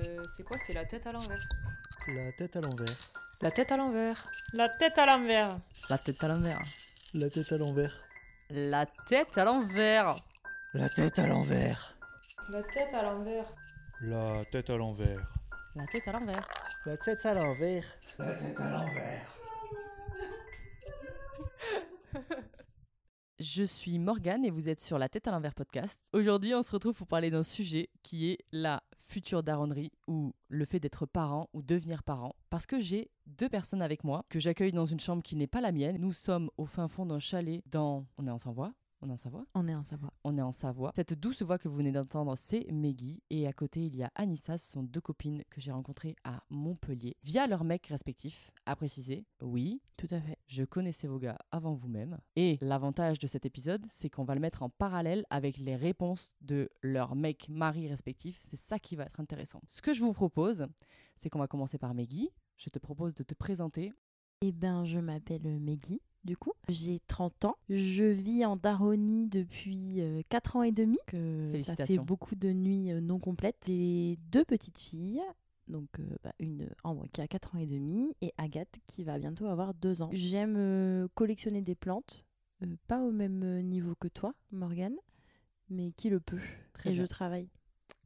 Euh, 0.00 0.22
c'est 0.36 0.42
quoi 0.42 0.58
C'est 0.66 0.74
la 0.74 0.84
tête 0.84 1.06
à 1.06 1.12
l'envers. 1.12 1.38
La 2.08 2.32
tête 2.32 2.56
à 2.56 2.60
l'envers. 2.60 3.12
La 3.40 3.50
tête 3.50 3.72
à 3.72 3.76
l'envers. 3.76 4.28
La 4.52 4.68
tête 4.68 4.98
à 4.98 5.06
l'envers. 5.06 5.58
La 5.84 5.98
tête 5.98 6.20
à 6.22 6.26
l'envers. 6.26 6.92
La 7.14 7.26
tête 7.26 7.52
à 7.52 7.56
l'envers. 7.58 8.02
La 8.44 8.88
tête 8.90 9.38
à 9.38 9.44
l'envers. 9.44 10.14
La 10.74 10.88
tête 10.88 11.18
à 11.18 11.26
l'envers. 11.26 11.96
La 12.50 12.62
tête 12.62 12.94
à 12.94 13.02
l'envers. 13.02 13.54
La 14.04 14.44
tête 14.44 14.68
à 14.68 14.76
l'envers. 14.76 15.26
La 15.74 15.86
tête 15.86 16.08
à 16.08 16.12
l'envers. 16.12 16.48
La 16.84 16.96
tête 16.96 17.26
à 17.26 17.32
l'envers. 17.32 17.98
La 18.18 18.34
tête 18.34 18.60
à 18.60 18.70
l'envers. 18.70 19.32
Je 23.38 23.64
suis 23.64 23.98
Morgane 23.98 24.44
et 24.44 24.50
vous 24.50 24.68
êtes 24.68 24.80
sur 24.80 24.98
la 24.98 25.08
tête 25.08 25.26
à 25.28 25.30
l'envers 25.30 25.54
podcast. 25.54 26.02
Aujourd'hui, 26.12 26.54
on 26.54 26.62
se 26.62 26.72
retrouve 26.72 26.94
pour 26.94 27.06
parler 27.06 27.30
d'un 27.30 27.42
sujet 27.42 27.90
qui 28.02 28.30
est 28.30 28.38
la 28.52 28.82
future 29.06 29.42
daronnerie 29.42 29.92
ou 30.06 30.34
le 30.48 30.64
fait 30.64 30.80
d'être 30.80 31.06
parent 31.06 31.48
ou 31.52 31.62
devenir 31.62 32.02
parent. 32.02 32.34
Parce 32.50 32.66
que 32.66 32.80
j'ai 32.80 33.10
deux 33.26 33.48
personnes 33.48 33.82
avec 33.82 34.04
moi 34.04 34.24
que 34.28 34.38
j'accueille 34.38 34.72
dans 34.72 34.86
une 34.86 35.00
chambre 35.00 35.22
qui 35.22 35.36
n'est 35.36 35.46
pas 35.46 35.60
la 35.60 35.72
mienne. 35.72 35.98
Nous 35.98 36.12
sommes 36.12 36.50
au 36.56 36.66
fin 36.66 36.88
fond 36.88 37.06
d'un 37.06 37.18
chalet 37.18 37.62
dans... 37.66 38.06
On 38.18 38.26
est 38.26 38.30
en 38.30 38.38
Savoie 38.38 38.72
on 39.06 39.10
est 39.10 39.12
en 39.12 39.16
Savoie 39.16 39.44
On 39.54 39.68
est 39.68 39.74
en 39.74 39.82
Savoie. 39.84 40.12
On 40.24 40.36
est 40.36 40.42
en 40.42 40.50
Savoie. 40.52 40.92
Cette 40.96 41.14
douce 41.14 41.42
voix 41.42 41.58
que 41.58 41.68
vous 41.68 41.76
venez 41.76 41.92
d'entendre, 41.92 42.34
c'est 42.36 42.66
Meggy. 42.72 43.22
Et 43.30 43.46
à 43.46 43.52
côté, 43.52 43.86
il 43.86 43.94
y 43.94 44.02
a 44.02 44.10
Anissa, 44.16 44.58
ce 44.58 44.70
sont 44.72 44.82
deux 44.82 45.00
copines 45.00 45.44
que 45.50 45.60
j'ai 45.60 45.70
rencontrées 45.70 46.16
à 46.24 46.42
Montpellier 46.50 47.16
via 47.22 47.46
leurs 47.46 47.62
mecs 47.64 47.86
respectifs. 47.86 48.50
À 48.66 48.74
préciser, 48.74 49.24
oui, 49.40 49.80
Tout 49.96 50.08
à 50.10 50.20
fait. 50.20 50.38
je 50.48 50.64
connaissais 50.64 51.06
vos 51.06 51.20
gars 51.20 51.38
avant 51.52 51.74
vous-même. 51.74 52.18
Et 52.34 52.58
l'avantage 52.60 53.20
de 53.20 53.26
cet 53.28 53.46
épisode, 53.46 53.84
c'est 53.88 54.10
qu'on 54.10 54.24
va 54.24 54.34
le 54.34 54.40
mettre 54.40 54.62
en 54.64 54.70
parallèle 54.70 55.24
avec 55.30 55.58
les 55.58 55.76
réponses 55.76 56.30
de 56.40 56.68
leurs 56.82 57.14
mecs 57.14 57.48
maris 57.48 57.86
respectifs. 57.88 58.38
C'est 58.40 58.56
ça 58.56 58.78
qui 58.80 58.96
va 58.96 59.04
être 59.04 59.20
intéressant. 59.20 59.60
Ce 59.68 59.82
que 59.82 59.92
je 59.92 60.00
vous 60.02 60.12
propose, 60.12 60.66
c'est 61.16 61.30
qu'on 61.30 61.38
va 61.38 61.46
commencer 61.46 61.78
par 61.78 61.94
Meggy. 61.94 62.30
Je 62.56 62.70
te 62.70 62.78
propose 62.80 63.14
de 63.14 63.22
te 63.22 63.34
présenter. 63.34 63.92
Eh 64.42 64.52
ben, 64.52 64.84
je 64.84 64.98
m'appelle 64.98 65.60
Meggy, 65.60 66.00
du 66.26 66.36
coup. 66.36 66.52
J'ai 66.68 67.00
30 67.06 67.46
ans. 67.46 67.56
Je 67.70 68.04
vis 68.04 68.44
en 68.44 68.56
Daronie 68.56 69.26
depuis 69.28 70.00
4 70.28 70.56
ans 70.56 70.62
et 70.62 70.72
demi. 70.72 70.98
Que 71.06 71.58
ça 71.60 71.74
fait 71.86 71.96
beaucoup 71.98 72.34
de 72.36 72.52
nuits 72.52 72.92
euh, 72.92 73.00
non 73.00 73.18
complètes. 73.18 73.64
J'ai 73.66 74.18
deux 74.30 74.44
petites 74.44 74.78
filles. 74.80 75.22
Donc, 75.68 75.88
euh, 75.98 76.04
bah, 76.22 76.32
une 76.38 76.68
Ambre 76.84 77.06
qui 77.12 77.20
a 77.20 77.26
4 77.26 77.56
ans 77.56 77.58
et 77.58 77.66
demi 77.66 78.14
et 78.20 78.32
Agathe 78.38 78.76
qui 78.86 79.02
va 79.02 79.18
bientôt 79.18 79.46
avoir 79.46 79.74
2 79.74 80.02
ans. 80.02 80.10
J'aime 80.12 80.54
euh, 80.56 81.08
collectionner 81.14 81.62
des 81.62 81.74
plantes. 81.74 82.24
euh, 82.62 82.76
pas 82.86 83.00
au 83.02 83.10
même 83.10 83.42
euh, 83.42 83.62
niveau 83.62 83.94
que 83.96 84.06
toi, 84.08 84.32
Morgane, 84.52 84.96
mais 85.68 85.90
qui 85.92 86.08
le 86.08 86.20
peut. 86.20 86.38
Très 86.72 86.90
et 86.90 86.92
bien. 86.92 87.02
je 87.02 87.06
travaille. 87.08 87.48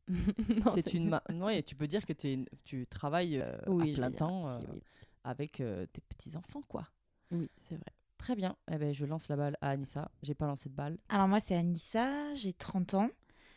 C'est 0.74 0.94
une. 0.94 1.08
Ma... 1.10 1.22
Tu 1.62 1.74
peux 1.76 1.86
dire 1.86 2.04
que 2.06 2.12
une- 2.26 2.46
tu 2.64 2.86
travailles 2.86 3.38
euh, 3.40 3.56
Oui, 3.66 3.92
à 3.92 3.94
plein 3.94 4.10
dire, 4.10 4.18
temps 4.18 4.58
si, 4.58 4.64
euh, 4.64 4.68
oui. 4.72 4.82
avec 5.24 5.60
euh, 5.60 5.86
tes 5.92 6.00
petits-enfants, 6.00 6.62
quoi. 6.66 6.88
Oui, 7.30 7.48
c'est 7.58 7.76
vrai. 7.76 7.92
Très 8.20 8.36
bien. 8.36 8.54
Eh 8.70 8.76
ben, 8.76 8.92
je 8.92 9.06
lance 9.06 9.28
la 9.28 9.36
balle 9.36 9.56
à 9.62 9.70
Anissa. 9.70 10.10
J'ai 10.22 10.34
pas 10.34 10.46
lancé 10.46 10.68
de 10.68 10.74
balle. 10.74 10.98
Alors 11.08 11.26
moi 11.26 11.40
c'est 11.40 11.54
Anissa, 11.54 12.34
j'ai 12.34 12.52
30 12.52 12.92
ans, 12.92 13.08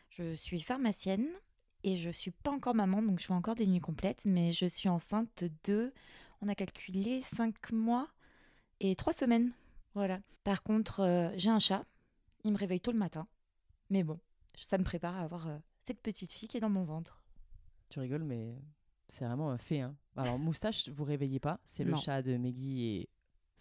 je 0.09 0.35
suis 0.35 0.61
pharmacienne 0.61 1.27
et 1.83 1.97
je 1.97 2.09
suis 2.09 2.31
pas 2.31 2.51
encore 2.51 2.73
maman 2.73 3.01
donc 3.01 3.19
je 3.19 3.25
fais 3.25 3.33
encore 3.33 3.55
des 3.55 3.67
nuits 3.67 3.81
complètes 3.81 4.23
mais 4.23 4.53
je 4.53 4.65
suis 4.65 4.87
enceinte 4.87 5.43
de, 5.65 5.89
on 6.41 6.47
a 6.47 6.55
calculé 6.55 7.21
5 7.23 7.73
mois 7.73 8.07
et 8.79 8.95
3 8.95 9.11
semaines. 9.11 9.51
Voilà. 9.95 10.21
Par 10.45 10.63
contre 10.63 11.01
euh, 11.01 11.29
j'ai 11.35 11.49
un 11.49 11.59
chat, 11.59 11.83
il 12.45 12.53
me 12.53 12.57
réveille 12.57 12.79
tôt 12.79 12.93
le 12.93 12.99
matin 12.99 13.25
mais 13.89 14.03
bon, 14.03 14.17
ça 14.55 14.77
me 14.77 14.85
prépare 14.85 15.17
à 15.17 15.23
avoir 15.23 15.49
euh, 15.49 15.57
cette 15.83 15.99
petite 15.99 16.31
fille 16.31 16.47
qui 16.47 16.55
est 16.55 16.61
dans 16.61 16.69
mon 16.69 16.85
ventre. 16.85 17.21
Tu 17.89 17.99
rigoles, 17.99 18.23
mais 18.23 18.55
c'est 19.07 19.25
vraiment 19.25 19.51
un 19.51 19.57
fait. 19.57 19.81
Hein. 19.81 19.95
Alors, 20.15 20.39
moustache, 20.39 20.89
vous 20.89 21.03
réveillez 21.03 21.39
pas. 21.39 21.59
C'est 21.65 21.83
le 21.83 21.93
chat 21.95 22.21
de 22.21 22.37
Meggy 22.37 22.85
et 22.85 23.09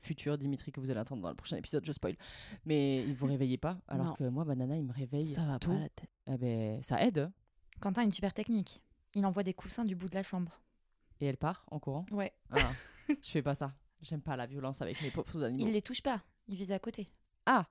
futur 0.02 0.36
Dimitri 0.38 0.72
que 0.72 0.80
vous 0.80 0.90
allez 0.90 1.00
entendre 1.00 1.22
dans 1.22 1.28
le 1.30 1.34
prochain 1.34 1.56
épisode. 1.56 1.84
Je 1.84 1.92
spoil. 1.92 2.16
Mais 2.64 3.02
il 3.04 3.14
vous 3.14 3.26
réveillez 3.26 3.58
pas. 3.58 3.78
Alors 3.88 4.06
Non. 4.06 4.12
que 4.14 4.24
moi, 4.24 4.44
Banana, 4.44 4.76
il 4.76 4.84
me 4.84 4.92
réveille. 4.92 5.34
Ça 5.34 5.44
va 5.46 5.58
tôt. 5.58 5.70
pas 5.70 5.76
à 5.76 5.80
la 5.80 5.88
tête. 5.88 6.10
Eh 6.26 6.36
ben, 6.38 6.82
ça 6.82 7.02
aide. 7.04 7.18
hein. 7.18 7.32
Quentin 7.80 8.02
a 8.02 8.04
une 8.04 8.12
super 8.12 8.32
technique. 8.34 8.82
Il 9.14 9.24
envoie 9.26 9.42
des 9.42 9.54
coussins 9.54 9.84
du 9.84 9.94
bout 9.96 10.08
de 10.08 10.14
la 10.14 10.22
chambre. 10.22 10.60
Et 11.20 11.26
elle 11.26 11.36
part 11.36 11.64
en 11.70 11.78
courant? 11.78 12.04
Ouais. 12.10 12.32
Ah, 12.50 12.56
je 13.08 13.30
fais 13.30 13.42
pas 13.42 13.54
ça. 13.54 13.72
J'aime 14.00 14.20
pas 14.22 14.36
la 14.36 14.46
violence 14.46 14.82
avec 14.82 15.00
mes 15.02 15.10
pauvres 15.10 15.44
animaux. 15.44 15.66
Il 15.66 15.72
les 15.72 15.82
touche 15.82 16.02
pas, 16.02 16.20
il 16.48 16.56
vise 16.56 16.72
à 16.72 16.78
côté. 16.80 17.08
Ah 17.46 17.66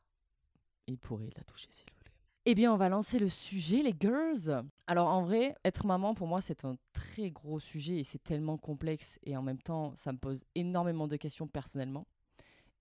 Il 0.88 0.98
pourrait 0.98 1.30
la 1.36 1.44
toucher 1.44 1.68
s'il 1.72 1.86
voulait. 1.92 2.12
Eh 2.46 2.56
bien, 2.56 2.74
on 2.74 2.78
va 2.78 2.88
lancer 2.90 3.20
le 3.20 3.28
sujet, 3.30 3.84
les 3.84 3.94
girls. 4.00 4.64
Alors, 4.88 5.10
en 5.10 5.24
vrai, 5.24 5.56
être 5.66 5.86
maman, 5.86 6.14
pour 6.16 6.28
moi, 6.28 6.42
c'est 6.42 6.64
un 6.66 6.76
très 6.94 7.30
gros 7.32 7.60
sujet 7.60 7.98
et 7.98 8.04
c'est 8.04 8.24
tellement 8.24 8.58
complexe. 8.58 9.20
Et 9.24 9.36
en 9.38 9.42
même 9.44 9.62
temps, 9.62 9.94
ça 9.96 10.12
me 10.14 10.18
pose 10.18 10.44
énormément 10.56 11.08
de 11.08 11.18
questions 11.18 11.48
personnellement. 11.48 12.08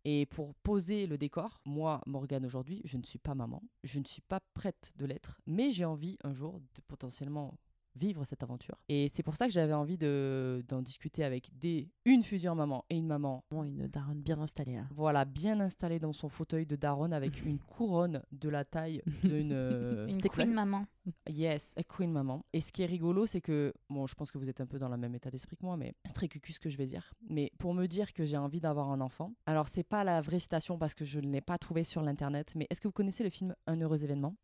Et 0.04 0.26
pour 0.26 0.54
poser 0.54 1.06
le 1.06 1.18
décor, 1.18 1.60
moi, 1.66 2.00
Morgane, 2.06 2.46
aujourd'hui, 2.46 2.80
je 2.84 2.96
ne 2.96 3.02
suis 3.02 3.18
pas 3.18 3.34
maman. 3.34 3.62
Je 3.84 3.98
ne 3.98 4.04
suis 4.04 4.22
pas 4.22 4.40
prête 4.54 4.92
de 4.96 5.04
l'être. 5.04 5.40
Mais 5.46 5.72
j'ai 5.72 5.84
envie, 5.84 6.16
un 6.24 6.32
jour, 6.32 6.60
de 6.74 6.80
potentiellement 6.88 7.58
vivre 7.96 8.24
cette 8.24 8.42
aventure. 8.42 8.76
Et 8.88 9.08
c'est 9.08 9.22
pour 9.22 9.36
ça 9.36 9.46
que 9.46 9.52
j'avais 9.52 9.72
envie 9.72 9.98
de- 9.98 10.64
d'en 10.68 10.80
discuter 10.82 11.24
avec 11.24 11.50
des, 11.58 11.88
une 12.04 12.22
future 12.22 12.54
maman 12.54 12.84
et 12.88 12.96
une 12.96 13.06
maman 13.06 13.44
Vraiment 13.50 13.64
une 13.64 13.86
daronne 13.88 14.20
bien 14.22 14.38
installée 14.40 14.76
là. 14.76 14.86
voilà, 14.94 15.24
bien 15.24 15.58
installé 15.60 15.98
dans 15.98 16.12
son 16.12 16.28
fauteuil 16.28 16.66
de 16.66 16.76
daronne 16.76 17.12
avec 17.12 17.42
une 17.44 17.58
couronne 17.58 18.22
de 18.32 18.48
la 18.48 18.64
taille 18.64 19.02
d'une. 19.22 19.52
euh, 19.52 20.06
Une 20.08 20.20
queen 20.22 20.52
maman. 20.52 20.86
yes, 21.28 21.74
a 21.76 21.82
queen 21.82 22.12
maman. 22.12 22.44
Et 22.52 22.60
ce 22.60 22.72
qui 22.72 22.82
est 22.82 22.86
rigolo, 22.86 23.26
c'est 23.26 23.40
que. 23.40 23.72
Bon, 23.88 24.06
je 24.06 24.14
pense 24.14 24.30
que 24.30 24.38
vous 24.38 24.48
êtes 24.48 24.60
un 24.60 24.66
peu 24.66 24.78
dans 24.78 24.88
le 24.88 24.96
même 24.96 25.14
état 25.14 25.30
d'esprit 25.30 25.56
que 25.56 25.64
moi, 25.66 25.76
mais 25.76 25.94
c'est 26.04 26.12
très 26.12 26.28
cucu 26.28 26.52
ce 26.52 26.60
que 26.60 26.70
je 26.70 26.76
vais 26.78 26.86
dire. 26.86 27.12
Mais 27.28 27.50
pour 27.58 27.74
me 27.74 27.86
dire 27.86 28.12
que 28.12 28.24
j'ai 28.24 28.36
envie 28.36 28.60
d'avoir 28.60 28.90
un 28.90 29.00
enfant, 29.00 29.34
alors 29.46 29.68
c'est 29.68 29.82
pas 29.82 30.04
la 30.04 30.20
vraie 30.20 30.38
citation 30.40 30.78
parce 30.78 30.94
que 30.94 31.04
je 31.04 31.18
ne 31.20 31.30
l'ai 31.30 31.40
pas 31.40 31.58
trouvé 31.58 31.84
sur 31.84 32.02
l'internet, 32.02 32.52
mais 32.56 32.66
est-ce 32.70 32.80
que 32.80 32.88
vous 32.88 32.92
connaissez 32.92 33.24
le 33.24 33.30
film 33.30 33.54
Un 33.66 33.80
heureux 33.80 34.02
événement? 34.04 34.36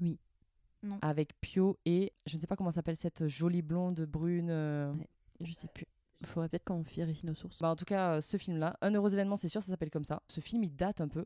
Oui. 0.00 0.18
Non. 0.82 0.98
Avec 1.02 1.38
Pio 1.40 1.78
et. 1.84 2.12
Je 2.26 2.36
ne 2.36 2.40
sais 2.40 2.46
pas 2.46 2.56
comment 2.56 2.70
s'appelle 2.70 2.96
cette 2.96 3.26
jolie 3.26 3.62
blonde 3.62 4.00
brune. 4.06 4.48
euh, 4.50 4.92
Ouais. 4.94 5.08
Je 5.42 5.52
sais 5.52 5.68
plus. 5.68 5.86
Faudrait 6.24 6.48
peut-être 6.50 6.64
qu'on 6.64 6.82
vérifie 6.82 7.24
nos 7.26 7.34
sources. 7.34 7.58
Bah, 7.60 7.70
en 7.70 7.76
tout 7.76 7.84
cas, 7.86 8.16
euh, 8.16 8.20
ce 8.20 8.36
film-là, 8.36 8.76
Un 8.82 8.94
heureux 8.94 9.12
événement, 9.14 9.36
c'est 9.36 9.48
sûr, 9.48 9.62
ça 9.62 9.68
s'appelle 9.68 9.90
comme 9.90 10.04
ça. 10.04 10.22
Ce 10.28 10.40
film, 10.40 10.62
il 10.64 10.74
date 10.76 11.00
un 11.00 11.08
peu. 11.08 11.24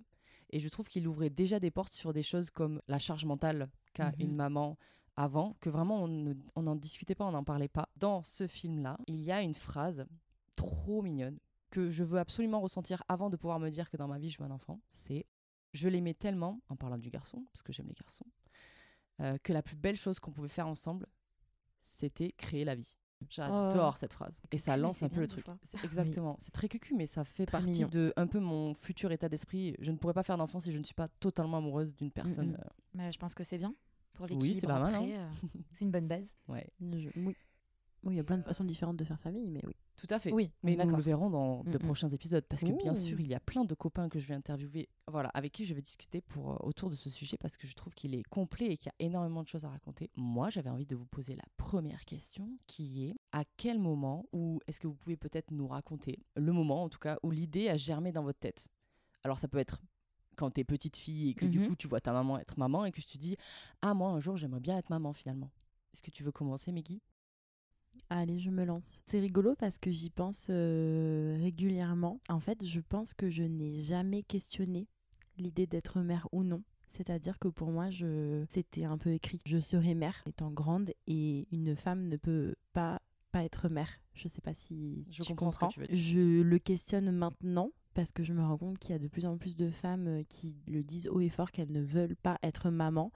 Et 0.51 0.61
je 0.61 0.69
trouve 0.69 0.87
qu'il 0.89 1.09
ouvrait 1.09 1.31
déjà 1.31 1.59
des 1.59 1.71
portes 1.73 1.93
sur 1.93 2.13
des 2.13 2.23
choses 2.23 2.51
comme 2.51 2.81
la 2.87 2.99
charge 3.01 3.25
mentale 3.25 3.69
qu'a 3.93 4.11
Mhm. 4.11 4.15
une 4.21 4.35
maman 4.37 4.79
avant, 5.17 5.57
que 5.61 5.69
vraiment 5.71 6.03
on 6.05 6.09
ne- 6.09 6.35
on 6.55 6.63
n'en 6.63 6.77
discutait 6.77 7.15
pas, 7.15 7.25
on 7.25 7.33
n'en 7.33 7.43
parlait 7.45 7.69
pas. 7.69 7.89
Dans 7.97 8.23
ce 8.23 8.47
film-là, 8.47 8.99
il 9.09 9.21
y 9.23 9.33
a 9.33 9.43
une 9.43 9.55
phrase 9.55 10.07
trop 10.57 11.03
mignonne 11.03 11.39
que 11.71 11.91
je 11.91 12.05
veux 12.05 12.19
absolument 12.21 12.61
ressentir 12.61 13.03
avant 13.09 13.31
de 13.31 13.37
pouvoir 13.37 13.59
me 13.59 13.71
dire 13.71 13.91
que 13.91 13.97
dans 13.97 14.07
ma 14.09 14.19
vie, 14.19 14.31
je 14.31 14.39
veux 14.39 14.45
un 14.45 14.51
enfant. 14.53 14.81
C'est 14.89 15.27
Je 15.73 15.89
l'aimais 15.89 16.15
tellement, 16.15 16.61
en 16.69 16.77
parlant 16.77 16.99
du 16.99 17.11
garçon, 17.11 17.45
parce 17.53 17.63
que 17.63 17.73
j'aime 17.73 17.89
les 17.89 17.95
garçons, 17.95 18.27
euh, 19.21 19.39
que 19.43 19.53
la 19.53 19.63
plus 19.63 19.77
belle 19.77 19.97
chose 19.97 20.19
qu'on 20.19 20.33
pouvait 20.33 20.49
faire 20.49 20.67
ensemble, 20.67 21.07
c'était 21.79 22.33
créer 22.33 22.65
la 22.65 22.75
vie. 22.75 22.97
J'adore 23.31 23.97
cette 23.97 24.13
phrase. 24.13 24.43
Et 24.53 24.59
ça 24.59 24.77
lance 24.77 25.03
un 25.03 25.09
peu 25.09 25.21
le 25.21 25.27
truc. 25.27 25.47
exactement. 25.83 26.37
C'est 26.41 26.51
très 26.51 26.69
cucu, 26.69 26.95
mais 26.95 27.07
ça 27.07 27.25
fait 27.25 27.47
Très 27.47 27.53
partie 27.59 27.71
mignon. 27.71 27.89
de 27.89 28.13
un 28.17 28.27
peu 28.27 28.39
mon 28.39 28.75
futur 28.75 29.13
état 29.13 29.29
d'esprit. 29.31 29.75
Je 29.79 29.91
ne 29.93 29.97
pourrais 29.97 30.13
pas 30.13 30.23
faire 30.25 30.37
d'enfant 30.37 30.61
si 30.61 30.73
je 30.73 30.79
ne 30.79 30.85
suis 30.85 30.95
pas 30.95 31.09
totalement 31.21 31.57
amoureuse 31.59 31.95
d'une 31.95 32.11
personne. 32.11 32.49
Mhm. 32.49 32.57
euh, 32.61 32.69
Mais 32.95 33.13
je 33.13 33.19
pense 33.19 33.35
que 33.35 33.43
c'est 33.45 33.57
bien 33.59 33.75
pour 34.13 34.27
Oui, 34.27 34.33
l'équilibre. 34.33 34.61
c'est 34.61 34.67
pas 34.67 34.79
mal, 34.81 34.95
hein. 34.95 35.07
euh, 35.09 35.31
c'est 35.73 35.85
une 35.87 35.91
bonne 35.91 36.07
base. 36.09 36.35
ouais, 36.49 36.67
Je- 36.81 37.09
Oui. 37.17 37.35
Oui, 38.03 38.15
il 38.15 38.17
y 38.19 38.21
a 38.21 38.25
plein 38.25 38.37
de 38.37 38.43
façons 38.43 38.65
différentes 38.65 38.99
de 38.99 39.05
faire 39.05 39.19
famille, 39.19 39.49
mais 39.49 39.63
oui. 39.65 39.75
Tout 39.97 40.07
à 40.11 40.19
fait. 40.19 40.33
Oui, 40.33 40.51
Mais 40.63 40.77
nous 40.77 40.91
le 40.97 41.01
verrons 41.03 41.31
dans 41.31 41.63
de 41.65 41.79
Mhm. 41.79 41.79
prochains 41.79 42.09
épisodes 42.09 42.45
parce 42.49 42.63
que 42.63 42.73
bien 42.73 42.95
sûr, 42.95 43.21
il 43.21 43.29
y 43.29 43.35
a 43.35 43.41
plein 43.41 43.65
de 43.65 43.75
copains 43.75 44.09
que 44.09 44.19
je 44.19 44.27
vais 44.27 44.35
interviewer, 44.35 44.89
voilà, 45.09 45.29
avec 45.31 45.53
qui 45.53 45.65
je 45.65 45.73
vais 45.75 45.81
discuter 45.83 46.21
pour 46.21 46.53
euh, 46.53 46.57
autour 46.61 46.91
de 46.91 46.95
ce 46.97 47.11
sujet 47.11 47.37
parce 47.39 47.57
que 47.57 47.67
je 47.67 47.75
trouve 47.75 47.95
qu'il 47.95 48.15
est 48.15 48.23
complet 48.25 48.67
et 48.73 48.77
qu'il 48.77 48.91
y 48.99 49.03
a 49.03 49.07
énormément 49.07 49.43
de 49.43 49.49
choses 49.49 49.65
à 49.65 49.69
raconter. 49.69 50.11
Moi, 50.17 50.51
j'avais 50.51 50.71
envie 50.71 50.87
de 50.87 50.97
vous 50.97 51.07
poser 51.07 51.37
la 51.37 51.45
première 51.57 52.05
question 52.05 52.59
qui 52.67 53.05
est 53.07 53.15
à 53.33 53.45
quel 53.57 53.79
moment 53.79 54.27
ou 54.33 54.61
est-ce 54.67 54.81
que 54.81 54.87
vous 54.87 54.95
pouvez 54.97 55.17
peut-être 55.17 55.51
nous 55.53 55.69
raconter 55.69 56.19
le 56.37 56.53
moment 56.53 56.83
en 56.85 56.89
tout 56.89 56.99
cas 56.99 57.19
où 57.23 57.31
l'idée 57.31 57.69
a 57.69 57.77
germé 57.77 58.11
dans 58.13 58.23
votre 58.23 58.39
tête? 58.41 58.69
Alors 59.23 59.39
ça 59.39 59.49
peut 59.49 59.59
être 59.59 59.81
quand 60.37 60.51
t'es 60.51 60.65
petite 60.65 60.97
fille 60.97 61.31
et 61.31 61.35
que 61.35 61.47
du 61.47 61.61
Mhm. 61.61 61.69
coup 61.69 61.77
tu 61.77 61.87
vois 61.87 62.01
ta 62.01 62.13
maman 62.13 62.39
être 62.41 62.59
maman 62.59 62.85
et 62.85 62.91
que 62.93 63.01
tu 63.01 63.07
te 63.07 63.19
dis 63.19 63.37
ah 63.83 63.95
moi 63.95 64.11
un 64.11 64.19
jour 64.19 64.37
j'aimerais 64.37 64.61
bien 64.61 64.77
être 64.77 64.91
maman 64.91 65.13
finalement. 65.13 65.51
Est-ce 65.93 66.03
que 66.03 66.11
tu 66.11 66.25
veux 66.25 66.33
commencer, 66.33 66.73
Meggy? 66.73 67.01
Allez, 68.11 68.39
je 68.39 68.51
me 68.51 68.65
lance. 68.65 69.01
C'est 69.07 69.21
rigolo 69.21 69.55
parce 69.59 69.79
que 69.79 69.91
j'y 69.91 70.11
pense 70.11 70.47
euh, 70.51 71.37
régulièrement. 71.41 72.21
En 72.29 72.41
fait, 72.41 72.65
je 72.65 72.81
pense 72.81 73.15
que 73.15 73.29
je 73.31 73.43
n'ai 73.43 73.75
jamais 73.75 74.23
questionné 74.23 74.87
l'idée 75.39 75.67
d'être 75.67 76.01
mère 76.01 76.29
ou 76.33 76.43
non. 76.45 76.63
C'est-à-dire 76.89 77.39
que 77.41 77.49
pour 77.49 77.71
moi, 77.73 77.91
je... 77.91 78.45
c'était 78.51 78.85
un 78.85 78.99
peu 78.99 79.11
écrit. 79.13 79.41
Je 79.47 79.59
serai 79.59 79.95
mère 79.95 80.23
étant 80.27 80.51
grande 80.51 80.93
et 81.09 81.49
une 81.51 81.75
femme 81.75 82.07
ne 82.09 82.17
peut 82.17 82.55
pas 82.73 83.01
pas 83.33 83.43
être 83.43 83.69
mère. 83.69 83.91
Je 84.15 84.29
sais 84.29 84.41
pas 84.41 84.55
si 84.55 85.05
Je 85.11 85.25
tu 85.25 85.35
comprends 85.35 85.51
ce 85.51 85.57
que 85.59 85.61
comprends. 85.65 85.73
tu 85.73 85.81
veux 85.81 85.87
dire. 85.89 85.97
Je 85.97 86.41
le 86.43 86.59
questionne 86.61 87.11
maintenant 87.11 87.73
parce 87.95 88.13
que 88.13 88.23
je 88.23 88.33
me 88.33 88.41
rends 88.45 88.57
compte 88.59 88.79
qu'il 88.79 88.93
y 88.93 88.95
a 88.95 89.01
de 89.01 89.09
plus 89.09 89.27
en 89.27 89.39
plus 89.39 89.57
de 89.57 89.71
femmes 89.71 90.07
euh, 90.07 90.23
qui 90.29 90.55
le 90.69 90.85
disent 90.85 91.09
haut 91.09 91.21
et 91.21 91.29
fort 91.29 91.51
qu'elles 91.51 91.73
ne 91.73 91.81
veulent 91.83 92.15
pas 92.15 92.39
être 92.45 92.71
maman 92.71 93.11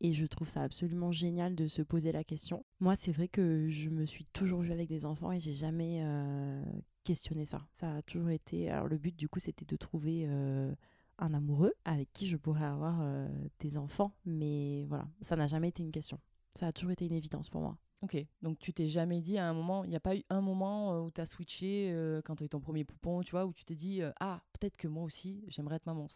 Et 0.00 0.12
je 0.12 0.26
trouve 0.26 0.48
ça 0.48 0.62
absolument 0.62 1.12
génial 1.12 1.54
de 1.54 1.66
se 1.66 1.82
poser 1.82 2.12
la 2.12 2.24
question. 2.24 2.64
Moi, 2.80 2.96
c'est 2.96 3.12
vrai 3.12 3.28
que 3.28 3.68
je 3.68 3.88
me 3.90 4.04
suis 4.04 4.24
toujours 4.26 4.60
vue 4.60 4.72
avec 4.72 4.88
des 4.88 5.04
enfants 5.04 5.32
et 5.32 5.40
j'ai 5.40 5.54
jamais 5.54 6.02
euh, 6.02 6.62
questionné 7.04 7.44
ça. 7.44 7.66
Ça 7.72 7.96
a 7.96 8.02
toujours 8.02 8.30
été. 8.30 8.70
Alors, 8.70 8.86
le 8.86 8.98
but, 8.98 9.16
du 9.16 9.28
coup, 9.28 9.38
c'était 9.38 9.64
de 9.64 9.76
trouver 9.76 10.24
euh, 10.26 10.74
un 11.18 11.32
amoureux 11.32 11.72
avec 11.84 12.12
qui 12.12 12.26
je 12.26 12.36
pourrais 12.36 12.64
avoir 12.64 12.98
euh, 13.00 13.28
des 13.60 13.78
enfants. 13.78 14.12
Mais 14.24 14.84
voilà, 14.88 15.06
ça 15.22 15.36
n'a 15.36 15.46
jamais 15.46 15.68
été 15.68 15.82
une 15.82 15.92
question. 15.92 16.18
Ça 16.50 16.66
a 16.66 16.72
toujours 16.72 16.90
été 16.90 17.06
une 17.06 17.14
évidence 17.14 17.48
pour 17.48 17.60
moi. 17.60 17.78
Ok, 18.02 18.22
donc 18.42 18.58
tu 18.58 18.74
t'es 18.74 18.86
jamais 18.86 19.22
dit 19.22 19.38
à 19.38 19.48
un 19.48 19.54
moment, 19.54 19.82
il 19.84 19.88
n'y 19.88 19.96
a 19.96 20.00
pas 20.00 20.14
eu 20.14 20.22
un 20.28 20.42
moment 20.42 21.02
où 21.02 21.10
tu 21.10 21.22
as 21.22 21.26
switché 21.26 21.90
quand 22.26 22.36
tu 22.36 22.42
as 22.42 22.46
eu 22.46 22.50
ton 22.50 22.60
premier 22.60 22.84
poupon, 22.84 23.22
tu 23.22 23.30
vois, 23.30 23.46
où 23.46 23.52
tu 23.54 23.64
t'es 23.64 23.74
dit, 23.74 24.02
ah, 24.20 24.42
peut-être 24.52 24.76
que 24.76 24.88
moi 24.88 25.04
aussi, 25.04 25.42
j'aimerais 25.48 25.76
être 25.76 25.86
maman. 25.86 26.06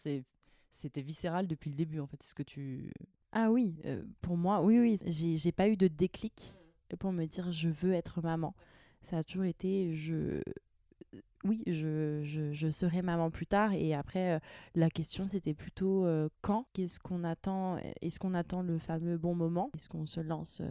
C'était 0.71 1.01
viscéral 1.01 1.47
depuis 1.47 1.71
le 1.71 1.77
début, 1.77 2.01
en 2.01 2.07
fait, 2.07 2.23
c'est 2.23 2.29
ce 2.29 2.35
que 2.35 2.43
tu... 2.43 2.93
Ah 3.33 3.51
oui, 3.51 3.77
euh, 3.85 4.03
pour 4.21 4.37
moi, 4.37 4.63
oui, 4.65 4.79
oui. 4.79 4.99
J'ai 5.07 5.37
j'ai 5.37 5.53
pas 5.53 5.69
eu 5.69 5.77
de 5.77 5.89
déclic 5.89 6.57
pour 6.99 7.13
me 7.13 7.27
dire 7.27 7.51
je 7.53 7.69
veux 7.69 7.93
être 7.93 8.23
maman. 8.23 8.55
Ça 9.03 9.19
a 9.19 9.25
toujours 9.25 9.45
été 9.45 9.95
je. 9.95 10.43
Oui, 11.45 11.63
je, 11.69 12.23
je, 12.25 12.53
je 12.53 12.69
serai 12.69 13.01
maman 13.01 13.31
plus 13.31 13.47
tard. 13.47 13.73
Et 13.73 13.95
après, 13.95 14.35
euh, 14.35 14.39
la 14.75 14.91
question, 14.91 15.25
c'était 15.25 15.55
plutôt 15.55 16.05
euh, 16.05 16.29
quand? 16.43 16.67
Qu'est-ce 16.73 16.99
qu'on 16.99 17.23
attend? 17.23 17.79
Est-ce 18.03 18.19
qu'on 18.19 18.35
attend 18.35 18.61
le 18.63 18.77
fameux 18.79 19.17
bon 19.19 19.35
moment? 19.37 19.71
Est-ce 19.77 19.89
qu'on 19.89 20.05
se 20.05 20.21
lance 20.21 20.61
euh, 20.61 20.69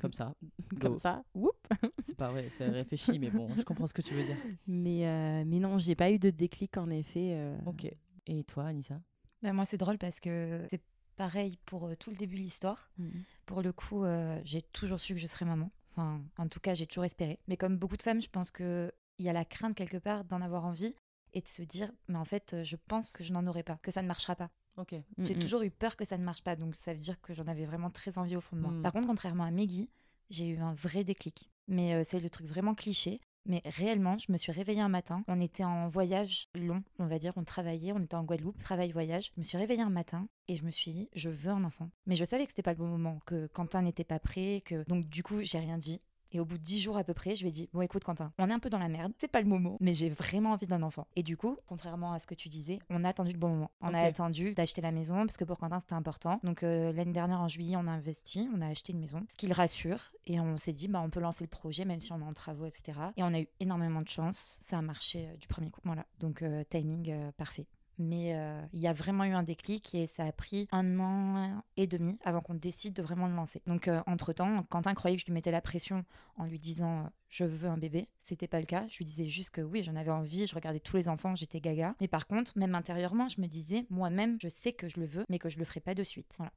Comme 0.00 0.12
ça. 0.12 0.34
comme 0.80 0.94
Go. 0.94 0.98
ça? 0.98 1.22
Whoop 1.34 1.54
C'est 2.02 2.16
pas 2.16 2.30
vrai, 2.30 2.48
c'est 2.50 2.68
réfléchi, 2.68 3.18
mais 3.20 3.30
bon, 3.30 3.48
je 3.56 3.62
comprends 3.62 3.86
ce 3.86 3.94
que 3.94 4.02
tu 4.02 4.12
veux 4.12 4.24
dire. 4.24 4.36
mais, 4.66 5.06
euh, 5.06 5.44
mais 5.46 5.60
non, 5.60 5.78
j'ai 5.78 5.94
pas 5.94 6.10
eu 6.10 6.18
de 6.18 6.30
déclic 6.30 6.76
en 6.76 6.90
effet. 6.90 7.34
euh. 7.36 7.56
Ok. 7.66 7.88
Et 8.26 8.42
toi, 8.44 8.64
Anissa? 8.66 9.00
Bah, 9.40 9.52
moi, 9.52 9.64
c'est 9.64 9.76
drôle 9.78 9.98
parce 9.98 10.18
que 10.20 10.66
c'est 10.68 10.82
pareil 11.22 11.56
pour 11.66 11.86
euh, 11.86 11.94
tout 11.94 12.10
le 12.10 12.16
début 12.16 12.34
de 12.36 12.40
l'histoire. 12.42 12.90
Mhm. 12.98 13.22
Pour 13.46 13.62
le 13.62 13.72
coup, 13.72 14.04
euh, 14.04 14.40
j'ai 14.44 14.60
toujours 14.62 14.98
su 14.98 15.14
que 15.14 15.20
je 15.20 15.28
serais 15.28 15.44
maman. 15.44 15.70
Enfin, 15.92 16.20
en 16.36 16.48
tout 16.48 16.58
cas, 16.58 16.74
j'ai 16.74 16.86
toujours 16.86 17.04
espéré. 17.04 17.36
Mais 17.46 17.56
comme 17.56 17.76
beaucoup 17.76 17.96
de 17.96 18.02
femmes, 18.02 18.20
je 18.20 18.28
pense 18.28 18.50
qu'il 18.50 18.90
y 19.20 19.28
a 19.28 19.32
la 19.32 19.44
crainte 19.44 19.76
quelque 19.76 19.98
part 19.98 20.24
d'en 20.24 20.40
avoir 20.40 20.64
envie 20.64 20.92
et 21.32 21.40
de 21.40 21.46
se 21.46 21.62
dire, 21.62 21.92
mais 22.08 22.18
en 22.18 22.24
fait, 22.24 22.54
euh, 22.54 22.64
je 22.64 22.74
pense 22.76 23.12
que 23.12 23.22
je 23.22 23.32
n'en 23.32 23.46
aurai 23.46 23.62
pas, 23.62 23.76
que 23.82 23.92
ça 23.92 24.02
ne 24.02 24.08
marchera 24.08 24.34
pas. 24.34 24.48
Ok. 24.78 24.96
J'ai 25.18 25.34
Mhm. 25.34 25.40
toujours 25.40 25.62
eu 25.62 25.70
peur 25.70 25.96
que 25.96 26.04
ça 26.04 26.18
ne 26.18 26.24
marche 26.24 26.42
pas, 26.42 26.56
donc 26.56 26.74
ça 26.74 26.92
veut 26.92 26.98
dire 27.00 27.20
que 27.20 27.34
j'en 27.34 27.46
avais 27.46 27.66
vraiment 27.66 27.90
très 27.90 28.18
envie 28.18 28.34
au 28.34 28.40
fond 28.40 28.56
de 28.56 28.62
moi. 28.62 28.74
Par 28.82 28.92
contre, 28.92 29.06
contrairement 29.06 29.44
à 29.44 29.50
Maggie, 29.52 29.88
j'ai 30.30 30.48
eu 30.48 30.58
un 30.58 30.74
vrai 30.74 31.04
déclic. 31.04 31.50
Mais 31.68 31.94
euh, 31.94 32.02
c'est 32.04 32.18
le 32.20 32.30
truc 32.30 32.46
vraiment 32.48 32.74
cliché. 32.74 33.20
Mais 33.46 33.60
réellement, 33.64 34.18
je 34.18 34.30
me 34.30 34.36
suis 34.36 34.52
réveillée 34.52 34.80
un 34.80 34.88
matin. 34.88 35.24
On 35.28 35.40
était 35.40 35.64
en 35.64 35.88
voyage 35.88 36.48
long, 36.54 36.82
on 36.98 37.06
va 37.06 37.18
dire. 37.18 37.32
On 37.36 37.44
travaillait, 37.44 37.92
on 37.92 38.00
était 38.00 38.14
en 38.14 38.24
Guadeloupe, 38.24 38.62
travail-voyage. 38.62 39.30
Je 39.34 39.40
me 39.40 39.44
suis 39.44 39.58
réveillée 39.58 39.82
un 39.82 39.90
matin 39.90 40.28
et 40.48 40.56
je 40.56 40.64
me 40.64 40.70
suis 40.70 40.92
dit, 40.92 41.08
je 41.14 41.28
veux 41.28 41.50
un 41.50 41.64
enfant. 41.64 41.90
Mais 42.06 42.14
je 42.14 42.24
savais 42.24 42.44
que 42.44 42.52
c'était 42.52 42.62
pas 42.62 42.72
le 42.72 42.78
bon 42.78 42.86
moment, 42.86 43.18
que 43.26 43.48
Quentin 43.48 43.82
n'était 43.82 44.04
pas 44.04 44.18
prêt, 44.18 44.62
que 44.64 44.84
donc 44.88 45.08
du 45.08 45.22
coup, 45.22 45.42
j'ai 45.42 45.58
rien 45.58 45.78
dit. 45.78 46.00
Et 46.32 46.40
au 46.40 46.44
bout 46.44 46.58
de 46.58 46.62
dix 46.62 46.80
jours 46.80 46.96
à 46.96 47.04
peu 47.04 47.14
près, 47.14 47.36
je 47.36 47.42
lui 47.42 47.48
ai 47.48 47.52
dit 47.52 47.68
Bon, 47.72 47.82
écoute, 47.82 48.04
Quentin, 48.04 48.32
on 48.38 48.48
est 48.48 48.52
un 48.52 48.58
peu 48.58 48.70
dans 48.70 48.78
la 48.78 48.88
merde, 48.88 49.12
c'est 49.18 49.30
pas 49.30 49.40
le 49.40 49.46
moment, 49.46 49.76
mais 49.80 49.94
j'ai 49.94 50.08
vraiment 50.08 50.52
envie 50.52 50.66
d'un 50.66 50.82
enfant. 50.82 51.06
Et 51.14 51.22
du 51.22 51.36
coup, 51.36 51.56
contrairement 51.66 52.12
à 52.12 52.18
ce 52.18 52.26
que 52.26 52.34
tu 52.34 52.48
disais, 52.48 52.78
on 52.90 53.04
a 53.04 53.08
attendu 53.08 53.32
le 53.32 53.38
bon 53.38 53.50
moment. 53.50 53.70
On 53.80 53.92
a 53.94 54.00
attendu 54.00 54.54
d'acheter 54.54 54.80
la 54.80 54.92
maison 54.92 55.26
parce 55.26 55.36
que 55.36 55.44
pour 55.44 55.58
Quentin, 55.58 55.80
c'était 55.80 55.94
important. 55.94 56.40
Donc 56.42 56.62
euh, 56.62 56.92
l'année 56.92 57.12
dernière, 57.12 57.40
en 57.40 57.48
juillet, 57.48 57.76
on 57.76 57.86
a 57.86 57.90
investi, 57.90 58.48
on 58.54 58.60
a 58.62 58.66
acheté 58.66 58.92
une 58.92 59.00
maison, 59.00 59.24
ce 59.30 59.36
qui 59.36 59.46
le 59.46 59.54
rassure. 59.54 60.12
Et 60.26 60.40
on 60.40 60.56
s'est 60.56 60.72
dit 60.72 60.88
Bah, 60.88 61.02
on 61.04 61.10
peut 61.10 61.20
lancer 61.20 61.44
le 61.44 61.48
projet, 61.48 61.84
même 61.84 62.00
si 62.00 62.12
on 62.12 62.20
est 62.20 62.24
en 62.24 62.32
travaux, 62.32 62.64
etc. 62.64 62.98
Et 63.16 63.22
on 63.22 63.32
a 63.32 63.40
eu 63.40 63.48
énormément 63.60 64.00
de 64.00 64.08
chance. 64.08 64.58
Ça 64.62 64.78
a 64.78 64.82
marché 64.82 65.28
euh, 65.28 65.36
du 65.36 65.46
premier 65.48 65.70
coup. 65.70 65.80
Voilà. 65.84 66.06
Donc, 66.18 66.42
euh, 66.42 66.64
timing 66.70 67.12
parfait. 67.36 67.66
Mais 68.02 68.34
euh, 68.34 68.60
il 68.72 68.80
y 68.80 68.88
a 68.88 68.92
vraiment 68.92 69.24
eu 69.24 69.32
un 69.32 69.42
déclic 69.42 69.94
et 69.94 70.06
ça 70.06 70.24
a 70.24 70.32
pris 70.32 70.66
un 70.72 70.98
an 70.98 71.62
et 71.76 71.86
demi 71.86 72.18
avant 72.24 72.40
qu'on 72.40 72.54
décide 72.54 72.94
de 72.94 73.02
vraiment 73.02 73.28
le 73.28 73.34
lancer. 73.34 73.62
Donc, 73.66 73.86
euh, 73.88 74.02
entre-temps, 74.06 74.62
Quentin 74.64 74.94
croyait 74.94 75.16
que 75.16 75.20
je 75.22 75.26
lui 75.26 75.32
mettais 75.32 75.50
la 75.50 75.60
pression 75.60 76.04
en 76.36 76.44
lui 76.44 76.58
disant 76.58 77.04
euh, 77.04 77.08
je 77.28 77.44
veux 77.44 77.68
un 77.68 77.78
bébé. 77.78 78.08
C'était 78.22 78.48
pas 78.48 78.60
le 78.60 78.66
cas. 78.66 78.86
Je 78.88 78.98
lui 78.98 79.04
disais 79.04 79.26
juste 79.26 79.50
que 79.50 79.60
oui, 79.60 79.82
j'en 79.82 79.96
avais 79.96 80.10
envie. 80.10 80.46
Je 80.46 80.54
regardais 80.54 80.80
tous 80.80 80.96
les 80.96 81.08
enfants, 81.08 81.34
j'étais 81.34 81.60
gaga. 81.60 81.94
Mais 82.00 82.08
par 82.08 82.26
contre, 82.26 82.52
même 82.58 82.74
intérieurement, 82.74 83.28
je 83.28 83.40
me 83.40 83.46
disais 83.46 83.86
moi-même, 83.90 84.38
je 84.40 84.48
sais 84.48 84.72
que 84.72 84.88
je 84.88 84.98
le 85.00 85.06
veux, 85.06 85.24
mais 85.28 85.38
que 85.38 85.48
je 85.48 85.58
le 85.58 85.64
ferai 85.64 85.80
pas 85.80 85.94
de 85.94 86.02
suite. 86.02 86.32
Voilà. 86.36 86.52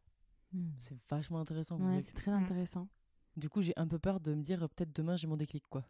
Mhm. 0.54 0.74
C'est 0.80 0.98
vachement 1.10 1.40
intéressant. 1.40 1.78
Ouais, 1.78 2.02
c'est 2.04 2.14
très 2.14 2.32
Mm. 2.32 2.44
intéressant. 2.44 2.88
Du 3.38 3.50
coup, 3.50 3.62
j'ai 3.62 3.74
un 3.76 3.88
peu 3.88 4.00
peur 4.00 4.20
de 4.22 4.34
me 4.34 4.42
dire 4.42 4.60
peut-être 4.70 4.96
demain 4.96 5.16
j'ai 5.18 5.28
mon 5.28 5.36
déclic 5.38 5.64
quoi. 5.70 5.84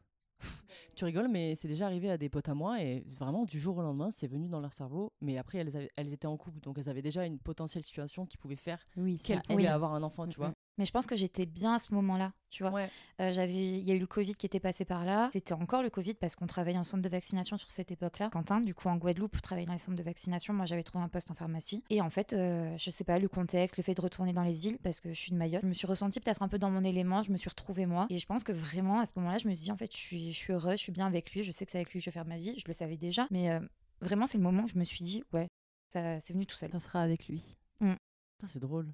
Tu 0.96 1.06
rigoles, 1.06 1.28
mais 1.28 1.56
c'est 1.56 1.68
déjà 1.68 1.86
arrivé 1.86 2.10
à 2.10 2.18
des 2.18 2.30
potes 2.30 2.50
à 2.50 2.54
moi 2.54 2.82
et 2.82 3.02
vraiment 3.20 3.46
du 3.46 3.60
jour 3.60 3.78
au 3.78 3.82
lendemain, 3.82 4.10
c'est 4.12 4.28
venu 4.28 4.48
dans 4.48 4.62
leur 4.62 4.74
cerveau. 4.74 5.12
Mais 5.22 5.38
après, 5.38 5.58
elles, 5.60 5.76
avaient- 5.76 5.92
elles 5.96 6.14
étaient 6.14 6.28
en 6.28 6.38
couple, 6.38 6.60
donc 6.62 6.78
elles 6.78 6.90
avaient 6.90 7.02
déjà 7.02 7.26
une 7.26 7.40
potentielle 7.40 7.84
situation 7.84 8.26
qui 8.26 8.38
pouvait 8.38 8.56
faire 8.56 8.80
Oui, 8.98 9.18
qu'elles 9.18 9.42
pouvaient 9.42 9.68
avoir 9.68 9.94
un 9.94 10.04
enfant, 10.04 10.26
tu 10.28 10.40
Mhm. 10.40 10.46
vois. 10.46 10.54
Mais 10.78 10.86
je 10.86 10.92
pense 10.92 11.06
que 11.06 11.16
j'étais 11.16 11.46
bien 11.46 11.76
à 11.76 11.80
ce 11.80 11.94
moment-là, 11.94 12.34
tu 12.50 12.64
vois. 12.64 12.72
Ouais. 12.74 12.90
Euh, 13.22 13.32
j'avais, 13.32 13.54
il 13.54 13.86
y 13.86 13.92
a 13.92 13.96
eu 13.96 14.00
le 14.00 14.08
Covid 14.08 14.36
qui 14.36 14.46
était 14.46 14.60
passé 14.60 14.84
par 14.84 15.06
là. 15.06 15.30
C'était 15.32 15.54
encore 15.54 15.82
le 15.82 15.90
Covid 15.90 16.16
parce 16.16 16.36
qu'on 16.36 16.48
travaillait 16.48 16.78
en 16.78 16.84
centre 16.84 17.02
de 17.02 17.10
vaccination 17.10 17.58
sur 17.58 17.70
cette 17.70 17.92
époque-là. 17.92 18.30
Quentin, 18.30 18.60
du 18.60 18.74
coup, 18.74 18.90
en 18.90 18.98
Guadeloupe, 18.98 19.42
travaillait 19.42 19.68
dans 19.68 19.74
les 19.74 19.80
centres 19.80 19.98
de 19.98 20.04
vaccination. 20.04 20.54
Moi, 20.54 20.66
j'avais 20.66 20.84
trouvé 20.84 21.04
un 21.04 21.08
poste 21.08 21.32
en 21.32 21.34
pharmacie. 21.34 21.84
Et 21.90 22.02
en 22.02 22.10
fait, 22.10 22.34
euh, 22.34 22.76
je 22.78 22.90
sais 22.90 23.06
pas, 23.06 23.20
le 23.20 23.30
contexte, 23.30 23.78
le 23.78 23.84
fait 23.84 23.94
de 23.94 24.02
retourner 24.02 24.34
dans 24.34 24.44
les 24.44 24.68
îles 24.68 24.78
parce 24.84 25.00
que 25.00 25.10
je 25.10 25.20
suis 25.20 25.32
de 25.32 25.38
Mayotte, 25.38 25.62
je 25.64 25.68
me 25.68 25.74
suis 25.74 25.88
ressentie 25.88 26.20
peut-être 26.20 26.42
un 26.42 26.50
peu 26.50 26.60
dans 26.60 26.70
mon 26.70 26.84
élément. 26.84 27.22
Je 27.22 27.32
me 27.32 27.38
suis 27.38 27.50
retrouvée 27.50 27.86
moi. 27.86 28.08
Et 28.10 28.20
je 28.20 28.26
pense 28.26 28.44
que 28.44 28.52
vraiment, 28.52 29.00
à 29.00 29.06
ce 29.06 29.12
moment-là, 29.16 29.38
je 29.38 29.48
me 29.48 29.56
suis 29.56 29.66
dit, 29.66 29.72
en 29.72 29.78
fait, 29.78 29.92
je 29.92 29.98
suis, 29.98 30.34
je 30.34 30.38
suis 30.38 30.52
heureuse, 30.52 30.78
je 30.78 30.84
suis 30.84 30.92
bien 30.92 31.08
avec 31.08 31.32
lui. 31.32 31.44
Je 31.44 31.52
sais 31.54 31.66
que 31.66 31.72
c'est 31.72 31.78
avec 31.78 31.92
lui 31.92 32.00
que 32.00 32.04
je 32.04 32.10
vais 32.10 32.14
faire 32.14 32.26
ma 32.26 32.38
vie. 32.38 32.54
Je 32.58 32.66
le 32.68 32.74
savais 32.74 32.98
déjà. 32.98 33.28
Mais 33.32 33.50
euh, 33.50 33.62
vraiment, 34.02 34.28
c'est 34.28 34.38
le 34.38 34.44
moment 34.44 34.64
où 34.64 34.68
je 34.68 34.78
me 34.78 34.84
suis 34.84 35.06
dit, 35.06 35.24
ouais, 35.32 35.48
ça, 35.94 36.20
c'est 36.20 36.34
venu 36.34 36.46
tout 36.46 36.56
seul. 36.56 36.72
Ça 36.72 36.80
sera 36.80 37.02
avec 37.02 37.28
lui. 37.28 37.58
Putain, 37.80 38.48
c'est 38.48 38.60
drôle. 38.60 38.92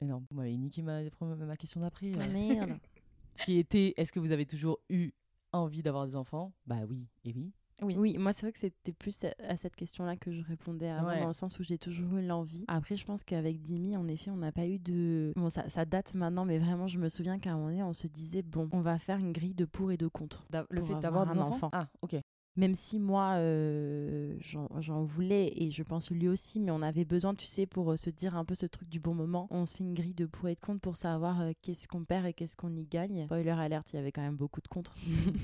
Énorme. 0.00 0.26
Vous 0.30 0.36
m'avez 0.36 0.56
niqué 0.56 0.82
ma, 0.82 1.00
ma 1.20 1.56
question 1.56 1.80
d'après. 1.80 2.12
euh, 2.12 2.20
Ah, 2.20 2.28
merde. 2.28 2.78
qui 3.44 3.58
était 3.58 3.94
est-ce 3.96 4.12
que 4.12 4.20
vous 4.20 4.32
avez 4.32 4.46
toujours 4.46 4.78
eu 4.90 5.10
envie 5.52 5.82
d'avoir 5.82 6.06
des 6.06 6.16
enfants? 6.16 6.52
Bah 6.66 6.80
oui, 6.88 7.06
et 7.24 7.32
oui. 7.34 7.52
Oui, 7.82 8.16
moi 8.16 8.32
c'est 8.32 8.42
vrai 8.46 8.52
que 8.52 8.58
c'était 8.58 8.94
plus 8.94 9.22
à- 9.24 9.34
à 9.40 9.56
cette 9.58 9.76
question-là 9.76 10.16
que 10.16 10.32
je 10.32 10.42
répondais 10.42 10.88
avant, 10.88 11.08
Ouais. 11.08 11.20
dans 11.20 11.26
le 11.26 11.34
sens 11.34 11.58
où 11.58 11.62
j'ai 11.62 11.76
toujours 11.76 12.16
eu 12.16 12.26
l'envie. 12.26 12.64
Après, 12.68 12.96
je 12.96 13.04
pense 13.04 13.22
qu'avec 13.22 13.60
Dimi, 13.60 13.98
en 13.98 14.08
effet, 14.08 14.30
on 14.30 14.36
n'a 14.38 14.50
pas 14.50 14.66
eu 14.66 14.78
de... 14.78 15.34
Bon, 15.36 15.50
ça, 15.50 15.68
ça 15.68 15.84
date 15.84 16.14
maintenant, 16.14 16.46
mais 16.46 16.58
vraiment, 16.58 16.86
je 16.86 16.98
me 16.98 17.10
souviens 17.10 17.38
qu'à 17.38 17.52
un 17.52 17.56
moment 17.56 17.68
donné, 17.68 17.82
on 17.82 17.92
se 17.92 18.06
disait, 18.06 18.40
bon, 18.40 18.70
on 18.72 18.80
va 18.80 18.98
faire 18.98 19.18
une 19.18 19.32
grille 19.32 19.52
de 19.54 19.66
pour 19.66 19.92
et 19.92 19.98
de 19.98 20.08
contre. 20.08 20.46
Le 20.70 20.80
fait 20.80 20.92
avoir 20.94 21.00
d'avoir 21.02 21.26
des 21.26 21.38
un 21.38 21.42
enfants? 21.42 21.66
enfant. 21.66 21.70
Ah, 21.74 21.88
ok. 22.00 22.16
Même 22.56 22.74
si 22.74 22.98
moi, 22.98 23.34
euh, 23.36 24.36
j'en 24.40 25.04
voulais, 25.04 25.52
et 25.56 25.70
je 25.70 25.82
pense 25.82 26.10
lui 26.10 26.28
aussi, 26.28 26.60
mais 26.60 26.70
on 26.70 26.82
avait 26.82 27.04
besoin, 27.04 27.34
tu 27.34 27.46
sais, 27.46 27.66
pour 27.66 27.92
euh, 27.92 27.96
se 27.96 28.10
dire 28.10 28.36
un 28.36 28.44
peu 28.44 28.54
ce 28.54 28.66
truc 28.66 28.88
du 28.88 29.00
bon 29.00 29.14
moment. 29.14 29.46
On 29.50 29.66
se 29.66 29.76
fait 29.76 29.84
une 29.84 29.94
grille 29.94 30.14
de 30.14 30.26
pour 30.26 30.48
et 30.48 30.54
de 30.54 30.60
contre 30.60 30.80
pour 30.80 30.96
savoir 30.96 31.40
euh, 31.40 31.52
qu'est-ce 31.62 31.86
qu'on 31.86 32.04
perd 32.04 32.26
et 32.26 32.32
qu'est-ce 32.32 32.56
qu'on 32.56 32.74
y 32.74 32.86
gagne. 32.86 33.26
Spoiler 33.26 33.50
alerte, 33.50 33.92
il 33.92 33.96
y 33.96 33.98
avait 33.98 34.12
quand 34.12 34.22
même 34.22 34.36
beaucoup 34.36 34.60
de 34.60 34.68
contre. 34.68 34.94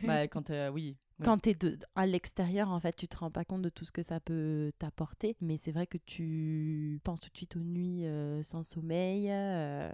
bah, 0.06 0.28
quand 0.28 0.50
euh, 0.50 0.70
oui. 0.70 0.96
Quand 1.22 1.38
tu 1.38 1.50
es 1.50 1.58
à 1.94 2.06
l'extérieur, 2.06 2.70
en 2.70 2.80
fait, 2.80 2.96
tu 2.96 3.06
te 3.06 3.16
rends 3.16 3.30
pas 3.30 3.44
compte 3.44 3.62
de 3.62 3.68
tout 3.68 3.84
ce 3.84 3.92
que 3.92 4.02
ça 4.02 4.20
peut 4.20 4.72
t'apporter. 4.78 5.36
Mais 5.40 5.58
c'est 5.58 5.72
vrai 5.72 5.86
que 5.86 5.98
tu 5.98 7.00
penses 7.04 7.20
tout 7.20 7.30
de 7.30 7.36
suite 7.36 7.56
aux 7.56 7.64
nuits 7.64 8.06
euh, 8.06 8.42
sans 8.42 8.62
sommeil, 8.62 9.28
euh, 9.30 9.90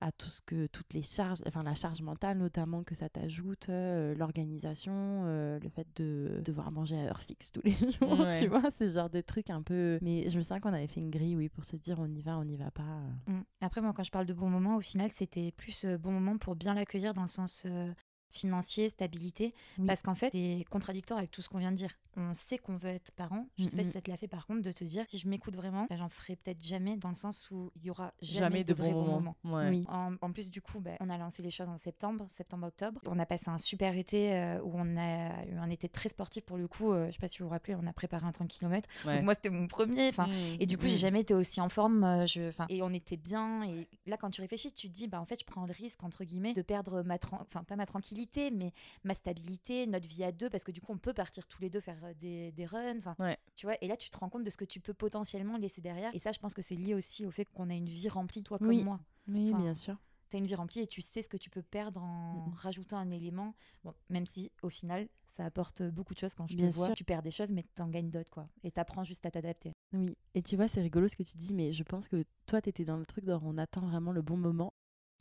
à 0.00 0.12
tout 0.12 0.28
ce 0.30 0.40
que 0.40 0.66
toutes 0.66 0.94
les 0.94 1.02
charges, 1.02 1.40
enfin 1.46 1.62
la 1.62 1.74
charge 1.74 2.00
mentale 2.00 2.38
notamment 2.38 2.82
que 2.82 2.94
ça 2.94 3.08
t'ajoute, 3.08 3.68
euh, 3.68 4.14
l'organisation, 4.14 4.92
euh, 5.26 5.58
le 5.60 5.68
fait 5.68 5.86
de 5.96 6.40
devoir 6.44 6.70
manger 6.72 6.96
à 6.98 7.04
heure 7.10 7.20
fixe 7.22 7.52
tous 7.52 7.60
les 7.64 7.70
jours, 8.00 8.18
Ouais. 8.20 8.38
tu 8.38 8.46
vois, 8.48 8.62
c'est 8.78 8.88
genre 8.88 9.10
de 9.10 9.20
trucs 9.20 9.50
un 9.50 9.62
peu. 9.62 9.98
Mais 10.02 10.30
je 10.30 10.36
me 10.36 10.42
souviens 10.42 10.60
qu'on 10.60 10.72
avait 10.72 10.86
fait 10.88 11.00
une 11.00 11.10
grille, 11.10 11.36
oui, 11.36 11.48
pour 11.48 11.64
se 11.64 11.76
dire 11.76 11.98
on 12.00 12.06
y 12.10 12.22
va, 12.22 12.38
on 12.38 12.44
n'y 12.44 12.56
va 12.56 12.70
pas. 12.70 13.00
Mm. 13.26 13.40
Après, 13.60 13.80
moi, 13.80 13.92
quand 13.94 14.02
je 14.02 14.10
parle 14.10 14.26
de 14.26 14.32
bon 14.34 14.48
moment, 14.48 14.76
au 14.76 14.80
final, 14.80 15.10
c'était 15.10 15.52
plus 15.52 15.84
euh, 15.84 15.98
bon 15.98 16.12
moment 16.12 16.38
pour 16.38 16.56
bien 16.56 16.74
l'accueillir 16.74 17.12
dans 17.14 17.22
le 17.22 17.28
sens 17.28 17.64
euh, 17.66 17.92
financier, 18.30 18.88
stabilité. 18.88 19.52
Oui. 19.78 19.86
Parce 19.86 20.02
qu'en 20.02 20.14
fait, 20.14 20.30
c'est 20.32 20.64
contradictoire 20.70 21.18
avec 21.18 21.30
tout 21.30 21.42
ce 21.42 21.48
qu'on 21.48 21.58
vient 21.58 21.72
de 21.72 21.76
dire. 21.76 21.90
On 22.16 22.34
sait 22.34 22.58
qu'on 22.58 22.76
veut 22.76 22.88
être 22.90 23.12
parent. 23.12 23.46
Je 23.58 23.64
sais 23.64 23.76
pas 23.76 23.84
si 23.84 23.92
ça 23.92 24.00
te 24.00 24.10
l'a 24.10 24.16
fait, 24.16 24.26
par 24.28 24.46
contre, 24.46 24.62
de 24.62 24.72
te 24.72 24.82
dire 24.84 25.06
si 25.06 25.16
je 25.18 25.28
m'écoute 25.28 25.54
vraiment, 25.54 25.86
bah, 25.88 25.96
j'en 25.96 26.08
ferai 26.08 26.34
peut-être 26.36 26.62
jamais 26.62 26.96
dans 26.96 27.08
le 27.08 27.14
sens 27.14 27.48
où 27.50 27.70
il 27.76 27.84
y 27.84 27.90
aura 27.90 28.12
jamais, 28.20 28.40
Jamais 28.40 28.64
de 28.64 28.74
vrais 28.74 28.90
bons 28.92 29.04
moments. 29.06 29.36
Ouais. 29.44 29.68
Oui. 29.70 29.84
En, 29.88 30.14
en 30.20 30.32
plus, 30.32 30.50
du 30.50 30.60
coup, 30.60 30.80
bah, 30.80 30.92
on 31.00 31.08
a 31.08 31.16
lancé 31.18 31.42
les 31.42 31.50
choses 31.52 31.68
en 31.68 31.78
septembre, 31.78 32.26
septembre-octobre. 32.28 33.00
On 33.06 33.18
a 33.18 33.26
passé 33.26 33.44
un 33.48 33.58
super 33.58 33.96
été 33.96 34.34
euh, 34.34 34.60
où 34.62 34.72
on 34.74 34.96
a 34.96 35.44
eu 35.46 35.56
un 35.56 35.70
été 35.70 35.88
très 35.88 36.08
sportif 36.08 36.44
pour 36.44 36.56
le 36.56 36.66
coup. 36.66 36.92
euh, 36.92 37.06
je 37.06 37.12
sais 37.12 37.18
pas 37.18 37.28
si 37.28 37.38
vous 37.38 37.44
vous 37.44 37.50
rappelez, 37.50 37.76
on 37.76 37.86
a 37.86 37.92
préparé 37.92 38.26
un 38.26 38.32
30 38.32 38.48
km. 38.48 38.88
Ouais. 39.06 39.16
Donc 39.16 39.24
moi, 39.24 39.34
c'était 39.34 39.50
mon 39.50 39.66
premier. 39.68 40.08
Enfin, 40.08 40.26
Mm. 40.26 40.56
et 40.60 40.66
du 40.66 40.76
coup, 40.78 40.84
Mm. 40.86 40.88
j'ai 40.88 40.98
jamais 40.98 41.20
été 41.20 41.34
aussi 41.34 41.60
en 41.60 41.68
forme. 41.68 42.02
euh, 42.04 42.26
Je, 42.26 42.50
et 42.68 42.82
on 42.82 42.90
était 42.90 43.16
bien. 43.16 43.62
Et 43.64 43.88
là, 44.06 44.16
quand 44.16 44.30
tu 44.30 44.40
réfléchis, 44.40 44.72
tu 44.72 44.88
te 44.88 44.92
dis, 44.94 45.06
bah 45.06 45.20
en 45.20 45.26
fait, 45.26 45.38
je 45.40 45.44
prends 45.44 45.64
le 45.64 45.72
risque 45.72 46.02
entre 46.02 46.24
guillemets 46.24 46.54
de 46.54 46.62
perdre 46.62 47.02
ma, 47.02 47.16
enfin 47.32 47.62
pas 47.64 47.76
ma 47.76 47.86
tranquillité, 47.86 48.19
mais 48.52 48.72
ma 49.04 49.14
stabilité, 49.14 49.86
notre 49.86 50.08
vie 50.08 50.24
à 50.24 50.32
deux, 50.32 50.50
parce 50.50 50.64
que 50.64 50.70
du 50.72 50.80
coup, 50.80 50.92
on 50.92 50.98
peut 50.98 51.12
partir 51.14 51.46
tous 51.46 51.60
les 51.62 51.70
deux 51.70 51.80
faire 51.80 52.02
euh, 52.04 52.14
des, 52.14 52.52
des 52.52 52.66
runs. 52.66 52.98
Enfin, 52.98 53.14
Ouais. 53.18 53.38
tu 53.56 53.66
vois. 53.66 53.76
Et 53.82 53.88
là, 53.88 53.96
tu 53.96 54.10
te 54.10 54.18
rends 54.18 54.28
compte 54.28 54.44
de 54.44 54.50
ce 54.50 54.56
que 54.56 54.64
tu 54.64 54.80
peux 54.80 54.94
potentiellement 54.94 55.56
laisser 55.56 55.80
derrière. 55.80 56.14
Et 56.14 56.18
ça, 56.18 56.32
je 56.32 56.38
pense 56.38 56.54
que 56.54 56.62
c'est 56.62 56.74
lié 56.76 56.94
aussi 56.94 57.26
au 57.26 57.30
fait 57.30 57.44
qu'on 57.46 57.70
a 57.70 57.74
une 57.74 57.88
vie 57.88 58.08
remplie, 58.08 58.42
toi 58.42 58.58
comme 58.58 58.82
moi. 58.82 59.00
Oui, 59.28 59.48
Enfin, 59.52 59.58
bien 59.62 59.74
sûr. 59.74 59.96
Tu 60.28 60.36
as 60.36 60.38
une 60.38 60.46
vie 60.46 60.54
remplie 60.54 60.80
et 60.80 60.86
tu 60.86 61.02
sais 61.02 61.22
ce 61.22 61.28
que 61.28 61.36
tu 61.36 61.50
peux 61.50 61.62
perdre 61.62 62.02
en 62.02 62.34
Mhm. 62.46 62.54
rajoutant 62.54 62.98
un 62.98 63.10
élément. 63.10 63.54
Bon, 63.84 63.92
même 64.10 64.26
si 64.26 64.52
au 64.62 64.68
final, 64.70 65.08
ça 65.26 65.44
apporte 65.44 65.82
beaucoup 65.82 66.14
de 66.14 66.18
choses 66.20 66.34
quand 66.34 66.46
je 66.46 66.54
Bien 66.56 66.70
te 66.70 66.76
vois. 66.76 66.86
sûr. 66.86 66.94
Tu 66.96 67.02
perds 67.04 67.22
des 67.22 67.30
choses, 67.32 67.50
mais 67.50 67.62
tu 67.74 67.82
en 67.82 67.88
gagnes 67.88 68.10
d'autres, 68.10 68.30
quoi. 68.30 68.48
Et 68.62 68.70
t'apprends 68.70 69.02
juste 69.02 69.26
à 69.26 69.30
t'adapter. 69.32 69.72
Oui, 69.92 70.16
et 70.34 70.42
tu 70.42 70.54
vois, 70.54 70.68
c'est 70.68 70.82
rigolo 70.82 71.08
ce 71.08 71.16
que 71.16 71.24
tu 71.24 71.36
dis, 71.36 71.52
mais 71.52 71.72
je 71.72 71.82
pense 71.82 72.06
que 72.06 72.24
toi, 72.46 72.62
t'étais 72.62 72.84
dans 72.84 72.96
le 72.96 73.06
truc 73.06 73.24
dont 73.24 73.40
on 73.42 73.58
attend 73.58 73.80
vraiment 73.80 74.12
le 74.12 74.22
bon 74.22 74.36
moment. 74.36 74.72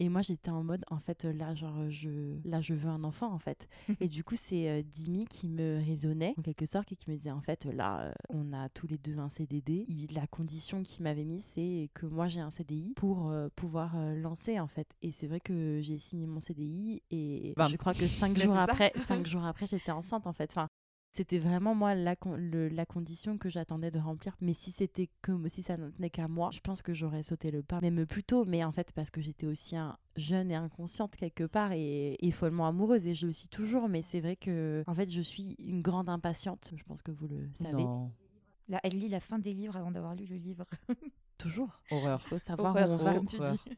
Et 0.02 0.08
moi, 0.08 0.22
j'étais 0.22 0.50
en 0.50 0.64
mode, 0.64 0.86
en 0.90 0.98
fait, 1.00 1.26
là, 1.26 1.54
genre, 1.56 1.90
je, 1.90 2.10
là, 2.46 2.62
je 2.62 2.74
veux 2.74 2.88
un 2.90 3.04
enfant, 3.04 3.32
en 3.34 3.38
fait. 3.38 3.68
et 4.00 4.08
du 4.08 4.24
coup, 4.24 4.36
c'est 4.38 4.70
euh, 4.70 4.82
Dimi 4.82 5.26
qui 5.28 5.50
me 5.50 5.78
raisonnait, 5.86 6.34
en 6.38 6.42
quelque 6.42 6.66
sorte, 6.66 6.92
et 6.94 6.96
qui 6.96 7.10
me 7.12 7.18
disait, 7.18 7.32
en 7.32 7.42
fait, 7.42 7.66
là, 7.66 8.04
euh, 8.06 8.14
on 8.30 8.54
a 8.54 8.70
tous 8.70 8.88
les 8.88 8.98
deux 8.98 9.20
un 9.20 9.28
CDD. 9.28 9.84
Il- 9.90 10.14
la 10.14 10.26
condition 10.26 10.84
qu'il 10.84 11.04
m'avait 11.04 11.26
mise, 11.26 11.44
c'est 11.44 11.90
que 11.94 12.06
moi, 12.06 12.30
j'ai 12.30 12.40
un 12.40 12.50
CDI 12.50 12.94
pour 12.96 13.30
euh, 13.30 13.50
pouvoir 13.58 13.92
euh, 13.98 14.16
lancer, 14.16 14.58
en 14.60 14.68
fait. 14.68 14.88
Et 15.02 15.12
c'est 15.12 15.28
vrai 15.28 15.42
que 15.42 15.82
j'ai 15.82 15.98
signé 16.00 16.26
mon 16.28 16.40
CDI, 16.40 17.02
et 17.12 17.54
je 17.70 17.76
crois 17.76 17.94
que 17.94 18.08
cinq 18.08 18.38
jours 18.38 18.56
après, 18.72 18.94
cinq 19.06 19.26
jours 19.28 19.44
après, 19.44 19.66
j'étais 19.68 19.92
enceinte, 19.92 20.26
en 20.28 20.34
fait. 20.34 20.50
Enfin, 20.52 20.69
c'était 21.12 21.40
vraiment 21.40 21.74
moi 21.76 21.96
la, 21.96 22.16
con- 22.16 22.36
le- 22.38 22.68
la 22.70 22.86
condition 22.86 23.38
que 23.38 23.50
j'attendais 23.50 23.90
de 23.92 24.00
remplir. 24.00 24.36
Mais 24.42 24.54
si 24.54 24.70
c'était 24.72 25.10
que 25.22 25.32
si 25.50 25.64
ça 25.64 25.76
ne 25.78 25.90
tenait 25.90 26.10
qu'à 26.10 26.28
moi, 26.28 26.50
je 26.54 26.60
pense 26.60 26.82
que 26.82 26.94
j'aurais 26.94 27.24
sauté 27.24 27.50
le 27.52 27.64
pas, 27.64 27.82
même 27.82 28.06
plus 28.06 28.24
tôt. 28.24 28.46
Mais 28.46 28.64
en 28.64 28.72
fait, 28.72 28.92
parce 28.94 29.10
que 29.10 29.20
j'étais 29.22 29.48
aussi 29.48 29.76
un, 29.76 29.98
jeune 30.18 30.52
et 30.52 30.56
inconsciente 30.56 31.16
quelque 31.16 31.46
part 31.46 31.72
et, 31.72 32.16
et 32.20 32.32
follement 32.32 32.68
amoureuse, 32.68 33.08
et 33.08 33.16
je 33.16 33.26
le 33.26 33.32
suis 33.34 33.50
toujours. 33.50 33.90
Mais 33.90 34.02
c'est 34.04 34.20
vrai 34.20 34.36
que 34.36 34.84
en 34.88 34.94
fait, 34.94 35.10
je 35.12 35.22
suis 35.22 35.56
une 35.60 35.82
grande 35.82 36.10
impatiente. 36.10 36.72
Je 36.76 36.84
pense 36.84 37.02
que 37.02 37.12
vous 37.12 37.28
le 37.28 37.50
savez. 37.62 37.84
Non, 37.84 38.12
Là, 38.68 38.80
elle 38.84 38.98
lit 38.98 39.10
la 39.10 39.20
fin 39.20 39.40
des 39.40 39.54
livres 39.56 39.76
avant 39.78 39.90
d'avoir 39.90 40.14
lu 40.16 40.26
le 40.26 40.36
livre. 40.36 40.64
Toujours. 41.40 41.82
horreur. 41.90 42.22
Faut 42.28 42.38
savoir 42.38 42.76
Horreur, 42.76 42.90
où 42.90 42.94
on 42.94 42.98
va. 42.98 43.14
comme 43.16 43.26
tu 43.26 43.38
dis. 43.38 43.74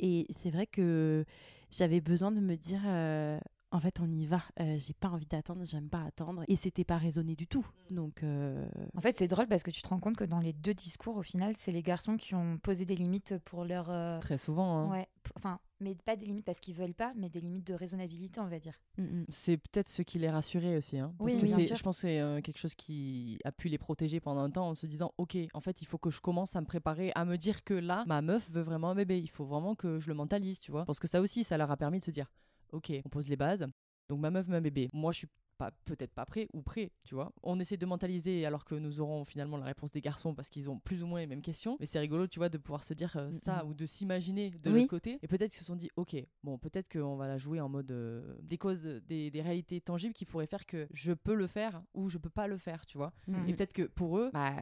Et 0.00 0.26
c'est 0.30 0.50
vrai 0.50 0.66
que 0.66 1.24
j'avais 1.70 2.00
besoin 2.00 2.32
de 2.32 2.40
me 2.40 2.56
dire, 2.56 2.80
euh, 2.84 3.38
en 3.74 3.80
fait, 3.80 4.00
on 4.00 4.10
y 4.10 4.24
va. 4.24 4.40
Euh, 4.60 4.76
J'ai 4.78 4.94
pas 4.94 5.08
envie 5.08 5.26
d'attendre, 5.26 5.64
j'aime 5.64 5.88
pas 5.90 6.02
attendre. 6.04 6.44
Et 6.48 6.56
c'était 6.56 6.84
pas 6.84 6.96
raisonné 6.96 7.34
du 7.36 7.46
tout. 7.46 7.66
Donc, 7.90 8.22
euh, 8.22 8.66
En 8.96 9.00
fait, 9.00 9.16
c'est 9.18 9.28
drôle 9.28 9.46
parce 9.48 9.62
que 9.62 9.70
tu 9.70 9.82
te 9.82 9.88
rends 9.88 9.98
compte 10.00 10.16
que 10.16 10.24
dans 10.24 10.38
les 10.40 10.52
deux 10.52 10.74
discours, 10.74 11.16
au 11.16 11.22
final, 11.22 11.54
c'est 11.58 11.72
les 11.72 11.82
garçons 11.82 12.16
qui 12.16 12.34
ont 12.34 12.56
posé 12.58 12.84
des 12.86 12.96
limites 12.96 13.36
pour 13.44 13.64
leur. 13.64 13.90
euh, 13.90 14.18
Très 14.20 14.38
souvent. 14.38 14.78
hein. 14.78 14.90
Ouais, 14.90 15.08
enfin, 15.36 15.58
mais 15.80 15.94
pas 15.96 16.16
des 16.16 16.24
limites 16.26 16.44
parce 16.46 16.60
qu'ils 16.60 16.74
veulent 16.74 16.94
pas, 16.94 17.12
mais 17.16 17.28
des 17.28 17.40
limites 17.40 17.66
de 17.66 17.74
raisonnabilité, 17.74 18.38
on 18.40 18.46
va 18.46 18.58
dire. 18.58 18.74
mm, 18.96 19.02
mm. 19.02 19.24
C'est 19.28 19.56
peut-être 19.56 19.88
ce 19.88 20.02
qui 20.02 20.18
les 20.18 20.30
rassurait 20.30 20.76
aussi. 20.76 20.98
Hein, 20.98 21.12
parce 21.18 21.32
Oui, 21.34 21.40
que 21.40 21.44
bien 21.46 21.56
c'est- 21.58 21.66
sûr. 21.66 21.76
je 21.76 21.82
pense 21.82 21.96
que 21.96 22.02
c'est 22.02 22.20
euh, 22.20 22.40
quelque 22.40 22.58
chose 22.58 22.74
qui 22.76 23.38
a 23.44 23.50
pu 23.52 23.68
les 23.68 23.78
protéger 23.78 24.20
pendant 24.20 24.40
un 24.42 24.50
temps 24.50 24.68
en 24.68 24.74
se 24.74 24.86
disant 24.86 25.12
Ok, 25.18 25.36
en 25.52 25.60
fait, 25.60 25.82
il 25.82 25.86
faut 25.86 25.98
que 25.98 26.10
je 26.10 26.20
commence 26.20 26.54
à 26.56 26.60
me 26.60 26.66
préparer, 26.66 27.10
à 27.16 27.24
me 27.24 27.36
dire 27.36 27.64
que 27.64 27.74
là, 27.74 28.04
ma 28.06 28.22
meuf 28.22 28.48
veut 28.50 28.62
vraiment 28.62 28.90
un 28.90 28.94
bébé. 28.94 29.18
Il 29.18 29.28
faut 29.30 29.44
vraiment 29.44 29.74
que 29.74 29.98
je 29.98 30.08
le 30.08 30.14
mentalise, 30.14 30.60
tu 30.60 30.70
vois. 30.70 30.84
Parce 30.84 31.00
que 31.00 31.08
ça 31.08 31.20
aussi, 31.20 31.42
ça 31.42 31.56
leur 31.58 31.70
a 31.72 31.76
permis 31.76 31.98
de 31.98 32.04
se 32.04 32.10
dire 32.12 32.30
Ok, 32.72 32.92
on 33.04 33.08
pose 33.08 33.28
les 33.28 33.36
bases. 33.36 33.66
Donc 34.08 34.20
ma 34.20 34.30
meuf 34.30 34.48
un 34.50 34.60
bébé. 34.60 34.90
Moi, 34.92 35.12
je 35.12 35.18
suis 35.18 35.28
pas 35.56 35.70
peut-être 35.84 36.12
pas 36.12 36.26
prêt 36.26 36.48
ou 36.52 36.62
prêt, 36.62 36.90
tu 37.04 37.14
vois. 37.14 37.32
On 37.42 37.58
essaie 37.60 37.76
de 37.76 37.86
mentaliser 37.86 38.44
alors 38.46 38.64
que 38.64 38.74
nous 38.74 39.00
aurons 39.00 39.24
finalement 39.24 39.56
la 39.56 39.66
réponse 39.66 39.92
des 39.92 40.00
garçons 40.00 40.34
parce 40.34 40.48
qu'ils 40.50 40.68
ont 40.70 40.78
plus 40.78 41.02
ou 41.02 41.06
moins 41.06 41.20
les 41.20 41.26
mêmes 41.26 41.42
questions. 41.42 41.76
Mais 41.80 41.86
c'est 41.86 41.98
rigolo, 42.00 42.26
tu 42.26 42.38
vois, 42.38 42.48
de 42.48 42.58
pouvoir 42.58 42.82
se 42.84 42.94
dire 42.94 43.16
euh, 43.16 43.30
ça 43.30 43.64
ou 43.64 43.74
de 43.74 43.86
s'imaginer 43.86 44.50
de 44.50 44.70
Oui. 44.70 44.78
l'autre 44.80 44.90
côté. 44.90 45.18
Et 45.22 45.28
peut-être 45.28 45.50
qu'ils 45.52 45.60
se 45.60 45.64
sont 45.64 45.76
dit, 45.76 45.90
ok, 45.96 46.16
bon, 46.42 46.58
peut-être 46.58 46.88
qu'on 46.90 47.16
va 47.16 47.28
la 47.28 47.38
jouer 47.38 47.60
en 47.60 47.68
mode 47.68 47.90
euh, 47.92 48.34
des 48.42 48.58
causes, 48.58 48.82
des, 48.82 49.30
des 49.30 49.42
réalités 49.42 49.80
tangibles 49.80 50.14
qui 50.14 50.24
pourraient 50.26 50.46
faire 50.46 50.66
que 50.66 50.86
je 50.92 51.12
peux 51.12 51.34
le 51.34 51.46
faire 51.46 51.82
ou 51.94 52.08
je 52.08 52.18
peux 52.18 52.30
pas 52.30 52.46
le 52.48 52.58
faire, 52.58 52.84
tu 52.86 52.98
vois. 52.98 53.12
Mm, 53.28 53.34
Et 53.48 53.52
mm. 53.52 53.56
peut-être 53.56 53.72
que 53.72 53.82
pour 53.82 54.18
eux, 54.18 54.30
bah, 54.32 54.52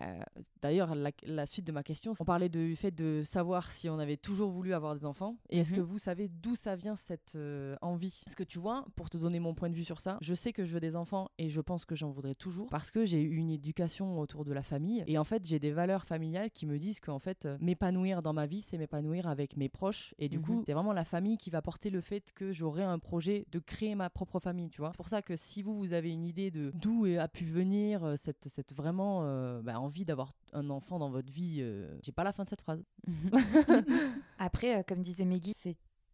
d'ailleurs, 0.60 0.94
la, 0.94 1.10
la 1.24 1.46
suite 1.46 1.66
de 1.66 1.72
ma 1.72 1.82
question, 1.82 2.12
on 2.20 2.24
parlait 2.24 2.48
du 2.48 2.76
fait 2.76 2.90
de 2.90 3.22
savoir 3.24 3.70
si 3.70 3.88
on 3.88 3.98
avait 3.98 4.16
toujours 4.16 4.50
voulu 4.50 4.74
avoir 4.74 4.94
des 4.94 5.04
enfants. 5.04 5.36
Et 5.50 5.58
est-ce 5.58 5.72
Mhm. 5.72 5.76
que 5.76 5.82
vous 5.82 5.98
savez 5.98 6.28
d'où 6.28 6.54
ça 6.54 6.76
vient 6.76 6.96
cette 6.96 7.34
euh, 7.36 7.76
envie? 7.82 8.22
Parce 8.24 8.34
que 8.34 8.42
tu 8.44 8.58
vois, 8.58 8.84
pour 8.96 9.08
te 9.10 9.16
donner 9.16 9.40
mon 9.40 9.54
point 9.54 9.70
de 9.70 9.74
vue 9.74 9.84
sur 9.84 10.00
ça, 10.00 10.18
je 10.20 10.34
sais 10.34 10.52
que 10.52 10.64
je 10.64 10.72
veux 10.74 10.80
des 10.82 10.96
enfants 10.96 11.30
et 11.38 11.48
je 11.48 11.60
pense 11.62 11.86
que 11.86 11.94
j'en 11.94 12.10
voudrais 12.10 12.34
toujours 12.34 12.68
parce 12.68 12.90
que 12.90 13.06
j'ai 13.06 13.22
eu 13.22 13.36
une 13.36 13.48
éducation 13.50 14.18
autour 14.20 14.44
de 14.44 14.52
la 14.52 14.62
famille. 14.62 15.02
Et 15.06 15.16
en 15.16 15.24
fait, 15.24 15.46
j'ai 15.46 15.58
des 15.58 15.70
valeurs 15.70 16.04
familiales 16.04 16.50
qui 16.50 16.66
me 16.66 16.78
disent 16.78 17.00
qu'en 17.00 17.18
fait, 17.18 17.46
euh, 17.46 17.56
m'épanouir 17.60 18.20
dans 18.20 18.34
ma 18.34 18.44
vie, 18.46 18.60
c'est 18.60 18.76
m'épanouir 18.76 19.26
avec 19.26 19.56
mes 19.56 19.70
proches. 19.70 20.14
Et 20.18 20.28
du 20.28 20.38
Mhm. 20.38 20.44
coup, 20.44 20.62
c'est 20.66 20.74
vraiment 20.74 20.92
la 20.92 21.04
famille 21.04 21.38
qui 21.38 21.48
va 21.48 21.62
porter 21.62 21.88
le 21.88 22.00
fait 22.02 22.32
que 22.34 22.52
j'aurai 22.52 22.82
un 22.82 22.98
projet 22.98 23.46
de 23.50 23.58
créer 23.58 23.94
ma 23.94 24.10
propre 24.10 24.38
famille, 24.40 24.68
tu 24.68 24.80
vois. 24.82 24.90
C'est 24.90 24.96
pour 24.98 25.08
ça 25.08 25.22
que 25.22 25.36
si 25.36 25.62
vous, 25.62 25.76
vous 25.78 25.92
avez 25.94 26.10
une 26.12 26.24
idée 26.24 26.50
de 26.50 26.70
d'où 26.74 27.06
a 27.18 27.28
pu 27.28 27.44
venir 27.44 28.04
euh, 28.04 28.16
cette, 28.16 28.48
cette 28.48 28.74
vraiment 28.74 29.20
euh, 29.22 29.62
bah, 29.62 29.80
envie 29.80 30.04
d'avoir 30.04 30.30
un 30.52 30.68
enfant 30.68 30.98
dans 30.98 31.08
votre 31.10 31.32
vie, 31.32 31.58
euh, 31.60 31.96
j'ai 32.02 32.12
pas 32.12 32.24
la 32.24 32.32
fin 32.32 32.44
de 32.44 32.48
cette 32.48 32.60
phrase. 32.62 32.82
Après, 34.38 34.78
euh, 34.78 34.82
comme 34.86 35.00
disait 35.00 35.24
Meggy, 35.24 35.54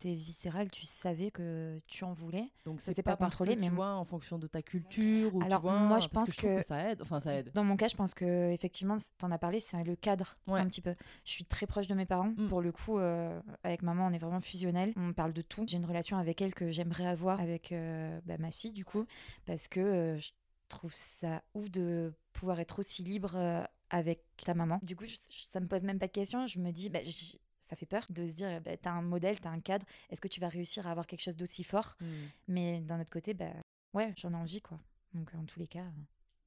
c'était 0.00 0.14
viscéral, 0.14 0.70
tu 0.70 0.86
savais 0.86 1.30
que 1.32 1.76
tu 1.88 2.04
en 2.04 2.12
voulais. 2.12 2.48
Donc 2.64 2.80
c'est 2.80 2.94
pas, 3.02 3.12
pas 3.12 3.16
parce 3.16 3.32
contrôlé, 3.34 3.56
que, 3.56 3.60
mais 3.60 3.68
tu 3.68 3.74
vois 3.74 3.94
en 3.94 4.04
fonction 4.04 4.38
de 4.38 4.46
ta 4.46 4.62
culture 4.62 5.34
ou 5.34 5.42
Alors, 5.42 5.60
tu 5.60 5.62
vois 5.68 5.78
moi, 5.80 5.98
je 5.98 6.06
pense 6.08 6.28
que, 6.28 6.32
je 6.34 6.36
trouve 6.38 6.50
que- 6.52 6.56
que 6.60 6.64
ça 6.66 6.90
aide, 6.90 7.02
enfin 7.02 7.18
ça 7.20 7.34
aide. 7.34 7.50
Dans 7.54 7.64
mon 7.64 7.76
cas, 7.76 7.88
je 7.88 7.96
pense 7.96 8.14
que 8.14 8.50
effectivement, 8.52 8.96
t'en 9.18 9.30
as 9.32 9.38
parlé, 9.38 9.60
c'est 9.60 9.82
le 9.82 9.96
cadre 9.96 10.36
Ouais. 10.46 10.60
un 10.60 10.66
petit 10.68 10.80
peu. 10.80 10.94
Je 11.24 11.32
suis 11.32 11.44
très 11.44 11.66
proche 11.66 11.88
de 11.88 11.94
mes 11.94 12.06
parents. 12.06 12.32
Mm. 12.36 12.46
Pour 12.48 12.60
le 12.60 12.70
coup, 12.70 12.98
euh, 12.98 13.40
avec 13.64 13.82
maman, 13.82 14.06
on 14.06 14.12
est 14.12 14.18
vraiment 14.18 14.40
fusionnel. 14.40 14.92
On 14.96 15.12
parle 15.12 15.32
de 15.32 15.42
tout. 15.42 15.64
J'ai 15.66 15.76
une 15.78 15.86
relation 15.86 16.16
avec 16.16 16.40
elle 16.40 16.54
que 16.54 16.70
j'aimerais 16.70 17.06
avoir 17.06 17.40
avec 17.40 17.72
euh, 17.72 18.20
bah, 18.24 18.38
ma 18.38 18.50
fille, 18.52 18.72
du 18.72 18.84
coup, 18.84 19.04
parce 19.46 19.66
que 19.68 19.80
euh, 19.80 20.18
je 20.18 20.30
trouve 20.68 20.92
ça 20.94 21.42
ouf 21.54 21.70
de 21.70 22.12
pouvoir 22.32 22.60
être 22.60 22.78
aussi 22.78 23.02
libre 23.02 23.66
avec 23.90 24.20
ta 24.44 24.54
maman. 24.54 24.78
Du 24.82 24.94
coup, 24.94 25.06
je- 25.06 25.16
ça 25.50 25.58
me 25.60 25.66
pose 25.66 25.82
même 25.82 25.98
pas 25.98 26.06
de 26.06 26.12
questions. 26.12 26.46
Je 26.46 26.58
me 26.60 26.70
dis, 26.70 26.88
bah, 26.90 27.00
ça 27.68 27.76
fait 27.76 27.86
peur 27.86 28.04
de 28.10 28.26
se 28.26 28.32
dire, 28.32 28.60
bah, 28.62 28.76
t'as 28.76 28.92
un 28.92 29.02
modèle, 29.02 29.38
t'as 29.40 29.50
un 29.50 29.60
cadre. 29.60 29.84
Est-ce 30.10 30.20
que 30.20 30.28
tu 30.28 30.40
vas 30.40 30.48
réussir 30.48 30.86
à 30.86 30.90
avoir 30.90 31.06
quelque 31.06 31.22
chose 31.22 31.36
d'aussi 31.36 31.64
fort? 31.64 31.96
Mais 32.46 32.80
d'un 32.80 33.00
autre 33.00 33.10
côté, 33.10 33.34
bah, 33.34 33.52
ouais, 33.94 34.12
j'en 34.16 34.32
ai 34.32 34.36
envie, 34.36 34.60
quoi. 34.60 34.78
Donc, 35.14 35.32
en 35.34 35.44
tous 35.44 35.58
les 35.60 35.66
cas. 35.68 35.84
euh, 35.84 36.02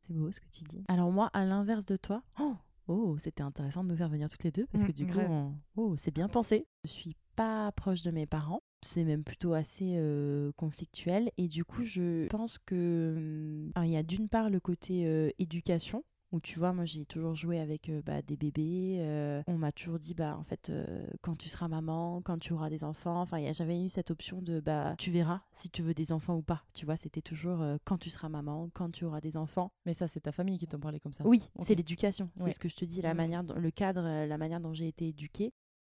C'est 0.07 0.13
beau 0.13 0.31
ce 0.31 0.39
que 0.39 0.47
tu 0.51 0.63
dis. 0.63 0.83
Alors 0.87 1.11
moi, 1.11 1.29
à 1.33 1.45
l'inverse 1.45 1.85
de 1.85 1.97
toi, 1.97 2.23
oh, 2.39 2.55
oh, 2.87 3.17
c'était 3.19 3.43
intéressant 3.43 3.83
de 3.83 3.89
nous 3.89 3.95
faire 3.95 4.09
venir 4.09 4.29
toutes 4.29 4.43
les 4.43 4.51
deux 4.51 4.65
parce 4.67 4.83
Mm, 4.83 4.87
que 4.87 4.91
du 4.91 5.05
coup, 5.07 5.19
on- 5.19 5.55
oh, 5.77 5.95
c'est 5.97 6.11
bien 6.13 6.27
pensé. 6.27 6.65
Je 6.83 6.89
suis 6.89 7.15
pas 7.35 7.71
proche 7.71 8.01
de 8.03 8.11
mes 8.11 8.25
parents. 8.25 8.61
C'est 8.83 9.03
même 9.03 9.23
plutôt 9.23 9.53
assez 9.53 9.93
euh, 9.97 10.51
conflictuel 10.57 11.31
et 11.37 11.47
du 11.47 11.63
coup, 11.63 11.83
je 11.83 12.27
pense 12.29 12.57
que 12.57 13.69
alors, 13.75 13.85
il 13.85 13.91
y 13.91 13.97
a 13.97 14.01
d'une 14.03 14.27
part 14.27 14.49
le 14.49 14.59
côté 14.59 15.05
euh, 15.05 15.29
éducation 15.37 16.03
où 16.31 16.39
tu 16.39 16.59
vois, 16.59 16.71
moi 16.73 16.85
j'ai 16.85 17.05
toujours 17.05 17.35
joué 17.35 17.59
avec 17.59 17.89
euh, 17.89 18.01
bah, 18.05 18.21
des 18.21 18.37
bébés. 18.37 18.97
euh, 18.99 19.43
on 19.47 19.57
m'a 19.57 19.71
toujours 19.71 19.99
dit, 19.99 20.13
bah 20.13 20.37
en 20.37 20.43
fait, 20.43 20.69
euh, 20.69 21.05
quand 21.21 21.35
tu 21.37 21.49
seras 21.49 21.67
maman, 21.67 22.21
quand 22.23 22.37
tu 22.39 22.53
auras 22.53 22.69
des 22.69 22.83
enfants, 22.83 23.21
enfin, 23.21 23.37
j'avais 23.53 23.83
eu 23.83 23.89
cette 23.89 24.11
option 24.11 24.41
de, 24.41 24.59
bah 24.59 24.95
tu 24.97 25.11
verras 25.11 25.41
si 25.53 25.69
tu 25.69 25.81
veux 25.81 25.93
des 25.93 26.11
enfants 26.11 26.35
ou 26.35 26.41
pas. 26.41 26.63
Tu 26.73 26.85
vois, 26.85 26.95
c'était 26.97 27.21
toujours 27.21 27.63
quand 27.83 27.97
tu 27.97 28.09
seras 28.09 28.29
maman, 28.29 28.69
quand 28.73 28.89
tu 28.91 29.05
auras 29.05 29.21
des 29.21 29.35
enfants. 29.37 29.71
Mais 29.85 29.93
ça 29.93 30.07
c'est 30.07 30.21
ta 30.21 30.31
famille 30.31 30.57
qui 30.57 30.67
t'en 30.67 30.79
parlait 30.79 30.99
comme 30.99 31.13
ça. 31.13 31.25
Oui, 31.27 31.49
c'est 31.59 31.75
l'éducation. 31.75 32.29
C'est 32.37 32.43
Ouais. 32.45 32.51
ce 32.51 32.59
que 32.59 32.69
je 32.69 32.75
te 32.75 32.85
dis, 32.85 33.01
la 33.01 33.13
manière, 33.13 33.43
le 33.43 33.71
cadre, 33.71 34.01
la 34.25 34.37
manière 34.37 34.59
dont 34.61 34.73
j'ai 34.73 34.87
été 34.87 35.09
éduquée. 35.09 35.51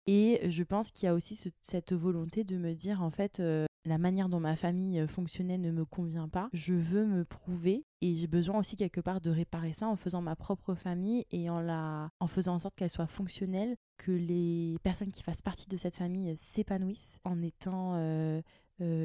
Et 0.06 0.50
je 0.50 0.62
pense 0.62 0.90
qu'il 0.90 1.06
y 1.06 1.08
a 1.08 1.14
aussi 1.14 1.34
ce- 1.34 1.48
cette 1.62 1.92
volonté 1.94 2.44
de 2.44 2.58
me 2.58 2.74
dire, 2.74 3.02
en 3.02 3.10
fait, 3.10 3.40
euh, 3.40 3.64
la 3.84 3.98
manière 3.98 4.28
dont 4.28 4.40
ma 4.40 4.56
famille 4.56 5.00
euh, 5.00 5.06
fonctionnait 5.06 5.58
ne 5.58 5.70
me 5.70 5.84
convient 5.84 6.28
pas. 6.28 6.48
Je 6.52 6.74
veux 6.74 7.06
me 7.06 7.24
prouver 7.24 7.84
et 8.00 8.14
j'ai 8.14 8.26
besoin 8.26 8.58
aussi 8.58 8.76
quelque 8.76 9.00
part 9.00 9.20
de 9.20 9.30
réparer 9.30 9.72
ça 9.72 9.88
en 9.88 9.96
faisant 9.96 10.22
ma 10.22 10.36
propre 10.36 10.74
famille 10.74 11.26
et 11.30 11.50
en, 11.50 11.60
la, 11.60 12.10
en 12.20 12.26
faisant 12.26 12.54
en 12.54 12.58
sorte 12.58 12.74
qu'elle 12.74 12.90
soit 12.90 13.06
fonctionnelle, 13.06 13.76
que 13.98 14.12
les 14.12 14.76
personnes 14.82 15.10
qui 15.12 15.22
fassent 15.22 15.42
partie 15.42 15.68
de 15.68 15.76
cette 15.76 15.96
famille 15.96 16.30
euh, 16.30 16.36
s'épanouissent 16.36 17.20
en 17.24 17.42
étant... 17.42 17.94
euh, 17.96 18.40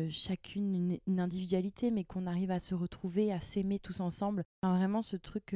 chacune 0.10 0.98
une, 1.06 1.20
individualité, 1.20 1.92
mais 1.92 2.04
qu'on 2.04 2.26
arrive 2.26 2.50
à 2.50 2.60
se 2.60 2.74
retrouver, 2.74 3.32
à 3.32 3.40
s'aimer 3.40 3.78
tous 3.78 4.00
ensemble. 4.00 4.44
Enfin, 4.64 4.76
vraiment, 4.76 5.04
ce 5.04 5.16
truc 5.16 5.56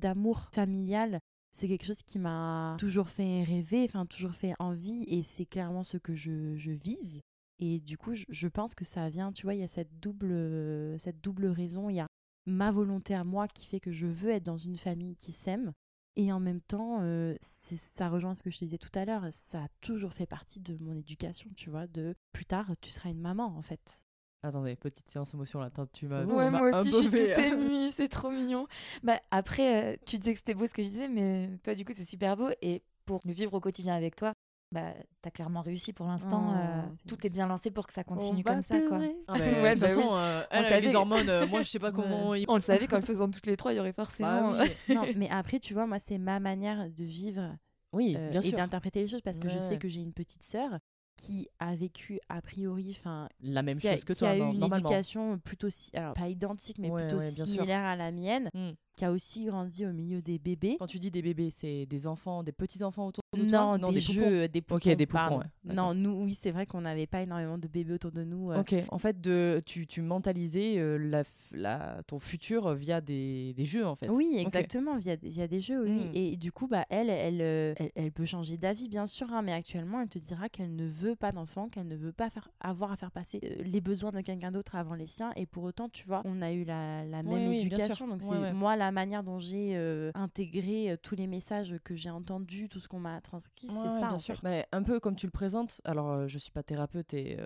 d'amour 0.00 0.48
familial, 0.52 1.20
c'est 1.52 1.68
quelque 1.68 1.84
chose 1.84 2.02
qui 2.02 2.18
m'a 2.18 2.76
toujours 2.78 3.10
fait 3.10 3.44
rêver, 3.44 3.84
enfin 3.84 4.06
toujours 4.06 4.32
fait 4.32 4.54
envie, 4.58 5.04
et 5.06 5.22
c'est 5.22 5.44
clairement 5.44 5.82
ce 5.82 5.98
que 5.98 6.14
je, 6.14 6.56
je 6.56 6.70
vise. 6.70 7.20
Et 7.58 7.80
du 7.80 7.96
coup, 7.96 8.14
je, 8.14 8.24
je 8.28 8.48
pense 8.48 8.74
que 8.74 8.84
ça 8.84 9.08
vient, 9.08 9.32
tu 9.32 9.44
vois, 9.44 9.54
il 9.54 9.60
y 9.60 9.64
a 9.64 9.68
cette 9.68 10.00
double, 10.00 10.30
euh, 10.32 10.98
cette 10.98 11.20
double 11.20 11.46
raison. 11.46 11.88
Il 11.88 11.96
y 11.96 12.00
a 12.00 12.06
ma 12.46 12.72
volonté 12.72 13.14
à 13.14 13.24
moi 13.24 13.46
qui 13.48 13.66
fait 13.66 13.80
que 13.80 13.92
je 13.92 14.06
veux 14.06 14.30
être 14.30 14.42
dans 14.44 14.56
une 14.56 14.76
famille 14.76 15.16
qui 15.16 15.32
s'aime. 15.32 15.72
Et 16.16 16.32
en 16.32 16.40
même 16.40 16.60
temps, 16.60 16.98
euh, 17.02 17.34
c'est- 17.40 17.78
ça 17.94 18.08
rejoint 18.10 18.34
ce 18.34 18.42
que 18.42 18.50
je 18.50 18.58
te 18.58 18.64
disais 18.64 18.78
tout 18.78 18.90
à 18.98 19.04
l'heure, 19.04 19.26
ça 19.30 19.62
a 19.64 19.68
toujours 19.80 20.12
fait 20.12 20.26
partie 20.26 20.60
de 20.60 20.76
mon 20.82 20.94
éducation, 20.94 21.48
tu 21.56 21.70
vois, 21.70 21.86
de 21.86 22.14
plus 22.32 22.44
tard, 22.44 22.70
tu 22.80 22.90
seras 22.90 23.08
une 23.10 23.20
maman, 23.20 23.46
en 23.56 23.62
fait. 23.62 24.02
Attendez, 24.42 24.74
petite 24.74 25.08
séance 25.08 25.32
émotion 25.34 25.60
là. 25.60 25.66
Attends, 25.66 25.86
tu 25.86 26.06
m'as. 26.08 26.24
Ouais, 26.24 26.50
moi 26.50 26.70
aussi, 26.80 26.90
je 26.90 26.96
suis 26.96 27.10
toute 27.10 27.38
émue, 27.38 27.90
c'est 27.92 28.08
trop 28.08 28.30
mignon. 28.30 28.66
Bah, 29.04 29.20
après, 29.30 29.94
euh, 29.94 29.96
tu 30.04 30.18
disais 30.18 30.32
que 30.34 30.38
c'était 30.40 30.54
beau 30.54 30.66
ce 30.66 30.74
que 30.74 30.82
je 30.82 30.88
disais, 30.88 31.08
mais 31.08 31.48
toi, 31.62 31.74
du 31.76 31.84
coup, 31.84 31.92
c'est 31.94 32.04
super 32.04 32.36
beau. 32.36 32.48
Et 32.60 32.82
pour 33.06 33.20
vivre 33.24 33.54
au 33.54 33.60
quotidien 33.60 33.94
avec 33.94 34.16
toi, 34.16 34.32
bah, 34.72 34.94
t'as 35.20 35.30
clairement 35.30 35.60
réussi 35.60 35.92
pour 35.92 36.06
l'instant. 36.06 36.48
Oh, 36.50 36.56
euh, 36.56 36.82
tout 37.06 37.24
est 37.26 37.30
bien 37.30 37.46
lancé 37.46 37.70
pour 37.70 37.86
que 37.86 37.92
ça 37.92 38.02
On 38.08 38.14
continue 38.14 38.42
comme 38.42 38.62
ça, 38.62 38.80
quoi. 38.80 38.98
Ah, 39.28 39.34
mais, 39.38 39.60
Ouais, 39.62 39.74
de 39.76 39.80
toute 39.80 39.80
bah 39.80 39.88
façon, 39.88 40.08
euh, 40.14 40.42
elle, 40.50 40.58
avec 40.60 40.70
savait. 40.72 40.86
les 40.88 40.94
hormones, 40.94 41.28
euh, 41.28 41.46
moi 41.48 41.60
je 41.62 41.68
sais 41.68 41.78
pas 41.78 41.88
Ouais. 41.88 41.92
comment. 41.94 42.34
il- 42.34 42.46
On 42.48 42.54
le 42.54 42.60
savait 42.62 42.86
qu'en 42.86 42.96
le 42.96 43.02
faisant 43.02 43.30
toutes 43.30 43.46
les 43.46 43.56
trois, 43.56 43.72
il 43.72 43.76
y 43.76 43.80
aurait 43.80 43.92
forcément. 43.92 44.52
Bah 44.52 44.64
oui, 44.64 44.70
Non, 44.96 45.04
mais 45.16 45.28
après, 45.30 45.60
tu 45.60 45.74
vois, 45.74 45.86
moi, 45.86 45.98
c'est 45.98 46.18
ma 46.18 46.40
manière 46.40 46.88
de 46.90 47.04
vivre 47.04 47.54
oui 47.92 48.14
euh, 48.18 48.30
bien 48.30 48.40
et 48.40 48.52
d'interpréter 48.52 49.02
les 49.02 49.08
choses 49.08 49.20
parce 49.20 49.38
que 49.38 49.48
je 49.50 49.58
sais 49.58 49.76
que 49.78 49.86
j'ai 49.88 50.00
une 50.00 50.14
petite 50.14 50.42
sœur 50.42 50.78
qui 51.18 51.46
a 51.60 51.76
vécu 51.76 52.18
a 52.30 52.40
priori, 52.40 52.96
enfin, 52.98 53.28
La 53.42 53.62
même 53.62 53.78
qui 53.78 53.86
a, 53.86 53.92
chose 53.92 54.04
que 54.04 54.14
qui 54.14 54.20
toi, 54.20 54.30
a 54.30 54.36
eu 54.36 54.40
non- 54.40 54.52
une 54.68 54.74
éducation 54.76 55.38
plutôt, 55.38 55.68
si- 55.68 55.94
alors 55.94 56.14
pas 56.14 56.26
identique, 56.28 56.78
mais 56.78 56.90
Ouais, 56.90 57.02
plutôt 57.02 57.18
ouais, 57.18 57.30
bien 57.32 57.44
sûr. 57.44 57.54
similaire 57.54 57.84
à 57.84 57.94
la 57.96 58.10
mienne, 58.10 58.48
Hmm. 58.54 58.70
Qui 58.96 59.04
a 59.04 59.10
aussi 59.12 59.46
grandi 59.46 59.86
au 59.86 59.92
milieu 59.92 60.20
des 60.20 60.38
bébés. 60.38 60.76
Quand 60.78 60.86
tu 60.86 60.98
dis 60.98 61.10
des 61.10 61.22
bébés, 61.22 61.50
c'est 61.50 61.86
des 61.86 62.06
enfants, 62.06 62.42
des 62.42 62.52
petits 62.52 62.82
enfants 62.82 63.06
autour 63.06 63.22
de 63.36 63.44
Non, 63.44 63.78
toi? 63.78 63.90
Des, 63.92 64.00
poupons. 64.00 64.12
jeux, 64.12 64.48
des 64.48 64.60
poupons. 64.60 64.90
Ok, 64.90 64.96
des 64.96 65.06
poupons, 65.06 65.38
ouais, 65.38 65.44
non, 65.64 65.94
nous, 65.94 66.10
oui, 66.24 66.36
c'est 66.40 66.50
vrai 66.50 66.66
qu'on 66.66 66.82
n'avait 66.82 67.06
pas 67.06 67.22
énormément 67.22 67.56
de 67.56 67.68
bébés 67.68 67.94
autour 67.94 68.12
de 68.12 68.22
nous. 68.24 68.50
euh, 68.52 68.60
Ok, 68.60 68.74
en 68.90 68.98
fait, 68.98 69.18
de, 69.20 69.60
tu, 69.64 69.86
tu 69.86 70.02
mentalisais 70.02 70.78
euh, 70.78 70.98
la, 70.98 71.22
f- 71.22 71.26
la, 71.52 72.02
ton 72.06 72.18
futur 72.18 72.74
via 72.74 73.00
des, 73.00 73.54
des 73.54 73.64
jeux, 73.64 73.86
en 73.86 73.94
fait. 73.96 74.10
Oui, 74.10 74.34
exactement, 74.38 74.98
via, 74.98 75.16
via 75.16 75.48
des 75.48 75.60
jeux, 75.60 75.82
oui. 75.84 75.90
Mm. 75.90 76.10
Et 76.14 76.36
du 76.36 76.52
coup, 76.52 76.66
bah, 76.68 76.84
elle, 76.90 77.08
elle, 77.08 77.40
euh, 77.40 77.74
elle, 77.78 77.92
elle 77.94 78.12
peut 78.12 78.26
changer 78.26 78.58
d'avis, 78.58 78.88
bien 78.88 79.06
sûr, 79.06 79.32
hein, 79.32 79.40
mais 79.40 79.52
actuellement, 79.52 80.02
elle 80.02 80.08
te 80.08 80.18
dira 80.18 80.50
qu'elle 80.50 80.76
ne 80.76 80.86
veut 80.86 81.16
pas 81.16 81.32
d'enfant, 81.32 81.68
qu'elle 81.70 81.88
ne 81.88 81.96
veut 81.96 82.12
pas 82.12 82.28
faire, 82.28 82.50
avoir 82.60 82.92
à 82.92 82.96
faire 82.96 83.10
passer 83.10 83.40
euh, 83.44 83.62
les 83.64 83.80
besoins 83.80 84.10
de 84.12 84.20
quelqu'un 84.20 84.50
d'autre 84.50 84.74
avant 84.76 84.94
les 84.94 85.06
siens. 85.06 85.32
Et 85.36 85.46
pour 85.46 85.64
autant, 85.64 85.88
tu 85.88 86.06
vois, 86.06 86.20
on 86.26 86.42
a 86.42 86.52
eu 86.52 86.64
la, 86.64 87.04
la 87.06 87.22
même 87.22 87.48
Oui, 87.48 87.60
éducation. 87.60 88.06
Donc, 88.06 88.20
Ouais, 88.22 88.28
c'est 88.30 88.38
ouais. 88.42 88.52
moi, 88.52 88.76
la 88.84 88.92
manière 88.92 89.22
dont 89.22 89.38
j'ai 89.38 89.76
euh, 89.76 90.10
intégré 90.14 90.90
euh, 90.92 90.96
tous 91.00 91.14
les 91.16 91.26
messages 91.26 91.74
que 91.84 91.94
j'ai 91.96 92.10
entendus, 92.10 92.68
tout 92.68 92.80
ce 92.80 92.88
qu'on 92.88 93.00
m'a 93.00 93.20
transcrit, 93.20 93.68
Ouais, 93.68 93.74
c'est 93.82 93.90
ça, 94.00 94.06
bien 94.08 94.14
en 94.14 94.18
sûr. 94.18 94.36
fait. 94.36 94.42
Mais 94.42 94.66
un 94.72 94.82
peu 94.82 95.00
comme 95.00 95.16
tu 95.16 95.26
le 95.26 95.32
présentes, 95.32 95.80
alors 95.84 96.10
euh, 96.10 96.26
je 96.28 96.38
suis 96.38 96.50
pas 96.52 96.62
thérapeute 96.62 97.14
et 97.14 97.38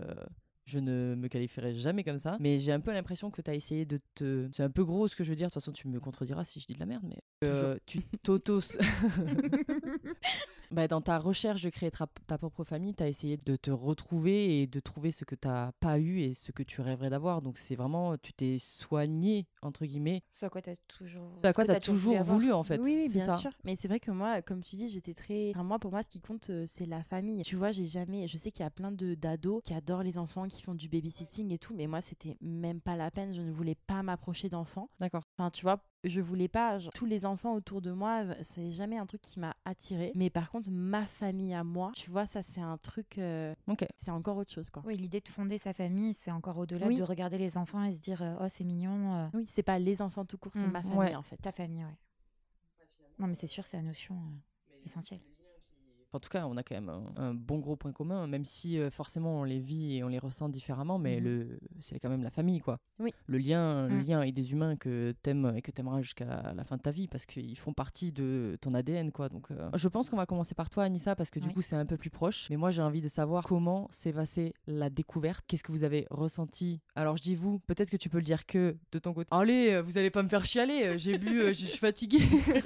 je 0.64 0.81
ne 0.81 1.14
me 1.16 1.28
qualifierai 1.28 1.75
jamais 1.76 2.02
comme 2.02 2.19
ça, 2.19 2.37
mais 2.40 2.59
j'ai 2.59 2.73
un 2.73 2.81
peu 2.81 2.93
l'impression 2.93 3.31
que 3.31 3.40
tu 3.40 3.49
as 3.50 3.55
essayé 3.55 3.85
de 3.87 4.00
te. 4.16 4.49
C'est 4.52 4.64
un 4.64 4.71
peu 4.71 4.85
gros 4.85 5.07
ce 5.07 5.14
que 5.14 5.23
je 5.23 5.31
veux 5.31 5.37
dire, 5.37 5.47
de 5.47 5.52
toute 5.52 5.62
façon 5.62 5.71
tu 5.73 5.87
me 5.87 6.00
contrediras 6.00 6.43
si 6.45 6.59
je 6.59 6.66
dis 6.66 6.75
de 6.75 6.81
la 6.81 6.87
merde, 6.87 7.05
mais. 7.09 7.19
euh, 7.45 7.76
tu 7.87 8.02
t'auto. 8.23 8.61
Bah, 10.70 10.88
dans 10.88 11.00
ta 11.00 11.18
recherche 11.18 11.62
de 11.62 11.70
créer 11.70 11.90
ta, 11.90 12.06
ta 12.26 12.38
propre 12.38 12.64
famille, 12.64 12.94
tu 12.94 13.02
as 13.02 13.08
essayé 13.08 13.37
de 13.37 13.56
te 13.56 13.70
retrouver 13.70 14.62
et 14.62 14.66
de 14.66 14.80
trouver 14.80 15.11
ce 15.11 15.25
que 15.25 15.35
tu 15.35 15.46
pas 15.80 15.99
eu 15.99 16.20
et 16.20 16.35
ce 16.35 16.52
que 16.52 16.62
tu 16.62 16.80
rêverais 16.80 17.11
d'avoir. 17.11 17.42
Donc 17.42 17.58
c'est 17.58 17.76
vraiment, 17.76 18.16
tu 18.16 18.32
t'es 18.32 18.58
soigné, 18.58 19.46
entre 19.62 19.87
guillemets, 19.87 20.23
Ce 20.28 20.46
à 20.46 20.50
quoi 20.50 20.62
tu 20.62 20.70
as 20.70 20.76
toujours, 20.88 21.38
ce 21.42 21.46
à 21.46 21.52
quoi 21.52 21.64
tu 21.64 21.70
as 21.70 21.75
t'as 21.75 21.80
toujours 21.80 22.16
avoir. 22.16 22.37
voulu 22.37 22.52
en 22.52 22.62
fait. 22.62 22.80
Oui, 22.82 23.08
bien 23.12 23.25
ça. 23.25 23.37
sûr. 23.38 23.50
Mais 23.64 23.76
c'est 23.76 23.88
vrai 23.88 24.00
que 24.00 24.11
moi, 24.11 24.42
comme 24.42 24.62
tu 24.62 24.76
dis, 24.76 24.88
j'étais 24.88 25.14
très. 25.14 25.50
Enfin, 25.50 25.62
moi, 25.64 25.78
pour 25.78 25.90
moi, 25.92 26.02
ce 26.02 26.08
qui 26.08 26.20
compte, 26.20 26.50
euh, 26.50 26.64
c'est 26.66 26.87
la 26.87 27.02
famille. 27.02 27.42
Tu 27.42 27.56
vois, 27.56 27.70
j'ai 27.70 27.87
jamais. 27.87 28.26
Je 28.26 28.37
sais 28.37 28.50
qu'il 28.50 28.62
y 28.62 28.66
a 28.66 28.70
plein 28.70 28.92
de 28.92 29.14
d'ados 29.14 29.62
qui 29.62 29.75
adorent 29.75 30.02
les 30.02 30.18
enfants, 30.18 30.49
qui 30.49 30.62
font 30.62 30.75
du 30.75 30.88
babysitting 30.88 31.52
et 31.52 31.58
tout, 31.58 31.75
mais 31.75 31.87
moi, 31.87 32.00
c'était 32.00 32.37
même 32.40 32.80
pas 32.80 32.96
la 32.96 33.11
peine. 33.11 33.32
Je 33.35 33.40
ne 33.42 33.52
voulais 33.52 33.76
pas 33.76 34.02
m'approcher 34.02 34.49
d'enfants. 34.49 34.88
D'accord. 35.00 35.23
Enfin, 35.38 35.50
tu 35.50 35.62
vois, 35.62 35.82
je 36.08 36.20
voulais 36.20 36.48
pas. 36.48 36.78
genre, 36.78 36.92
tous 36.92 37.06
les 37.06 37.25
enfants 37.26 37.54
autour 37.54 37.80
de 37.82 37.90
moi, 37.92 38.25
c'est 38.42 38.70
jamais 38.70 38.96
un 38.98 39.06
truc 39.06 39.20
qui 39.22 39.38
m'a 39.40 39.54
attiré. 39.64 40.12
Mais 40.14 40.30
par 40.30 40.50
contre, 40.50 40.70
ma 40.70 41.04
famille 41.06 41.54
à 41.54 41.64
moi, 41.64 41.92
tu 41.94 42.10
vois, 42.10 42.26
ça, 42.26 42.42
c'est 42.42 42.60
un 42.60 42.78
truc. 42.78 43.18
euh, 43.18 43.54
Ok. 43.66 43.86
c'est 43.96 44.10
encore 44.10 44.36
autre 44.36 44.50
chose, 44.52 44.70
quoi. 44.70 44.82
Oui, 44.86 44.94
l'idée 44.96 45.20
de 45.20 45.28
fonder 45.28 45.58
sa 45.58 45.72
famille, 45.72 46.14
c'est 46.14 46.30
encore 46.30 46.58
au-delà 46.58 46.86
Oui. 46.86 46.94
de 46.96 47.02
regarder 47.02 47.38
les 47.38 47.56
enfants 47.56 47.82
et 47.84 47.92
se 47.92 48.00
dire 48.00 48.22
euh, 48.22 48.34
oh 48.40 48.46
c'est 48.48 48.64
mignon, 48.64 49.14
euh, 49.14 49.28
Oui, 49.34 49.44
c'est 49.48 49.62
pas 49.62 49.78
les 49.78 50.02
enfants 50.02 50.25
tout 50.25 50.38
court, 50.38 50.52
c'est 50.54 50.66
Mm, 50.66 50.70
ma 50.70 50.82
famille, 50.82 50.98
ouais, 50.98 51.14
en 51.14 51.22
fait. 51.22 51.36
ta 51.36 51.52
famille, 51.52 51.84
ouais. 51.84 51.96
Non 53.18 53.26
mais 53.26 53.34
c'est 53.34 53.46
sûr, 53.46 53.64
c'est 53.64 53.76
la 53.78 53.82
notion 53.82 54.14
euh, 54.14 54.76
essentielle. 54.84 55.20
En 56.16 56.20
tout 56.20 56.30
cas, 56.30 56.46
on 56.46 56.56
a 56.56 56.62
quand 56.62 56.75
même 56.75 56.88
un, 56.88 57.04
un 57.16 57.35
bon 57.35 57.58
gros 57.58 57.76
point 57.76 57.92
commun, 57.92 58.26
même 58.26 58.44
si 58.44 58.78
euh, 58.78 58.90
forcément 58.90 59.40
on 59.40 59.44
les 59.44 59.61
vit 59.61 59.96
et 59.96 60.02
on 60.04 60.08
les 60.08 60.18
ressent 60.18 60.49
différemment, 60.49 60.99
mais 60.99 61.16
Mhm. 61.18 61.25
le, 61.25 61.58
c'est 61.80 61.99
quand 61.99 62.08
même 62.08 62.23
la 62.23 62.30
famille, 62.30 62.61
quoi. 62.61 62.78
Oui. 62.99 63.12
Le 63.26 63.37
lien, 63.38 63.87
le 63.88 63.96
Mm. 63.99 64.02
lien 64.02 64.18
avec 64.20 64.35
des 64.35 64.52
humains 64.52 64.76
que 64.76 65.14
t'aimes 65.23 65.52
et 65.54 65.61
que 65.62 65.70
t'aimeras 65.70 66.00
jusqu'à 66.00 66.25
la, 66.25 66.52
la 66.54 66.64
fin 66.64 66.76
de 66.78 66.82
ta 66.82 66.90
vie, 66.90 67.06
parce 67.06 67.26
qu'ils 67.26 67.58
font 67.58 67.75
partie 67.75 68.12
de 68.12 68.56
ton 68.62 68.73
ADN, 68.73 69.12
quoi. 69.12 69.28
Donc, 69.28 69.50
euh, 69.50 69.68
je 69.75 69.88
pense 69.88 70.08
qu'on 70.08 70.16
va 70.16 70.25
commencer 70.26 70.54
par 70.54 70.70
toi, 70.70 70.85
Anissa, 70.85 71.14
parce 71.14 71.28
que 71.30 71.38
du 71.38 71.49
Oui. 71.49 71.54
coup 71.54 71.62
c'est 71.62 71.76
un 71.76 71.85
peu 71.87 71.96
plus 71.99 72.11
proche. 72.11 72.49
Mais 72.50 72.56
moi, 72.56 72.70
j'ai 72.70 72.82
envie 72.82 73.02
de 73.02 73.08
savoir 73.08 73.44
comment 73.44 73.88
s'est 73.92 74.12
passée 74.14 74.54
la 74.66 74.88
découverte. 74.88 75.44
Qu'est-ce 75.46 75.62
que 75.62 75.73
vous 75.73 75.85
avez 75.85 76.06
ressenti? 76.11 76.80
Alors, 76.94 77.16
je 77.18 77.23
dis 77.23 77.35
vous, 77.35 77.58
peut-être 77.61 77.90
que 77.90 77.96
tu 77.99 78.08
peux 78.08 78.18
le 78.18 78.25
dire 78.25 78.46
que 78.46 78.76
de 78.92 78.99
ton 78.99 79.12
côté. 79.12 79.28
Allez, 79.32 79.73
euh, 79.75 79.82
vous 79.82 79.99
allez 79.99 80.11
pas 80.11 80.23
me 80.23 80.28
faire 80.30 80.46
chialer. 80.46 80.96
J'ai 80.99 81.18
bu, 81.18 81.40
je 81.49 81.52
suis 81.66 81.78
fatiguée. 81.78 82.20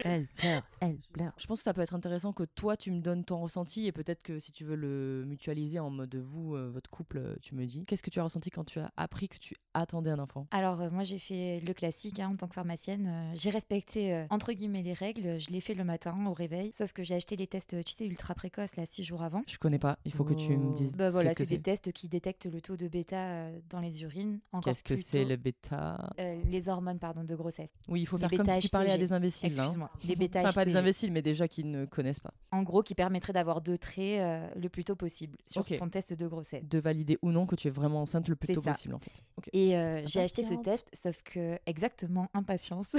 Elle 0.04 0.28
pleure, 0.28 0.62
elle 0.80 0.98
pleure. 1.12 1.32
Je 1.36 1.46
pense 1.46 1.58
que 1.58 1.64
ça 1.64 1.74
peut 1.74 1.80
être 1.80 1.94
intéressant 1.94 2.32
que 2.32 2.44
toi 2.44 2.76
tu 2.76 2.90
me 2.92 3.00
donnes 3.00 3.24
ton 3.24 3.39
ressenti 3.40 3.86
et 3.86 3.92
peut-être 3.92 4.22
que 4.22 4.38
si 4.38 4.52
tu 4.52 4.64
veux 4.64 4.76
le 4.76 5.24
mutualiser 5.26 5.78
en 5.78 5.90
mode 5.90 6.14
vous, 6.16 6.54
euh, 6.54 6.68
votre 6.72 6.90
couple, 6.90 7.18
euh, 7.18 7.34
tu 7.42 7.54
me 7.54 7.66
dis. 7.66 7.84
Qu'est-ce 7.86 8.02
que 8.02 8.10
tu 8.10 8.20
as 8.20 8.24
ressenti 8.24 8.50
quand 8.50 8.64
tu 8.64 8.78
as 8.78 8.92
appris 8.96 9.28
que 9.28 9.38
tu 9.38 9.54
attendais 9.74 10.10
un 10.10 10.18
enfant? 10.18 10.46
Alors 10.50 10.80
euh, 10.80 10.90
moi 10.90 11.04
j'ai 11.04 11.18
fait 11.18 11.60
le 11.66 11.72
classique 11.74 12.20
hein, 12.20 12.30
en 12.32 12.36
tant 12.36 12.48
que 12.48 12.54
pharmacienne. 12.54 13.30
j'ai 13.34 13.50
respecté 13.50 14.26
entre 14.30 14.52
guillemets 14.52 14.82
les 14.82 14.92
règles. 14.92 15.38
Je 15.40 15.50
l'ai 15.50 15.60
fait 15.60 15.74
le 15.74 15.84
matin 15.84 16.14
au 16.26 16.32
réveil. 16.32 16.70
Sauf 16.72 16.92
que 16.92 17.02
j'ai 17.02 17.14
acheté 17.14 17.36
les 17.36 17.46
tests, 17.46 17.82
tu 17.84 17.92
sais, 17.92 18.06
ultra 18.06 18.34
précoces 18.34 18.76
là 18.76 18.86
six 18.86 19.04
jours 19.04 19.22
avant. 19.22 19.42
Je 19.46 19.58
connais 19.58 19.78
pas, 19.78 19.98
il 20.04 20.12
faut 20.12 20.24
que 20.24 20.34
tu 20.34 20.56
me 20.56 20.68
Oh. 20.70 20.72
dises 20.72 20.96
Bah 20.96 21.10
voilà, 21.10 21.34
c'est 21.34 21.48
des 21.48 21.60
tests 21.60 21.92
qui 21.92 22.08
détectent 22.08 22.46
le 22.46 22.60
taux 22.60 22.76
de 22.76 22.88
bêta 22.88 23.48
dans 23.68 23.80
les 23.80 24.02
urines. 24.02 24.38
Qu'est-ce 24.62 24.82
que 24.84 24.96
c'est 24.96 25.24
le 25.24 25.36
bêta? 25.36 26.12
Les 26.18 26.68
hormones 26.68 26.98
pardon 26.98 27.24
de 27.24 27.34
grossesse. 27.34 27.70
Oui, 27.88 28.02
il 28.02 28.06
faut 28.06 28.16
Les 28.18 28.28
faire 28.28 28.38
comme 28.38 28.50
si 28.50 28.58
tu 28.60 28.68
parlais 28.68 28.90
à 28.92 28.98
des 28.98 29.12
imbéciles. 29.12 29.52
hein. 29.58 29.62
Excuse-moi, 29.64 29.90
les 30.04 30.16
bêta 30.16 30.40
Enfin, 30.42 30.52
pas 30.52 30.64
des 30.64 30.76
imbéciles, 30.76 31.12
mais 31.12 31.22
déjà 31.22 31.48
qui 31.48 31.64
ne 31.64 31.84
connaissent 31.84 32.20
pas. 32.20 32.32
En 32.52 32.62
gros, 32.62 32.82
qui 32.82 32.94
permettrait 32.94 33.29
d'avoir 33.32 33.60
deux 33.60 33.78
traits 33.78 34.20
euh, 34.20 34.48
le 34.56 34.68
plus 34.68 34.84
tôt 34.84 34.96
possible 34.96 35.36
sur 35.46 35.64
ton 35.64 35.88
test 35.88 36.12
de 36.12 36.26
grossesse. 36.26 36.64
De 36.64 36.78
valider 36.78 37.18
ou 37.22 37.30
non 37.30 37.46
que 37.46 37.54
tu 37.54 37.68
es 37.68 37.70
vraiment 37.70 38.02
enceinte 38.02 38.28
le 38.28 38.36
plus 38.36 38.54
tôt 38.54 38.62
ça. 38.62 38.72
possible 38.72 38.94
en 38.94 38.98
fait. 38.98 39.12
Et 39.52 39.76
euh, 39.76 40.02
j'ai 40.06 40.20
acheté 40.20 40.44
ce 40.44 40.54
test, 40.54 40.88
sauf 40.92 41.22
que 41.22 41.58
exactement 41.66 42.28
impatience. 42.34 42.94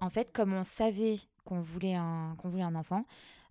en 0.00 0.10
fait, 0.10 0.32
comme 0.32 0.52
on 0.54 0.64
savait 0.64 1.18
qu'on 1.44 1.60
voulait 1.60 1.94
un 1.94 2.34
qu'on 2.38 2.48
voulait 2.48 2.62
un 2.62 2.74
enfant, 2.74 3.04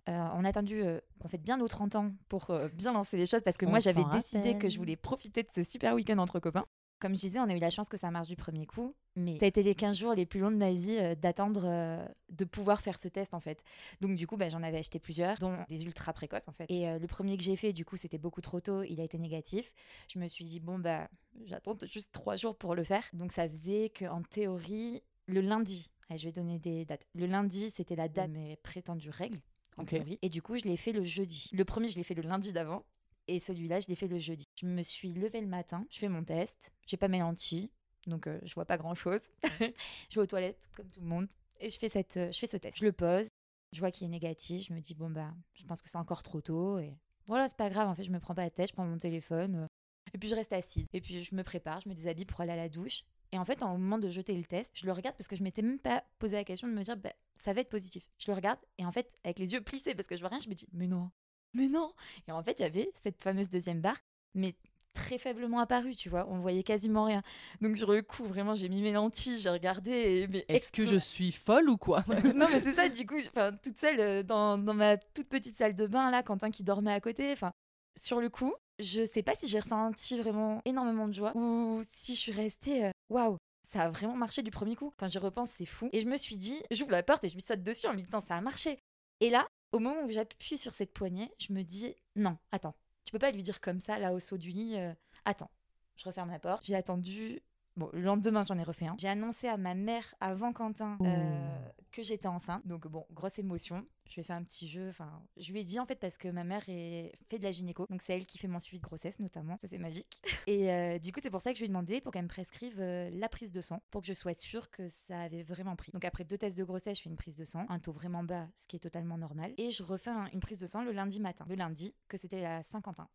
euh, 0.08 0.26
on 0.34 0.44
a 0.44 0.48
attendu 0.48 0.82
euh, 0.82 0.98
qu'on 1.20 1.28
fête 1.28 1.42
bien 1.42 1.56
nos 1.56 1.68
30 1.68 1.94
ans 1.96 2.12
pour 2.28 2.50
euh, 2.50 2.68
bien 2.68 2.92
lancer 2.92 3.16
les 3.16 3.26
choses 3.26 3.42
parce 3.42 3.56
que 3.56 3.66
On 3.66 3.70
moi 3.70 3.78
j'avais 3.80 4.04
décidé 4.12 4.56
que 4.56 4.68
je 4.68 4.78
voulais 4.78 4.96
profiter 4.96 5.42
de 5.42 5.48
ce 5.54 5.62
super 5.62 5.94
week-end 5.94 6.18
entre 6.18 6.40
copains. 6.40 6.64
Comme 7.00 7.14
je 7.14 7.20
disais, 7.20 7.40
on 7.40 7.48
a 7.48 7.54
eu 7.54 7.58
la 7.58 7.70
chance 7.70 7.88
que 7.88 7.96
ça 7.96 8.10
marche 8.10 8.28
du 8.28 8.36
premier 8.36 8.66
coup, 8.66 8.94
mais 9.16 9.38
ça 9.38 9.46
a 9.46 9.48
été 9.48 9.62
les 9.62 9.74
15 9.74 9.96
jours 9.96 10.14
les 10.14 10.26
plus 10.26 10.38
longs 10.38 10.50
de 10.50 10.56
ma 10.56 10.70
vie 10.70 10.98
euh, 10.98 11.14
d'attendre 11.14 11.62
euh, 11.64 12.06
de 12.28 12.44
pouvoir 12.44 12.82
faire 12.82 12.98
ce 12.98 13.08
test 13.08 13.32
en 13.32 13.40
fait. 13.40 13.64
Donc 14.02 14.16
du 14.16 14.26
coup, 14.26 14.36
bah, 14.36 14.50
j'en 14.50 14.62
avais 14.62 14.78
acheté 14.78 14.98
plusieurs, 14.98 15.38
dont 15.38 15.56
des 15.70 15.84
ultra 15.84 16.12
précoces 16.12 16.46
en 16.46 16.52
fait. 16.52 16.66
Et 16.68 16.86
euh, 16.86 16.98
le 16.98 17.06
premier 17.06 17.38
que 17.38 17.42
j'ai 17.42 17.56
fait, 17.56 17.72
du 17.72 17.86
coup, 17.86 17.96
c'était 17.96 18.18
beaucoup 18.18 18.42
trop 18.42 18.60
tôt, 18.60 18.82
il 18.82 19.00
a 19.00 19.04
été 19.04 19.18
négatif. 19.18 19.72
Je 20.08 20.18
me 20.18 20.28
suis 20.28 20.44
dit, 20.44 20.60
bon, 20.60 20.78
bah, 20.78 21.08
j'attends 21.46 21.74
juste 21.86 22.12
trois 22.12 22.36
jours 22.36 22.54
pour 22.54 22.74
le 22.74 22.84
faire. 22.84 23.04
Donc 23.14 23.32
ça 23.32 23.48
faisait 23.48 23.90
qu'en 23.98 24.22
théorie, 24.22 25.02
le 25.24 25.40
lundi, 25.40 25.90
allez, 26.10 26.18
je 26.18 26.26
vais 26.26 26.32
donner 26.32 26.58
des 26.58 26.84
dates. 26.84 27.06
Le 27.14 27.24
lundi, 27.24 27.70
c'était 27.70 27.96
la 27.96 28.08
date 28.08 28.30
de 28.30 28.36
mes 28.36 28.56
prétendues 28.56 29.08
règles, 29.08 29.40
en 29.78 29.86
théorie. 29.86 30.18
Et 30.20 30.28
du 30.28 30.42
coup, 30.42 30.58
je 30.58 30.64
l'ai 30.64 30.76
fait 30.76 30.92
le 30.92 31.02
jeudi. 31.02 31.48
Le 31.54 31.64
premier, 31.64 31.88
je 31.88 31.96
l'ai 31.96 32.04
fait 32.04 32.14
le 32.14 32.22
lundi 32.22 32.52
d'avant. 32.52 32.84
Et 33.30 33.38
celui-là, 33.38 33.78
je 33.78 33.86
l'ai 33.86 33.94
fait 33.94 34.08
le 34.08 34.18
jeudi. 34.18 34.42
Je 34.56 34.66
me 34.66 34.82
suis 34.82 35.12
levée 35.12 35.40
le 35.40 35.46
matin, 35.46 35.86
je 35.88 36.00
fais 36.00 36.08
mon 36.08 36.24
test. 36.24 36.72
J'ai 36.84 36.96
pas 36.96 37.06
mes 37.06 37.20
lentilles, 37.20 37.70
donc 38.08 38.26
euh, 38.26 38.40
je 38.42 38.52
vois 38.54 38.64
pas 38.64 38.76
grand-chose. 38.76 39.20
je 39.60 40.14
vais 40.16 40.20
aux 40.20 40.26
toilettes, 40.26 40.68
comme 40.76 40.90
tout 40.90 41.00
le 41.00 41.06
monde. 41.06 41.28
Et 41.60 41.70
je 41.70 41.78
fais, 41.78 41.88
cette, 41.88 42.16
euh, 42.16 42.32
je 42.32 42.38
fais 42.40 42.48
ce 42.48 42.56
test. 42.56 42.78
Je 42.78 42.84
le 42.84 42.90
pose, 42.90 43.28
je 43.72 43.78
vois 43.78 43.92
qu'il 43.92 44.04
est 44.08 44.10
négatif. 44.10 44.66
Je 44.66 44.72
me 44.74 44.80
dis, 44.80 44.96
bon, 44.96 45.10
bah, 45.10 45.32
je 45.54 45.64
pense 45.64 45.80
que 45.80 45.88
c'est 45.88 45.96
encore 45.96 46.24
trop 46.24 46.40
tôt. 46.40 46.80
Et 46.80 46.98
voilà, 47.28 47.48
c'est 47.48 47.56
pas 47.56 47.70
grave. 47.70 47.88
En 47.88 47.94
fait, 47.94 48.02
je 48.02 48.10
me 48.10 48.18
prends 48.18 48.34
pas 48.34 48.42
la 48.42 48.50
tête, 48.50 48.70
je 48.70 48.72
prends 48.72 48.84
mon 48.84 48.98
téléphone. 48.98 49.54
euh, 49.54 49.66
et 50.12 50.18
puis 50.18 50.28
je 50.28 50.34
reste 50.34 50.52
assise. 50.52 50.88
Et 50.92 51.00
puis 51.00 51.22
je 51.22 51.32
me 51.36 51.44
prépare, 51.44 51.80
je 51.80 51.88
me 51.88 51.94
déshabille 51.94 52.24
pour 52.24 52.40
aller 52.40 52.50
à 52.50 52.56
la 52.56 52.68
douche. 52.68 53.04
Et 53.30 53.38
en 53.38 53.44
fait, 53.44 53.62
au 53.62 53.68
moment 53.68 53.98
de 53.98 54.08
jeter 54.08 54.34
le 54.34 54.42
test, 54.42 54.72
je 54.74 54.86
le 54.86 54.92
regarde 54.92 55.16
parce 55.16 55.28
que 55.28 55.36
je 55.36 55.44
m'étais 55.44 55.62
même 55.62 55.78
pas 55.78 56.02
posé 56.18 56.34
la 56.34 56.42
question 56.42 56.66
de 56.66 56.72
me 56.72 56.82
dire, 56.82 56.96
bah, 56.96 57.12
ça 57.36 57.52
va 57.52 57.60
être 57.60 57.70
positif. 57.70 58.08
Je 58.18 58.28
le 58.28 58.34
regarde 58.34 58.58
et 58.78 58.84
en 58.84 58.90
fait, 58.90 59.16
avec 59.22 59.38
les 59.38 59.52
yeux 59.52 59.60
plissés 59.60 59.94
parce 59.94 60.08
que 60.08 60.16
je 60.16 60.20
vois 60.20 60.30
rien, 60.30 60.40
je 60.40 60.48
me 60.48 60.54
dis, 60.54 60.66
mais 60.72 60.88
non, 60.88 61.12
mais 61.54 61.68
non. 61.68 61.92
Et 62.28 62.32
en 62.32 62.42
fait, 62.42 62.58
il 62.60 62.62
y 62.62 62.66
avait 62.66 62.90
cette 63.02 63.20
fameuse 63.22 63.50
deuxième 63.50 63.80
barre, 63.80 63.98
mais 64.34 64.54
très 64.92 65.18
faiblement 65.18 65.60
apparue, 65.60 65.94
tu 65.94 66.08
vois. 66.08 66.26
On 66.28 66.40
voyait 66.40 66.62
quasiment 66.62 67.04
rien. 67.04 67.22
Donc 67.60 67.76
sur 67.76 67.92
le 67.92 68.02
coup, 68.02 68.24
vraiment, 68.24 68.54
j'ai 68.54 68.68
mis 68.68 68.82
mes 68.82 68.92
lentilles, 68.92 69.38
j'ai 69.38 69.50
regardé. 69.50 70.28
Est-ce 70.48 70.72
que 70.72 70.84
je 70.84 70.96
suis 70.96 71.32
folle 71.32 71.68
ou 71.68 71.76
quoi? 71.76 72.04
Non 72.34 72.48
mais 72.50 72.60
c'est 72.60 72.74
ça 72.74 72.88
du 72.88 73.06
coup 73.06 73.16
toute 73.62 73.78
seule 73.78 74.00
euh, 74.00 74.22
dans, 74.22 74.56
dans 74.58 74.74
ma 74.74 74.96
toute 74.96 75.28
petite 75.28 75.56
salle 75.56 75.74
de 75.74 75.86
bain 75.86 76.10
là 76.10 76.22
Quentin 76.22 76.50
qui 76.50 76.62
dormait 76.62 76.92
à 76.92 77.00
côté 77.00 77.32
enfin 77.32 77.52
sur 77.96 78.20
le 78.20 78.28
coup 78.28 78.54
je 78.78 79.04
sais 79.04 79.22
pas 79.22 79.34
si 79.34 79.46
j'ai 79.48 79.58
ressenti 79.58 80.18
vraiment 80.18 80.62
énormément 80.64 81.08
de 81.08 81.14
joie 81.14 81.32
ou 81.36 81.80
si 81.90 82.14
je 82.14 82.20
suis 82.20 82.32
restée 82.32 82.86
euh, 82.86 82.90
waouh 83.10 83.36
ça 83.72 83.82
a 83.82 83.90
vraiment 83.90 84.14
marché 84.16 84.42
du 84.42 84.50
premier 84.50 84.76
coup 84.76 84.92
quand 84.96 85.08
j'y 85.08 85.18
repense 85.18 85.50
c'est 85.56 85.66
fou 85.66 85.88
et 85.92 86.00
je 86.00 86.06
me 86.08 86.16
suis 86.16 86.36
dit 86.36 86.62
j'ouvre 86.70 86.92
la 86.92 87.02
porte 87.02 87.24
et 87.24 87.28
je 87.28 87.34
lui 87.34 87.42
saute 87.42 87.62
dessus 87.62 87.86
en 87.86 87.92
me 87.94 88.00
disant 88.00 88.20
ça 88.20 88.36
a 88.36 88.40
marché 88.40 88.78
et 89.20 89.30
là 89.30 89.46
au 89.72 89.78
moment 89.78 90.02
où 90.04 90.10
j'appuie 90.10 90.58
sur 90.58 90.72
cette 90.72 90.92
poignée 90.92 91.30
je 91.38 91.52
me 91.52 91.62
dis 91.62 91.94
non 92.16 92.36
attends. 92.52 92.74
Tu 93.04 93.12
peux 93.12 93.18
pas 93.18 93.30
lui 93.30 93.42
dire 93.42 93.60
comme 93.60 93.80
ça 93.80 93.98
là 93.98 94.12
au 94.12 94.20
saut 94.20 94.38
du 94.38 94.50
lit 94.50 94.76
euh, 94.76 94.92
attends. 95.24 95.50
Je 95.96 96.04
referme 96.04 96.30
la 96.30 96.38
porte. 96.38 96.64
J'ai 96.64 96.74
attendu 96.74 97.42
Bon, 97.76 97.88
le 97.92 98.00
lendemain, 98.02 98.44
j'en 98.46 98.58
ai 98.58 98.62
refait 98.62 98.86
un. 98.86 98.96
J'ai 98.98 99.08
annoncé 99.08 99.46
à 99.48 99.56
ma 99.56 99.74
mère 99.74 100.14
avant 100.20 100.52
Quentin 100.52 100.98
euh, 101.06 101.70
que 101.92 102.02
j'étais 102.02 102.26
enceinte. 102.28 102.66
Donc 102.66 102.86
bon, 102.88 103.06
grosse 103.12 103.38
émotion. 103.38 103.86
Je 104.08 104.14
lui 104.16 104.20
ai 104.22 104.24
fait 104.24 104.32
un 104.32 104.42
petit 104.42 104.68
jeu. 104.68 104.88
Enfin, 104.88 105.22
je 105.36 105.52
lui 105.52 105.60
ai 105.60 105.64
dit 105.64 105.78
en 105.78 105.86
fait 105.86 105.94
parce 105.94 106.18
que 106.18 106.26
ma 106.28 106.42
mère 106.42 106.64
est 106.68 107.12
fait 107.28 107.38
de 107.38 107.44
la 107.44 107.52
gynéco, 107.52 107.86
donc 107.88 108.02
c'est 108.02 108.12
elle 108.12 108.26
qui 108.26 108.38
fait 108.38 108.48
mon 108.48 108.58
suivi 108.58 108.80
de 108.80 108.84
grossesse 108.84 109.20
notamment. 109.20 109.56
Ça 109.58 109.68
c'est 109.68 109.78
magique. 109.78 110.20
Et 110.48 110.72
euh, 110.72 110.98
du 110.98 111.12
coup, 111.12 111.20
c'est 111.22 111.30
pour 111.30 111.42
ça 111.42 111.50
que 111.52 111.56
je 111.56 111.60
lui 111.60 111.66
ai 111.66 111.68
demandé 111.68 112.00
pour 112.00 112.12
qu'elle 112.12 112.24
me 112.24 112.28
prescrive 112.28 112.80
euh, 112.80 113.08
la 113.12 113.28
prise 113.28 113.52
de 113.52 113.60
sang, 113.60 113.80
pour 113.92 114.00
que 114.00 114.06
je 114.08 114.14
sois 114.14 114.34
sûre 114.34 114.68
que 114.70 114.88
ça 115.06 115.20
avait 115.20 115.44
vraiment 115.44 115.76
pris. 115.76 115.92
Donc 115.92 116.04
après 116.04 116.24
deux 116.24 116.38
tests 116.38 116.58
de 116.58 116.64
grossesse, 116.64 116.98
je 116.98 117.04
fais 117.04 117.10
une 117.10 117.16
prise 117.16 117.36
de 117.36 117.44
sang, 117.44 117.64
un 117.68 117.78
taux 117.78 117.92
vraiment 117.92 118.24
bas, 118.24 118.48
ce 118.56 118.66
qui 118.66 118.76
est 118.76 118.80
totalement 118.80 119.16
normal, 119.16 119.54
et 119.58 119.70
je 119.70 119.84
refais 119.84 120.10
un- 120.10 120.26
une 120.32 120.40
prise 120.40 120.58
de 120.58 120.66
sang 120.66 120.82
le 120.82 120.90
lundi 120.90 121.20
matin, 121.20 121.44
le 121.48 121.54
lundi 121.54 121.94
que 122.08 122.16
c'était 122.16 122.42
la 122.42 122.64
Saint-Quentin. 122.64 123.08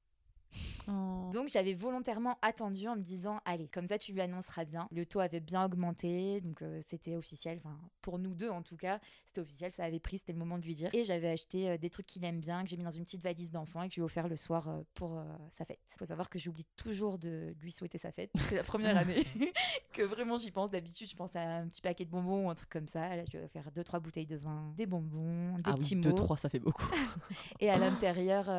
Oh. 0.87 1.29
Donc 1.33 1.49
j'avais 1.49 1.73
volontairement 1.73 2.37
attendu 2.41 2.87
en 2.87 2.95
me 2.95 3.01
disant 3.01 3.39
allez 3.45 3.67
comme 3.67 3.87
ça 3.87 3.97
tu 3.97 4.13
lui 4.13 4.21
annonceras 4.21 4.65
bien. 4.65 4.87
Le 4.91 5.05
taux 5.05 5.19
avait 5.19 5.39
bien 5.39 5.65
augmenté 5.65 6.41
donc 6.41 6.61
euh, 6.61 6.79
c'était 6.85 7.15
officiel. 7.15 7.59
Enfin 7.63 7.77
pour 8.01 8.19
nous 8.19 8.35
deux 8.35 8.49
en 8.49 8.61
tout 8.61 8.77
cas 8.77 8.99
c'était 9.25 9.41
officiel 9.41 9.71
ça 9.71 9.83
avait 9.83 9.99
pris 9.99 10.19
c'était 10.19 10.33
le 10.33 10.39
moment 10.39 10.57
de 10.57 10.65
lui 10.65 10.75
dire. 10.75 10.89
Et 10.93 11.03
j'avais 11.03 11.29
acheté 11.29 11.69
euh, 11.69 11.77
des 11.77 11.89
trucs 11.89 12.05
qu'il 12.05 12.23
aime 12.23 12.39
bien 12.39 12.63
que 12.63 12.69
j'ai 12.69 12.77
mis 12.77 12.83
dans 12.83 12.91
une 12.91 13.03
petite 13.03 13.23
valise 13.23 13.51
d'enfant 13.51 13.81
et 13.83 13.87
que 13.87 13.95
je 13.95 13.99
lui 13.99 14.03
ai 14.03 14.05
offert 14.05 14.27
le 14.27 14.35
soir 14.35 14.69
euh, 14.69 14.81
pour 14.93 15.19
sa 15.51 15.65
fête. 15.65 15.79
Il 15.93 15.97
faut 15.97 16.05
savoir 16.05 16.29
que 16.29 16.37
j'oublie 16.37 16.65
toujours 16.75 17.17
de 17.17 17.55
lui 17.61 17.71
souhaiter 17.71 17.97
sa 17.97 18.11
fête. 18.11 18.29
C'est 18.35 18.55
la 18.55 18.63
première 18.63 18.97
année 18.97 19.25
que 19.93 20.03
vraiment 20.03 20.37
j'y 20.37 20.51
pense. 20.51 20.69
D'habitude 20.69 21.09
je 21.09 21.15
pense 21.15 21.35
à 21.35 21.41
un 21.41 21.67
petit 21.67 21.81
paquet 21.81 22.05
de 22.05 22.11
bonbons 22.11 22.45
ou 22.45 22.49
un 22.49 22.55
truc 22.55 22.69
comme 22.69 22.87
ça. 22.87 23.15
Là 23.15 23.23
je 23.31 23.37
vais 23.37 23.47
faire 23.47 23.71
deux 23.71 23.83
trois 23.83 23.99
bouteilles 23.99 24.27
de 24.27 24.37
vin, 24.37 24.73
des 24.77 24.85
bonbons, 24.85 25.55
des 25.55 25.63
Ah 25.65 25.73
petits 25.73 25.95
oui, 25.95 26.01
2, 26.01 26.09
mots 26.09 26.15
3, 26.15 26.37
ça 26.37 26.49
fait 26.49 26.59
beaucoup. 26.59 26.87
et 27.59 27.69
à 27.69 27.77
l'intérieur 27.77 28.49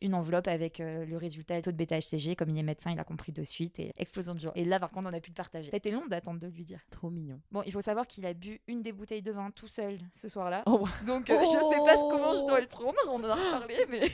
une 0.00 0.14
enveloppe 0.14 0.48
avec 0.48 0.80
le 1.04 1.16
résultat 1.16 1.60
taux 1.62 1.72
de 1.72 1.76
bêta 1.76 1.98
HCG 1.98 2.36
comme 2.36 2.48
il 2.50 2.58
est 2.58 2.62
médecin 2.62 2.90
il 2.90 2.98
a 2.98 3.04
compris 3.04 3.32
de 3.32 3.44
suite 3.44 3.78
et 3.78 3.92
explosion 3.98 4.34
de 4.34 4.40
joie 4.40 4.52
et 4.54 4.64
là 4.64 4.78
par 4.80 4.90
contre 4.90 5.08
on 5.08 5.12
a 5.12 5.20
pu 5.20 5.30
le 5.30 5.34
partager 5.34 5.70
ça 5.70 5.76
a 5.76 5.78
été 5.78 5.90
long 5.90 6.06
d'attendre 6.06 6.40
de 6.40 6.46
lui 6.48 6.64
dire 6.64 6.80
Trop 6.90 7.10
mignon. 7.10 7.40
bon 7.52 7.62
il 7.66 7.72
faut 7.72 7.80
savoir 7.80 8.06
qu'il 8.06 8.26
a 8.26 8.34
bu 8.34 8.60
une 8.66 8.82
des 8.82 8.92
bouteilles 8.92 9.22
de 9.22 9.32
vin 9.32 9.50
tout 9.50 9.68
seul 9.68 9.98
ce 10.14 10.28
soir-là 10.28 10.62
Oh. 10.66 10.86
donc 11.06 11.30
euh, 11.30 11.38
je 11.40 11.46
sais 11.50 11.84
pas 11.84 11.96
comment 11.96 12.34
je 12.36 12.46
dois 12.46 12.60
le 12.60 12.66
prendre 12.66 12.94
on 13.08 13.16
en 13.22 13.24
a 13.24 13.34
reparlé 13.34 13.74
mais 13.90 14.10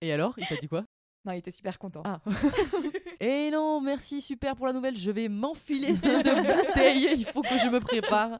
Et 0.00 0.12
alors, 0.12 0.34
il 0.38 0.46
t'a 0.46 0.56
dit 0.56 0.68
quoi? 0.68 0.84
Non 1.24 1.32
il 1.32 1.38
était 1.38 1.50
super 1.50 1.78
content 1.78 2.02
Ah. 2.04 2.20
Et 3.20 3.50
non, 3.50 3.80
merci, 3.80 4.20
super 4.20 4.54
pour 4.56 4.66
la 4.66 4.72
nouvelle. 4.74 4.96
Je 4.96 5.10
vais 5.10 5.28
m'enfiler 5.28 5.94
cette 5.96 6.26
bouteille. 6.26 7.08
Il 7.16 7.24
faut 7.24 7.40
que 7.40 7.56
je 7.58 7.68
me 7.68 7.80
prépare. 7.80 8.38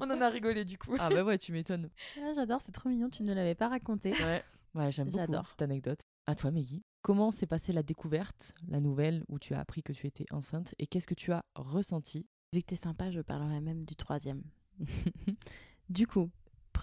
on 0.00 0.10
en 0.10 0.20
a 0.20 0.28
rigolé 0.28 0.64
du 0.66 0.76
coup 0.76 0.94
Ah 0.98 1.08
bah 1.08 1.24
ouais, 1.24 1.38
tu 1.38 1.52
m'étonnes. 1.52 1.88
Ah, 2.18 2.32
J'adore, 2.34 2.60
c'est 2.64 2.72
trop 2.72 2.88
mignon, 2.90 3.08
tu 3.08 3.22
ne 3.22 3.32
l'avais 3.32 3.54
pas 3.54 3.68
raconté. 3.68 4.10
Ouais, 4.10 4.42
ouais 4.74 4.90
j'aime 4.92 5.08
beaucoup 5.08 5.32
cette 5.46 5.62
anecdote. 5.62 6.00
À 6.26 6.34
toi, 6.34 6.50
Meggy. 6.50 6.82
Comment 7.06 7.30
s'est 7.30 7.46
passée 7.46 7.72
la 7.72 7.84
découverte, 7.84 8.52
la 8.66 8.80
nouvelle 8.80 9.22
où 9.28 9.38
tu 9.38 9.54
as 9.54 9.60
appris 9.60 9.84
que 9.84 9.92
tu 9.92 10.08
étais 10.08 10.26
enceinte 10.32 10.74
et 10.80 10.88
qu'est-ce 10.88 11.06
que 11.06 11.14
tu 11.14 11.30
as 11.30 11.44
ressenti? 11.54 12.26
Vu 12.52 12.62
que 12.62 12.66
t'es 12.66 12.74
sympa, 12.74 13.12
je 13.12 13.20
parlerai 13.20 13.60
même 13.60 13.84
du 13.84 13.94
troisième. 13.94 14.42
du 15.88 16.08
coup, 16.08 16.32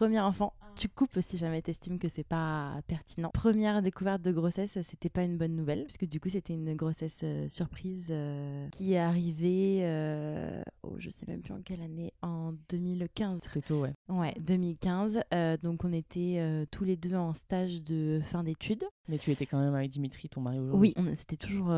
premier 0.04 0.20
enfant, 0.20 0.52
tu 0.76 0.90
coupes 0.90 1.18
si 1.22 1.38
jamais 1.38 1.62
t'estimes 1.62 1.98
que 1.98 2.10
c'est 2.10 2.26
pas 2.26 2.82
pertinent. 2.88 3.30
Première 3.34 3.82
découverte 3.82 4.22
de 4.22 4.34
grossesse, 4.34 4.78
c'était 4.82 5.08
pas 5.08 5.24
une 5.24 5.38
bonne 5.38 5.56
nouvelle, 5.56 5.84
parce 5.84 5.96
que 5.96 6.06
du 6.06 6.20
coup, 6.20 6.28
c'était 6.28 6.52
une 6.54 6.76
grossesse 6.76 7.22
euh, 7.24 7.48
surprise 7.48 8.08
euh, 8.10 8.68
qui 8.72 8.92
est 8.92 8.98
arrivée, 8.98 9.80
euh, 9.84 10.62
oh, 10.82 10.96
je 10.98 11.10
sais 11.10 11.26
même 11.26 11.40
plus 11.42 11.54
en 11.54 11.62
quelle 11.62 11.82
année, 11.82 12.12
en 12.22 12.54
2015. 12.68 13.40
C'était 13.44 13.62
tôt, 13.62 13.84
ouais. 13.84 13.94
Ouais, 14.10 14.34
2015. 14.42 15.22
euh, 15.34 15.56
donc, 15.64 15.86
on 15.86 15.94
était 15.94 16.66
tous 16.70 16.84
les 16.84 16.98
deux 16.98 17.16
en 17.16 17.34
stage 17.34 17.82
de 17.82 18.20
fin 18.26 18.44
d'études. 18.44 18.84
Mais 19.08 19.18
tu 19.18 19.32
étais 19.32 19.46
quand 19.46 19.62
même 19.62 19.76
avec 19.76 19.90
Dimitri, 19.90 20.28
ton 20.28 20.42
mari 20.42 20.60
aujourd'hui. 20.60 20.94
Oui, 20.98 21.16
c'était 21.16 21.38
toujours, 21.38 21.70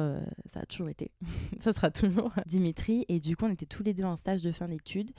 ça 0.47 0.61
a 0.61 0.65
toujours 0.65 0.89
été, 0.89 1.11
ça 1.59 1.73
sera 1.73 1.91
toujours 1.91 2.33
Dimitri. 2.47 3.05
Et 3.07 3.19
du 3.19 3.37
coup, 3.37 3.45
on 3.45 3.51
était 3.51 3.67
tous 3.67 3.83
les 3.83 3.93
deux 3.93 4.03
en 4.03 4.15
stage 4.15 4.41
de 4.41 4.51
fin 4.51 4.67
d'études. 4.67 5.11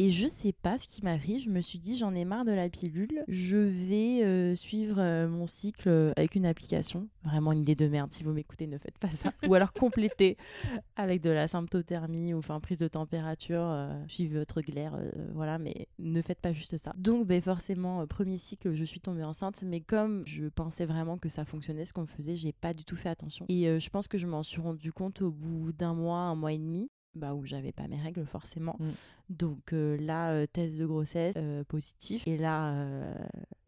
Et 0.00 0.12
je 0.12 0.28
sais 0.28 0.52
pas 0.52 0.78
ce 0.78 0.86
qui 0.86 1.02
m'a 1.02 1.18
pris. 1.18 1.40
Je 1.40 1.50
me 1.50 1.60
suis 1.60 1.80
dit, 1.80 1.96
j'en 1.96 2.14
ai 2.14 2.24
marre 2.24 2.44
de 2.44 2.52
la 2.52 2.68
pilule. 2.68 3.24
Je 3.26 3.56
vais 3.56 4.24
euh, 4.24 4.54
suivre 4.54 5.00
euh, 5.00 5.28
mon 5.28 5.44
cycle 5.44 5.88
euh, 5.88 6.12
avec 6.16 6.36
une 6.36 6.46
application. 6.46 7.08
Vraiment 7.24 7.50
une 7.50 7.62
idée 7.62 7.74
de 7.74 7.88
merde. 7.88 8.12
Si 8.12 8.22
vous 8.22 8.30
m'écoutez, 8.30 8.68
ne 8.68 8.78
faites 8.78 8.96
pas 8.98 9.08
ça. 9.08 9.32
Ou 9.48 9.54
alors 9.54 9.72
complétez 9.72 10.36
avec 10.96 11.20
de 11.20 11.30
la 11.30 11.48
symptothermie 11.48 12.32
ou 12.32 12.38
enfin 12.38 12.60
prise 12.60 12.78
de 12.78 12.86
température. 12.86 13.88
suivez 14.06 14.38
votre 14.38 14.60
glaire, 14.60 14.96
voilà. 15.34 15.58
Mais 15.58 15.88
ne 15.98 16.22
faites 16.22 16.40
pas 16.40 16.52
juste 16.52 16.76
ça. 16.78 16.94
Donc, 16.96 17.26
ben, 17.26 17.42
forcément, 17.42 18.06
premier 18.06 18.38
cycle, 18.38 18.74
je 18.74 18.84
suis 18.84 19.00
tombée 19.00 19.24
enceinte. 19.24 19.64
Mais 19.66 19.80
comme 19.80 20.22
je 20.26 20.46
pensais 20.46 20.86
vraiment 20.86 21.18
que 21.18 21.28
ça 21.28 21.44
fonctionnait, 21.44 21.84
ce 21.84 21.92
qu'on 21.92 22.06
faisait, 22.06 22.36
j'ai 22.36 22.52
pas 22.52 22.72
du 22.72 22.84
tout 22.84 22.96
fait 22.96 23.08
attention. 23.08 23.46
Et 23.48 23.80
je 23.80 23.90
pense 23.90 24.06
que 24.06 24.16
je 24.16 24.28
m'en 24.28 24.44
suis 24.44 24.60
rendu 24.60 24.92
compte 24.92 25.22
au 25.22 25.32
bout 25.32 25.72
d'un 25.72 25.94
mois, 25.94 26.20
un 26.20 26.36
mois 26.36 26.52
et 26.52 26.58
demi. 26.58 26.88
Bah, 27.14 27.34
où 27.34 27.44
j'avais 27.44 27.72
pas 27.72 27.88
mes 27.88 28.00
règles 28.00 28.24
forcément. 28.26 28.76
Mm. 28.78 28.88
Donc 29.30 29.72
euh, 29.72 29.96
là, 29.98 30.30
euh, 30.32 30.46
test 30.46 30.78
de 30.78 30.86
grossesse 30.86 31.34
euh, 31.36 31.64
positif. 31.64 32.26
Et 32.26 32.36
là, 32.36 32.72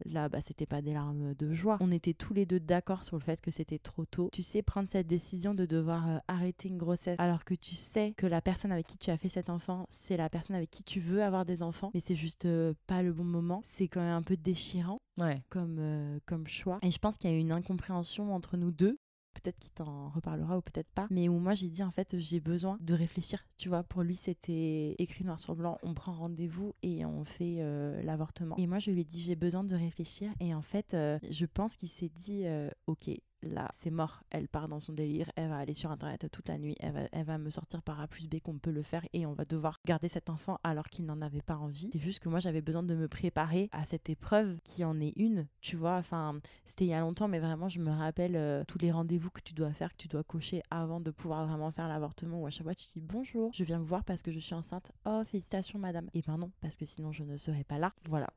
là 0.05 0.29
bah, 0.29 0.39
c'était 0.41 0.65
pas 0.65 0.81
des 0.81 0.93
larmes 0.93 1.33
de 1.33 1.51
joie. 1.51 1.77
On 1.81 1.91
était 1.91 2.13
tous 2.13 2.33
les 2.33 2.45
deux 2.45 2.59
d'accord 2.59 3.03
sur 3.03 3.17
le 3.17 3.21
fait 3.21 3.41
que 3.41 3.51
c'était 3.51 3.79
trop 3.79 4.05
tôt. 4.05 4.29
Tu 4.31 4.41
sais, 4.41 4.61
prendre 4.61 4.87
cette 4.87 5.07
décision 5.07 5.53
de 5.53 5.65
devoir 5.65 6.21
arrêter 6.27 6.69
une 6.69 6.77
grossesse 6.77 7.19
alors 7.19 7.43
que 7.43 7.53
tu 7.53 7.75
sais 7.75 8.13
que 8.15 8.25
la 8.25 8.41
personne 8.41 8.71
avec 8.71 8.87
qui 8.87 8.97
tu 8.97 9.11
as 9.11 9.17
fait 9.17 9.29
cet 9.29 9.49
enfant, 9.49 9.85
c'est 9.89 10.17
la 10.17 10.29
personne 10.29 10.55
avec 10.55 10.69
qui 10.69 10.83
tu 10.83 10.99
veux 10.99 11.23
avoir 11.23 11.45
des 11.45 11.61
enfants, 11.61 11.91
mais 11.93 11.99
c'est 11.99 12.15
juste 12.15 12.47
pas 12.87 13.01
le 13.01 13.11
bon 13.11 13.23
moment. 13.23 13.63
C'est 13.73 13.87
quand 13.87 14.01
même 14.01 14.13
un 14.13 14.23
peu 14.23 14.37
déchirant 14.37 14.99
Ouais. 15.17 15.41
comme, 15.49 16.19
comme 16.25 16.47
choix. 16.47 16.79
Et 16.83 16.89
je 16.89 16.97
pense 16.97 17.17
qu'il 17.17 17.29
y 17.29 17.33
a 17.33 17.35
eu 17.35 17.39
une 17.39 17.51
incompréhension 17.51 18.33
entre 18.33 18.55
nous 18.57 18.71
deux. 18.71 18.97
Peut-être 19.33 19.57
qu'il 19.59 19.71
t'en 19.71 20.09
reparlera 20.09 20.57
ou 20.57 20.61
peut-être 20.61 20.89
pas. 20.89 21.07
Mais 21.09 21.29
où 21.29 21.39
moi 21.39 21.55
j'ai 21.55 21.69
dit 21.69 21.83
en 21.83 21.91
fait 21.91 22.17
j'ai 22.19 22.39
besoin 22.39 22.77
de 22.81 22.93
réfléchir. 22.93 23.45
Tu 23.57 23.69
vois, 23.69 23.83
pour 23.83 24.03
lui 24.03 24.15
c'était 24.15 24.95
écrit 24.99 25.23
noir 25.23 25.39
sur 25.39 25.55
blanc. 25.55 25.77
On 25.83 25.93
prend 25.93 26.13
rendez-vous 26.13 26.73
et 26.83 27.05
on 27.05 27.23
fait 27.23 27.57
euh, 27.59 28.01
l'avortement. 28.03 28.55
Et 28.57 28.67
moi 28.67 28.79
je 28.79 28.91
lui 28.91 29.01
ai 29.01 29.05
dit 29.05 29.21
j'ai 29.21 29.35
besoin 29.35 29.63
de 29.63 29.75
réfléchir. 29.75 30.31
Et 30.39 30.53
en 30.53 30.61
fait 30.61 30.93
euh, 30.93 31.19
je 31.29 31.45
pense 31.45 31.75
qu'il 31.75 31.89
s'est 31.89 32.11
dit 32.13 32.45
euh, 32.45 32.69
ok 32.87 33.09
là 33.43 33.69
c'est 33.73 33.91
mort. 33.91 34.23
Elle 34.29 34.47
part 34.47 34.67
dans 34.67 34.79
son 34.79 34.93
délire. 34.93 35.31
Elle 35.35 35.49
va 35.49 35.57
aller 35.57 35.73
sur 35.73 35.91
internet 35.91 36.27
toute 36.31 36.49
la 36.49 36.57
nuit. 36.57 36.75
Elle 36.79 37.25
va, 37.25 37.37
me 37.37 37.49
sortir 37.49 37.81
par 37.81 37.99
A 37.99 38.07
plus 38.07 38.27
B 38.27 38.39
qu'on 38.39 38.57
peut 38.57 38.71
le 38.71 38.83
faire 38.83 39.05
et 39.13 39.25
on 39.25 39.33
va 39.33 39.45
devoir 39.45 39.79
garder 39.85 40.07
cet 40.07 40.29
enfant 40.29 40.59
alors 40.63 40.89
qu'il 40.89 41.05
n'en 41.05 41.21
avait 41.21 41.41
pas 41.41 41.55
envie. 41.55 41.89
C'est 41.91 41.99
juste 41.99 42.19
que 42.19 42.29
moi 42.29 42.39
j'avais 42.39 42.61
besoin 42.61 42.83
de 42.83 42.95
me 42.95 43.07
préparer 43.07 43.69
à 43.71 43.85
cette 43.85 44.09
épreuve 44.09 44.57
qui 44.63 44.83
en 44.83 44.99
est 44.99 45.13
une. 45.15 45.47
Tu 45.61 45.75
vois, 45.75 45.95
enfin 45.95 46.39
c'était 46.65 46.85
il 46.85 46.89
y 46.89 46.93
a 46.93 46.99
longtemps, 46.99 47.27
mais 47.27 47.39
vraiment, 47.39 47.69
je 47.69 47.79
me 47.79 47.91
rappelle 47.91 48.35
euh, 48.35 48.63
tous 48.67 48.77
les 48.77 48.91
rendez-vous 48.91 49.29
que 49.29 49.41
tu 49.41 49.53
dois 49.53 49.73
faire, 49.73 49.91
que 49.91 49.97
tu 49.97 50.07
dois 50.07 50.23
cocher 50.23 50.61
avant 50.69 50.99
de 50.99 51.11
pouvoir 51.11 51.45
vraiment 51.47 51.71
faire 51.71 51.87
l'avortement. 51.87 52.41
Où 52.41 52.47
à 52.47 52.49
chaque 52.49 52.63
fois, 52.63 52.75
tu 52.75 52.85
dis 52.85 53.01
bonjour, 53.01 53.51
je 53.53 53.63
viens 53.63 53.79
vous 53.79 53.85
voir 53.85 54.03
parce 54.03 54.21
que 54.21 54.31
je 54.31 54.39
suis 54.39 54.55
enceinte. 54.55 54.91
Oh, 55.05 55.23
félicitations, 55.25 55.79
madame. 55.79 56.09
Et 56.13 56.21
ben 56.21 56.37
non, 56.37 56.51
parce 56.61 56.77
que 56.77 56.85
sinon, 56.85 57.11
je 57.11 57.23
ne 57.23 57.37
serais 57.37 57.63
pas 57.63 57.77
là. 57.77 57.93
Voilà. 58.09 58.27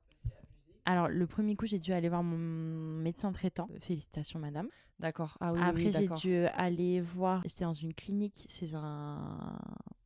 Alors, 0.87 1.09
le 1.09 1.27
premier 1.27 1.57
coup, 1.57 1.66
j'ai 1.66 1.79
dû 1.79 1.92
aller 1.92 2.09
voir 2.09 2.23
mon 2.23 2.37
médecin 2.37 3.33
traitant. 3.33 3.68
Euh, 3.73 3.79
Félicitations, 3.81 4.38
madame. 4.38 4.68
D'accord. 4.99 5.37
Ah 5.40 5.53
oui, 5.53 5.61
Après, 5.62 5.85
oui, 5.85 5.92
j'ai 5.92 6.09
dû 6.09 6.47
aller 6.47 7.01
voir. 7.01 7.42
J'étais 7.47 7.64
dans 7.64 7.73
une 7.73 7.94
clinique 7.94 8.47
chez 8.49 8.75
un, 8.75 9.59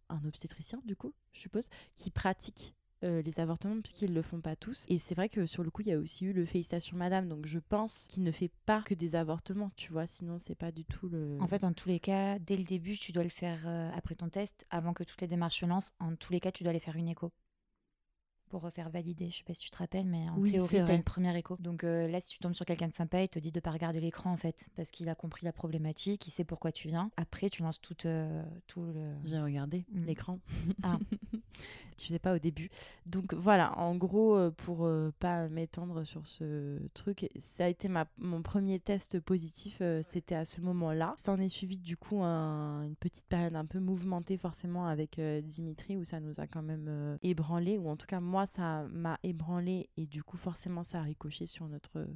un 0.09 0.25
obstétricien, 0.25 0.81
du 0.85 0.97
coup, 0.97 1.12
je 1.33 1.41
suppose, 1.41 1.69
qui 1.95 2.11
pratique 2.11 2.75
euh, 3.05 3.23
les 3.23 3.38
avortements 3.38 3.81
puisqu'ils 3.81 4.12
le 4.12 4.23
font 4.23 4.41
pas 4.41 4.57
tous. 4.57 4.85
Et 4.88 4.99
c'est 4.99 5.14
vrai 5.14 5.29
que 5.29 5.47
sur 5.47 5.62
le 5.62 5.71
coup, 5.71 5.83
il 5.83 5.88
y 5.88 5.93
a 5.93 5.99
aussi 5.99 6.25
eu 6.25 6.33
le 6.33 6.45
félicitations 6.45 6.97
madame. 6.97 7.29
Donc 7.29 7.47
je 7.47 7.61
pense 7.61 8.09
qu'il 8.09 8.25
ne 8.25 8.33
fait 8.33 8.51
pas 8.67 8.83
que 8.83 8.95
des 8.95 9.14
avortements, 9.14 9.71
tu 9.77 9.93
vois. 9.93 10.07
Sinon, 10.09 10.38
c'est 10.38 10.57
pas 10.57 10.73
du 10.73 10.85
tout 10.85 11.09
le. 11.09 11.38
En 11.41 11.47
fait, 11.47 11.62
en 11.62 11.73
tous 11.73 11.88
les 11.88 12.01
cas, 12.01 12.41
dès 12.41 12.57
le 12.57 12.64
début, 12.64 12.97
tu 12.97 13.12
dois 13.12 13.23
le 13.23 13.29
faire 13.29 13.61
euh, 13.67 13.91
après 13.95 14.17
ton 14.17 14.29
test, 14.29 14.67
avant 14.71 14.95
que 14.95 15.05
toutes 15.05 15.21
les 15.21 15.29
démarches 15.29 15.61
se 15.61 15.67
lancent. 15.67 15.93
En 16.01 16.17
tous 16.17 16.33
les 16.33 16.41
cas, 16.41 16.51
tu 16.51 16.64
dois 16.64 16.71
aller 16.71 16.81
faire 16.81 16.97
une 16.97 17.09
écho 17.09 17.31
pour 18.49 18.63
refaire 18.63 18.91
valider. 18.91 19.29
Je 19.31 19.37
sais 19.39 19.45
pas 19.45 19.55
si 19.55 19.61
tu 19.61 19.71
te 19.71 19.77
rappelles, 19.79 20.07
mais 20.07 20.29
en 20.31 20.39
Oui, 20.39 20.53
théorie, 20.53 20.69
tu 20.85 20.91
as 20.91 20.95
une 20.95 21.03
première 21.03 21.37
écho. 21.37 21.57
Donc 21.61 21.85
euh, 21.85 22.09
là, 22.09 22.21
si 22.21 22.29
tu 22.31 22.39
tombes 22.39 22.55
sur 22.55 22.67
quelqu'un 22.67 22.89
de 22.89 22.93
sympa, 22.95 23.23
il 23.23 23.29
te 23.29 23.39
dit 23.39 23.53
de 23.53 23.61
pas 23.61 23.71
regarder 23.71 24.01
l'écran 24.01 24.33
en 24.33 24.37
fait, 24.37 24.69
parce 24.77 24.91
qu'il 24.91 25.09
a 25.09 25.15
compris 25.15 25.45
la 25.45 25.53
problématique, 25.53 26.27
il 26.27 26.31
sait 26.31 26.45
pourquoi 26.45 26.73
tu 26.73 26.89
viens. 26.89 27.11
Après, 27.17 27.49
tu 27.51 27.63
lances 27.63 27.81
tout, 27.81 27.97
euh, 28.07 28.43
tout 28.67 28.83
le. 28.83 29.05
J'ai 29.25 29.41
regardé 29.41 29.85
Mm. 29.93 30.05
l'écran. 30.05 30.39
Ah. 30.83 30.99
tu 31.97 32.07
faisais 32.07 32.19
pas 32.21 32.35
au 32.35 32.39
début. 32.39 32.71
Donc 33.07 33.35
voilà, 33.35 33.77
en 33.79 33.97
gros, 33.97 34.37
euh, 34.37 34.51
pour 34.53 34.85
euh, 34.87 35.13
pas 35.19 35.49
m'étendre 35.49 36.05
sur 36.05 36.27
ce 36.29 36.79
truc, 36.95 37.29
ça 37.41 37.65
a 37.65 37.69
été 37.69 37.89
ma, 37.89 38.07
mon 38.19 38.43
premier 38.43 38.79
test 38.79 39.19
positif, 39.19 39.83
c'était 40.07 40.37
à 40.37 40.45
ce 40.45 40.61
moment-là. 40.61 41.15
Ça 41.17 41.33
en 41.33 41.41
est 41.41 41.49
suivi 41.49 41.77
du 41.77 41.97
coup 41.97 42.23
un- 42.23 42.83
une 42.85 42.95
petite 42.95 43.27
période 43.27 43.57
un 43.57 43.65
peu 43.67 43.81
mouvementée 43.81 44.37
forcément 44.37 44.87
avec 44.87 45.21
Dimitri 45.45 45.97
où 45.97 46.05
ça 46.05 46.21
nous 46.21 46.39
a 46.41 46.47
quand 46.47 46.63
même 46.63 47.19
ébranlé, 47.23 47.79
ou 47.79 47.89
en 47.89 47.97
tout 47.97 48.07
cas 48.07 48.21
moi 48.21 48.38
ça 48.46 48.85
m'a 48.90 49.18
ébranlé 49.22 49.88
et 49.96 50.07
du 50.07 50.22
coup 50.22 50.37
forcément 50.37 50.85
ça 50.85 50.98
a 51.01 51.03
ricoché 51.03 51.46
sur 51.46 51.68
notre, 51.68 52.07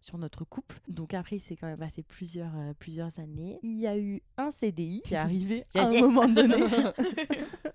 sur 0.00 0.18
notre 0.18 0.44
couple. 0.44 0.80
Donc 0.88 1.14
après 1.14 1.36
il 1.36 1.40
s'est 1.40 1.56
quand 1.56 1.66
même 1.66 1.78
passé 1.78 2.02
plusieurs, 2.02 2.56
euh, 2.56 2.72
plusieurs 2.78 3.18
années. 3.18 3.58
Il 3.62 3.78
y 3.78 3.86
a 3.86 3.96
eu 3.98 4.22
un 4.36 4.50
CDI 4.50 5.02
qui 5.04 5.14
est 5.14 5.18
arrivé 5.18 5.64
à 5.74 5.86
un 5.86 5.92
Yes. 5.92 6.02
moment 6.02 6.28
donné. 6.28 6.54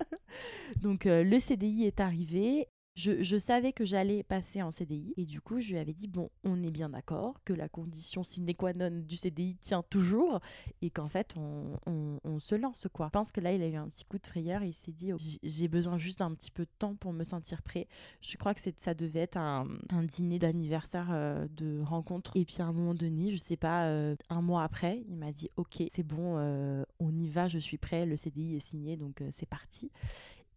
Donc 0.82 1.06
euh, 1.06 1.24
le 1.24 1.40
CDI 1.40 1.86
est 1.86 2.00
arrivé 2.00 2.68
Je, 2.96 3.38
savais 3.38 3.72
que 3.72 3.86
j'allais 3.86 4.22
passer 4.22 4.62
en 4.62 4.70
CDI 4.70 5.14
et 5.16 5.26
du 5.26 5.40
coup, 5.40 5.62
je 5.62 5.72
lui 5.72 5.80
avais 5.80 5.94
dit 5.94 6.10
bon, 6.10 6.30
on 6.44 6.62
est 6.62 6.72
bien 6.72 6.90
d'accord 6.90 7.42
que 7.46 7.54
la 7.54 7.70
condition 7.70 8.22
sine 8.22 8.54
qua 8.54 8.74
non 8.74 8.92
du 8.92 9.16
CDI 9.16 9.56
tient 9.56 9.82
toujours 9.90 10.42
et 10.82 10.90
qu'en 10.90 11.08
fait, 11.08 11.36
on, 11.38 12.40
se 12.40 12.56
lance 12.56 12.88
quoi. 12.92 13.08
Je 13.08 13.12
pense 13.12 13.32
que 13.32 13.40
là, 13.40 13.54
il 13.54 13.62
a 13.62 13.68
eu 13.68 13.76
un 13.76 13.88
petit 13.88 14.04
coup 14.04 14.18
de 14.18 14.28
frayeur 14.28 14.62
et 14.64 14.70
il 14.70 14.74
s'est 14.74 14.92
dit 14.92 15.14
oh, 15.14 15.18
j'ai 15.42 15.68
besoin 15.70 15.98
juste 15.98 16.20
d'un 16.20 16.34
petit 16.34 16.52
peu 16.52 16.64
de 16.64 16.72
temps 16.80 16.96
pour 16.96 17.14
me 17.14 17.24
sentir 17.24 17.62
prêt. 17.62 17.88
Je 18.20 18.36
crois 18.36 18.54
que 18.54 18.62
ça 18.76 18.94
devait 18.94 19.22
être 19.22 19.38
un, 19.38 19.68
un 19.90 20.04
dîner 20.04 20.38
d'anniversaire 20.38 21.10
euh, 21.12 21.48
de 21.56 21.80
rencontre 21.82 22.36
et 22.36 22.44
puis 22.44 22.58
à 22.60 22.66
un 22.66 22.74
moment 22.74 22.94
donné, 22.94 23.32
je 23.32 23.38
sais 23.38 23.58
pas, 23.58 23.86
euh, 23.86 24.16
un 24.30 24.42
mois 24.42 24.64
après, 24.64 25.04
il 25.08 25.16
m'a 25.16 25.32
dit 25.32 25.50
ok, 25.56 25.84
c'est 25.92 26.04
bon, 26.04 26.36
euh, 26.38 26.84
on 27.00 27.16
y 27.16 27.30
va, 27.30 27.48
je 27.48 27.58
suis 27.58 27.78
prêt, 27.78 28.06
le 28.06 28.18
CDI 28.18 28.58
est 28.58 28.60
signé 28.60 28.98
donc 28.98 29.24
c'est 29.32 29.48
parti. 29.48 29.92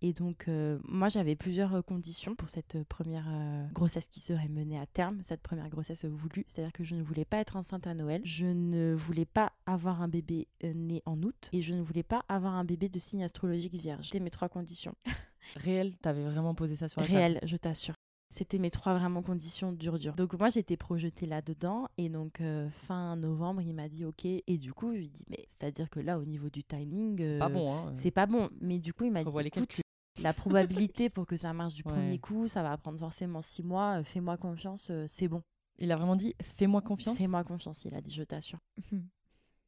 Et 0.06 0.12
donc, 0.12 0.48
euh, 0.48 0.78
moi, 0.84 1.08
j'avais 1.08 1.34
plusieurs 1.34 1.74
euh, 1.74 1.80
conditions 1.80 2.34
pour 2.34 2.50
cette 2.50 2.74
euh, 2.74 2.84
première 2.86 3.24
euh, 3.26 3.64
grossesse 3.72 4.06
qui 4.06 4.20
serait 4.20 4.48
menée 4.48 4.78
à 4.78 4.84
terme, 4.84 5.22
cette 5.22 5.40
première 5.40 5.70
grossesse 5.70 6.04
voulue. 6.04 6.44
C'est-à-dire 6.46 6.74
que 6.74 6.84
je 6.84 6.94
ne 6.94 7.02
voulais 7.02 7.24
pas 7.24 7.38
être 7.38 7.56
enceinte 7.56 7.86
à 7.86 7.94
Noël, 7.94 8.20
je 8.22 8.44
ne 8.44 8.92
voulais 8.92 9.24
pas 9.24 9.52
avoir 9.64 10.02
un 10.02 10.08
bébé 10.08 10.46
euh, 10.62 10.74
né 10.74 11.02
en 11.06 11.22
août 11.22 11.48
et 11.54 11.62
je 11.62 11.72
ne 11.72 11.80
voulais 11.80 12.02
pas 12.02 12.22
avoir 12.28 12.52
un 12.54 12.64
bébé 12.64 12.90
de 12.90 12.98
signe 12.98 13.24
astrologique 13.24 13.72
vierge. 13.72 14.04
C'était 14.04 14.20
mes 14.20 14.28
trois 14.28 14.50
conditions. 14.50 14.94
Réel, 15.56 15.96
t'avais 16.02 16.24
vraiment 16.24 16.54
posé 16.54 16.76
ça 16.76 16.86
sur 16.86 17.00
la 17.00 17.06
table. 17.06 17.16
Réelles, 17.16 17.40
je 17.42 17.56
t'assure. 17.56 17.94
C'était 18.28 18.58
mes 18.58 18.70
trois 18.70 18.98
vraiment 18.98 19.22
conditions 19.22 19.72
dures 19.72 19.98
dures. 19.98 20.16
Donc 20.16 20.34
moi 20.34 20.50
j'étais 20.50 20.76
projetée 20.76 21.24
là-dedans 21.24 21.86
et 21.96 22.10
donc 22.10 22.40
euh, 22.40 22.68
fin 22.68 23.16
novembre 23.16 23.62
il 23.62 23.72
m'a 23.74 23.88
dit 23.88 24.04
ok 24.04 24.24
et 24.26 24.58
du 24.58 24.74
coup 24.74 24.92
je 24.92 24.98
lui 24.98 25.08
dis 25.08 25.24
mais 25.30 25.44
c'est-à-dire 25.46 25.88
que 25.88 26.00
là 26.00 26.18
au 26.18 26.24
niveau 26.24 26.50
du 26.50 26.64
timing 26.64 27.22
C'est 27.22 27.38
pas 27.38 27.48
bon, 27.48 27.72
hein. 27.72 27.92
c'est 27.94 28.10
pas 28.10 28.26
bon. 28.26 28.50
Mais 28.60 28.80
du 28.80 28.92
coup, 28.92 29.04
il 29.04 29.12
m'a 29.12 29.22
dit 29.22 29.38
écoute. 29.38 29.83
La 30.18 30.32
probabilité 30.32 31.10
pour 31.10 31.26
que 31.26 31.36
ça 31.36 31.52
marche 31.52 31.74
du 31.74 31.82
Ouais. 31.84 31.92
premier 31.92 32.18
coup, 32.18 32.46
ça 32.48 32.62
va 32.62 32.76
prendre 32.76 32.98
forcément 32.98 33.42
six 33.42 33.62
mois. 33.62 34.00
euh, 34.00 34.04
Fais-moi 34.04 34.36
confiance, 34.36 34.88
euh, 34.90 35.04
c'est 35.08 35.28
bon. 35.28 35.42
Il 35.78 35.90
a 35.90 35.96
vraiment 35.96 36.16
dit 36.16 36.34
fais-moi 36.40 36.80
confiance? 36.82 37.16
Fais-moi 37.18 37.42
confiance, 37.44 37.84
il 37.84 37.94
a 37.94 38.00
dit, 38.00 38.12
je 38.14 38.22
t'assure. 38.22 38.58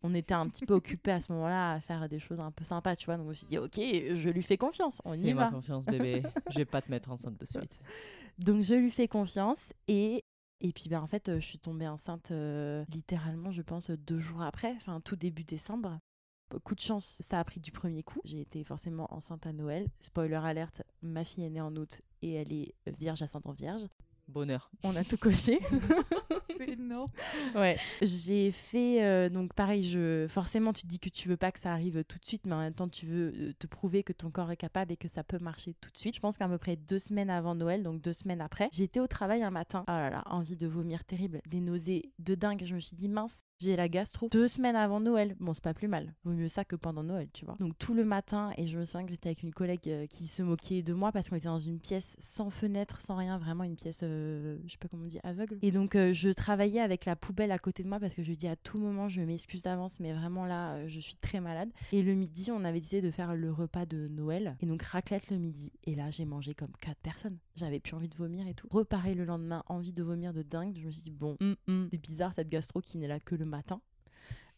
On 0.03 0.15
était 0.15 0.35
un 0.35 0.47
petit 0.49 0.67
peu 0.67 0.75
occupés 0.75 1.11
à 1.11 1.21
ce 1.21 1.33
moment-là 1.33 1.73
à 1.73 1.81
faire 1.81 2.09
des 2.09 2.21
choses 2.21 2.39
un 2.39 2.53
peu 2.53 2.63
sympas, 2.65 2.95
tu 2.95 3.07
vois. 3.07 3.17
Donc 3.17 3.25
je 3.27 3.31
me 3.31 3.35
suis 3.35 3.47
dit, 3.47 3.59
ok, 3.59 3.75
je 3.77 4.29
lui 4.29 4.43
fais 4.43 4.57
confiance, 4.59 5.01
on 5.05 5.15
y 5.15 5.23
Fais-moi 5.23 5.47
va. 5.47 5.51
confiance, 5.51 5.87
bébé. 5.87 6.23
je 6.51 6.57
vais 6.59 6.65
pas 6.65 6.83
te 6.83 6.91
mettre 6.91 7.11
enceinte 7.11 7.41
de 7.41 7.45
suite. 7.47 7.81
Donc 8.39 8.63
je 8.63 8.75
lui 8.75 8.91
fais 8.91 9.09
confiance 9.09 9.61
et 9.89 10.25
et 10.61 10.73
puis 10.73 10.89
ben 10.89 11.01
en 11.03 11.07
fait 11.07 11.29
euh, 11.29 11.37
je 11.41 11.45
suis 11.47 11.59
tombée 11.59 11.87
enceinte 11.89 12.31
euh, 12.31 12.83
littéralement 12.91 13.51
je 13.51 13.61
pense 13.63 13.91
deux 13.91 14.19
jours 14.19 14.43
après, 14.43 14.73
enfin 14.77 15.01
tout 15.01 15.17
début 15.17 15.45
décembre. 15.45 15.99
Coup 16.63 16.75
de 16.75 16.81
chance, 16.81 17.17
ça 17.21 17.41
a 17.41 17.45
pris 17.45 17.61
du 17.61 17.73
premier 17.73 18.03
coup. 18.03 18.21
J'ai 18.25 18.41
été 18.41 18.63
forcément 18.65 19.13
enceinte 19.13 19.47
à 19.47 19.53
Noël. 19.53 19.89
Spoiler 20.01 20.37
alerte, 20.37 20.83
ma 21.03 21.25
fille 21.25 21.45
est 21.45 21.51
née 21.51 21.61
en 21.61 21.75
août 21.77 22.03
et 22.23 22.35
elle 22.35 22.53
est 22.53 22.75
vierge 22.87 23.23
ascendant 23.23 23.53
vierge. 23.53 23.87
Bonheur. 24.29 24.71
On 24.83 24.97
a 24.97 25.05
tout 25.05 25.17
coché. 25.17 25.61
C'est 26.57 26.71
énorme. 26.71 27.11
Ouais. 27.55 27.77
J'ai 28.03 28.51
fait 28.51 29.05
euh, 29.05 29.29
donc 29.29 29.53
pareil. 29.55 29.85
Je 29.85 30.27
forcément 30.29 30.73
tu 30.73 30.83
te 30.83 30.89
dis 30.89 30.99
que 30.99 31.09
tu 31.09 31.29
veux 31.29 31.37
pas 31.37 31.53
que 31.53 31.61
ça 31.61 31.73
arrive 31.73 32.03
tout 32.05 32.19
de 32.19 32.25
suite, 32.25 32.45
mais 32.45 32.55
en 32.55 32.59
même 32.59 32.75
temps 32.75 32.89
tu 32.89 33.07
veux 33.07 33.33
euh, 33.37 33.53
te 33.59 33.69
prouver 33.69 34.03
que 34.03 34.13
ton 34.13 34.31
corps 34.31 34.51
est 34.51 34.57
capable 34.57 34.93
et 34.93 34.97
que 34.97 35.07
ça 35.07 35.23
peut 35.23 35.39
marcher 35.39 35.75
tout 35.81 35.91
de 35.93 35.99
suite. 35.99 36.17
Je 36.17 36.21
pense 36.21 36.37
qu'à 36.39 36.49
peu 36.49 36.59
près 36.59 36.75
deux 36.75 36.99
semaines 36.99 37.31
avant 37.31 37.55
Noël, 37.55 37.85
donc 37.85 38.01
deux 38.01 38.13
semaines 38.13 38.41
après, 38.41 38.69
j'étais 38.73 38.99
au 38.99 39.07
travail 39.07 39.45
un 39.45 39.53
matin. 39.53 39.85
Oh 39.87 39.93
là 39.93 40.11
là, 40.11 40.25
envie 40.27 40.57
de 40.57 40.67
vomir 40.67 41.05
terrible, 41.05 41.41
des 41.47 41.61
nausées 41.61 42.11
de 42.19 42.35
dingue. 42.35 42.63
Je 42.65 42.75
me 42.75 42.81
suis 42.81 42.97
dit 42.97 43.09
mince, 43.09 43.43
j'ai 43.59 43.77
la 43.77 43.89
gastro. 43.89 44.29
Deux 44.29 44.49
semaines 44.49 44.77
avant 44.77 45.01
Noël, 45.01 45.35
bon 45.41 45.53
c'est 45.53 45.63
pas 45.63 45.75
plus 45.75 45.89
mal. 45.89 46.15
Vaut 46.25 46.33
mieux 46.33 46.49
ça 46.49 46.65
que 46.65 46.77
pendant 46.77 47.03
Noël, 47.03 47.29
tu 47.33 47.45
vois. 47.45 47.57
Donc 47.59 47.77
tout 47.79 47.95
le 47.95 48.05
matin 48.05 48.53
et 48.57 48.67
je 48.67 48.79
me 48.79 48.85
souviens 48.85 49.05
que 49.05 49.11
j'étais 49.11 49.31
avec 49.31 49.43
une 49.43 49.53
collègue 49.53 49.81
euh, 49.89 50.07
qui 50.07 50.27
se 50.27 50.43
moquait 50.43 50.83
de 50.83 50.93
moi 50.93 51.13
parce 51.13 51.29
qu'on 51.29 51.37
était 51.37 51.49
dans 51.49 51.59
une 51.59 51.81
pièce 51.81 52.17
sans 52.19 52.51
fenêtre, 52.51 53.01
sans 53.01 53.17
rien, 53.17 53.39
vraiment 53.39 53.65
une 53.65 53.77
pièce, 53.77 54.01
euh, 54.03 54.59
je 54.67 54.73
sais 54.73 54.79
pas 54.79 54.89
comment 54.89 55.05
on 55.05 55.09
dit, 55.09 55.21
aveugle. 55.23 55.59
Et 55.63 55.71
donc 55.71 55.95
euh, 55.97 56.13
je 56.13 56.29
travaillais 56.29 56.81
avec 56.81 57.05
la 57.05 57.17
poubelle 57.17 57.53
à 57.53 57.59
côté 57.59 57.83
de 57.83 57.89
moi 57.89 57.99
parce 57.99 58.15
que 58.15 58.23
je 58.23 58.29
lui 58.29 58.37
dis 58.37 58.49
à 58.49 58.57
tout 58.57 58.79
moment 58.79 59.09
je 59.09 59.21
m'excuse 59.23 59.63
d'avance 59.63 60.01
mais 60.01 60.13
vraiment 60.13 60.45
là 60.45 60.87
je 60.87 61.01
suis 61.01 61.17
très 61.17 61.41
malade. 61.41 61.71
Et 61.93 62.03
le 62.03 62.15
midi 62.15 62.51
on 62.51 62.65
avait 62.65 62.81
décidé 62.81 63.01
de 63.01 63.11
faire 63.11 63.35
le 63.35 63.53
repas 63.53 63.87
de 63.87 64.09
Noël 64.09 64.57
et 64.61 64.67
donc 64.67 64.83
raclette 64.83 65.31
le 65.31 65.39
midi. 65.39 65.73
Et 65.85 65.95
là 65.95 66.11
j'ai 66.11 66.25
mangé 66.25 66.55
comme 66.55 66.73
quatre 66.81 67.01
personnes. 67.01 67.39
J'avais 67.57 67.81
plus 67.81 67.95
envie 67.95 68.09
de 68.09 68.17
vomir 68.17 68.47
et 68.47 68.55
tout. 68.55 68.69
Repareil 68.71 69.15
le 69.15 69.25
lendemain, 69.25 69.63
envie 69.67 69.93
de 69.93 70.03
vomir 70.03 70.35
de 70.35 70.43
dingue. 70.43 70.77
Je 70.79 70.87
me 70.87 70.93
suis 70.93 71.03
dit 71.03 71.11
bon, 71.11 71.37
hum, 71.41 71.57
hum, 71.69 71.89
c'est 71.91 71.99
bizarre 71.99 72.35
cette 72.35 72.51
gastro 72.51 72.81
qui 72.83 72.99
n'est 72.99 73.09
là 73.09 73.19
que 73.19 73.35
le 73.35 73.47
matin. 73.47 73.81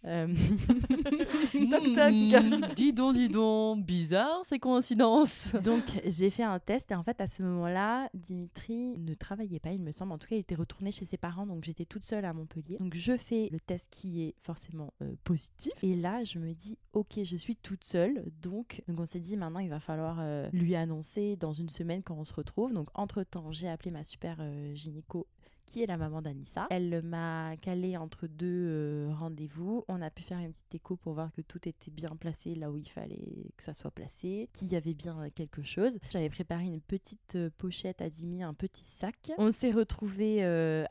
Euh, 0.05 0.29
toc 1.71 1.95
toc. 1.95 2.75
dis 2.75 2.93
donc, 2.93 3.15
dis 3.15 3.29
donc. 3.29 3.85
Bizarre 3.85 4.45
ces 4.45 4.59
coïncidences. 4.59 5.55
Donc 5.65 5.85
j'ai 6.05 6.31
fait 6.31 6.43
un 6.43 6.59
test 6.59 6.91
et 6.91 6.95
en 6.95 7.03
fait 7.03 7.21
à 7.21 7.27
ce 7.27 7.43
moment-là, 7.43 8.09
Dimitri 8.15 8.97
ne 8.99 9.15
travaillait 9.15 9.61
pas, 9.61 9.73
il 9.73 9.83
me 9.83 9.91
semble. 9.91 10.13
En 10.13 10.19
tout 10.19 10.29
cas, 10.29 10.37
il 10.37 10.41
était 10.41 10.55
retourné 10.55 10.93
chez 10.93 11.05
ses 11.05 11.17
parents, 11.17 11.47
donc 11.47 11.65
j'étais 11.65 11.85
toute 11.85 12.05
seule 12.05 12.25
à 12.25 12.33
Montpellier. 12.33 12.79
Donc 12.79 12.95
je 12.95 13.17
fais 13.17 13.49
le 13.51 13.61
test 13.61 13.89
qui 13.91 14.23
est 14.23 14.35
forcément 14.39 14.93
euh, 15.03 15.15
positif. 15.25 15.73
Et 15.83 15.97
là, 15.97 16.25
je 16.25 16.39
me 16.39 16.53
dis, 16.53 16.79
ok, 16.93 17.21
je 17.25 17.37
suis 17.37 17.57
toute 17.57 17.85
seule. 17.85 18.25
Donc, 18.41 18.83
donc 18.89 19.01
on 19.01 19.07
s'est 19.07 19.21
dit 19.21 19.37
maintenant, 19.37 19.61
il 19.61 19.71
va 19.71 19.81
falloir 19.81 20.19
euh, 20.21 20.49
lui 20.53 20.75
annoncer 20.75 21.37
dans 21.37 21.53
une 21.53 21.69
semaine 21.69 22.03
quand 22.03 22.17
on 22.17 22.25
se 22.25 22.35
retrouve. 22.35 22.73
Donc 22.73 22.89
entre-temps, 22.95 23.51
j'ai 23.51 23.69
appelé 23.69 23.91
ma 23.91 24.05
super 24.05 24.37
euh, 24.41 24.75
gynéco 24.75 25.27
qui 25.69 25.83
est 25.83 25.87
la 25.87 25.97
maman 25.97 26.23
d'Anissa. 26.23 26.67
Elle 26.71 27.03
m'a 27.03 27.57
calé 27.61 27.97
entre 27.97 28.27
deux 28.27 28.47
euh, 28.49 29.13
rendez-vous. 29.19 29.85
On 29.89 30.01
a 30.01 30.11
pu 30.11 30.23
faire 30.23 30.39
une 30.39 30.51
petite 30.51 30.75
écho 30.75 30.97
pour 30.97 31.13
voir 31.13 31.31
que 31.33 31.43
tout 31.43 31.69
était 31.69 31.91
bien 31.91 32.17
placé 32.17 32.55
là 32.55 32.71
où 32.71 32.79
il 32.79 32.89
fallait 32.89 33.53
que 33.57 33.63
ça 33.63 33.75
soit 33.75 33.91
placé, 33.91 34.49
qu'il 34.53 34.69
y 34.69 34.77
avait 34.77 34.95
bien 34.95 35.21
euh, 35.21 35.29
quelque 35.35 35.63
chose. 35.63 35.99
J'avais 36.11 36.31
préparé 36.31 36.65
une 36.65 36.81
petite 36.81 37.37
euh, 37.37 37.51
pochette 37.59 38.01
à 38.01 38.09
Dimi, 38.09 38.43
un 38.43 38.55
petit 38.55 38.85
sac. 38.85 39.31
On 39.37 39.53
s'est 39.53 39.71
retrouvés 39.71 40.43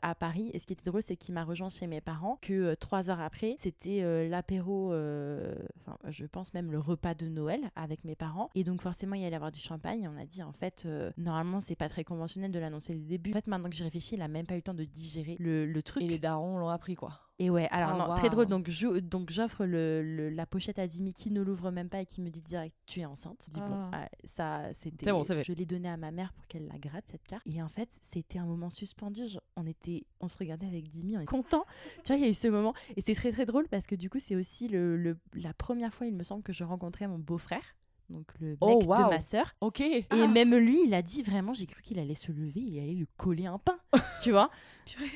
à 0.02 0.14
Paris 0.14 0.50
et 0.54 0.58
ce 0.58 0.66
qui 0.66 0.74
était 0.74 0.84
drôle, 0.84 1.02
c'est 1.02 1.16
qu'il 1.16 1.34
m'a 1.34 1.44
rejoint 1.44 1.68
chez 1.68 1.86
mes 1.86 2.00
parents. 2.00 2.38
Que 2.40 2.74
trois 2.74 3.10
heures 3.10 3.20
après, 3.20 3.56
c'était 3.58 4.28
l'apéro, 4.28 4.88
enfin, 4.88 5.98
je 6.08 6.24
pense 6.26 6.54
même 6.54 6.70
le 6.70 6.78
repas 6.78 7.14
de 7.14 7.26
Noël 7.28 7.70
avec 7.74 8.04
mes 8.04 8.14
parents. 8.14 8.50
Et 8.54 8.64
donc 8.64 8.80
forcément, 8.80 9.14
il 9.16 9.22
y 9.22 9.24
allait 9.24 9.36
avoir 9.36 9.52
du 9.52 9.60
champagne. 9.60 10.08
On 10.08 10.20
a 10.20 10.24
dit 10.24 10.42
en 10.42 10.52
fait, 10.52 10.86
normalement, 11.16 11.60
c'est 11.60 11.76
pas 11.76 11.88
très 11.88 12.04
conventionnel 12.04 12.52
de 12.52 12.58
l'annoncer 12.58 12.94
le 12.94 13.00
début. 13.00 13.30
En 13.30 13.34
fait, 13.34 13.46
maintenant 13.48 13.68
que 13.68 13.74
j'y 13.74 13.82
réfléchis, 13.82 14.14
il 14.14 14.22
a 14.22 14.28
même 14.28 14.46
pas 14.46 14.54
eu 14.54 14.58
le 14.58 14.62
temps 14.72 14.74
de 14.74 14.84
digérer 14.84 15.36
le, 15.38 15.66
le 15.66 15.82
truc. 15.82 16.02
Et 16.02 16.08
les 16.08 16.18
darons 16.18 16.58
l'ont 16.58 16.68
appris 16.68 16.94
quoi. 16.94 17.20
Et 17.40 17.50
ouais, 17.50 17.68
alors 17.70 17.90
Ah, 18.02 18.08
non, 18.08 18.14
très 18.16 18.30
drôle. 18.30 18.46
Donc, 18.46 18.68
je- 18.68 18.98
donc 18.98 19.30
j'offre 19.30 19.64
le, 19.64 20.02
le- 20.02 20.28
la 20.28 20.44
pochette 20.44 20.80
à 20.80 20.88
Dimi 20.88 21.14
qui 21.14 21.30
ne 21.30 21.40
l'ouvre 21.40 21.70
même 21.70 21.88
pas 21.88 22.00
et 22.00 22.06
qui 22.06 22.20
me 22.20 22.30
dit 22.30 22.42
direct 22.42 22.74
Tu 22.86 22.98
es 22.98 23.04
enceinte. 23.04 23.44
Je 23.48 23.54
dis 23.54 23.60
bon, 23.60 23.88
Ah. 23.92 24.06
ah, 24.06 24.08
ça 24.24 24.74
c'était. 24.74 25.04
C'est 25.06 25.12
bon. 25.12 25.22
Je 25.22 25.52
l'ai 25.52 25.64
donné 25.66 25.88
à 25.88 25.96
ma 25.96 26.10
mère 26.10 26.32
pour 26.32 26.46
qu'elle 26.48 26.66
la 26.66 26.78
gratte 26.78 27.04
cette 27.10 27.22
carte. 27.24 27.42
Et 27.46 27.62
en 27.62 27.68
fait, 27.68 27.88
c'était 28.10 28.40
un 28.40 28.44
moment 28.46 28.70
suspendu. 28.70 29.28
Je- 29.28 29.38
on 29.56 29.66
était, 29.66 30.04
on 30.20 30.26
se 30.26 30.36
regardait 30.36 30.66
avec 30.66 30.88
Dimi, 30.90 31.16
on 31.16 31.20
était 31.20 31.26
content. 31.26 31.64
tu 32.04 32.08
vois, 32.08 32.16
il 32.16 32.22
y 32.22 32.26
a 32.26 32.28
eu 32.28 32.34
ce 32.34 32.48
moment 32.48 32.74
et 32.96 33.00
c'est 33.02 33.14
très 33.14 33.30
très 33.30 33.46
drôle 33.46 33.68
parce 33.68 33.86
que 33.86 33.94
du 33.94 34.10
coup, 34.10 34.18
c'est 34.18 34.34
aussi 34.34 34.66
le, 34.66 34.96
le- 34.96 35.16
la 35.34 35.54
première 35.54 35.94
fois, 35.94 36.06
il 36.08 36.14
me 36.16 36.24
semble, 36.24 36.42
que 36.42 36.52
je 36.52 36.64
rencontrais 36.64 37.06
mon 37.06 37.18
beau-frère. 37.20 37.62
Donc 38.10 38.26
le 38.40 38.48
mec 38.50 38.58
Oh, 38.60 38.78
de 38.80 38.86
waouh. 38.86 39.10
ma 39.10 39.20
sœur. 39.20 39.54
Ok. 39.60 39.80
Et 39.80 40.04
même 40.28 40.54
lui, 40.56 40.80
il 40.86 40.94
a 40.94 41.02
dit 41.02 41.22
vraiment, 41.22 41.52
j'ai 41.52 41.66
cru 41.66 41.82
qu'il 41.82 41.98
allait 41.98 42.14
se 42.14 42.32
lever, 42.32 42.60
il 42.60 42.78
allait 42.80 42.94
lui 42.94 43.06
coller 43.18 43.46
un 43.46 43.58
pain, 43.58 43.78
tu 44.22 44.30
vois. 44.30 44.50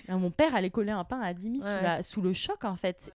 Alors, 0.09 0.21
mon 0.21 0.31
père 0.31 0.55
allait 0.55 0.71
coller 0.71 0.91
un 0.93 1.05
pain 1.05 1.21
à 1.21 1.33
Dimi 1.33 1.61
sous, 1.61 1.67
Ouais. 1.69 1.83
la- 1.83 2.03
sous 2.03 2.21
le 2.21 2.33
choc 2.35 2.65
en 2.65 2.77
fait. 2.77 3.11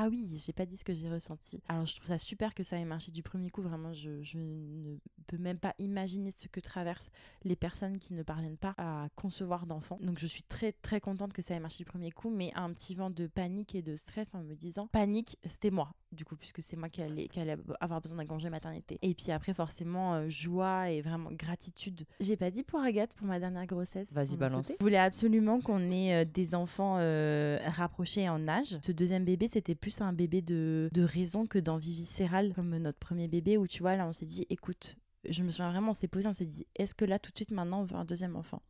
Ah 0.00 0.06
oui, 0.08 0.28
j'ai 0.36 0.52
pas 0.52 0.64
dit 0.64 0.76
ce 0.76 0.84
que 0.84 0.94
j'ai 0.94 1.10
ressenti. 1.10 1.60
Alors 1.68 1.84
je 1.84 1.96
trouve 1.96 2.06
ça 2.06 2.18
super 2.18 2.54
que 2.54 2.62
ça 2.62 2.76
ait 2.76 2.84
marché 2.84 3.10
du 3.10 3.24
premier 3.24 3.50
coup. 3.50 3.62
Vraiment, 3.62 3.92
je, 3.92 4.22
je 4.22 4.38
ne 4.38 4.96
peux 5.26 5.38
même 5.38 5.58
pas 5.58 5.74
imaginer 5.80 6.30
ce 6.30 6.46
que 6.46 6.60
traversent 6.60 7.10
les 7.42 7.56
personnes 7.56 7.98
qui 7.98 8.14
ne 8.14 8.22
parviennent 8.22 8.56
pas 8.56 8.74
à 8.78 9.08
concevoir 9.16 9.66
d'enfants. 9.66 9.98
Donc 10.00 10.20
je 10.20 10.26
suis 10.28 10.44
très 10.44 10.70
très 10.70 11.00
contente 11.00 11.32
que 11.32 11.42
ça 11.42 11.56
ait 11.56 11.60
marché 11.60 11.78
du 11.78 11.84
premier 11.84 12.12
coup, 12.12 12.30
mais 12.30 12.52
un 12.54 12.72
petit 12.72 12.94
vent 12.94 13.10
de 13.10 13.26
panique 13.26 13.74
et 13.74 13.82
de 13.82 13.96
stress 13.96 14.36
en 14.36 14.44
me 14.44 14.54
disant 14.54 14.86
panique, 14.86 15.36
c'était 15.44 15.72
moi 15.72 15.92
du 16.12 16.24
coup 16.24 16.36
puisque 16.36 16.62
c'est 16.62 16.76
moi 16.76 16.88
qui 16.88 17.02
allais, 17.02 17.28
qui 17.28 17.40
allais 17.40 17.56
avoir 17.80 18.00
besoin 18.00 18.18
d'un 18.18 18.26
congé 18.26 18.50
maternité. 18.50 18.98
Et 19.02 19.14
puis 19.14 19.32
après 19.32 19.52
forcément 19.52 20.14
euh, 20.14 20.28
joie 20.28 20.90
et 20.90 21.00
vraiment 21.00 21.30
gratitude. 21.32 22.04
J'ai 22.20 22.36
pas 22.36 22.50
dit 22.50 22.62
pour 22.62 22.80
Agathe 22.80 23.14
pour 23.14 23.26
ma 23.26 23.38
dernière 23.40 23.66
grossesse. 23.66 24.12
Vas-y, 24.12 24.36
balance. 24.36 24.72
Je 24.78 24.82
voulais 24.82 24.98
absolument 24.98 25.60
qu'on 25.60 25.90
ait 25.90 26.22
euh, 26.22 26.24
des 26.24 26.54
enfants 26.54 26.96
euh, 26.98 27.58
rapprochés 27.66 28.28
en 28.28 28.46
âge. 28.48 28.78
Ce 28.82 28.92
deuxième 28.92 29.24
bébé, 29.24 29.48
c'était 29.48 29.74
plus 29.74 29.87
un 30.00 30.12
bébé 30.12 30.42
de, 30.42 30.88
de 30.92 31.02
raison 31.02 31.46
que 31.46 31.58
d'envie 31.58 31.94
viscérale, 31.94 32.52
comme 32.54 32.76
notre 32.76 32.98
premier 32.98 33.28
bébé, 33.28 33.56
où 33.56 33.66
tu 33.66 33.82
vois, 33.82 33.96
là, 33.96 34.06
on 34.06 34.12
s'est 34.12 34.26
dit, 34.26 34.46
écoute, 34.50 34.96
je 35.28 35.42
me 35.42 35.50
souviens 35.50 35.70
vraiment, 35.70 35.90
on 35.90 35.94
s'est 35.94 36.08
posé, 36.08 36.28
on 36.28 36.32
s'est 36.32 36.46
dit, 36.46 36.66
est-ce 36.76 36.94
que 36.94 37.04
là, 37.04 37.18
tout 37.18 37.30
de 37.30 37.36
suite, 37.36 37.50
maintenant, 37.50 37.80
on 37.80 37.84
veut 37.84 37.96
un 37.96 38.04
deuxième 38.04 38.36
enfant? 38.36 38.62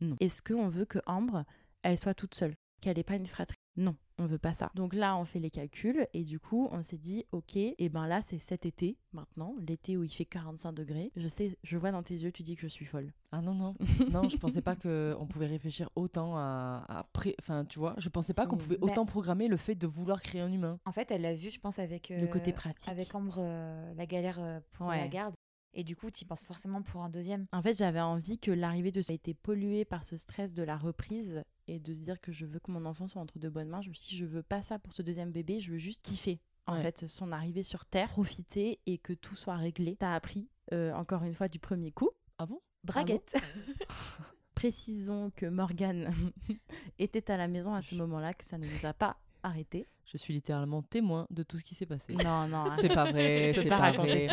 Non. 0.00 0.16
Est-ce 0.20 0.42
qu'on 0.42 0.68
veut 0.68 0.84
que 0.84 1.00
Ambre, 1.06 1.44
elle 1.82 1.98
soit 1.98 2.14
toute 2.14 2.34
seule, 2.34 2.54
qu'elle 2.80 2.96
n'ait 2.96 3.02
pas 3.02 3.16
une 3.16 3.26
fratrie? 3.26 3.57
Non, 3.78 3.94
on 4.18 4.26
veut 4.26 4.38
pas 4.38 4.52
ça. 4.54 4.72
Donc 4.74 4.92
là, 4.92 5.16
on 5.16 5.24
fait 5.24 5.38
les 5.38 5.50
calculs 5.50 6.08
et 6.12 6.24
du 6.24 6.40
coup, 6.40 6.68
on 6.72 6.82
s'est 6.82 6.98
dit, 6.98 7.24
ok, 7.30 7.56
et 7.56 7.88
ben 7.88 8.08
là, 8.08 8.20
c'est 8.22 8.38
cet 8.38 8.66
été, 8.66 8.98
maintenant, 9.12 9.54
l'été 9.60 9.96
où 9.96 10.02
il 10.02 10.10
fait 10.10 10.24
45 10.24 10.72
degrés. 10.72 11.12
Je 11.14 11.28
sais, 11.28 11.56
je 11.62 11.78
vois 11.78 11.92
dans 11.92 12.02
tes 12.02 12.14
yeux, 12.16 12.32
tu 12.32 12.42
dis 12.42 12.56
que 12.56 12.62
je 12.62 12.66
suis 12.66 12.84
folle. 12.84 13.12
Ah 13.30 13.40
non, 13.40 13.54
non. 13.54 13.74
non, 14.10 14.28
je 14.28 14.36
pensais 14.36 14.62
pas 14.62 14.74
qu'on 14.74 15.26
pouvait 15.28 15.46
réfléchir 15.46 15.90
autant 15.94 16.36
à, 16.36 16.84
à 16.88 17.04
pré- 17.12 17.36
Enfin, 17.40 17.64
tu 17.64 17.78
vois, 17.78 17.94
je 17.98 18.08
pensais 18.08 18.34
pas 18.34 18.46
qu'on 18.46 18.56
pouvait 18.56 18.78
Bah- 18.78 18.88
autant 18.90 19.06
programmer 19.06 19.46
le 19.46 19.56
fait 19.56 19.76
de 19.76 19.86
vouloir 19.86 20.20
créer 20.22 20.40
un 20.40 20.52
humain. 20.52 20.80
En 20.84 20.90
fait, 20.92 21.10
elle 21.12 21.22
l'a 21.22 21.34
vu, 21.34 21.50
je 21.50 21.60
pense, 21.60 21.78
avec 21.78 22.08
Le 22.08 22.26
côté 22.26 22.50
euh, 22.50 22.54
pratique. 22.54 22.88
Avec 22.90 23.14
Ambre, 23.14 23.36
euh, 23.38 23.94
la 23.94 24.06
galère 24.06 24.38
euh, 24.40 24.58
pour 24.72 24.88
Ouais. 24.88 24.98
la 24.98 25.06
garde. 25.08 25.34
Et 25.74 25.84
du 25.84 25.94
coup, 25.96 26.10
tu 26.10 26.24
penses 26.24 26.44
forcément 26.44 26.82
pour 26.82 27.02
un 27.02 27.08
deuxième. 27.10 27.46
En 27.52 27.62
fait, 27.62 27.76
j'avais 27.76 28.00
envie 28.00 28.38
que 28.38 28.50
l'arrivée 28.50 28.90
de 28.92 29.02
ça 29.02 29.12
ait 29.12 29.16
été 29.16 29.34
polluée 29.34 29.84
par 29.84 30.04
ce 30.04 30.16
stress 30.16 30.52
de 30.54 30.62
la 30.62 30.76
reprise 30.76 31.42
et 31.66 31.78
de 31.78 31.92
se 31.94 32.00
dire 32.00 32.20
que 32.20 32.32
je 32.32 32.46
veux 32.46 32.58
que 32.58 32.70
mon 32.72 32.84
enfant 32.86 33.06
soit 33.06 33.20
entre 33.22 33.38
de 33.38 33.48
bonnes 33.48 33.68
mains. 33.68 33.82
Je 33.82 33.90
me 33.90 33.94
suis 33.94 34.08
dit, 34.10 34.16
je 34.16 34.24
veux 34.24 34.42
pas 34.42 34.62
ça 34.62 34.78
pour 34.78 34.92
ce 34.92 35.02
deuxième 35.02 35.30
bébé, 35.30 35.60
je 35.60 35.70
veux 35.72 35.78
juste 35.78 36.02
kiffer. 36.02 36.40
En 36.66 36.74
Ouais. 36.74 36.82
fait, 36.82 37.06
son 37.06 37.32
arrivée 37.32 37.62
sur 37.62 37.86
Terre, 37.86 38.08
profiter 38.08 38.80
et 38.86 38.98
que 38.98 39.12
tout 39.12 39.34
soit 39.36 39.56
réglé. 39.56 39.96
T'as 39.96 40.14
appris, 40.14 40.48
euh, 40.72 40.92
encore 40.94 41.22
une 41.22 41.34
fois, 41.34 41.48
du 41.48 41.58
premier 41.58 41.92
coup. 41.92 42.10
Ah 42.38 42.46
bon? 42.46 42.60
Braguette. 42.84 43.34
Précisons 44.54 45.30
que 45.36 45.46
Morgane 45.46 46.10
était 46.98 47.30
à 47.30 47.36
la 47.36 47.46
maison 47.48 47.74
à 47.74 47.80
ce 47.82 47.94
moment-là, 47.94 48.34
que 48.34 48.44
ça 48.44 48.58
ne 48.58 48.66
nous 48.66 48.86
a 48.86 48.92
pas 48.92 49.16
arrêtés. 49.42 49.86
Je 50.10 50.16
suis 50.16 50.32
littéralement 50.32 50.80
témoin 50.80 51.26
de 51.28 51.42
tout 51.42 51.58
ce 51.58 51.64
qui 51.64 51.74
s'est 51.74 51.84
passé. 51.84 52.14
Non, 52.14 52.48
non, 52.48 52.64
C'est 52.80 52.88
pas 52.88 53.10
vrai, 53.12 53.52
c'est 53.54 53.68
pas 53.68 53.78
pas 53.78 53.92
vrai. 53.92 54.28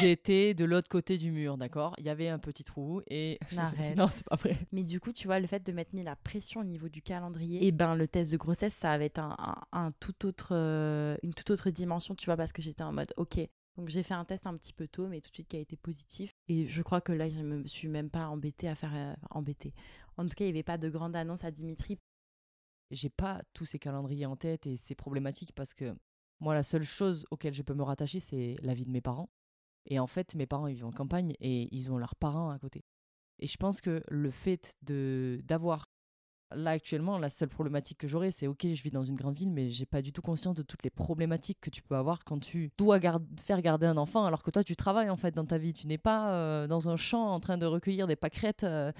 J'étais 0.00 0.54
de 0.54 0.64
l'autre 0.64 0.88
côté 0.88 1.18
du 1.18 1.30
mur, 1.30 1.56
d'accord? 1.56 1.94
Il 1.98 2.04
y 2.04 2.08
avait 2.08 2.28
un 2.28 2.38
petit 2.40 2.64
trou 2.64 3.00
et. 3.08 3.38
Arrête. 3.56 3.96
non, 3.96 4.08
c'est 4.08 4.24
pas 4.26 4.34
vrai. 4.36 4.56
Mais 4.72 4.82
du 4.82 4.98
coup, 4.98 5.12
tu 5.12 5.28
vois, 5.28 5.38
le 5.38 5.46
fait 5.46 5.64
de 5.64 5.70
m'être 5.70 5.92
mis 5.92 6.02
la 6.02 6.16
pression 6.16 6.60
au 6.60 6.64
niveau 6.64 6.88
du 6.88 7.00
calendrier, 7.00 7.64
et 7.64 7.70
ben 7.70 7.94
le 7.94 8.08
test 8.08 8.32
de 8.32 8.36
grossesse, 8.38 8.74
ça 8.74 8.90
avait 8.90 9.18
un, 9.20 9.36
un- 9.38 9.62
un 9.72 9.92
tout 10.00 10.26
autre, 10.26 10.48
euh, 10.52 11.16
une 11.22 11.32
toute 11.32 11.50
autre 11.50 11.70
dimension, 11.70 12.16
tu 12.16 12.26
vois, 12.26 12.36
parce 12.36 12.50
que 12.52 12.60
j'étais 12.62 12.82
en 12.82 12.92
mode, 12.92 13.12
ok. 13.16 13.38
Donc 13.76 13.88
j'ai 13.88 14.02
fait 14.02 14.14
un 14.14 14.24
test 14.24 14.48
un 14.48 14.56
petit 14.56 14.72
peu 14.72 14.88
tôt, 14.88 15.06
mais 15.06 15.20
tout 15.20 15.30
de 15.30 15.34
suite 15.34 15.48
qui 15.48 15.56
a 15.56 15.60
été 15.60 15.76
positif. 15.76 16.32
Et 16.48 16.66
je 16.66 16.82
crois 16.82 17.00
que 17.00 17.12
là, 17.12 17.30
je 17.30 17.40
me 17.40 17.64
suis 17.68 17.86
même 17.86 18.10
pas 18.10 18.26
embêtée 18.26 18.68
à 18.68 18.74
faire 18.74 18.90
euh, 18.94 19.14
embêtée. 19.30 19.72
En 20.16 20.24
tout 20.24 20.30
cas, 20.36 20.44
il 20.44 20.48
n'y 20.48 20.50
avait 20.54 20.64
pas 20.64 20.76
de 20.76 20.88
grande 20.90 21.14
annonce 21.14 21.44
à 21.44 21.52
Dimitri. 21.52 21.96
J'ai 22.90 23.08
pas 23.10 23.40
tous 23.54 23.66
ces 23.66 23.78
calendriers 23.78 24.26
en 24.26 24.36
tête 24.36 24.66
et 24.66 24.76
c'est 24.76 24.94
problématique 24.94 25.52
parce 25.54 25.74
que 25.74 25.94
moi, 26.40 26.54
la 26.54 26.62
seule 26.62 26.84
chose 26.84 27.26
auquel 27.30 27.54
je 27.54 27.62
peux 27.62 27.74
me 27.74 27.82
rattacher, 27.82 28.18
c'est 28.20 28.56
la 28.62 28.74
vie 28.74 28.84
de 28.86 28.90
mes 28.90 29.00
parents. 29.02 29.28
Et 29.86 29.98
en 29.98 30.06
fait, 30.06 30.34
mes 30.34 30.46
parents, 30.46 30.66
ils 30.66 30.74
vivent 30.74 30.86
en 30.86 30.92
campagne 30.92 31.34
et 31.40 31.68
ils 31.74 31.90
ont 31.92 31.98
leurs 31.98 32.14
parents 32.16 32.50
à 32.50 32.58
côté. 32.58 32.82
Et 33.38 33.46
je 33.46 33.56
pense 33.56 33.80
que 33.80 34.02
le 34.08 34.30
fait 34.30 34.74
de 34.82 35.40
d'avoir 35.44 35.86
là 36.54 36.72
actuellement, 36.72 37.16
la 37.18 37.28
seule 37.28 37.48
problématique 37.48 37.98
que 37.98 38.08
j'aurais, 38.08 38.32
c'est 38.32 38.46
ok, 38.48 38.66
je 38.74 38.82
vis 38.82 38.90
dans 38.90 39.04
une 39.04 39.14
grande 39.14 39.36
ville, 39.36 39.52
mais 39.52 39.68
j'ai 39.68 39.86
pas 39.86 40.02
du 40.02 40.12
tout 40.12 40.20
conscience 40.20 40.56
de 40.56 40.62
toutes 40.62 40.82
les 40.82 40.90
problématiques 40.90 41.60
que 41.60 41.70
tu 41.70 41.80
peux 41.80 41.94
avoir 41.94 42.24
quand 42.24 42.40
tu 42.40 42.70
dois 42.76 42.98
faire 43.44 43.62
garder 43.62 43.86
un 43.86 43.96
enfant, 43.96 44.24
alors 44.24 44.42
que 44.42 44.50
toi, 44.50 44.64
tu 44.64 44.74
travailles 44.74 45.10
en 45.10 45.16
fait 45.16 45.30
dans 45.34 45.46
ta 45.46 45.58
vie. 45.58 45.72
Tu 45.72 45.86
n'es 45.86 45.96
pas 45.98 46.32
euh, 46.32 46.66
dans 46.66 46.88
un 46.88 46.96
champ 46.96 47.28
en 47.30 47.38
train 47.40 47.56
de 47.56 47.66
recueillir 47.66 48.06
des 48.08 48.16
pâquerettes. 48.16 48.64
euh, 48.64 48.90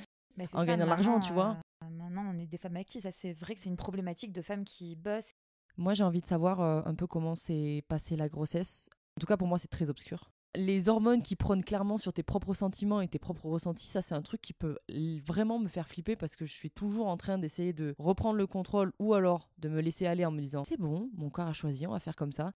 En 0.54 0.58
ça, 0.60 0.66
gagnant 0.66 0.84
de 0.84 0.90
l'argent, 0.90 1.18
tu 1.20 1.32
vois. 1.32 1.56
Maintenant, 1.88 2.24
on 2.32 2.38
est 2.38 2.46
des 2.46 2.58
femmes 2.58 2.76
actives. 2.76 3.02
Ça, 3.02 3.12
c'est 3.12 3.32
vrai 3.32 3.54
que 3.54 3.60
c'est 3.60 3.68
une 3.68 3.76
problématique 3.76 4.32
de 4.32 4.42
femmes 4.42 4.64
qui 4.64 4.96
bossent. 4.96 5.32
Moi, 5.76 5.94
j'ai 5.94 6.04
envie 6.04 6.20
de 6.20 6.26
savoir 6.26 6.60
euh, 6.60 6.82
un 6.84 6.94
peu 6.94 7.06
comment 7.06 7.34
s'est 7.34 7.84
passée 7.88 8.16
la 8.16 8.28
grossesse. 8.28 8.90
En 9.16 9.20
tout 9.20 9.26
cas, 9.26 9.36
pour 9.36 9.48
moi, 9.48 9.58
c'est 9.58 9.68
très 9.68 9.88
obscur. 9.88 10.30
Les 10.56 10.88
hormones 10.88 11.22
qui 11.22 11.36
prônent 11.36 11.62
clairement 11.64 11.96
sur 11.96 12.12
tes 12.12 12.24
propres 12.24 12.54
sentiments 12.54 13.00
et 13.00 13.06
tes 13.06 13.20
propres 13.20 13.48
ressentis, 13.48 13.86
ça, 13.86 14.02
c'est 14.02 14.16
un 14.16 14.22
truc 14.22 14.40
qui 14.40 14.52
peut 14.52 14.78
vraiment 15.24 15.60
me 15.60 15.68
faire 15.68 15.86
flipper 15.86 16.16
parce 16.16 16.34
que 16.34 16.44
je 16.44 16.52
suis 16.52 16.70
toujours 16.72 17.06
en 17.06 17.16
train 17.16 17.38
d'essayer 17.38 17.72
de 17.72 17.94
reprendre 17.98 18.36
le 18.36 18.48
contrôle 18.48 18.92
ou 18.98 19.14
alors 19.14 19.48
de 19.58 19.68
me 19.68 19.80
laisser 19.80 20.06
aller 20.06 20.24
en 20.24 20.32
me 20.32 20.40
disant 20.40 20.64
c'est 20.64 20.76
bon, 20.76 21.08
mon 21.14 21.30
corps 21.30 21.46
a 21.46 21.52
choisi, 21.52 21.86
on 21.86 21.92
va 21.92 22.00
faire 22.00 22.16
comme 22.16 22.32
ça. 22.32 22.52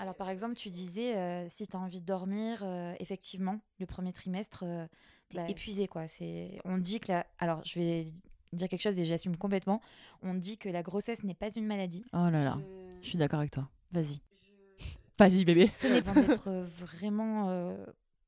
Alors, 0.00 0.16
par 0.16 0.30
exemple, 0.30 0.56
tu 0.56 0.70
disais, 0.70 1.16
euh, 1.16 1.48
si 1.48 1.68
tu 1.68 1.76
as 1.76 1.80
envie 1.80 2.00
de 2.00 2.06
dormir, 2.06 2.62
euh, 2.64 2.92
effectivement, 2.98 3.60
le 3.78 3.86
premier 3.86 4.12
trimestre, 4.12 4.64
t'es 5.28 5.36
Bah, 5.36 5.48
épuisé. 5.48 5.86
Quoi. 5.86 6.08
C'est... 6.08 6.58
On 6.64 6.78
dit 6.78 6.98
que 6.98 7.12
la... 7.12 7.26
Alors, 7.38 7.62
je 7.64 7.78
vais 7.78 8.06
dire 8.52 8.68
quelque 8.68 8.82
chose 8.82 8.98
et 8.98 9.04
j'assume 9.04 9.36
complètement. 9.36 9.80
On 10.22 10.34
dit 10.34 10.58
que 10.58 10.68
la 10.68 10.82
grossesse 10.82 11.22
n'est 11.22 11.34
pas 11.34 11.50
une 11.50 11.66
maladie. 11.66 12.04
Oh 12.12 12.28
là 12.30 12.44
là, 12.44 12.58
je 13.00 13.08
suis 13.08 13.18
d'accord 13.18 13.40
avec 13.40 13.50
toi. 13.50 13.68
Vas-y. 13.92 14.20
Vas-y, 15.18 15.44
bébé. 15.44 15.68
Ce 15.68 15.86
n'est 15.86 16.02
pas 16.02 16.14
d'être 16.14 16.50
vraiment 16.50 17.50
euh, 17.50 17.76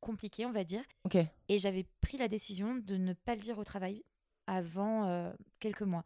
compliqué, 0.01 0.47
on 0.47 0.53
va 0.53 0.65
dire. 0.65 0.83
Ok. 1.05 1.17
Et 1.49 1.59
j'avais 1.59 1.87
pris 2.01 2.19
la 2.19 2.29
décision 2.29 2.77
de 2.77 2.97
ne 2.97 3.13
pas 3.15 3.35
le 3.35 3.41
dire 3.41 3.59
au 3.59 3.65
travail 3.65 4.05
avant 4.47 5.07
euh, 5.07 5.33
quelques 5.61 5.83
mois. 5.83 6.05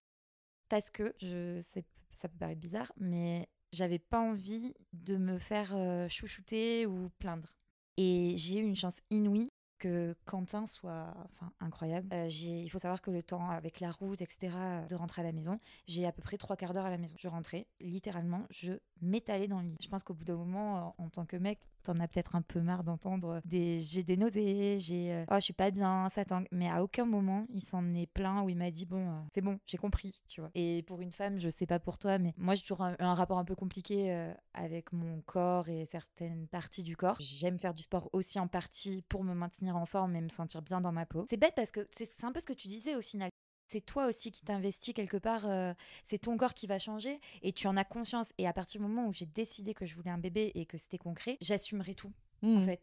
Parce 0.69 0.91
que, 0.91 1.15
je 1.21 1.61
sais, 1.73 1.85
ça 2.13 2.29
peut 2.29 2.39
paraître 2.39 2.61
bizarre, 2.61 2.93
mais 2.97 3.49
j'avais 3.73 3.99
pas 3.99 4.21
envie 4.21 4.75
de 4.93 5.17
me 5.17 5.39
faire 5.39 5.73
euh, 5.75 6.09
chouchouter 6.09 6.87
ou 6.87 7.11
plaindre. 7.19 7.59
Et 7.97 8.35
j'ai 8.37 8.59
eu 8.59 8.63
une 8.63 8.77
chance 8.77 8.99
inouïe 9.11 9.51
que 9.79 10.15
Quentin 10.25 10.67
soit 10.67 11.15
incroyable. 11.61 12.09
Euh, 12.13 12.29
il 12.29 12.69
faut 12.69 12.79
savoir 12.79 13.01
que 13.01 13.11
le 13.11 13.23
temps 13.23 13.51
avec 13.51 13.81
la 13.81 13.91
route, 13.91 14.21
etc., 14.21 14.51
de 14.89 14.95
rentrer 14.95 15.23
à 15.23 15.25
la 15.25 15.33
maison, 15.33 15.59
j'ai 15.87 16.07
à 16.07 16.13
peu 16.13 16.23
près 16.23 16.37
trois 16.37 16.57
quarts 16.57 16.73
d'heure 16.73 16.87
à 16.87 16.91
la 16.91 16.99
maison. 16.99 17.15
Je 17.19 17.29
rentrais, 17.29 17.67
littéralement, 17.81 18.47
je 18.51 18.73
m'étalais 19.01 19.49
dans 19.49 19.61
le 19.61 19.69
lit. 19.69 19.77
Je 19.81 19.89
pense 19.89 20.03
qu'au 20.03 20.15
bout 20.15 20.25
d'un 20.25 20.37
moment, 20.37 20.95
en 20.99 21.09
en 21.09 21.11
tant 21.11 21.25
que 21.25 21.37
mec, 21.37 21.59
t'en 21.89 21.99
as 22.01 22.09
peut-être 22.09 22.37
un 22.37 22.43
peu 22.43 22.61
marre 22.61 22.85
d'entendre 22.85 23.41
des 23.47 23.81
j'ai 23.81 24.03
des 24.03 24.17
nausées, 24.17 24.79
j'ai 24.79 25.13
euh, 25.13 25.25
oh 25.31 25.37
je 25.37 25.41
suis 25.41 25.53
pas 25.55 25.71
bien, 25.71 26.09
ça 26.11 26.25
tangue. 26.25 26.47
Mais 26.53 26.69
à 26.69 26.83
aucun 26.83 27.07
moment 27.07 27.47
il 27.49 27.63
s'en 27.63 27.95
est 27.95 28.07
plaint 28.07 28.45
où 28.45 28.51
il 28.51 28.57
m'a 28.57 28.71
dit 28.71 28.85
bon 28.85 29.09
euh, 29.09 29.21
c'est 29.33 29.41
bon, 29.41 29.59
j'ai 29.67 29.79
compris, 29.79 30.21
tu 30.29 30.41
vois. 30.41 30.51
Et 30.55 30.83
pour 30.83 31.01
une 31.01 31.13
femme, 31.13 31.39
je 31.39 31.49
sais 31.49 31.67
pas 31.67 31.79
pour 31.79 31.99
toi, 31.99 32.19
mais 32.19 32.35
moi 32.37 32.55
j'ai 32.55 32.63
toujours 32.63 32.83
un, 32.83 32.95
un 32.99 33.15
rapport 33.15 33.39
un 33.39 33.45
peu 33.45 33.55
compliqué 33.55 34.13
euh, 34.13 34.33
avec 34.53 34.93
mon 34.93 35.23
corps 35.23 35.69
et 35.69 35.87
certaines 35.87 36.47
parties 36.49 36.85
du 36.85 36.97
corps. 36.97 37.17
J'aime 37.21 37.59
faire 37.59 37.75
du 37.75 37.85
sport 37.85 38.11
aussi 38.13 38.39
en 38.39 38.49
partie 38.49 39.03
pour 39.09 39.25
me 39.25 39.35
maintenir 39.35 39.77
en 39.77 39.87
forme 39.87 40.15
et 40.15 40.21
me 40.21 40.29
sentir 40.29 40.61
bien 40.61 40.81
dans 40.81 40.93
ma 40.93 41.07
peau. 41.07 41.25
C'est 41.31 41.39
bête 41.39 41.55
parce 41.57 41.71
que 41.71 41.89
c'est 41.93 42.25
un 42.25 42.33
peu 42.33 42.41
ce 42.41 42.47
que 42.47 42.53
tu 42.53 42.69
disais 42.69 42.97
au 42.97 43.01
final. 43.01 43.31
C'est 43.69 43.85
toi 43.85 44.07
aussi 44.07 44.33
qui 44.33 44.43
t'investis 44.45 44.95
quelque 44.95 45.19
part, 45.19 45.47
euh, 45.47 45.75
c'est 46.05 46.19
ton 46.19 46.37
corps 46.37 46.55
qui 46.55 46.67
va 46.67 46.79
changer 46.79 47.21
et 47.43 47.53
tu 47.53 47.67
en 47.67 47.77
as 47.77 47.85
conscience. 47.85 48.29
Et 48.39 48.47
à 48.47 48.53
partir 48.53 48.81
du 48.81 48.87
moment 48.87 49.07
où 49.07 49.13
j'ai 49.13 49.27
décidé 49.27 49.75
que 49.75 49.85
je 49.85 49.95
voulais 49.95 50.11
un 50.11 50.19
bébé 50.19 50.53
et 50.55 50.65
que 50.65 50.79
c'était 50.79 50.99
concret, 50.99 51.37
j'assumerai 51.41 51.95
tout 51.95 52.13
en 52.43 52.49
Mhm. 52.49 52.65
fait. 52.65 52.81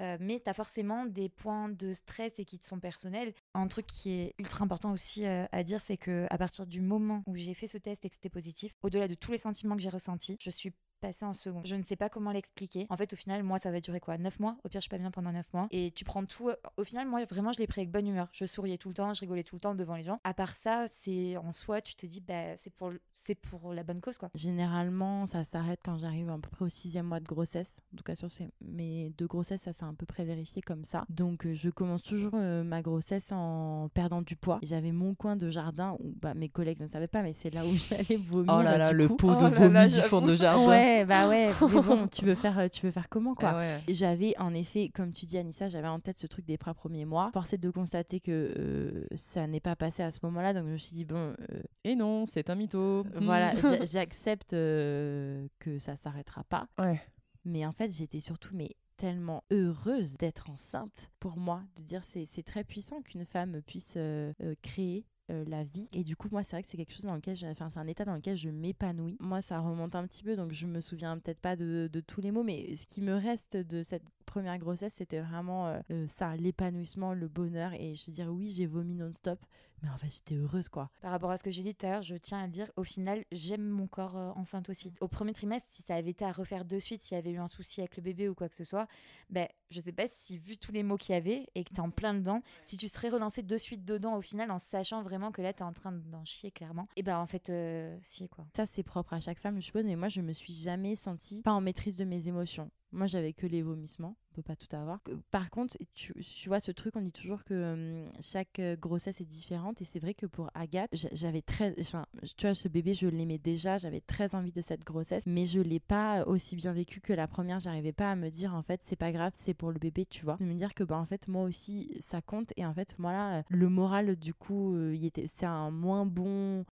Euh, 0.00 0.16
mais 0.18 0.40
tu 0.40 0.50
as 0.50 0.54
forcément 0.54 1.04
des 1.04 1.28
points 1.28 1.68
de 1.68 1.92
stress 1.92 2.38
et 2.38 2.44
qui 2.44 2.58
te 2.58 2.66
sont 2.66 2.80
personnels. 2.80 3.32
Un 3.54 3.68
truc 3.68 3.86
qui 3.86 4.10
est 4.10 4.34
ultra 4.38 4.64
important 4.64 4.92
aussi 4.92 5.24
euh, 5.26 5.44
à 5.52 5.62
dire, 5.62 5.80
c'est 5.82 5.98
que 5.98 6.26
à 6.30 6.38
partir 6.38 6.66
du 6.66 6.80
moment 6.80 7.22
où 7.26 7.36
j'ai 7.36 7.54
fait 7.54 7.66
ce 7.66 7.78
test 7.78 8.04
et 8.04 8.08
que 8.08 8.14
c'était 8.16 8.30
positif, 8.30 8.74
au-delà 8.82 9.06
de 9.06 9.14
tous 9.14 9.30
les 9.30 9.38
sentiments 9.38 9.76
que 9.76 9.82
j'ai 9.82 9.90
ressentis, 9.90 10.36
je 10.40 10.50
suis 10.50 10.72
passée 11.06 11.24
en 11.24 11.34
second. 11.34 11.60
Je 11.64 11.74
ne 11.74 11.82
sais 11.82 11.96
pas 11.96 12.08
comment 12.08 12.32
l'expliquer. 12.32 12.86
En 12.90 12.96
fait, 12.96 13.12
au 13.12 13.16
final, 13.16 13.42
moi, 13.42 13.58
ça 13.58 13.70
va 13.70 13.80
durer 13.80 14.00
quoi? 14.00 14.16
9 14.16 14.40
mois? 14.40 14.56
Au 14.64 14.68
pire, 14.68 14.80
je 14.80 14.84
suis 14.84 14.88
pas 14.90 14.98
bien 14.98 15.10
pendant 15.10 15.32
9 15.32 15.46
mois. 15.52 15.66
Et 15.70 15.90
tu 15.90 16.04
prends 16.04 16.24
tout. 16.24 16.48
euh, 16.48 16.54
Au 16.76 16.84
final, 16.84 17.06
moi, 17.06 17.24
vraiment, 17.24 17.52
je 17.52 17.58
l'ai 17.58 17.66
pris 17.66 17.80
avec 17.82 17.90
bonne 17.90 18.06
humeur. 18.06 18.28
Je 18.32 18.44
souriais 18.46 18.78
tout 18.78 18.88
le 18.88 18.94
temps, 18.94 19.12
je 19.12 19.20
rigolais 19.20 19.42
tout 19.42 19.56
le 19.56 19.60
temps 19.60 19.74
devant 19.74 19.96
les 19.96 20.02
gens. 20.02 20.18
À 20.24 20.32
part 20.34 20.54
ça, 20.56 20.86
c'est 20.90 21.36
en 21.36 21.52
soi, 21.52 21.80
tu 21.82 21.94
te 21.94 22.06
dis, 22.06 22.20
bah, 22.20 22.56
c'est 22.56 22.72
pour, 22.72 22.90
le- 22.90 23.00
c'est 23.14 23.34
pour 23.34 23.72
la 23.74 23.82
bonne 23.82 24.00
cause, 24.00 24.16
quoi. 24.18 24.30
Généralement, 24.34 25.26
ça 25.26 25.44
s'arrête 25.44 25.80
quand 25.84 25.98
j'arrive 25.98 26.30
à 26.30 26.38
peu 26.38 26.48
près 26.48 26.64
au 26.64 26.68
sixième 26.68 27.06
mois 27.06 27.20
de 27.20 27.26
grossesse. 27.26 27.72
En 27.92 27.96
tout 27.98 28.04
cas, 28.04 28.14
sur 28.14 28.30
ces... 28.30 28.48
mes 28.62 29.10
deux 29.18 29.26
grossesses, 29.26 29.62
ça 29.62 29.72
s'est 29.72 29.84
à 29.84 29.92
peu 29.96 30.06
près 30.06 30.24
vérifié 30.24 30.62
comme 30.62 30.84
ça. 30.84 31.04
Donc, 31.10 31.44
euh, 31.44 31.54
je 31.54 31.68
commence 31.70 32.02
toujours 32.02 32.32
euh, 32.34 32.64
ma 32.64 32.80
grossesse 32.82 33.30
en 33.32 33.88
perdant 33.92 34.22
du 34.22 34.36
poids. 34.36 34.58
J'avais 34.62 34.92
mon 34.92 35.14
coin 35.14 35.36
de 35.36 35.50
jardin 35.50 35.96
où 36.00 36.14
bah, 36.22 36.34
mes 36.34 36.48
collègues 36.48 36.80
ne 36.80 36.86
savaient 36.88 37.08
pas, 37.08 37.22
mais 37.22 37.32
c'est 37.32 37.50
là 37.50 37.66
où 37.66 37.72
j'allais 37.88 38.16
vomir. 38.16 38.54
Oh 38.56 38.62
là 38.62 38.78
là, 38.78 38.90
du 38.90 38.96
le 38.96 39.08
coup. 39.08 39.16
pot 39.16 39.34
Oh 39.38 39.42
de 39.44 39.48
vomi 39.54 39.74
là, 39.74 39.86
du 39.88 40.00
fond 40.00 40.20
de 40.22 40.34
jardin. 40.36 40.66
Ouais, 40.68 40.93
bah 41.04 41.28
ouais. 41.28 41.50
Mais 41.60 41.82
bon, 41.82 42.06
tu 42.08 42.24
veux 42.24 42.34
faire, 42.36 42.58
euh, 42.58 42.68
tu 42.68 42.86
veux 42.86 42.92
faire 42.92 43.08
comment, 43.08 43.34
quoi? 43.34 43.50
Ah 43.50 43.56
ouais. 43.56 43.80
Et 43.88 43.94
J'avais 43.94 44.34
en 44.38 44.54
effet, 44.54 44.90
comme 44.94 45.12
tu 45.12 45.26
dis 45.26 45.36
Anissa, 45.38 45.68
j'avais 45.68 45.88
en 45.88 45.98
tête 45.98 46.18
ce 46.18 46.26
truc 46.26 46.44
des 46.44 46.56
trois 46.58 46.74
premiers 46.74 47.04
mois. 47.06 47.30
Forcé 47.32 47.58
de 47.58 47.70
constater 47.70 48.20
que 48.20 48.54
euh, 48.58 49.06
ça 49.16 49.46
n'est 49.46 49.60
pas 49.60 49.74
passé 49.76 50.02
à 50.02 50.10
ce 50.10 50.20
moment-là, 50.22 50.52
donc 50.54 50.66
je 50.66 50.72
me 50.72 50.76
suis 50.76 50.94
dit 50.94 51.04
bon, 51.04 51.34
euh, 51.50 51.62
Et 51.84 51.96
non, 51.96 52.26
c'est 52.26 52.50
un 52.50 52.54
mytho. 52.54 53.04
voilà, 53.20 53.52
j'a- 53.60 53.84
j'accepte 53.84 54.52
euh, 54.52 55.46
que 55.58 55.78
ça 55.78 55.96
s'arrêtera 55.96 56.44
pas. 56.44 56.68
Ouais. 56.78 57.00
Mais 57.44 57.66
en 57.66 57.72
fait, 57.72 57.90
j'étais 57.90 58.20
surtout 58.20 58.50
mais 58.54 58.70
tellement 58.96 59.42
heureuse 59.50 60.16
d'être 60.18 60.50
enceinte 60.50 61.10
pour 61.18 61.36
moi, 61.36 61.62
de 61.76 61.82
dire 61.82 62.02
c'est 62.04 62.26
c'est 62.26 62.44
très 62.44 62.62
puissant 62.62 63.02
qu'une 63.02 63.24
femme 63.24 63.60
puisse 63.66 63.94
euh, 63.96 64.32
euh, 64.42 64.54
créer 64.62 65.04
euh, 65.30 65.44
la 65.46 65.64
vie. 65.64 65.88
Et 65.94 66.04
du 66.04 66.16
coup 66.16 66.28
moi 66.30 66.42
c'est 66.42 66.56
vrai 66.56 66.62
que 66.62 66.68
c'est 66.68 66.76
quelque 66.76 66.92
chose 66.92 67.06
dans 67.06 67.14
lequel 67.14 67.36
enfin 67.50 67.70
c'est 67.70 67.78
un 67.78 67.86
état 67.86 68.04
dans 68.04 68.14
lequel 68.14 68.36
je 68.36 68.50
m'épanouis. 68.50 69.16
Moi 69.20 69.40
ça 69.40 69.58
remonte 69.58 69.94
un 69.94 70.06
petit 70.06 70.22
peu 70.22 70.36
donc 70.36 70.52
je 70.52 70.66
me 70.66 70.80
souviens 70.80 71.18
peut-être 71.18 71.40
pas 71.40 71.56
de, 71.56 71.88
de 71.90 72.00
tous 72.00 72.20
les 72.20 72.30
mots 72.30 72.42
mais 72.42 72.76
ce 72.76 72.86
qui 72.86 73.00
me 73.00 73.14
reste 73.14 73.56
de 73.56 73.82
cette 73.82 74.04
première 74.26 74.58
grossesse 74.58 74.94
c'était 74.94 75.20
vraiment 75.20 75.68
euh, 75.68 75.80
euh, 75.90 76.06
ça 76.06 76.36
l'épanouissement 76.36 77.14
le 77.14 77.28
bonheur. 77.28 77.72
Et 77.72 77.94
je 77.94 78.06
veux 78.06 78.12
dire 78.12 78.28
oui 78.28 78.50
j'ai 78.50 78.66
vomi 78.66 78.94
non-stop 78.94 79.38
mais 79.84 79.90
en 79.90 79.98
fait 79.98 80.08
j'étais 80.08 80.34
heureuse 80.34 80.68
quoi 80.68 80.90
Par 81.02 81.10
rapport 81.10 81.30
à 81.30 81.36
ce 81.36 81.44
que 81.44 81.50
j'ai 81.50 81.62
dit 81.62 81.74
tout 81.74 81.86
à 81.86 81.90
l'heure, 81.90 82.02
je 82.02 82.16
tiens 82.16 82.42
à 82.42 82.48
dire, 82.48 82.70
au 82.76 82.84
final, 82.84 83.24
j'aime 83.30 83.68
mon 83.68 83.86
corps 83.86 84.16
euh, 84.16 84.30
enceinte 84.34 84.68
aussi. 84.70 84.92
Au 85.00 85.08
premier 85.08 85.32
trimestre, 85.32 85.68
si 85.70 85.82
ça 85.82 85.94
avait 85.94 86.10
été 86.10 86.24
à 86.24 86.32
refaire 86.32 86.64
de 86.64 86.78
suite, 86.78 87.02
s'il 87.02 87.16
y 87.16 87.18
avait 87.18 87.32
eu 87.32 87.38
un 87.38 87.48
souci 87.48 87.80
avec 87.80 87.96
le 87.96 88.02
bébé 88.02 88.28
ou 88.28 88.34
quoi 88.34 88.48
que 88.48 88.56
ce 88.56 88.64
soit, 88.64 88.86
ben, 89.30 89.46
je 89.70 89.80
sais 89.80 89.92
pas 89.92 90.06
si, 90.08 90.38
vu 90.38 90.56
tous 90.56 90.72
les 90.72 90.82
mots 90.82 90.96
qu'il 90.96 91.14
y 91.14 91.18
avait 91.18 91.46
et 91.54 91.64
que 91.64 91.70
tu 91.70 91.76
es 91.76 91.80
en 91.80 91.90
plein 91.90 92.14
dedans, 92.14 92.40
si 92.62 92.76
tu 92.76 92.88
serais 92.88 93.08
relancé 93.08 93.42
de 93.42 93.56
suite 93.56 93.84
dedans 93.84 94.16
au 94.16 94.22
final 94.22 94.50
en 94.50 94.58
sachant 94.58 95.02
vraiment 95.02 95.30
que 95.30 95.42
là, 95.42 95.52
tu 95.52 95.60
es 95.60 95.66
en 95.66 95.72
train 95.72 95.92
d'en 95.92 96.24
chier 96.24 96.50
clairement. 96.50 96.88
Et 96.96 97.02
ben 97.02 97.18
en 97.18 97.26
fait, 97.26 97.50
euh, 97.50 97.96
si 98.00 98.28
quoi. 98.28 98.46
Ça, 98.56 98.66
c'est 98.66 98.82
propre 98.82 99.12
à 99.12 99.20
chaque 99.20 99.38
femme, 99.38 99.56
je 99.56 99.66
suppose, 99.66 99.84
mais 99.84 99.96
moi, 99.96 100.08
je 100.08 100.20
me 100.20 100.32
suis 100.32 100.54
jamais 100.54 100.96
sentie 100.96 101.42
pas 101.42 101.52
en 101.52 101.60
maîtrise 101.60 101.96
de 101.96 102.04
mes 102.04 102.28
émotions. 102.28 102.70
Moi, 102.92 103.06
j'avais 103.06 103.32
que 103.32 103.46
les 103.46 103.60
vomissements, 103.60 104.16
peut 104.34 104.42
pas 104.42 104.56
tout 104.56 104.74
avoir. 104.74 105.00
Par 105.30 105.50
contre, 105.50 105.76
tu, 105.94 106.12
vois 106.46 106.60
ce 106.60 106.72
truc, 106.72 106.96
on 106.96 107.00
dit 107.00 107.12
toujours 107.12 107.44
que 107.44 107.72
hum, 107.72 108.10
chaque 108.20 108.58
euh, 108.58 108.76
grossesse 108.76 109.20
est 109.20 109.24
différente 109.24 109.80
et 109.80 109.84
c'est 109.84 109.98
vrai 109.98 110.14
que 110.14 110.26
pour 110.26 110.50
Agathe, 110.54 110.90
j'a- 110.92 111.08
j'avais 111.12 111.42
très, 111.42 111.74
enfin, 111.80 112.06
tu 112.36 112.46
vois, 112.46 112.54
ce 112.54 112.68
bébé, 112.68 112.94
je 112.94 113.06
l'aimais 113.06 113.38
déjà, 113.38 113.78
j'avais 113.78 114.00
très 114.00 114.34
envie 114.34 114.52
de 114.52 114.60
cette 114.60 114.84
grossesse, 114.84 115.26
mais 115.26 115.46
je 115.46 115.60
l'ai 115.60 115.80
pas 115.80 116.24
aussi 116.26 116.56
bien 116.56 116.72
vécu 116.72 117.00
que 117.00 117.12
la 117.12 117.28
première. 117.28 117.60
J'arrivais 117.60 117.92
pas 117.92 118.10
à 118.10 118.16
me 118.16 118.30
dire 118.30 118.54
en 118.54 118.62
fait 118.62 118.80
c'est 118.82 118.96
pas 118.96 119.12
grave, 119.12 119.32
c'est 119.36 119.54
pour 119.54 119.70
le 119.72 119.78
bébé, 119.78 120.04
tu 120.06 120.24
vois. 120.24 120.36
De 120.36 120.44
me 120.44 120.54
dire 120.54 120.74
que 120.74 120.84
bah 120.84 120.98
en 120.98 121.06
fait 121.06 121.28
moi 121.28 121.44
aussi 121.44 121.96
ça 122.00 122.20
compte 122.20 122.52
et 122.56 122.66
en 122.66 122.74
fait 122.74 122.98
moi 122.98 123.12
là, 123.12 123.38
euh, 123.38 123.42
le 123.48 123.68
moral 123.68 124.16
du 124.16 124.34
coup, 124.34 124.74
euh, 124.74 124.96
c'est 125.26 125.46
un 125.46 125.70
moins 125.70 126.06
bon 126.06 126.64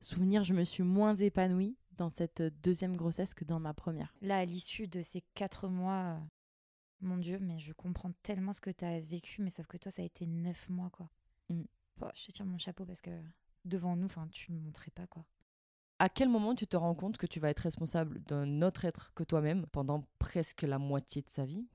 souvenir. 0.00 0.44
Je 0.44 0.54
me 0.54 0.64
suis 0.64 0.82
moins 0.82 1.14
épanouie 1.16 1.76
dans 1.96 2.08
cette 2.08 2.40
euh, 2.40 2.50
deuxième 2.62 2.96
grossesse 2.96 3.34
que 3.34 3.44
dans 3.44 3.60
ma 3.60 3.74
première. 3.74 4.14
Là, 4.20 4.38
à 4.38 4.44
l'issue 4.44 4.88
de 4.88 5.02
ces 5.02 5.22
quatre 5.34 5.68
mois, 5.68 6.16
euh, 6.16 6.18
mon 7.04 7.18
Dieu, 7.18 7.38
mais 7.40 7.58
je 7.58 7.72
comprends 7.72 8.12
tellement 8.22 8.52
ce 8.52 8.60
que 8.60 8.70
tu 8.70 8.84
as 8.84 9.00
vécu, 9.00 9.42
mais 9.42 9.50
sauf 9.50 9.66
que 9.66 9.76
toi, 9.76 9.90
ça 9.90 10.02
a 10.02 10.04
été 10.04 10.26
neuf 10.26 10.68
mois, 10.68 10.90
quoi. 10.90 11.08
Mm. 11.48 11.62
Bon, 11.96 12.08
je 12.14 12.26
te 12.26 12.32
tire 12.32 12.46
mon 12.46 12.58
chapeau 12.58 12.84
parce 12.84 13.00
que 13.00 13.10
devant 13.64 13.96
nous, 13.96 14.06
enfin, 14.06 14.28
tu 14.30 14.52
ne 14.52 14.60
montrais 14.60 14.90
pas, 14.90 15.06
quoi. 15.06 15.24
À 16.00 16.08
quel 16.08 16.28
moment 16.28 16.54
tu 16.54 16.66
te 16.66 16.76
rends 16.76 16.94
compte 16.94 17.16
que 17.16 17.26
tu 17.26 17.38
vas 17.38 17.50
être 17.50 17.60
responsable 17.60 18.20
d'un 18.24 18.62
autre 18.62 18.84
être 18.84 19.12
que 19.14 19.22
toi-même 19.22 19.66
pendant 19.66 20.04
presque 20.18 20.62
la 20.62 20.78
moitié 20.78 21.22
de 21.22 21.28
sa 21.28 21.44
vie, 21.44 21.66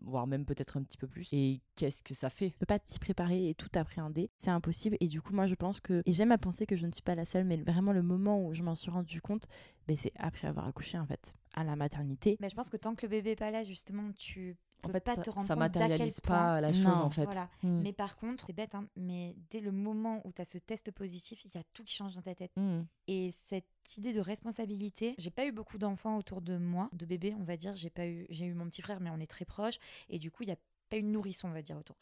voire 0.00 0.26
même 0.26 0.46
peut-être 0.46 0.78
un 0.78 0.82
petit 0.82 0.96
peu 0.96 1.06
plus? 1.06 1.28
Et 1.32 1.60
qu'est-ce 1.76 2.02
que 2.02 2.14
ça 2.14 2.30
fait? 2.30 2.50
Tu 2.50 2.58
peux 2.58 2.66
pas 2.66 2.78
t'y 2.78 2.98
préparer 2.98 3.50
et 3.50 3.54
tout 3.54 3.68
appréhender, 3.74 4.30
c'est 4.38 4.50
impossible. 4.50 4.96
Et 5.00 5.06
du 5.06 5.20
coup, 5.20 5.34
moi, 5.34 5.46
je 5.46 5.54
pense 5.54 5.80
que, 5.80 6.02
et 6.06 6.12
j'aime 6.12 6.32
à 6.32 6.38
penser 6.38 6.66
que 6.66 6.76
je 6.76 6.86
ne 6.86 6.92
suis 6.92 7.02
pas 7.02 7.14
la 7.14 7.26
seule, 7.26 7.44
mais 7.44 7.58
vraiment 7.58 7.92
le 7.92 8.02
moment 8.02 8.42
où 8.42 8.54
je 8.54 8.62
m'en 8.62 8.74
suis 8.74 8.90
rendu 8.90 9.20
compte, 9.20 9.46
ben, 9.86 9.96
c'est 9.96 10.12
après 10.16 10.48
avoir 10.48 10.66
accouché, 10.66 10.98
en 10.98 11.06
fait, 11.06 11.34
à 11.54 11.64
la 11.64 11.76
maternité. 11.76 12.36
Mais 12.40 12.48
je 12.48 12.54
pense 12.54 12.70
que 12.70 12.76
tant 12.76 12.94
que 12.94 13.06
le 13.06 13.10
bébé 13.10 13.30
n'est 13.30 13.36
pas 13.36 13.50
là, 13.50 13.62
justement, 13.64 14.10
tu 14.12 14.56
En 14.84 14.88
fait, 14.88 15.00
pas 15.04 15.14
ça, 15.14 15.22
te 15.22 15.30
rendre 15.30 15.46
ça 15.46 15.54
compte 15.54 15.62
d'à 15.64 15.68
quel 15.70 15.82
matérialise 15.82 16.20
point- 16.20 16.36
pas 16.36 16.60
la 16.60 16.72
chose 16.72 16.84
Non. 16.84 17.04
en 17.04 17.10
fait. 17.10 17.24
Voilà. 17.24 17.48
Hmm. 17.62 17.80
Mais 17.82 17.92
par 17.92 18.16
contre, 18.16 18.44
c'est 18.46 18.52
bête, 18.52 18.74
hein, 18.74 18.88
mais 18.96 19.36
dès 19.50 19.60
le 19.60 19.70
moment 19.72 20.20
où 20.24 20.32
tu 20.32 20.42
as 20.42 20.44
ce 20.44 20.58
test 20.58 20.90
positif, 20.90 21.44
il 21.44 21.54
y 21.54 21.58
a 21.58 21.62
tout 21.72 21.84
qui 21.84 21.94
change 21.94 22.14
dans 22.14 22.22
ta 22.22 22.34
tête. 22.34 22.52
Hmm. 22.56 22.82
Et 23.06 23.32
cette 23.48 23.66
idée 23.96 24.12
de 24.12 24.20
responsabilité, 24.20 25.14
j'ai 25.18 25.30
pas 25.30 25.46
eu 25.46 25.52
beaucoup 25.52 25.78
d'enfants 25.78 26.16
autour 26.16 26.40
de 26.42 26.56
moi, 26.56 26.88
de 26.92 27.06
bébés, 27.06 27.34
on 27.38 27.44
va 27.44 27.56
dire. 27.56 27.76
J'ai 27.76 27.90
pas 27.90 28.06
eu, 28.06 28.26
j'ai 28.30 28.46
eu 28.46 28.54
mon 28.54 28.66
petit 28.66 28.82
frère, 28.82 29.00
mais 29.00 29.10
on 29.10 29.18
est 29.20 29.26
très 29.30 29.44
proches. 29.44 29.78
Et 30.08 30.18
du 30.18 30.30
coup, 30.30 30.42
il 30.42 30.48
y 30.48 30.52
a 30.52 30.56
pas 30.90 30.96
eu 30.98 31.02
de 31.02 31.08
nourrisson, 31.08 31.48
on 31.48 31.52
va 31.52 31.62
dire, 31.62 31.76
autour. 31.76 31.96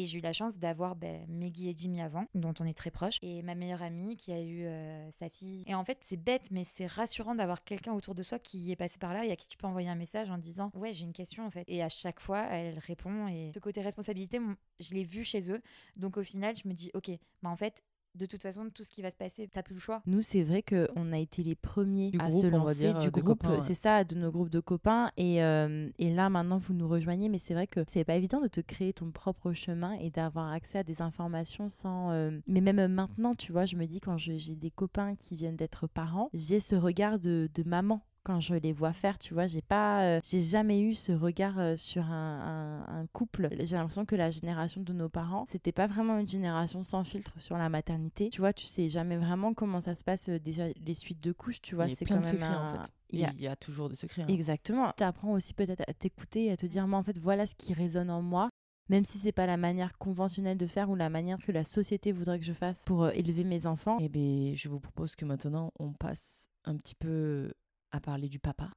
Et 0.00 0.06
j'ai 0.06 0.16
eu 0.18 0.22
la 0.22 0.32
chance 0.32 0.58
d'avoir 0.58 0.96
ben, 0.96 1.26
Meggy 1.28 1.68
et 1.68 1.74
Jimmy 1.76 2.00
avant, 2.00 2.24
dont 2.34 2.54
on 2.58 2.64
est 2.64 2.72
très 2.72 2.90
proches, 2.90 3.18
et 3.20 3.42
ma 3.42 3.54
meilleure 3.54 3.82
amie 3.82 4.16
qui 4.16 4.32
a 4.32 4.40
eu 4.40 4.64
euh, 4.64 5.10
sa 5.10 5.28
fille. 5.28 5.62
Et 5.66 5.74
en 5.74 5.84
fait, 5.84 5.98
c'est 6.00 6.16
bête, 6.16 6.46
mais 6.50 6.64
c'est 6.64 6.86
rassurant 6.86 7.34
d'avoir 7.34 7.64
quelqu'un 7.64 7.92
autour 7.92 8.14
de 8.14 8.22
soi 8.22 8.38
qui 8.38 8.72
est 8.72 8.76
passé 8.76 8.98
par 8.98 9.12
là 9.12 9.26
et 9.26 9.30
à 9.30 9.36
qui 9.36 9.46
tu 9.46 9.58
peux 9.58 9.66
envoyer 9.66 9.90
un 9.90 9.96
message 9.96 10.30
en 10.30 10.38
disant 10.38 10.70
Ouais, 10.72 10.94
j'ai 10.94 11.04
une 11.04 11.12
question 11.12 11.44
en 11.44 11.50
fait. 11.50 11.64
Et 11.68 11.82
à 11.82 11.90
chaque 11.90 12.18
fois, 12.18 12.46
elle 12.46 12.78
répond. 12.78 13.28
Et 13.28 13.50
ce 13.52 13.58
côté 13.58 13.82
responsabilité, 13.82 14.40
je 14.78 14.94
l'ai 14.94 15.04
vu 15.04 15.22
chez 15.22 15.52
eux. 15.52 15.60
Donc 15.98 16.16
au 16.16 16.22
final, 16.22 16.56
je 16.56 16.66
me 16.66 16.72
dis 16.72 16.90
Ok, 16.94 17.10
bah 17.42 17.50
en 17.50 17.56
fait, 17.56 17.82
de 18.14 18.26
toute 18.26 18.42
façon, 18.42 18.68
tout 18.74 18.82
ce 18.84 18.90
qui 18.90 19.02
va 19.02 19.10
se 19.10 19.16
passer, 19.16 19.48
t'as 19.48 19.62
plus 19.62 19.74
le 19.74 19.80
choix. 19.80 20.02
Nous, 20.06 20.20
c'est 20.22 20.42
vrai 20.42 20.62
qu'on 20.62 21.12
a 21.12 21.18
été 21.18 21.42
les 21.42 21.54
premiers 21.54 22.10
Du 22.10 22.18
à 22.20 22.28
groupe, 22.28 22.40
se 22.42 22.46
on 22.46 22.50
va 22.50 22.56
lancer 22.58 22.74
dire, 22.74 22.98
du 22.98 23.10
groupe, 23.10 23.44
ouais. 23.44 23.60
c'est 23.60 23.74
ça, 23.74 24.04
de 24.04 24.14
nos 24.14 24.30
groupes 24.30 24.50
de 24.50 24.60
copains. 24.60 25.10
Et, 25.16 25.42
euh, 25.42 25.88
et 25.98 26.12
là, 26.12 26.28
maintenant, 26.28 26.58
vous 26.58 26.74
nous 26.74 26.88
rejoignez, 26.88 27.28
mais 27.28 27.38
c'est 27.38 27.54
vrai 27.54 27.66
que 27.66 27.80
c'est 27.86 28.04
pas 28.04 28.16
évident 28.16 28.40
de 28.40 28.48
te 28.48 28.60
créer 28.60 28.92
ton 28.92 29.10
propre 29.10 29.52
chemin 29.52 29.92
et 29.94 30.10
d'avoir 30.10 30.50
accès 30.52 30.78
à 30.78 30.82
des 30.84 31.02
informations 31.02 31.68
sans. 31.68 32.10
euh, 32.10 32.38
Mais 32.46 32.60
même 32.60 32.86
maintenant, 32.92 33.34
tu 33.34 33.52
vois, 33.52 33.64
je 33.66 33.76
me 33.76 33.86
dis 33.86 34.00
quand 34.00 34.18
je- 34.18 34.36
j'ai 34.38 34.56
des 34.56 34.70
copains 34.70 35.14
qui 35.16 35.36
viennent 35.36 35.56
d'être 35.56 35.86
parents, 35.86 36.30
j'ai 36.34 36.60
ce 36.60 36.74
regard 36.74 37.18
de, 37.18 37.48
de 37.54 37.62
maman. 37.62 38.02
Quand 38.22 38.40
je 38.40 38.54
les 38.54 38.72
vois 38.72 38.92
faire, 38.92 39.18
tu 39.18 39.32
vois, 39.32 39.46
j'ai 39.46 39.62
pas, 39.62 40.02
euh, 40.04 40.20
j'ai 40.22 40.42
jamais 40.42 40.82
eu 40.82 40.94
ce 40.94 41.10
regard 41.12 41.58
euh, 41.58 41.74
sur 41.76 42.04
un, 42.04 42.84
un- 42.86 43.00
un 43.00 43.06
couple. 43.06 43.48
J'ai 43.60 43.76
l'impression 43.76 44.04
que 44.04 44.14
la 44.14 44.30
génération 44.30 44.82
de 44.82 44.92
nos 44.92 45.08
parents, 45.08 45.46
c'était 45.48 45.72
pas 45.72 45.86
vraiment 45.86 46.18
une 46.18 46.28
génération 46.28 46.82
sans 46.82 47.02
filtre 47.02 47.32
sur 47.40 47.56
la 47.56 47.70
maternité. 47.70 48.28
Tu 48.28 48.40
vois, 48.42 48.52
tu 48.52 48.66
sais 48.66 48.90
jamais 48.90 49.16
vraiment 49.16 49.54
comment 49.54 49.80
ça 49.80 49.94
se 49.94 50.04
passe 50.04 50.28
euh, 50.28 50.38
déjà 50.38 50.64
les 50.84 50.94
suites 50.94 51.20
de 51.22 51.32
couches. 51.32 51.62
Tu 51.62 51.74
vois, 51.74 51.88
c'est 51.88 52.04
quand 52.04 52.16
de 52.16 52.24
même 52.24 52.32
secrets 52.32 52.44
un- 52.46 52.68
en 52.78 52.82
fait. 52.84 52.90
il 53.08 53.20
y 53.20 53.24
a- 53.24 53.32
Il 53.34 53.40
y 53.40 53.46
a 53.48 53.56
toujours 53.56 53.88
des 53.88 53.96
secrets. 53.96 54.22
hein. 54.22 54.26
Exactement. 54.28 54.92
Tu 54.98 55.02
apprends 55.02 55.32
aussi 55.32 55.54
peut-être 55.54 55.82
à 55.88 55.94
t'écouter 55.94 56.44
et 56.46 56.50
à 56.52 56.56
te 56.58 56.66
dire, 56.66 56.86
moi, 56.86 56.98
en 56.98 57.02
fait, 57.02 57.18
voilà 57.18 57.46
ce 57.46 57.54
qui 57.54 57.72
résonne 57.72 58.10
en 58.10 58.20
moi. 58.20 58.50
Même 58.90 59.04
si 59.04 59.18
c'est 59.18 59.32
pas 59.32 59.46
la 59.46 59.56
manière 59.56 59.96
conventionnelle 59.98 60.58
de 60.58 60.66
faire 60.66 60.90
ou 60.90 60.94
la 60.96 61.08
manière 61.08 61.38
que 61.38 61.52
la 61.52 61.64
société 61.64 62.10
voudrait 62.12 62.38
que 62.40 62.44
je 62.44 62.52
fasse 62.52 62.80
pour 62.84 63.08
élever 63.10 63.44
mes 63.44 63.66
enfants. 63.66 63.96
Eh 64.00 64.08
bien, 64.08 64.52
je 64.54 64.68
vous 64.68 64.80
propose 64.80 65.14
que 65.16 65.24
maintenant, 65.24 65.72
on 65.78 65.92
passe 65.92 66.48
un 66.64 66.76
petit 66.76 66.96
peu 66.96 67.52
à 67.92 68.00
parler 68.00 68.28
du 68.28 68.38
papa. 68.38 68.70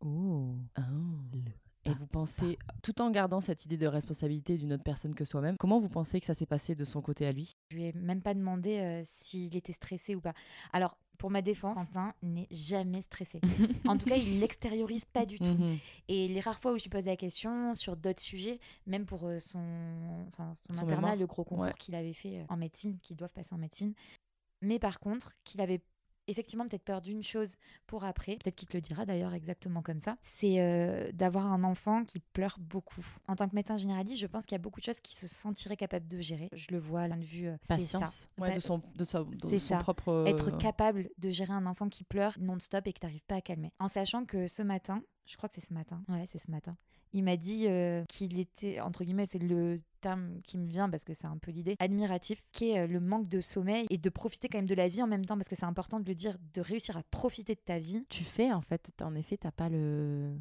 Oh. 0.00 0.54
Et 1.86 1.94
vous 1.94 2.06
pensez, 2.06 2.58
tout 2.82 3.00
en 3.00 3.10
gardant 3.10 3.40
cette 3.40 3.64
idée 3.64 3.78
de 3.78 3.86
responsabilité 3.86 4.58
d'une 4.58 4.72
autre 4.74 4.82
personne 4.84 5.14
que 5.14 5.24
soi-même, 5.24 5.56
comment 5.56 5.78
vous 5.78 5.88
pensez 5.88 6.20
que 6.20 6.26
ça 6.26 6.34
s'est 6.34 6.46
passé 6.46 6.74
de 6.74 6.84
son 6.84 7.00
côté 7.00 7.26
à 7.26 7.32
lui? 7.32 7.52
Je 7.70 7.76
lui 7.76 7.84
ai 7.86 7.92
même 7.94 8.20
pas 8.20 8.34
demandé 8.34 8.78
euh, 8.78 9.02
s'il 9.04 9.56
était 9.56 9.72
stressé 9.72 10.14
ou 10.14 10.20
pas. 10.20 10.34
Alors, 10.74 10.98
pour 11.16 11.30
ma 11.30 11.40
défense, 11.42 11.76
Quentin 11.76 12.14
n'est 12.22 12.48
jamais 12.50 13.00
stressé. 13.02 13.40
en 13.86 13.96
tout 13.96 14.06
cas, 14.06 14.16
il 14.16 14.40
l'extériorise 14.40 15.06
pas 15.06 15.24
du 15.24 15.38
tout. 15.38 15.44
Mhm. 15.44 15.78
Et 16.08 16.28
les 16.28 16.40
rares 16.40 16.58
fois 16.60 16.72
où 16.72 16.78
je 16.78 16.82
lui 16.84 16.90
pose 16.90 17.04
la 17.06 17.16
question 17.16 17.74
sur 17.74 17.96
d'autres 17.96 18.20
sujets, 18.22 18.58
même 18.86 19.06
pour 19.06 19.24
euh, 19.26 19.38
son, 19.38 19.58
enfin, 20.28 20.52
son, 20.54 20.74
Son 20.74 20.80
internat, 20.82 20.96
mémoire. 20.96 21.16
le 21.16 21.26
gros 21.26 21.44
concours 21.44 21.64
Ouais. 21.64 21.74
qu'il 21.78 21.94
avait 21.94 22.12
fait 22.14 22.40
euh, 22.40 22.44
en 22.50 22.56
médecine, 22.58 22.98
qu'ils 23.00 23.16
doivent 23.16 23.32
passer 23.32 23.54
en 23.54 23.58
médecine. 23.58 23.94
Mais 24.62 24.78
par 24.78 25.00
contre, 25.00 25.32
qu'il 25.44 25.62
avait 25.62 25.80
effectivement 26.26 26.66
peut-être 26.68 26.84
peur 26.84 27.00
d'une 27.00 27.22
chose 27.22 27.56
pour 27.86 28.04
après, 28.04 28.36
peut-être 28.36 28.54
qu'il 28.56 28.68
te 28.68 28.76
le 28.76 28.80
dira 28.80 29.04
d'ailleurs 29.06 29.34
exactement 29.34 29.82
comme 29.82 29.98
ça, 30.00 30.14
c'est 30.22 30.60
euh, 30.60 31.10
d'avoir 31.12 31.46
un 31.46 31.64
enfant 31.64 32.04
qui 32.04 32.20
pleure 32.20 32.56
beaucoup. 32.60 33.04
En 33.28 33.36
tant 33.36 33.48
que 33.48 33.54
médecin 33.54 33.76
généraliste, 33.76 34.20
je 34.20 34.26
pense 34.26 34.46
qu'il 34.46 34.54
y 34.54 34.60
a 34.60 34.62
beaucoup 34.62 34.80
de 34.80 34.84
choses 34.84 35.00
qu'il 35.00 35.16
se 35.18 35.26
sentirait 35.26 35.76
capable 35.76 36.06
de 36.08 36.20
gérer. 36.20 36.48
Je 36.52 36.68
le 36.70 36.78
vois 36.78 37.02
à 37.02 37.08
l'un 37.08 37.16
de 37.16 37.24
vue, 37.24 37.48
euh, 37.48 37.56
c'est 37.62 37.80
ça. 37.80 37.98
Patience. 37.98 38.28
Ouais, 38.38 38.48
Pas- 38.50 38.54
de 38.54 38.60
son, 38.60 38.82
de 38.94 39.04
sa- 39.04 39.24
de 39.24 39.48
c'est 39.48 39.58
son 39.58 39.68
ça. 39.74 39.78
propre. 39.78 40.24
être 40.26 40.54
euh, 40.54 40.56
capable 40.58 41.10
de 41.18 41.30
gérer 41.30 41.52
un 41.52 41.66
enfant 41.66 41.88
qui 41.88 42.04
pleure 42.04 42.36
non-stop 42.40 42.86
et 42.86 42.92
que 42.92 43.00
tu 43.00 43.06
n'arrives 43.06 43.24
pas 43.26 43.36
à 43.36 43.40
calmer. 43.40 43.72
En 43.78 43.88
sachant 43.88 44.24
que 44.24 44.46
ce 44.46 44.62
matin, 44.62 45.02
je 45.26 45.36
crois 45.36 45.48
que 45.48 45.54
c'est 45.56 45.64
ce 45.66 45.74
matin, 45.74 46.02
ouais, 46.08 46.26
c'est 46.30 46.38
ce 46.38 46.50
matin, 46.50 46.76
il 47.12 47.24
m'a 47.24 47.36
dit 47.36 47.66
qu'il 48.08 48.38
était, 48.38 48.80
entre 48.80 49.04
guillemets, 49.04 49.26
c'est 49.26 49.38
le 49.38 49.76
terme 50.00 50.40
qui 50.44 50.56
me 50.58 50.66
vient 50.66 50.88
parce 50.88 51.04
que 51.04 51.12
c'est 51.12 51.26
un 51.26 51.36
peu 51.36 51.50
l'idée, 51.50 51.76
admiratif, 51.78 52.42
qui 52.52 52.70
est 52.70 52.86
le 52.86 53.00
manque 53.00 53.28
de 53.28 53.40
sommeil 53.40 53.86
et 53.90 53.98
de 53.98 54.08
profiter 54.08 54.48
quand 54.48 54.58
même 54.58 54.66
de 54.66 54.74
la 54.74 54.88
vie 54.88 55.02
en 55.02 55.06
même 55.06 55.24
temps, 55.24 55.36
parce 55.36 55.48
que 55.48 55.56
c'est 55.56 55.66
important 55.66 56.00
de 56.00 56.08
le 56.08 56.14
dire, 56.14 56.36
de 56.54 56.60
réussir 56.60 56.96
à 56.96 57.02
profiter 57.02 57.54
de 57.54 57.60
ta 57.60 57.78
vie. 57.78 58.04
Tu 58.08 58.24
fais, 58.24 58.52
en 58.52 58.60
fait, 58.60 58.92
en 59.02 59.14
effet, 59.14 59.36
t'as 59.36 59.50
pas 59.50 59.68
le. 59.68 60.32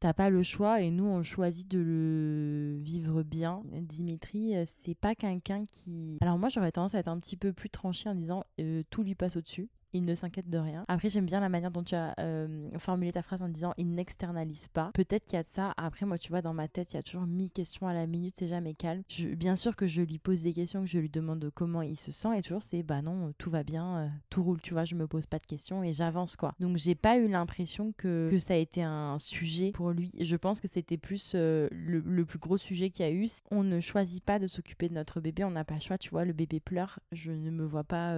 T'as 0.00 0.14
pas 0.14 0.30
le 0.30 0.44
choix 0.44 0.80
et 0.80 0.92
nous 0.92 1.06
on 1.06 1.24
choisit 1.24 1.66
de 1.66 1.80
le 1.80 2.78
vivre 2.80 3.24
bien. 3.24 3.64
Dimitri, 3.72 4.54
c'est 4.64 4.94
pas 4.94 5.16
quelqu'un 5.16 5.66
qui. 5.66 6.18
Alors 6.20 6.38
moi 6.38 6.50
j'aurais 6.50 6.70
tendance 6.70 6.94
à 6.94 7.00
être 7.00 7.08
un 7.08 7.18
petit 7.18 7.36
peu 7.36 7.52
plus 7.52 7.68
tranché 7.68 8.08
en 8.08 8.14
disant 8.14 8.44
tout 8.90 9.02
lui 9.02 9.16
passe 9.16 9.34
au-dessus. 9.34 9.68
Il 9.98 10.04
ne 10.04 10.14
s'inquiète 10.14 10.48
de 10.48 10.58
rien. 10.58 10.84
Après, 10.86 11.10
j'aime 11.10 11.26
bien 11.26 11.40
la 11.40 11.48
manière 11.48 11.72
dont 11.72 11.82
tu 11.82 11.96
as 11.96 12.14
euh, 12.20 12.70
formulé 12.78 13.10
ta 13.10 13.20
phrase 13.20 13.42
en 13.42 13.48
disant 13.48 13.74
il 13.78 13.90
n'externalise 13.90 14.68
pas. 14.68 14.92
Peut-être 14.94 15.24
qu'il 15.24 15.34
y 15.34 15.40
a 15.40 15.42
de 15.42 15.48
ça. 15.48 15.74
Après, 15.76 16.06
moi, 16.06 16.18
tu 16.18 16.30
vois, 16.30 16.40
dans 16.40 16.54
ma 16.54 16.68
tête, 16.68 16.92
il 16.92 16.96
y 16.96 16.98
a 17.00 17.02
toujours 17.02 17.26
mille 17.26 17.50
questions 17.50 17.88
à 17.88 17.92
la 17.92 18.06
minute, 18.06 18.36
c'est 18.38 18.46
jamais 18.46 18.74
calme. 18.74 19.02
Bien 19.34 19.56
sûr 19.56 19.74
que 19.74 19.88
je 19.88 20.00
lui 20.00 20.20
pose 20.20 20.44
des 20.44 20.52
questions, 20.52 20.82
que 20.82 20.88
je 20.88 21.00
lui 21.00 21.10
demande 21.10 21.50
comment 21.52 21.82
il 21.82 21.96
se 21.96 22.12
sent, 22.12 22.38
et 22.38 22.42
toujours 22.42 22.62
c'est 22.62 22.84
bah 22.84 23.02
non, 23.02 23.32
tout 23.38 23.50
va 23.50 23.64
bien, 23.64 23.98
euh, 23.98 24.08
tout 24.30 24.44
roule, 24.44 24.60
tu 24.60 24.72
vois, 24.72 24.84
je 24.84 24.94
me 24.94 25.08
pose 25.08 25.26
pas 25.26 25.40
de 25.40 25.46
questions 25.46 25.82
et 25.82 25.92
j'avance 25.92 26.36
quoi. 26.36 26.54
Donc, 26.60 26.76
j'ai 26.76 26.94
pas 26.94 27.18
eu 27.18 27.26
l'impression 27.26 27.92
que, 27.96 28.30
ça 28.38 28.54
a 28.54 28.56
été 28.56 28.84
un 28.84 29.18
sujet 29.18 29.72
pour 29.72 29.90
lui. 29.90 30.12
Je 30.20 30.36
pense 30.36 30.60
que 30.60 30.68
c'était 30.68 30.96
plus 30.96 31.32
euh, 31.34 31.68
le 31.72 32.24
plus 32.24 32.38
gros 32.38 32.56
sujet 32.56 32.90
qu'il 32.90 33.04
y 33.04 33.08
a 33.08 33.12
eu. 33.12 33.26
On 33.50 33.64
ne 33.64 33.80
choisit 33.80 34.22
pas 34.22 34.38
de 34.38 34.46
s'occuper 34.46 34.88
de 34.88 34.94
notre 34.94 35.20
bébé, 35.20 35.42
on 35.42 35.50
n'a 35.50 35.64
pas 35.64 35.74
le 35.74 35.80
choix, 35.80 35.98
tu 35.98 36.10
vois, 36.10 36.24
le 36.24 36.32
bébé 36.32 36.60
pleure, 36.60 37.00
je 37.10 37.32
ne 37.32 37.50
me 37.50 37.64
vois 37.64 37.82
pas. 37.82 38.14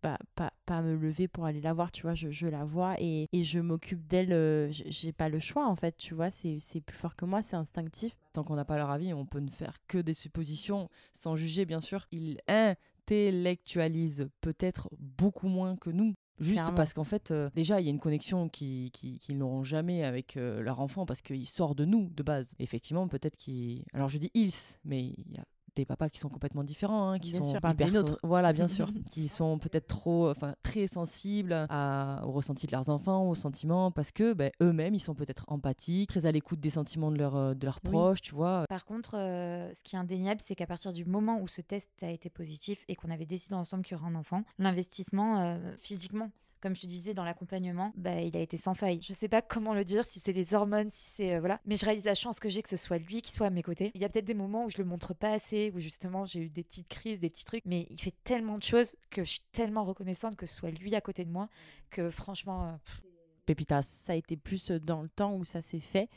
Pas, 0.00 0.18
pas, 0.34 0.52
pas 0.66 0.82
me 0.82 0.96
lever 0.96 1.28
pour 1.28 1.44
aller 1.44 1.60
la 1.60 1.72
voir, 1.72 1.92
tu 1.92 2.02
vois, 2.02 2.14
je, 2.14 2.30
je 2.30 2.46
la 2.46 2.64
vois 2.64 2.94
et, 2.98 3.26
et 3.32 3.44
je 3.44 3.60
m'occupe 3.60 4.06
d'elle, 4.06 4.32
euh, 4.32 4.68
j'ai 4.70 5.12
pas 5.12 5.28
le 5.28 5.40
choix 5.40 5.66
en 5.66 5.76
fait, 5.76 5.96
tu 5.96 6.14
vois, 6.14 6.30
c'est 6.30 6.58
c'est 6.58 6.80
plus 6.80 6.96
fort 6.96 7.16
que 7.16 7.24
moi, 7.24 7.42
c'est 7.42 7.56
instinctif. 7.56 8.16
Tant 8.32 8.44
qu'on 8.44 8.56
n'a 8.56 8.64
pas 8.64 8.76
leur 8.76 8.90
avis, 8.90 9.12
on 9.14 9.26
peut 9.26 9.40
ne 9.40 9.50
faire 9.50 9.78
que 9.88 9.98
des 9.98 10.14
suppositions, 10.14 10.88
sans 11.14 11.36
juger 11.36 11.64
bien 11.64 11.80
sûr. 11.80 12.06
Il 12.12 12.40
intellectualise 12.48 14.28
peut-être 14.40 14.88
beaucoup 14.98 15.48
moins 15.48 15.76
que 15.76 15.90
nous. 15.90 16.14
Juste 16.40 16.58
Clairement. 16.60 16.76
parce 16.76 16.92
qu'en 16.92 17.04
fait, 17.04 17.32
euh, 17.32 17.50
déjà, 17.56 17.80
il 17.80 17.84
y 17.84 17.88
a 17.88 17.90
une 17.90 17.98
connexion 17.98 18.48
qu'ils 18.48 18.92
qui, 18.92 19.18
qu'ils 19.18 19.38
n'auront 19.38 19.64
jamais 19.64 20.04
avec 20.04 20.36
euh, 20.36 20.60
leur 20.62 20.78
enfant 20.78 21.04
parce 21.04 21.20
qu'il 21.20 21.46
sort 21.48 21.74
de 21.74 21.84
nous 21.84 22.10
de 22.10 22.22
base. 22.22 22.54
Effectivement, 22.60 23.08
peut-être 23.08 23.36
qu'il. 23.36 23.82
Alors 23.92 24.08
je 24.08 24.18
dis 24.18 24.30
ils, 24.34 24.52
mais 24.84 25.00
il 25.00 25.32
y 25.32 25.38
a 25.38 25.44
des 25.78 25.86
papas 25.86 26.08
qui 26.10 26.18
sont 26.18 26.28
complètement 26.28 26.64
différents, 26.64 27.10
hein, 27.10 27.18
qui 27.18 27.30
Bien 27.30 27.40
sont 27.40 27.50
sûr, 27.52 27.60
des 27.60 27.70
hyper-. 27.70 28.16
Voilà, 28.22 28.52
bien 28.52 28.68
sûr, 28.68 28.90
qui 29.10 29.28
sont 29.28 29.58
peut-être 29.58 29.86
trop, 29.86 30.28
enfin 30.30 30.54
très 30.62 30.86
sensibles 30.86 31.66
à, 31.70 32.20
au 32.24 32.32
ressenti 32.32 32.66
de 32.66 32.72
leurs 32.72 32.88
enfants, 32.90 33.28
aux 33.28 33.34
sentiments, 33.34 33.90
parce 33.90 34.10
que 34.10 34.32
ben, 34.32 34.50
eux-mêmes, 34.60 34.94
ils 34.94 35.00
sont 35.00 35.14
peut-être 35.14 35.44
empathiques, 35.48 36.10
très 36.10 36.26
à 36.26 36.32
l'écoute 36.32 36.60
des 36.60 36.70
sentiments 36.70 37.10
de, 37.10 37.18
leur, 37.18 37.36
euh, 37.36 37.54
de 37.54 37.64
leurs 37.64 37.80
Oui. 37.84 37.90
proches, 37.90 38.20
tu 38.20 38.34
vois. 38.34 38.64
Par 38.68 38.84
contre, 38.84 39.16
euh, 39.16 39.72
ce 39.72 39.82
qui 39.84 39.96
est 39.96 39.98
indéniable, 39.98 40.40
c'est 40.44 40.54
qu'à 40.54 40.66
partir 40.66 40.92
du 40.92 41.04
moment 41.04 41.40
où 41.40 41.48
ce 41.48 41.60
test 41.60 41.88
a 42.02 42.10
été 42.10 42.28
positif 42.30 42.84
et 42.88 42.94
qu'on 42.96 43.10
avait 43.10 43.26
décidé 43.26 43.54
ensemble 43.54 43.84
qu'il 43.84 43.96
y 43.96 44.00
aurait 44.00 44.10
un 44.10 44.14
enfant, 44.16 44.42
l'investissement 44.58 45.40
euh, 45.40 45.58
physiquement 45.78 46.30
comme 46.60 46.74
je 46.74 46.80
te 46.82 46.86
disais, 46.86 47.14
dans 47.14 47.24
l'accompagnement, 47.24 47.92
bah, 47.96 48.20
il 48.20 48.36
a 48.36 48.40
été 48.40 48.56
sans 48.56 48.74
faille. 48.74 49.00
Je 49.02 49.12
sais 49.12 49.28
pas 49.28 49.42
comment 49.42 49.74
le 49.74 49.84
dire, 49.84 50.04
si 50.04 50.20
c'est 50.20 50.32
les 50.32 50.54
hormones, 50.54 50.90
si 50.90 51.10
c'est. 51.14 51.34
euh, 51.34 51.40
voilà. 51.40 51.60
Mais 51.66 51.76
je 51.76 51.84
réalise 51.84 52.04
la 52.04 52.14
chance 52.14 52.40
que 52.40 52.48
j'ai 52.48 52.62
que 52.62 52.68
ce 52.68 52.76
soit 52.76 52.98
lui 52.98 53.22
qui 53.22 53.32
soit 53.32 53.46
à 53.46 53.50
mes 53.50 53.62
côtés. 53.62 53.90
Il 53.94 54.00
y 54.00 54.04
a 54.04 54.08
peut-être 54.08 54.24
des 54.24 54.34
moments 54.34 54.64
où 54.64 54.70
je 54.70 54.78
le 54.78 54.84
montre 54.84 55.14
pas 55.14 55.32
assez, 55.32 55.72
où 55.74 55.80
justement 55.80 56.24
j'ai 56.26 56.40
eu 56.40 56.50
des 56.50 56.64
petites 56.64 56.88
crises, 56.88 57.20
des 57.20 57.30
petits 57.30 57.44
trucs, 57.44 57.64
mais 57.66 57.86
il 57.90 58.00
fait 58.00 58.14
tellement 58.24 58.58
de 58.58 58.62
choses 58.62 58.96
que 59.10 59.24
je 59.24 59.30
suis 59.30 59.42
tellement 59.52 59.84
reconnaissante 59.84 60.36
que 60.36 60.46
ce 60.46 60.54
soit 60.54 60.70
lui 60.70 60.94
à 60.94 61.00
côté 61.00 61.24
de 61.24 61.30
moi 61.30 61.48
que 61.90 62.10
franchement. 62.10 62.68
euh, 62.68 63.07
Pépitas. 63.48 63.82
Ça 64.04 64.12
a 64.12 64.16
été 64.16 64.36
plus 64.36 64.70
dans 64.70 65.00
le 65.02 65.08
temps 65.08 65.34
où 65.34 65.44
ça 65.44 65.62
s'est 65.62 65.80
fait. 65.80 66.08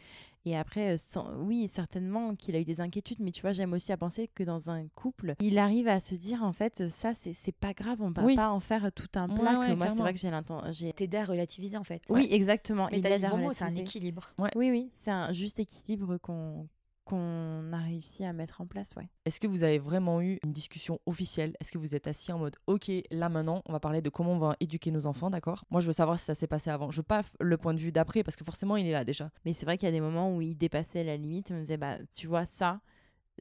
Et 0.44 0.58
après, 0.58 0.98
sans- 0.98 1.34
oui, 1.38 1.68
certainement 1.68 2.36
qu'il 2.36 2.56
a 2.56 2.60
eu 2.60 2.64
des 2.64 2.82
inquiétudes, 2.82 3.20
mais 3.20 3.32
tu 3.32 3.42
vois, 3.42 3.54
j'aime 3.54 3.74
aussi 3.74 3.92
à 3.92 3.98
penser 3.98 4.28
que 4.28 4.44
dans 4.44 4.70
un 4.70 4.88
couple, 4.96 5.36
il 5.40 5.58
arrive 5.60 5.88
à 5.88 6.00
se 6.00 6.16
dire, 6.16 6.44
en 6.44 6.52
fait, 6.52 6.90
ça, 6.90 7.14
c'est 7.14 7.52
pas 7.56 7.74
grave, 7.74 8.02
on 8.02 8.10
va 8.10 8.24
Oui. 8.24 8.36
pas 8.36 8.50
en 8.50 8.60
faire 8.60 8.92
tout 8.92 9.08
un 9.16 9.30
plat. 9.30 9.60
ouais, 9.60 9.76
moi, 9.76 9.88
c'est 9.90 10.02
vrai 10.02 10.14
que 10.14 10.20
j'ai 10.20 10.32
l'intention. 10.32 10.92
T'aider 10.96 11.18
à 11.18 11.24
relativiser 11.26 11.78
en 11.78 11.84
fait. 11.84 12.02
Oui, 12.10 12.28
exactement. 12.32 12.88
Mais 12.92 12.98
il 12.98 13.04
bon 13.30 13.54
c'est 13.54 13.64
un 13.64 13.76
équilibre. 13.76 14.34
Oui, 14.40 14.50
oui, 14.72 14.90
c'est 14.92 15.12
un 15.12 15.32
juste 15.32 15.60
équilibre 15.60 16.18
qu'on 16.18 16.68
qu'on 17.04 17.74
a 17.74 17.78
réussi 17.78 18.24
à 18.24 18.34
mettre 18.34 18.62
en 18.62 18.66
place, 18.66 18.94
ouais. 18.96 19.10
Est-ce 19.26 19.40
que 19.40 19.48
vous 19.48 19.64
avez 19.64 19.80
vraiment 19.80 20.22
eu 20.22 20.40
une 20.44 20.52
discussion 20.52 21.00
officielle? 21.06 21.54
Est-ce 21.60 21.72
que 21.72 21.78
vous 21.78 21.96
êtes 21.96 22.08
assis 22.08 22.32
en 22.32 22.40
mode 22.40 22.56
OK, 22.68 22.92
là 23.12 23.30
maintenant, 23.30 23.62
on 23.66 23.74
va 23.74 23.80
parler 23.80 24.02
de 24.02 24.10
comment 24.10 24.34
on 24.34 24.40
va 24.40 24.56
éduquer 24.60 24.92
nos 24.92 25.06
enfants, 25.06 25.30
d'accord? 25.30 25.66
Moi, 25.70 25.82
je 25.82 25.88
veux 25.88 25.94
savoir 25.94 26.20
si 26.20 26.26
ça 26.26 26.36
s'est 26.36 26.48
passé 26.48 26.70
avant. 26.70 26.92
Je 26.92 26.98
veux 26.98 27.04
pas 27.04 27.22
le 27.40 27.58
point 27.58 27.74
de 27.74 27.80
vue 27.80 27.92
d'après 27.92 28.24
parce 28.24 28.36
que 28.36 28.44
forcément, 28.44 28.78
il 28.78 28.86
est 28.88 28.92
là 28.92 29.04
déjà. 29.04 29.30
Mais 29.46 29.54
c'est 29.54 29.66
vrai 29.66 29.78
qu'il 29.78 29.88
y 29.88 29.90
a 29.90 29.94
des 29.94 30.02
moments 30.02 30.36
où 30.36 30.42
il 30.42 30.56
dépassait 30.56 31.04
la 31.04 31.18
limite. 31.18 31.50
Il 31.50 31.56
me 31.56 31.62
disait, 31.62 31.78
bah, 31.78 31.98
tu 32.16 32.28
vois, 32.28 32.46
ça, 32.46 32.82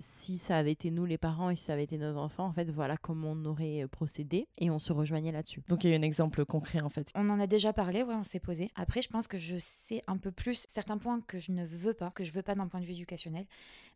si 0.00 0.38
ça 0.38 0.56
avait 0.56 0.72
été 0.72 0.90
nous 0.90 1.04
les 1.04 1.18
parents 1.18 1.50
et 1.50 1.56
si 1.56 1.64
ça 1.64 1.74
avait 1.74 1.84
été 1.84 1.98
nos 1.98 2.16
enfants, 2.16 2.46
en 2.46 2.52
fait, 2.52 2.70
voilà 2.70 2.96
comment 2.96 3.32
on 3.32 3.44
aurait 3.44 3.84
euh, 3.84 3.88
procédé. 3.88 4.48
Et 4.58 4.70
on 4.70 4.78
se 4.78 4.92
rejoignait 4.92 5.32
là-dessus. 5.32 5.62
Donc, 5.68 5.84
il 5.84 5.90
y 5.90 5.92
a 5.92 5.96
eu 5.96 5.98
un 5.98 6.02
exemple 6.02 6.44
concret 6.44 6.80
en 6.80 6.88
fait. 6.88 7.12
On 7.14 7.28
en 7.30 7.38
a 7.38 7.46
déjà 7.46 7.72
parlé, 7.72 8.02
ouais, 8.02 8.14
on 8.14 8.24
s'est 8.24 8.40
posé. 8.40 8.70
Après, 8.74 9.02
je 9.02 9.08
pense 9.08 9.28
que 9.28 9.38
je 9.38 9.56
sais 9.58 10.02
un 10.06 10.16
peu 10.16 10.32
plus 10.32 10.66
certains 10.68 10.98
points 10.98 11.20
que 11.20 11.38
je 11.38 11.52
ne 11.52 11.64
veux 11.64 11.94
pas, 11.94 12.10
que 12.10 12.24
je 12.24 12.32
veux 12.32 12.42
pas 12.42 12.54
d'un 12.54 12.66
point 12.66 12.80
de 12.80 12.86
vue 12.86 12.92
éducationnel. 12.92 13.46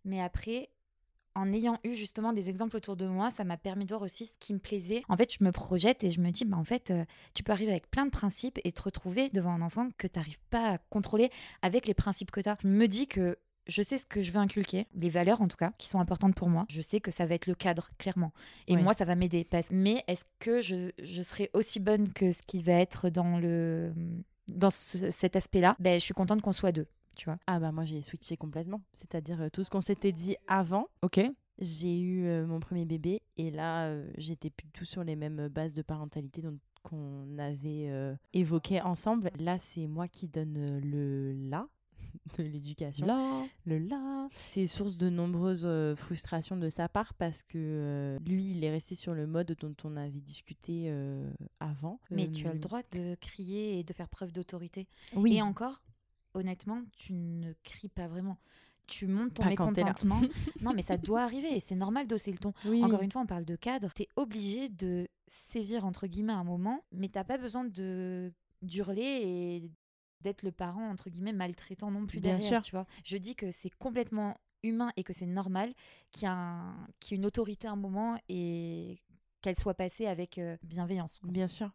Mais 0.04 0.20
après, 0.20 0.68
en 1.34 1.52
ayant 1.52 1.78
eu 1.84 1.94
justement 1.94 2.32
des 2.32 2.48
exemples 2.48 2.76
autour 2.76 2.96
de 2.96 3.06
moi, 3.06 3.30
ça 3.30 3.44
m'a 3.44 3.56
permis 3.56 3.84
de 3.84 3.90
voir 3.90 4.02
aussi 4.02 4.26
ce 4.26 4.38
qui 4.38 4.54
me 4.54 4.58
plaisait. 4.58 5.02
En 5.08 5.16
fait, 5.16 5.34
je 5.36 5.42
me 5.44 5.50
projette 5.50 6.04
et 6.04 6.10
je 6.10 6.20
me 6.20 6.30
dis, 6.30 6.44
bah, 6.44 6.56
en 6.56 6.64
fait, 6.64 6.90
euh, 6.90 7.04
tu 7.34 7.42
peux 7.42 7.52
arriver 7.52 7.72
avec 7.72 7.90
plein 7.90 8.06
de 8.06 8.10
principes 8.10 8.60
et 8.64 8.72
te 8.72 8.82
retrouver 8.82 9.30
devant 9.30 9.50
un 9.50 9.62
enfant 9.62 9.88
que 9.98 10.06
tu 10.06 10.18
n'arrives 10.18 10.40
pas 10.50 10.74
à 10.74 10.78
contrôler 10.78 11.30
avec 11.62 11.86
les 11.86 11.94
principes 11.94 12.30
que 12.30 12.40
tu 12.40 12.48
as. 12.48 12.56
Je 12.62 12.68
me 12.68 12.86
dis 12.86 13.08
que 13.08 13.38
je 13.66 13.82
sais 13.82 13.98
ce 13.98 14.06
que 14.06 14.22
je 14.22 14.30
veux 14.30 14.38
inculquer, 14.40 14.86
les 14.94 15.10
valeurs 15.10 15.40
en 15.42 15.48
tout 15.48 15.56
cas, 15.56 15.72
qui 15.78 15.88
sont 15.88 15.98
importantes 16.00 16.34
pour 16.34 16.48
moi. 16.48 16.64
Je 16.68 16.82
sais 16.82 17.00
que 17.00 17.10
ça 17.10 17.26
va 17.26 17.34
être 17.34 17.46
le 17.46 17.54
cadre, 17.54 17.90
clairement. 17.98 18.32
Et 18.68 18.76
Oui. 18.76 18.82
moi, 18.82 18.94
ça 18.94 19.04
va 19.04 19.14
m'aider. 19.14 19.44
Parce... 19.44 19.70
Mais 19.70 20.04
est-ce 20.06 20.24
que 20.38 20.60
je, 20.60 20.90
je 21.02 21.22
serai 21.22 21.50
aussi 21.54 21.80
bonne 21.80 22.12
que 22.12 22.32
ce 22.32 22.42
qui 22.42 22.62
va 22.62 22.74
être 22.74 23.10
dans, 23.10 23.38
le... 23.38 23.88
dans 24.52 24.70
ce- 24.70 25.10
cet 25.10 25.36
aspect-là? 25.36 25.76
Ben, 25.78 25.98
Je 25.98 26.04
suis 26.04 26.14
contente 26.14 26.42
qu'on 26.42 26.52
soit 26.52 26.72
deux, 26.72 26.86
tu 27.16 27.24
vois. 27.26 27.38
Ah 27.46 27.58
bah 27.60 27.72
moi 27.72 27.84
j'ai 27.84 28.02
switché 28.02 28.36
complètement. 28.36 28.80
C'est-à-dire 28.94 29.40
euh, 29.42 29.48
tout 29.48 29.64
ce 29.64 29.70
qu'on 29.70 29.80
s'était 29.80 30.12
dit 30.12 30.36
avant, 30.46 30.88
OK 31.02 31.20
j'ai 31.60 32.00
eu 32.00 32.26
euh, 32.26 32.46
mon 32.48 32.58
premier 32.58 32.84
bébé 32.84 33.22
et 33.36 33.52
là 33.52 33.84
euh, 33.86 34.10
j'étais 34.18 34.50
plus 34.50 34.66
tout 34.72 34.84
sur 34.84 35.04
les 35.04 35.14
mêmes 35.14 35.46
bases 35.46 35.72
de 35.72 35.82
parentalité 35.82 36.42
dont 36.42 36.58
qu'on 36.82 37.38
avait 37.38 37.86
euh, 37.90 38.16
évoqué 38.32 38.80
ensemble. 38.82 39.30
Là 39.38 39.60
c'est 39.60 39.86
moi 39.86 40.08
qui 40.08 40.26
donne 40.26 40.80
le 40.82 41.32
là 41.48 41.68
de 42.38 42.42
l'éducation. 42.42 43.06
Là. 43.06 43.44
Le 43.66 43.78
là. 43.78 44.28
C'est 44.52 44.66
source 44.66 44.96
de 44.96 45.08
nombreuses 45.08 45.64
euh, 45.66 45.94
frustrations 45.94 46.56
de 46.56 46.68
sa 46.68 46.88
part 46.88 47.14
parce 47.14 47.42
que 47.42 47.58
euh, 47.58 48.18
lui 48.26 48.52
il 48.52 48.64
est 48.64 48.70
resté 48.70 48.94
sur 48.94 49.14
le 49.14 49.26
mode 49.26 49.56
dont 49.60 49.74
on 49.84 49.96
avait 49.96 50.20
discuté 50.20 50.86
euh, 50.88 51.30
avant. 51.60 52.00
Mais 52.10 52.30
tu 52.30 52.46
as 52.46 52.52
le 52.52 52.58
droit 52.58 52.82
de 52.92 53.14
crier 53.16 53.78
et 53.78 53.84
de 53.84 53.92
faire 53.92 54.08
preuve 54.08 54.32
d'autorité. 54.32 54.88
Oui. 55.14 55.36
Et 55.36 55.42
encore, 55.42 55.82
honnêtement, 56.34 56.82
tu 56.96 57.12
ne 57.12 57.52
cries 57.62 57.88
pas 57.88 58.08
vraiment. 58.08 58.38
Tu 58.86 59.06
montes 59.06 59.34
ton 59.34 59.42
Pas 59.42 59.48
t'es 59.48 59.50
mécontentement. 59.50 60.20
non, 60.60 60.72
mais 60.74 60.82
ça 60.82 60.98
doit 60.98 61.22
arriver 61.22 61.56
et 61.56 61.60
c'est 61.60 61.74
normal 61.74 62.06
d'hausser 62.06 62.30
le 62.30 62.38
ton. 62.38 62.52
Oui, 62.66 62.84
Encore 62.84 62.98
oui. 62.98 63.06
une 63.06 63.12
fois, 63.12 63.22
on 63.22 63.26
parle 63.26 63.46
de 63.46 63.56
cadre. 63.56 63.92
Tu 63.94 64.02
es 64.02 64.08
obligé 64.16 64.68
de 64.68 65.08
sévir, 65.26 65.86
entre 65.86 66.06
guillemets, 66.06 66.34
un 66.34 66.44
moment, 66.44 66.84
mais 66.92 67.08
t'as 67.08 67.24
pas 67.24 67.38
besoin 67.38 67.64
de 67.64 68.32
d'hurler 68.62 69.02
et 69.02 69.70
d'être 70.24 70.42
le 70.42 70.50
parent, 70.52 70.88
entre 70.90 71.08
guillemets, 71.10 71.32
maltraitant 71.32 71.90
non 71.90 72.06
plus 72.06 72.18
Bien 72.20 72.32
derrière, 72.36 72.48
sûr. 72.48 72.62
tu 72.62 72.72
vois. 72.72 72.86
Je 73.04 73.16
dis 73.16 73.36
que 73.36 73.50
c'est 73.52 73.70
complètement 73.70 74.36
humain 74.64 74.90
et 74.96 75.04
que 75.04 75.12
c'est 75.12 75.26
normal 75.26 75.72
qu'il 76.10 76.24
y, 76.24 76.26
un- 76.26 76.74
ait 77.10 77.14
une 77.14 77.26
autorité 77.26 77.68
à 77.68 77.72
un 77.72 77.76
moment 77.76 78.18
et 78.28 78.98
qu'elle 79.42 79.56
soit 79.56 79.74
passée 79.74 80.06
avec 80.06 80.38
euh, 80.38 80.56
bienveillance. 80.62 81.20
quoi. 81.20 81.30
Bien 81.30 81.46
sûr. 81.48 81.70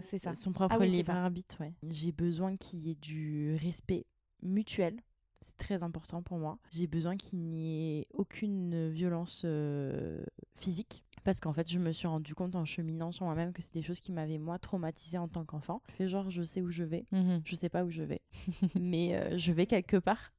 C'est 0.00 0.18
ça. 0.18 0.34
Son 0.36 0.52
propre 0.52 0.74
Ah 0.74 0.78
oui, 0.78 0.88
libre 0.88 1.10
arbitre, 1.12 1.60
ouais. 1.60 1.74
J'ai 1.90 2.12
besoin 2.12 2.56
qu'il 2.56 2.80
y 2.80 2.90
ait 2.90 2.94
du 2.94 3.56
respect 3.56 4.06
mutuel. 4.42 5.00
C'est 5.42 5.56
très 5.58 5.82
important 5.82 6.22
pour 6.22 6.38
moi. 6.38 6.58
J'ai 6.70 6.86
besoin 6.86 7.16
qu'il 7.16 7.40
n'y 7.40 7.98
ait 8.00 8.06
aucune 8.14 8.88
violence 8.88 9.42
euh, 9.44 10.24
physique. 10.58 11.04
Parce 11.26 11.40
qu'en 11.40 11.52
fait, 11.52 11.68
je 11.68 11.80
me 11.80 11.90
suis 11.90 12.06
rendu 12.06 12.36
compte 12.36 12.54
en 12.54 12.64
cheminant 12.64 13.10
sur 13.10 13.24
moi-même 13.24 13.52
que 13.52 13.60
c'est 13.60 13.74
des 13.74 13.82
choses 13.82 13.98
qui 13.98 14.12
m'avaient, 14.12 14.38
moi, 14.38 14.60
traumatisée 14.60 15.18
en 15.18 15.26
tant 15.26 15.44
qu'enfant. 15.44 15.82
Je 15.88 15.94
fais 15.96 16.08
genre, 16.08 16.30
je 16.30 16.44
sais 16.44 16.62
où 16.62 16.70
je 16.70 16.84
vais. 16.84 17.04
Mhm. 17.10 17.42
Je 17.44 17.56
sais 17.56 17.68
pas 17.68 17.82
où 17.82 17.90
je 17.90 18.04
vais. 18.04 18.20
Mais 18.80 19.16
euh, 19.16 19.36
je 19.36 19.50
vais 19.50 19.66
quelque 19.66 19.96
part. 19.96 20.32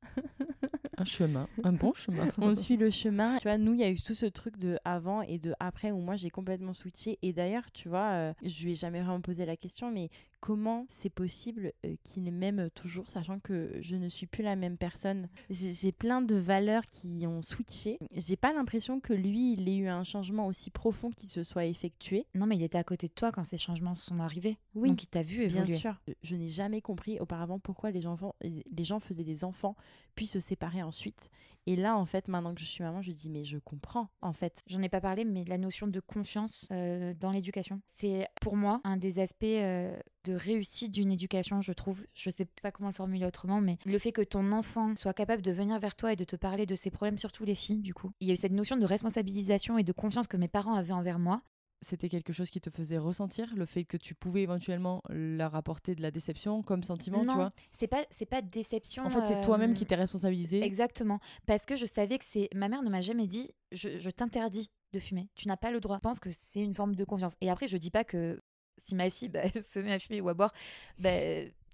Un 0.97 1.03
chemin, 1.03 1.49
un 1.65 1.73
bon 1.73 1.91
chemin. 1.93 2.29
on 2.37 2.55
suit 2.55 2.77
le 2.77 2.89
chemin. 2.89 3.37
Tu 3.39 3.49
vois, 3.49 3.57
nous, 3.57 3.73
il 3.73 3.81
y 3.81 3.83
a 3.83 3.89
eu 3.89 3.97
tout 3.97 4.13
ce 4.13 4.27
truc 4.27 4.57
de 4.57 4.79
avant 4.85 5.21
et 5.23 5.39
de 5.39 5.53
après 5.59 5.91
où 5.91 5.99
moi 5.99 6.15
j'ai 6.15 6.29
complètement 6.29 6.73
switché. 6.73 7.19
Et 7.21 7.33
d'ailleurs, 7.33 7.69
tu 7.73 7.89
vois, 7.89 8.11
euh, 8.11 8.33
je 8.41 8.63
lui 8.63 8.71
ai 8.71 8.75
jamais 8.75 9.01
vraiment 9.01 9.19
posé 9.19 9.45
la 9.45 9.57
question, 9.57 9.91
mais 9.91 10.09
comment 10.39 10.85
c'est 10.89 11.09
possible 11.09 11.73
euh, 11.85 11.95
qu'il 12.03 12.31
m'aime 12.31 12.69
toujours, 12.71 13.09
sachant 13.09 13.39
que 13.39 13.71
je 13.81 13.95
ne 13.95 14.07
suis 14.09 14.27
plus 14.27 14.43
la 14.43 14.55
même 14.55 14.77
personne 14.77 15.29
J'ai 15.49 15.91
plein 15.91 16.21
de 16.21 16.35
valeurs 16.35 16.85
qui 16.87 17.25
ont 17.27 17.41
switché. 17.41 17.97
J'ai 18.15 18.35
pas 18.35 18.53
l'impression 18.53 18.99
que 18.99 19.13
lui, 19.13 19.53
il 19.53 19.67
ait 19.69 19.77
eu 19.77 19.87
un 19.87 20.03
changement 20.03 20.47
aussi 20.47 20.69
profond 20.69 21.11
qui 21.11 21.27
se 21.27 21.43
soit 21.43 21.65
effectué. 21.65 22.25
Non, 22.35 22.45
mais 22.45 22.55
il 22.55 22.63
était 22.63 22.77
à 22.77 22.83
côté 22.83 23.07
de 23.07 23.13
toi 23.13 23.31
quand 23.31 23.43
ces 23.45 23.57
changements 23.57 23.95
sont 23.95 24.19
arrivés. 24.19 24.57
Oui, 24.75 24.89
Donc 24.89 25.03
il 25.03 25.07
t'a 25.07 25.23
vu 25.23 25.47
Bien 25.47 25.63
évoluer. 25.63 25.77
sûr. 25.77 25.99
Je 26.21 26.35
n'ai 26.35 26.49
jamais 26.49 26.81
compris 26.81 27.19
auparavant 27.19 27.59
pourquoi 27.59 27.91
les 27.91 28.01
gens, 28.01 28.17
les 28.43 28.83
gens 28.83 28.99
faisaient 28.99 29.23
des 29.23 29.43
enfants 29.43 29.75
puis 30.15 30.27
se 30.27 30.39
séparaient 30.39 30.81
ensuite. 30.81 31.29
Et 31.67 31.75
là, 31.75 31.97
en 31.97 32.05
fait, 32.05 32.29
maintenant 32.29 32.55
que 32.55 32.61
je 32.61 32.65
suis 32.65 32.81
maman, 32.81 33.01
je 33.01 33.11
dis 33.11 33.29
mais 33.29 33.43
je 33.43 33.57
comprends 33.57 34.07
en 34.21 34.31
fait. 34.31 34.63
J'en 34.67 34.81
ai 34.81 34.87
pas 34.87 35.01
parlé, 35.01 35.25
mais 35.25 35.43
la 35.43 35.57
notion 35.57 35.85
de 35.85 35.99
confiance 35.99 36.65
euh, 36.71 37.13
dans 37.13 37.29
l'éducation, 37.29 37.81
c'est 37.85 38.25
pour 38.41 38.55
moi 38.55 38.79
un 38.85 38.95
des 38.95 39.19
aspects 39.19 39.43
euh, 39.43 39.93
de 40.23 40.33
réussite 40.33 40.93
d'une 40.93 41.11
éducation, 41.11 41.61
je 41.61 41.73
trouve. 41.73 42.05
Je 42.13 42.29
sais 42.29 42.45
pas 42.61 42.71
comment 42.71 42.87
le 42.87 42.93
formuler 42.93 43.25
autrement, 43.25 43.59
mais 43.59 43.77
le 43.85 43.99
fait 43.99 44.13
que 44.13 44.21
ton 44.21 44.53
enfant 44.53 44.95
soit 44.95 45.13
capable 45.13 45.41
de 45.41 45.51
venir 45.51 45.77
vers 45.77 45.97
toi 45.97 46.13
et 46.13 46.15
de 46.15 46.23
te 46.23 46.37
parler 46.37 46.65
de 46.65 46.75
ses 46.75 46.89
problèmes, 46.89 47.17
surtout 47.17 47.43
les 47.43 47.55
filles, 47.55 47.81
du 47.81 47.93
coup. 47.93 48.11
Il 48.21 48.29
y 48.29 48.31
a 48.31 48.33
eu 48.33 48.37
cette 48.37 48.53
notion 48.53 48.77
de 48.77 48.85
responsabilisation 48.85 49.77
et 49.77 49.83
de 49.83 49.91
confiance 49.91 50.27
que 50.27 50.37
mes 50.37 50.47
parents 50.47 50.75
avaient 50.75 50.93
envers 50.93 51.19
moi. 51.19 51.41
C'était 51.81 52.09
quelque 52.09 52.33
chose 52.33 52.49
qui 52.49 52.59
te 52.59 52.69
faisait 52.71 52.97
ressentir 52.97 53.47
le 53.55 53.65
fait 53.67 53.83
que 53.85 53.97
tu 53.97 54.15
pouvais 54.15 54.41
éventuellement 54.41 55.03
leur 55.09 55.53
apporter 55.55 55.93
de 55.93 56.01
la 56.01 56.09
déception 56.09 56.63
comme 56.63 56.81
sentiment, 56.83 57.23
non, 57.23 57.33
tu 57.33 57.37
vois? 57.37 57.51
c'est 57.71 57.87
pas 57.87 58.03
c'est 58.09 58.25
pas 58.25 58.41
déception. 58.41 59.05
En 59.05 59.11
fait, 59.11 59.25
c'est 59.27 59.41
toi-même 59.41 59.71
euh, 59.71 59.75
qui 59.75 59.85
t'es 59.85 59.93
responsabilisé. 59.95 60.63
Exactement. 60.63 61.19
Parce 61.45 61.65
que 61.65 61.75
je 61.75 61.85
savais 61.85 62.17
que 62.17 62.25
c'est. 62.25 62.49
Ma 62.55 62.67
mère 62.67 62.81
ne 62.81 62.89
m'a 62.89 63.01
jamais 63.01 63.27
dit 63.27 63.51
je, 63.71 63.99
je 63.99 64.09
t'interdis 64.09 64.71
de 64.93 64.99
fumer. 64.99 65.29
Tu 65.35 65.47
n'as 65.47 65.57
pas 65.57 65.71
le 65.71 65.79
droit. 65.79 65.97
Je 65.97 66.01
pense 66.01 66.19
que 66.19 66.29
c'est 66.31 66.61
une 66.63 66.73
forme 66.73 66.95
de 66.95 67.03
confiance. 67.03 67.33
Et 67.41 67.49
après, 67.51 67.67
je 67.67 67.77
dis 67.77 67.91
pas 67.91 68.03
que 68.03 68.41
si 68.81 68.95
ma 68.95 69.09
fille 69.11 69.29
bah, 69.29 69.43
se 69.71 69.79
met 69.79 69.93
à 69.93 69.99
fumer 69.99 70.19
ou 70.21 70.29
à 70.29 70.33
boire, 70.33 70.53
bah, 70.97 71.09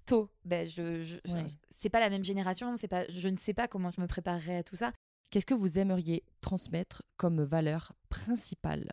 tôt, 0.05 0.27
bah, 0.43 0.65
je, 0.65 1.01
je- 1.03 1.15
Ouais. 1.31 1.45
c'est 1.69 1.89
pas 1.89 2.01
la 2.01 2.09
même 2.09 2.25
génération. 2.25 2.75
C'est 2.75 2.89
pas, 2.89 3.05
je 3.09 3.29
ne 3.29 3.37
sais 3.37 3.53
pas 3.53 3.69
comment 3.69 3.89
je 3.89 4.01
me 4.01 4.07
préparerais 4.07 4.57
à 4.57 4.63
tout 4.63 4.75
ça. 4.75 4.91
Qu'est-ce 5.31 5.45
que 5.45 5.53
vous 5.53 5.79
aimeriez 5.79 6.23
transmettre 6.41 7.03
comme 7.17 7.41
valeur 7.43 7.93
principale 8.09 8.91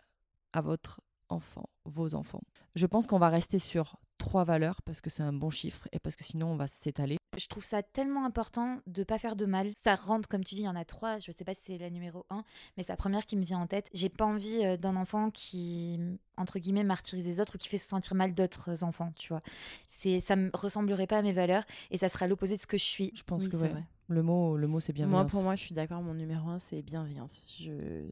à 0.53 0.61
votre 0.61 1.01
enfant, 1.29 1.69
vos 1.85 2.15
enfants 2.15 2.43
Je 2.75 2.87
pense 2.87 3.07
qu'on 3.07 3.19
va 3.19 3.29
rester 3.29 3.59
sur 3.59 3.97
trois 4.19 4.45
valeurs 4.45 4.83
parce 4.83 5.01
que 5.01 5.09
c'est 5.11 5.23
un 5.23 5.33
bon 5.33 5.49
chiffre 5.51 5.89
et 5.93 5.99
parce 5.99 6.17
que 6.17 6.25
sinon 6.25 6.49
on 6.49 6.57
va 6.57 6.67
s'étaler. 6.67 7.17
Je 7.39 7.47
trouve 7.47 7.65
ça 7.65 7.83
tellement 7.83 8.25
important 8.27 8.81
de 8.89 9.05
pas 9.05 9.19
faire 9.19 9.37
de 9.37 9.47
mal. 9.47 9.73
Ça 9.83 9.95
rentre, 9.95 10.29
comme 10.29 10.43
tu 10.45 10.57
dis, 10.57 10.63
il 10.63 10.65
y 10.65 10.69
en 10.69 10.75
a 10.77 10.85
trois. 10.85 11.21
Je 11.21 11.31
sais 11.31 11.45
pas 11.45 11.55
si 11.55 11.61
c'est 11.67 11.79
la 11.79 11.89
numéro 11.89 12.27
un, 12.29 12.45
mais 12.77 12.83
c'est 12.83 12.93
la 12.93 12.97
première 12.97 13.25
qui 13.25 13.37
me 13.37 13.45
vient 13.45 13.61
en 13.61 13.67
tête. 13.69 13.89
J'ai 13.95 14.09
pas 14.09 14.25
envie 14.27 14.65
euh, 14.65 14.77
d'un 14.77 14.97
enfant 14.97 15.31
qui, 15.31 15.99
entre 16.37 16.59
guillemets, 16.59 16.83
martyrise 16.85 17.25
les 17.27 17.41
autres 17.41 17.55
ou 17.55 17.59
qui 17.59 17.69
fait 17.69 17.79
se 17.79 17.89
sentir 17.89 18.15
mal 18.17 18.35
d'autres 18.35 18.83
enfants, 18.83 19.13
tu 19.17 19.29
vois. 19.29 19.43
C'est, 19.89 20.19
ça 20.21 20.35
me 20.35 20.51
ressemblerait 20.53 21.07
pas 21.07 21.19
à 21.19 21.23
mes 21.23 21.33
valeurs 21.33 21.63
et 21.93 21.97
ça 21.99 22.09
sera 22.09 22.27
l'opposé 22.27 22.57
de 22.57 22.61
ce 22.61 22.67
que 22.67 22.77
je 22.77 22.85
suis. 22.85 23.13
Je 23.15 23.23
pense 23.23 23.45
Oui, 23.45 23.49
que 23.49 23.57
c'est 23.57 23.63
ouais, 23.63 23.69
vrai. 23.71 23.85
le 24.09 24.23
mot, 24.25 24.57
le 24.57 24.67
mot 24.67 24.81
c'est 24.81 24.93
Moi, 24.93 25.07
bienveillance. 25.07 25.31
pour 25.31 25.43
moi, 25.45 25.55
je 25.55 25.61
suis 25.63 25.75
d'accord. 25.75 26.03
Mon 26.03 26.15
numéro 26.15 26.49
un, 26.51 26.59
c'est 26.59 26.83
bienveillance. 26.83 27.45
Je... 27.61 28.03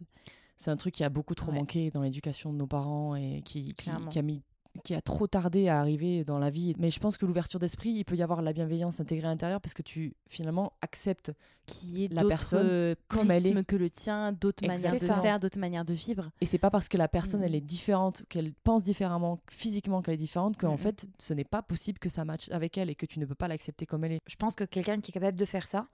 C'est 0.59 0.71
un 0.71 0.77
truc 0.77 0.93
qui 0.95 1.05
a 1.05 1.09
beaucoup 1.09 1.35
trop 1.35 1.51
Ouais. 1.53 1.59
manqué 1.59 1.91
dans 1.91 2.03
l'éducation 2.03 2.53
de 2.53 2.59
nos 2.59 2.67
parents 2.67 3.15
et 3.17 3.43
qui, 3.45 3.75
qui, 3.75 3.89
a 3.91 4.23
mis 4.23 4.43
qui 4.85 4.95
a 4.95 5.01
trop 5.01 5.27
tardé 5.27 5.67
à 5.69 5.81
arriver 5.81 6.25
dans 6.25 6.39
la 6.39 6.51
vie. 6.51 6.75
Mais 6.79 6.91
je 6.91 7.01
pense 7.01 7.17
que 7.17 7.27
l'ouverture 7.27 7.59
d'esprit, 7.59 7.91
il 7.91 8.05
peut 8.05 8.15
y 8.17 8.23
avoir 8.23 8.43
la 8.43 8.53
bienveillance 8.53 9.01
intégrée 9.01 9.27
à 9.27 9.31
l'intérieur 9.31 9.61
parce 9.61 9.75
que 9.75 9.83
tu 9.83 10.15
finalement 10.29 10.73
acceptes 10.83 11.33
qui 11.67 12.05
est 12.05 12.13
la 12.13 12.25
personne 12.25 12.95
comme 13.09 13.31
elle 13.31 13.47
est. 13.47 13.65
que 13.65 13.77
le 13.77 13.89
tien, 13.91 14.33
d'autres 14.33 14.65
manières 14.67 14.93
de 14.93 14.99
faire, 14.99 15.41
d'autres 15.41 15.59
manières 15.59 15.85
de 15.85 15.95
vivre. 15.95 16.31
Et 16.41 16.47
c'est 16.47 16.59
pas 16.59 16.71
parce 16.71 16.89
que 16.89 16.97
la 16.97 17.09
personne 17.09 17.43
elle 17.43 17.55
est 17.57 17.61
différente, 17.61 18.23
qu'elle 18.29 18.53
pense 18.65 18.85
différemment, 18.85 19.41
physiquement 19.51 20.01
qu'elle 20.03 20.15
est 20.15 20.19
différente, 20.19 20.57
qu'en 20.57 20.73
Mhm. 20.73 20.79
fait 20.79 21.09
ce 21.19 21.35
n'est 21.35 21.45
pas 21.45 21.63
possible 21.63 21.99
que 21.99 22.09
ça 22.09 22.25
matche 22.25 22.49
avec 22.51 22.79
elle 22.79 22.91
et 22.91 22.95
que 22.95 23.07
tu 23.07 23.19
ne 23.21 23.27
peux 23.27 23.35
pas 23.35 23.49
l'accepter 23.49 23.85
comme 23.87 24.05
elle 24.05 24.13
est. 24.13 24.21
Je 24.29 24.37
pense 24.37 24.55
que 24.55 24.65
quelqu'un 24.65 25.01
qui 25.01 25.11
est 25.11 25.15
capable 25.15 25.39
de 25.39 25.45
faire 25.45 25.67
ça 25.67 25.87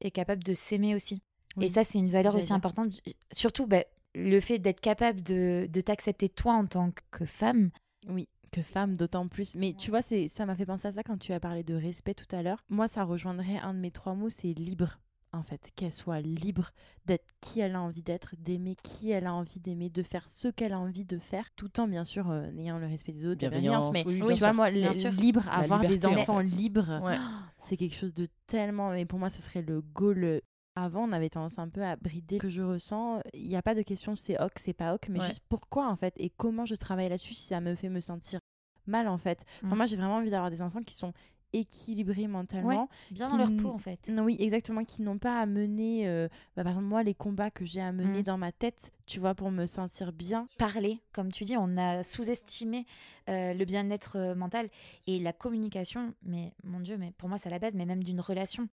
est 0.00 0.10
capable 0.12 0.44
de 0.44 0.54
s'aimer 0.54 0.94
aussi. 0.94 1.22
Oui, 1.56 1.64
Et 1.64 1.68
ça, 1.68 1.82
c'est 1.82 1.98
une 1.98 2.08
valeur 2.10 2.36
aussi 2.36 2.52
importante. 2.52 2.92
Surtout, 3.32 3.66
bah, 3.66 3.82
le 4.14 4.40
fait 4.40 4.58
d'être 4.58 4.80
capable 4.80 5.22
de, 5.22 5.68
de 5.70 5.80
t'accepter 5.80 6.28
toi 6.28 6.54
en 6.54 6.66
tant 6.66 6.90
que 7.10 7.24
femme. 7.24 7.70
Oui, 8.08 8.28
que 8.50 8.62
femme 8.62 8.96
d'autant 8.96 9.28
plus. 9.28 9.54
Mais 9.54 9.74
tu 9.74 9.90
vois, 9.90 10.02
c'est 10.02 10.28
ça 10.28 10.46
m'a 10.46 10.54
fait 10.56 10.66
penser 10.66 10.88
à 10.88 10.92
ça 10.92 11.02
quand 11.02 11.18
tu 11.18 11.32
as 11.32 11.40
parlé 11.40 11.62
de 11.62 11.74
respect 11.74 12.14
tout 12.14 12.34
à 12.34 12.42
l'heure. 12.42 12.64
Moi, 12.68 12.88
ça 12.88 13.04
rejoindrait 13.04 13.58
un 13.58 13.74
de 13.74 13.78
mes 13.78 13.90
trois 13.90 14.14
mots, 14.14 14.30
c'est 14.30 14.54
libre. 14.54 14.98
En 15.34 15.42
fait, 15.42 15.60
qu'elle 15.76 15.92
soit 15.92 16.22
libre 16.22 16.70
d'être 17.04 17.26
qui 17.42 17.60
elle 17.60 17.74
a 17.74 17.82
envie 17.82 18.02
d'être, 18.02 18.34
d'aimer 18.38 18.76
qui 18.82 19.10
elle 19.10 19.26
a 19.26 19.34
envie 19.34 19.60
d'aimer, 19.60 19.90
de 19.90 20.02
faire 20.02 20.26
ce 20.26 20.48
qu'elle 20.48 20.72
a 20.72 20.78
envie 20.80 21.04
de 21.04 21.18
faire, 21.18 21.50
tout 21.54 21.78
en 21.80 21.86
bien 21.86 22.04
sûr 22.04 22.30
euh, 22.30 22.50
ayant 22.56 22.78
le 22.78 22.86
respect 22.86 23.12
des 23.12 23.26
autres, 23.26 23.42
la 23.44 23.50
Bienveillance. 23.50 23.90
Mais 23.92 24.04
oui, 24.06 24.20
tu 24.32 24.38
vois, 24.38 24.54
moi, 24.54 24.70
Bien 24.70 24.88
le- 24.88 24.98
sûr. 24.98 25.10
libre, 25.12 25.46
avoir 25.50 25.80
des 25.86 26.06
en 26.06 26.14
enfants 26.14 26.38
fait. 26.38 26.56
libres, 26.56 27.02
Ouais. 27.04 27.16
c'est 27.58 27.76
quelque 27.76 27.94
chose 27.94 28.14
de 28.14 28.26
tellement. 28.46 28.90
Mais 28.92 29.04
pour 29.04 29.18
moi, 29.18 29.28
ce 29.28 29.42
serait 29.42 29.60
le 29.60 29.82
goal. 29.82 30.40
Avant, 30.84 31.08
on 31.08 31.12
avait 31.12 31.28
tendance 31.28 31.58
un 31.58 31.68
peu 31.68 31.82
à 31.82 31.96
brider 31.96 32.36
ce 32.36 32.42
que 32.42 32.50
je 32.50 32.62
ressens. 32.62 33.20
Il 33.34 33.48
n'y 33.48 33.56
a 33.56 33.62
pas 33.62 33.74
de 33.74 33.82
question 33.82 34.14
c'est 34.14 34.40
ok, 34.40 34.52
c'est 34.56 34.72
pas 34.72 34.94
ok, 34.94 35.08
mais 35.10 35.18
Ouais. 35.20 35.26
juste 35.26 35.42
pourquoi 35.48 35.88
en 35.88 35.96
fait 35.96 36.14
et 36.18 36.30
comment 36.30 36.66
je 36.66 36.74
travaille 36.74 37.08
là-dessus 37.08 37.34
si 37.34 37.46
ça 37.46 37.60
me 37.60 37.74
fait 37.74 37.88
me 37.88 38.00
sentir 38.00 38.40
mal 38.86 39.08
en 39.08 39.18
fait. 39.18 39.44
Enfin, 39.64 39.74
Mm. 39.74 39.76
moi, 39.76 39.86
j'ai 39.86 39.96
vraiment 39.96 40.16
envie 40.16 40.30
d'avoir 40.30 40.50
des 40.50 40.62
enfants 40.62 40.82
qui 40.82 40.94
sont 40.94 41.12
équilibrés 41.54 42.26
mentalement. 42.26 42.88
Bien 43.10 43.30
dans 43.30 43.36
leur 43.38 43.50
peau, 43.56 43.70
en 43.70 43.78
fait. 43.78 44.08
Non, 44.08 44.24
oui, 44.24 44.36
exactement, 44.38 44.84
qui 44.84 45.00
n'ont 45.02 45.16
pas 45.18 45.40
à 45.40 45.46
mener, 45.46 46.06
euh, 46.06 46.28
bah, 46.56 46.62
par 46.62 46.72
exemple, 46.72 46.86
moi, 46.88 47.02
les 47.02 47.14
combats 47.14 47.50
que 47.50 47.64
j'ai 47.64 47.80
à 47.80 47.90
mener 47.92 48.20
Mm. 48.20 48.24
dans 48.24 48.38
ma 48.38 48.52
tête, 48.52 48.92
tu 49.06 49.18
vois, 49.18 49.34
pour 49.34 49.50
me 49.50 49.64
sentir 49.66 50.12
bien. 50.12 50.46
Parler, 50.58 51.00
comme 51.12 51.32
tu 51.32 51.44
dis, 51.44 51.56
on 51.56 51.76
a 51.78 52.04
sous-estimé 52.04 52.84
euh, 53.30 53.54
le 53.54 53.64
bien-être 53.64 54.16
euh, 54.16 54.34
mental 54.34 54.68
et 55.06 55.18
la 55.20 55.32
communication. 55.32 56.12
Mais 56.22 56.52
mon 56.64 56.80
Dieu, 56.80 56.98
mais 56.98 57.12
pour 57.16 57.28
moi, 57.30 57.38
c'est 57.38 57.48
à 57.48 57.52
la 57.52 57.58
base, 57.58 57.74
mais 57.74 57.86
même 57.86 58.04
d'une 58.04 58.20
relation. 58.20 58.68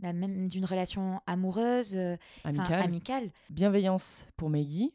La 0.00 0.12
même 0.12 0.46
d'une 0.48 0.64
relation 0.64 1.20
amoureuse, 1.26 1.94
euh, 1.96 2.16
enfin, 2.44 2.50
Amical. 2.50 2.82
amicale. 2.82 3.30
Bienveillance 3.50 4.28
pour 4.36 4.48
Maggie 4.48 4.94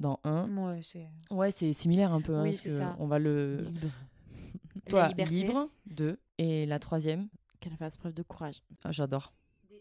dans 0.00 0.20
un. 0.24 0.48
Ouais, 0.56 0.80
c'est 0.82 1.06
Ouais, 1.30 1.52
similaire 1.74 2.12
un 2.12 2.22
peu. 2.22 2.34
hein, 2.36 2.42
Oui, 2.44 2.56
c'est 2.56 2.70
ça. 2.70 2.96
On 2.98 3.06
va 3.06 3.18
le. 3.18 3.58
Libre. 3.58 3.90
Toi, 4.88 5.08
libre, 5.08 5.68
deux. 5.86 6.18
Et 6.38 6.64
la 6.66 6.78
troisième, 6.78 7.28
Qu'elle 7.60 7.76
fasse 7.76 7.96
preuve 7.96 8.14
de 8.14 8.22
courage. 8.22 8.62
ah, 8.84 8.92
j'adore, 8.92 9.32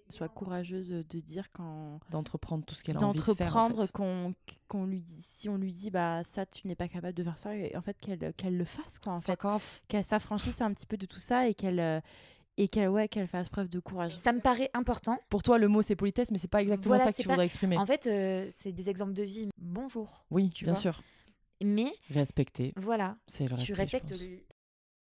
Soit 0.10 0.30
courageuse 0.30 0.90
de 0.90 1.20
dire 1.20 1.52
quand. 1.54 2.00
d'entreprendre 2.12 2.64
tout 2.66 2.76
ce 2.76 2.84
qu'elle 2.84 2.98
a 2.98 3.02
envie 3.08 3.18
de 3.18 3.24
faire. 3.24 3.56
en 3.56 3.70
D'entreprendre, 3.70 3.86
fait. 3.86 3.92
qu'on 3.94 4.34
qu'on 4.68 4.86
lui 4.86 5.02
dit, 5.02 5.22
si 5.22 5.48
on 5.48 5.58
lui 5.58 5.72
dit, 5.72 5.92
bah 5.92 6.24
ça, 6.26 6.46
tu 6.46 6.68
n'es 6.68 6.76
pas 6.76 6.88
capable 6.90 7.14
de 7.16 7.24
faire 7.24 7.38
ça, 7.38 7.56
et 7.56 7.76
en 7.78 7.82
fait, 7.82 7.98
qu'elle 8.00 8.34
qu'elle 8.34 8.58
le 8.58 8.66
fasse, 8.66 9.00
quoi, 9.00 9.14
en 9.14 9.22
fait. 9.22 9.40
Qu'elle 9.88 10.04
s'affranchisse 10.04 10.60
un 10.62 10.74
petit 10.74 10.86
peu 10.88 10.98
de 10.98 11.06
tout 11.06 11.20
ça 11.20 11.48
et 11.48 11.54
qu'elle. 11.54 11.80
euh, 11.80 12.02
et 12.58 12.68
qu'elle 12.68 12.90
ouais, 12.90 13.08
qu'elle 13.08 13.28
fasse 13.28 13.50
preuve 13.50 13.68
de 13.70 13.80
courage. 13.80 14.18
Ça 14.18 14.32
me 14.34 14.40
paraît 14.40 14.70
important. 14.74 15.18
Pour 15.30 15.44
toi, 15.44 15.58
le 15.58 15.68
mot 15.68 15.82
c'est 15.82 15.96
politesse, 15.96 16.32
mais 16.32 16.38
c'est 16.38 16.48
pas 16.50 16.62
exactement 16.62 16.96
Voilà, 16.96 17.04
ça 17.06 17.12
que 17.14 17.18
tu 17.22 17.28
pas- 17.28 17.34
voudrais 17.34 17.46
exprimer. 17.46 17.78
En 17.78 17.86
fait, 17.86 18.08
euh, 18.08 18.50
c'est 18.58 18.72
des 18.72 18.90
exemples 18.90 19.14
de 19.14 19.24
vie. 19.24 19.50
Bonjour. 19.58 20.26
Oui, 20.32 20.50
tu 20.50 20.66
bien 20.66 20.74
vois. 20.74 20.82
sûr. 20.82 21.02
Mais 21.64 21.92
Respecter, 22.10 22.74
voilà, 22.78 23.18
c'est 23.28 23.46
le 23.48 23.56
respect. 23.56 23.66
tu 23.66 23.74
respectes 23.74 24.12
le- 24.12 24.44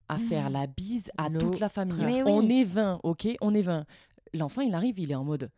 à 0.08 0.18
faire 0.18 0.50
la 0.50 0.66
bise 0.66 1.10
à 1.18 1.28
toute 1.30 1.60
la 1.60 1.68
famille. 1.68 2.02
Mais 2.04 2.22
On 2.24 2.40
oui. 2.40 2.60
est 2.60 2.64
20, 2.64 3.00
ok 3.04 3.28
On 3.40 3.54
est 3.54 3.62
20. 3.62 3.84
L'enfant, 4.34 4.60
il 4.62 4.74
arrive, 4.74 4.98
il 4.98 5.10
est 5.10 5.14
en 5.14 5.24
mode. 5.24 5.50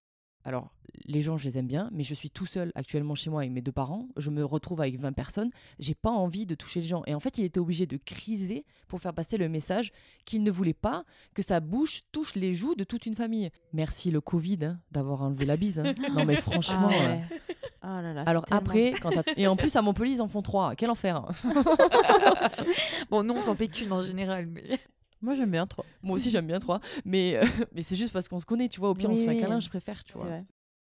Alors, 0.44 0.70
les 1.04 1.22
gens, 1.22 1.36
je 1.36 1.48
les 1.48 1.58
aime 1.58 1.66
bien, 1.66 1.88
mais 1.92 2.02
je 2.02 2.14
suis 2.14 2.30
tout 2.30 2.46
seul 2.46 2.72
actuellement 2.74 3.14
chez 3.14 3.30
moi 3.30 3.40
avec 3.42 3.52
mes 3.52 3.62
deux 3.62 3.72
parents. 3.72 4.08
Je 4.16 4.30
me 4.30 4.44
retrouve 4.44 4.80
avec 4.80 4.98
20 4.98 5.12
personnes. 5.12 5.50
J'ai 5.78 5.94
pas 5.94 6.10
envie 6.10 6.46
de 6.46 6.54
toucher 6.54 6.80
les 6.80 6.86
gens. 6.86 7.02
Et 7.06 7.14
en 7.14 7.20
fait, 7.20 7.38
il 7.38 7.44
était 7.44 7.60
obligé 7.60 7.86
de 7.86 7.96
criser 7.96 8.64
pour 8.88 9.00
faire 9.00 9.14
passer 9.14 9.36
le 9.38 9.48
message 9.48 9.92
qu'il 10.24 10.42
ne 10.42 10.50
voulait 10.50 10.74
pas 10.74 11.04
que 11.34 11.42
sa 11.42 11.60
bouche 11.60 12.02
touche 12.12 12.34
les 12.34 12.54
joues 12.54 12.74
de 12.74 12.84
toute 12.84 13.06
une 13.06 13.14
famille. 13.14 13.50
Merci 13.72 14.10
le 14.10 14.20
Covid 14.20 14.58
hein, 14.64 14.80
d'avoir 14.90 15.22
enlevé 15.22 15.46
la 15.46 15.56
bise. 15.56 15.78
hein. 15.78 15.94
Non, 16.14 16.24
mais 16.24 16.36
franchement. 16.36 16.90
Ah 16.90 17.08
euh. 17.08 17.18
Oh 17.84 18.00
là 18.00 18.12
là, 18.12 18.22
Alors 18.26 18.44
après, 18.50 18.92
quand 19.02 19.10
et 19.36 19.48
en 19.48 19.56
plus 19.56 19.74
à 19.74 19.82
Montpellier, 19.82 20.12
ils 20.12 20.22
en 20.22 20.28
font 20.28 20.42
trois. 20.42 20.76
Quel 20.76 20.88
enfer. 20.90 21.24
Bon, 23.10 23.24
nous, 23.24 23.34
on 23.34 23.40
s'en 23.40 23.54
fait 23.56 23.68
qu'une 23.68 23.92
en 23.92 24.02
général. 24.02 24.46
Mais... 24.46 24.78
Moi, 25.22 25.34
j'aime 25.34 25.50
bien 25.50 25.66
trop. 25.66 25.84
Moi 26.02 26.16
aussi, 26.16 26.30
j'aime 26.30 26.46
bien 26.46 26.58
trois. 26.58 26.80
Mais, 27.04 27.36
euh, 27.36 27.44
mais 27.74 27.82
c'est 27.82 27.96
juste 27.96 28.12
parce 28.12 28.28
qu'on 28.28 28.40
se 28.40 28.46
connaît, 28.46 28.68
tu 28.68 28.80
vois. 28.80 28.90
Au 28.90 28.94
pire, 28.94 29.10
on 29.10 29.16
se 29.16 29.22
fait 29.22 29.30
un 29.30 29.34
oui. 29.34 29.40
câlin, 29.40 29.60
je 29.60 29.68
préfère, 29.68 30.04
tu 30.04 30.14
vois. 30.14 30.26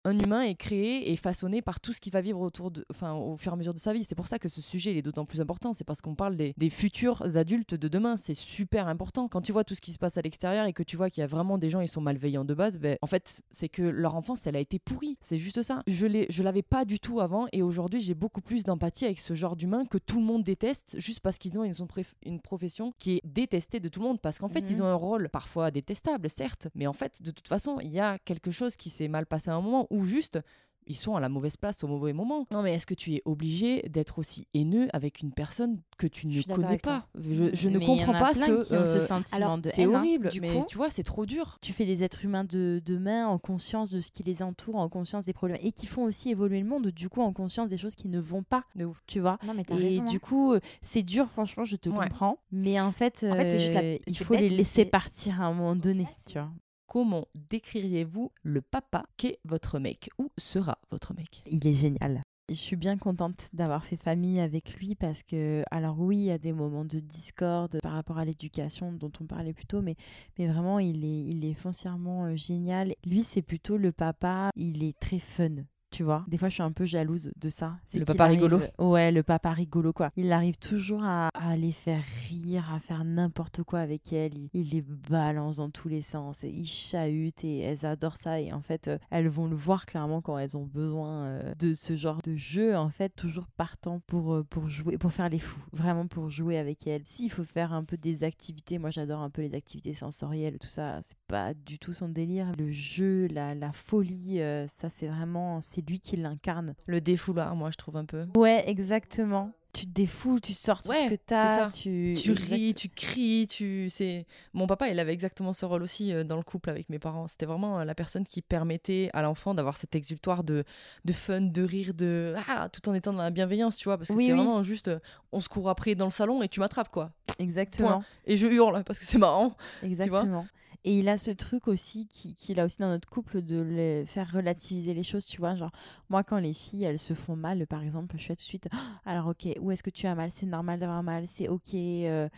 Un 0.04 0.18
humain 0.18 0.42
est 0.42 0.56
créé 0.56 1.12
et 1.12 1.16
façonné 1.16 1.62
par 1.62 1.78
tout 1.80 1.92
ce 1.92 2.00
qu'il 2.00 2.12
va 2.12 2.20
vivre 2.20 2.40
autour 2.40 2.72
de, 2.72 2.84
enfin, 2.90 3.12
au 3.14 3.36
fur 3.36 3.52
et 3.52 3.54
à 3.54 3.56
mesure 3.56 3.72
de 3.72 3.78
sa 3.78 3.92
vie. 3.92 4.02
C'est 4.02 4.16
pour 4.16 4.26
ça 4.26 4.40
que 4.40 4.48
ce 4.48 4.60
sujet 4.60 4.90
il 4.90 4.96
est 4.96 5.02
d'autant 5.02 5.24
plus 5.24 5.40
important. 5.40 5.72
C'est 5.74 5.84
parce 5.84 6.00
qu'on 6.00 6.16
parle 6.16 6.36
des, 6.36 6.54
des 6.56 6.70
futurs 6.70 7.36
adultes 7.36 7.76
de 7.76 7.86
demain. 7.86 8.16
C'est 8.16 8.34
super 8.34 8.88
important. 8.88 9.28
Quand 9.28 9.42
tu 9.42 9.52
vois 9.52 9.62
tout 9.62 9.76
ce 9.76 9.80
qui 9.80 9.92
se 9.92 10.00
passe 10.00 10.18
à 10.18 10.22
l'extérieur 10.22 10.66
et 10.66 10.72
que 10.72 10.82
tu 10.82 10.96
vois 10.96 11.08
qu'il 11.08 11.20
y 11.20 11.24
a 11.24 11.28
vraiment 11.28 11.56
des 11.56 11.70
gens 11.70 11.80
ils 11.80 11.88
sont 11.88 12.00
malveillants 12.00 12.44
de 12.44 12.52
base, 12.54 12.78
ben, 12.78 12.98
en 13.00 13.06
fait, 13.06 13.42
c'est 13.52 13.68
que 13.68 13.82
leur 13.82 14.16
enfance 14.16 14.44
elle 14.48 14.56
a 14.56 14.60
été 14.60 14.80
pourrie. 14.80 15.16
C'est 15.20 15.38
juste 15.38 15.62
ça. 15.62 15.82
Je 15.86 16.06
l'ai, 16.06 16.26
je 16.30 16.42
l'avais 16.42 16.62
pas 16.62 16.84
du 16.84 16.98
tout 16.98 17.20
avant 17.20 17.46
et 17.52 17.62
aujourd'hui 17.62 18.00
j'ai 18.00 18.14
beaucoup 18.14 18.40
plus 18.40 18.64
d'empathie 18.64 19.04
avec 19.04 19.20
ce 19.20 19.34
genre 19.34 19.54
d'humain 19.54 19.84
que 19.86 19.98
tout 19.98 20.18
le 20.18 20.24
monde 20.26 20.42
déteste 20.42 20.96
juste 20.98 21.20
parce 21.20 21.38
qu'ils 21.38 21.60
ont 21.60 21.64
une, 21.64 21.74
sont 21.74 21.86
préf- 21.86 22.14
une 22.26 22.40
profession 22.40 22.92
qui 22.98 23.12
est 23.18 23.20
détestée 23.24 23.78
de 23.78 23.88
tout 23.88 24.00
le 24.00 24.06
monde 24.08 24.20
parce 24.20 24.38
qu'en 24.40 24.48
fait 24.48 24.62
Mhm. 24.62 24.68
ils 24.70 24.82
ont 24.82 24.86
un 24.86 24.94
rôle 24.94 25.28
parfois 25.28 25.70
détestable 25.70 26.28
certes, 26.28 26.66
mais 26.74 26.88
en 26.88 26.92
fait 26.92 27.22
de 27.22 27.30
toute 27.30 27.46
façon 27.46 27.78
il 27.80 27.90
y 27.92 28.00
a 28.00 28.18
quelque 28.18 28.50
chose 28.50 28.74
qui 28.74 28.90
s'est 28.90 29.06
mal 29.08 29.26
passé 29.26 29.50
à 29.50 29.54
un 29.54 29.60
moment 29.60 29.86
ou 29.92 30.04
juste 30.04 30.40
ils 30.88 30.96
sont 30.96 31.14
à 31.14 31.20
la 31.20 31.28
mauvaise 31.28 31.56
place 31.56 31.84
au 31.84 31.86
mauvais 31.86 32.12
moment. 32.12 32.44
Non, 32.50 32.60
mais 32.60 32.74
est-ce 32.74 32.86
que 32.86 32.94
tu 32.94 33.14
es 33.14 33.22
obligé 33.24 33.82
d'être 33.88 34.18
aussi 34.18 34.48
haineux 34.52 34.88
avec 34.92 35.20
une 35.20 35.32
personne 35.32 35.78
que 35.96 36.08
tu 36.08 36.26
ne 36.26 36.42
connais 36.42 36.76
pas? 36.76 37.06
Je, 37.16 37.54
je 37.54 37.68
ne 37.68 37.78
comprends 37.78 38.14
a 38.14 38.18
pas 38.18 38.34
ce. 38.34 38.62
ce 38.62 38.74
euh, 38.74 38.98
sentiment 38.98 39.36
alors, 39.36 39.58
de 39.58 39.68
c'est 39.72 39.84
hein. 39.84 39.94
horrible, 39.94 40.30
Du 40.30 40.40
mais 40.40 40.48
coup- 40.48 40.66
tu 40.68 40.76
vois, 40.76 40.90
c'est 40.90 41.04
trop 41.04 41.24
dur. 41.24 41.58
Tu 41.62 41.72
fais 41.72 41.86
des 41.86 42.02
êtres 42.02 42.24
humains 42.24 42.42
de 42.42 42.82
demain 42.84 43.28
en 43.28 43.38
conscience 43.38 43.92
de 43.92 44.00
ce 44.00 44.10
qui 44.10 44.24
les 44.24 44.42
entoure, 44.42 44.74
en 44.74 44.88
conscience 44.88 45.24
des 45.24 45.32
problèmes 45.32 45.60
et 45.62 45.70
qui 45.70 45.86
font 45.86 46.02
aussi 46.02 46.30
évoluer 46.30 46.58
le 46.58 46.66
monde, 46.66 46.88
du 46.88 47.08
coup 47.08 47.22
en 47.22 47.32
conscience 47.32 47.70
des 47.70 47.76
choses 47.76 47.94
qui 47.94 48.08
ne 48.08 48.18
vont 48.18 48.42
pas, 48.42 48.64
De 48.74 48.84
ouf. 48.84 49.04
tu 49.06 49.20
vois? 49.20 49.38
Non, 49.46 49.54
mais 49.54 49.62
t'as 49.62 49.76
Et 49.76 49.82
raison. 49.84 50.04
du 50.04 50.16
hein. 50.16 50.20
coup, 50.20 50.52
euh, 50.52 50.58
c'est 50.82 51.04
dur, 51.04 51.28
franchement, 51.30 51.62
je 51.64 51.76
te 51.76 51.90
Ouais. 51.90 52.08
comprends. 52.08 52.38
Mais 52.50 52.80
en 52.80 52.90
fait, 52.90 53.24
En 53.30 53.36
fait, 53.36 53.50
c'est 53.50 53.58
juste 53.58 53.74
la- 53.74 53.82
euh, 53.82 53.98
il 54.08 54.18
faut 54.18 54.34
bête, 54.34 54.40
les 54.42 54.48
laisser 54.48 54.84
partir 54.84 55.40
à 55.40 55.44
un 55.44 55.54
moment 55.54 55.76
donné, 55.76 56.08
tu 56.26 56.40
vois? 56.40 56.50
Comment 56.92 57.24
décririez-vous 57.34 58.32
le 58.42 58.60
papa 58.60 59.06
qu'est 59.16 59.38
votre 59.46 59.78
mec 59.78 60.10
ou 60.18 60.30
sera 60.36 60.76
votre 60.90 61.14
mec? 61.14 61.42
Il 61.46 61.66
est 61.66 61.72
génial. 61.72 62.20
Je 62.50 62.54
suis 62.54 62.76
bien 62.76 62.98
contente 62.98 63.48
d'avoir 63.54 63.82
fait 63.82 63.96
famille 63.96 64.38
avec 64.40 64.74
lui 64.74 64.94
parce 64.94 65.22
que, 65.22 65.64
alors 65.70 65.98
oui, 65.98 66.18
il 66.18 66.24
y 66.24 66.30
a 66.30 66.36
des 66.36 66.52
moments 66.52 66.84
de 66.84 66.98
discorde 66.98 67.80
par 67.80 67.92
rapport 67.92 68.18
à 68.18 68.26
l'éducation 68.26 68.92
dont 68.92 69.10
on 69.22 69.24
parlait 69.24 69.54
plus 69.54 69.64
tôt, 69.64 69.80
mais, 69.80 69.96
mais 70.38 70.46
vraiment, 70.46 70.78
il 70.80 71.02
est, 71.02 71.24
il 71.30 71.46
est 71.46 71.54
foncièrement 71.54 72.26
euh, 72.26 72.36
génial. 72.36 72.92
Lui, 73.06 73.22
c'est 73.24 73.40
plutôt 73.40 73.78
le 73.78 73.90
papa, 73.92 74.50
il 74.54 74.84
est 74.84 74.98
très 74.98 75.18
fun. 75.18 75.64
Tu 75.92 76.02
vois, 76.04 76.24
des 76.26 76.38
fois 76.38 76.48
je 76.48 76.54
suis 76.54 76.62
un 76.62 76.72
peu 76.72 76.86
jalouse 76.86 77.30
de 77.36 77.50
ça. 77.50 77.76
C'est 77.86 77.98
Le 77.98 78.06
papa 78.06 78.24
rigolo. 78.24 78.60
Ouais, 78.78 79.12
le 79.12 79.22
papa 79.22 79.52
rigolo 79.52 79.92
quoi. 79.92 80.10
Il 80.16 80.32
arrive 80.32 80.56
toujours 80.56 81.04
à, 81.04 81.28
à 81.34 81.54
les 81.54 81.70
faire 81.70 82.02
rire, 82.30 82.72
à 82.74 82.80
faire 82.80 83.04
n'importe 83.04 83.62
quoi 83.62 83.80
avec 83.80 84.10
elle. 84.10 84.32
Il, 84.38 84.48
il 84.54 84.70
les 84.70 84.80
balance 84.80 85.56
dans 85.56 85.68
tous 85.68 85.88
les 85.88 86.00
sens 86.00 86.44
et 86.44 86.48
il 86.48 86.66
chahute 86.66 87.44
et 87.44 87.58
elles 87.58 87.84
adorent 87.84 88.16
ça. 88.16 88.40
Et 88.40 88.54
en 88.54 88.62
fait, 88.62 88.88
euh, 88.88 88.96
elles 89.10 89.28
vont 89.28 89.46
le 89.46 89.54
voir 89.54 89.84
clairement 89.84 90.22
quand 90.22 90.38
elles 90.38 90.56
ont 90.56 90.64
besoin 90.64 91.24
euh, 91.24 91.54
de 91.58 91.74
ce 91.74 91.94
genre 91.94 92.22
de 92.22 92.36
jeu. 92.36 92.74
En 92.74 92.88
fait, 92.88 93.10
toujours 93.10 93.46
partant 93.58 94.00
pour, 94.06 94.32
euh, 94.32 94.44
pour 94.44 94.70
jouer, 94.70 94.96
pour 94.96 95.12
faire 95.12 95.28
les 95.28 95.38
fous. 95.40 95.62
Vraiment 95.72 96.06
pour 96.06 96.30
jouer 96.30 96.56
avec 96.56 96.86
elle. 96.86 97.02
S'il 97.04 97.30
faut 97.30 97.44
faire 97.44 97.74
un 97.74 97.84
peu 97.84 97.98
des 97.98 98.24
activités, 98.24 98.78
moi 98.78 98.88
j'adore 98.88 99.20
un 99.20 99.28
peu 99.28 99.42
les 99.42 99.54
activités 99.54 99.92
sensorielles, 99.92 100.58
tout 100.58 100.68
ça. 100.68 101.00
C'est 101.02 101.18
pas 101.28 101.52
du 101.52 101.78
tout 101.78 101.92
son 101.92 102.08
délire. 102.08 102.50
Le 102.56 102.72
jeu, 102.72 103.26
la, 103.26 103.54
la 103.54 103.72
folie, 103.72 104.40
ça 104.78 104.88
c'est 104.88 105.08
vraiment, 105.08 105.60
c'est 105.60 105.81
lui 105.88 106.00
qui 106.00 106.16
l'incarne. 106.16 106.74
Le 106.86 107.00
défouloir, 107.00 107.54
moi, 107.56 107.70
je 107.70 107.76
trouve 107.76 107.96
un 107.96 108.04
peu. 108.04 108.26
Ouais, 108.36 108.68
exactement. 108.68 109.52
Tu 109.74 109.86
te 109.86 109.90
défoules, 109.90 110.42
tu 110.42 110.52
sors 110.52 110.82
tout 110.82 110.90
Ouais, 110.90 111.04
ce 111.04 111.04
que 111.04 111.10
c'est 111.14 111.26
t'as. 111.28 111.56
ça. 111.56 111.70
Tu, 111.72 112.12
Tu 112.20 112.32
exact- 112.32 112.50
ris, 112.50 112.74
tu 112.74 112.88
cries, 112.90 113.46
tu. 113.48 113.88
C'est 113.88 114.26
mon 114.52 114.66
papa, 114.66 114.88
il 114.90 115.00
avait 115.00 115.14
exactement 115.14 115.54
ce 115.54 115.64
rôle 115.64 115.82
aussi 115.82 116.12
euh, 116.12 116.24
dans 116.24 116.36
le 116.36 116.42
couple 116.42 116.68
avec 116.68 116.90
mes 116.90 116.98
parents. 116.98 117.26
C'était 117.26 117.46
vraiment 117.46 117.78
euh, 117.80 117.84
la 117.86 117.94
personne 117.94 118.24
qui 118.26 118.42
permettait 118.42 119.08
à 119.14 119.22
l'enfant 119.22 119.54
d'avoir 119.54 119.78
cet 119.78 119.94
exutoire 119.96 120.44
de, 120.44 120.64
de 121.06 121.12
fun, 121.14 121.40
de 121.40 121.62
rire, 121.62 121.94
de 121.94 122.34
ah, 122.48 122.68
tout 122.70 122.86
en 122.90 122.92
étant 122.92 123.14
dans 123.14 123.22
la 123.22 123.30
bienveillance, 123.30 123.76
tu 123.78 123.84
vois, 123.88 123.96
parce 123.96 124.10
que 124.10 124.14
Oui, 124.14 124.26
c'est 124.26 124.32
oui. 124.32 124.38
vraiment 124.38 124.62
juste, 124.62 124.88
euh, 124.88 124.98
on 125.32 125.40
se 125.40 125.48
court 125.48 125.70
après 125.70 125.94
dans 125.94 126.04
le 126.04 126.10
salon 126.10 126.42
et 126.42 126.50
tu 126.50 126.60
m'attrapes 126.60 126.90
quoi. 126.90 127.10
Exactement. 127.38 128.04
Et 128.26 128.36
je 128.36 128.46
hurle 128.48 128.84
parce 128.84 128.98
que 128.98 129.06
c'est 129.06 129.16
marrant. 129.16 129.56
Exactement. 129.82 130.46
Et 130.84 130.98
il 130.98 131.08
a 131.08 131.16
ce 131.16 131.30
truc 131.30 131.68
aussi 131.68 132.08
qui- 132.08 132.34
qu'il 132.34 132.58
a 132.58 132.64
aussi 132.64 132.78
dans 132.78 132.88
notre 132.88 133.08
couple 133.08 133.40
de 133.42 134.02
faire 134.04 134.30
relativiser 134.32 134.94
les 134.94 135.04
choses, 135.04 135.24
tu 135.26 135.38
vois. 135.38 135.54
Genre, 135.54 135.70
moi, 136.08 136.24
quand 136.24 136.38
les 136.38 136.52
filles, 136.54 136.84
elles 136.84 136.98
se 136.98 137.14
font 137.14 137.36
mal, 137.36 137.66
par 137.68 137.82
exemple, 137.82 138.16
je 138.18 138.24
fais 138.26 138.34
tout 138.34 138.40
de 138.40 138.44
suite, 138.44 138.68
Ah, 138.72 138.98
alors 139.04 139.28
ok, 139.28 139.48
où 139.60 139.70
est-ce 139.70 139.82
que 139.82 139.90
tu 139.90 140.06
as 140.06 140.14
mal? 140.16 140.30
C'est 140.32 140.46
normal 140.46 140.80
d'avoir 140.80 141.02
mal, 141.04 141.28
c'est 141.28 141.48
ok, 141.48 141.74
euh, 141.74 142.28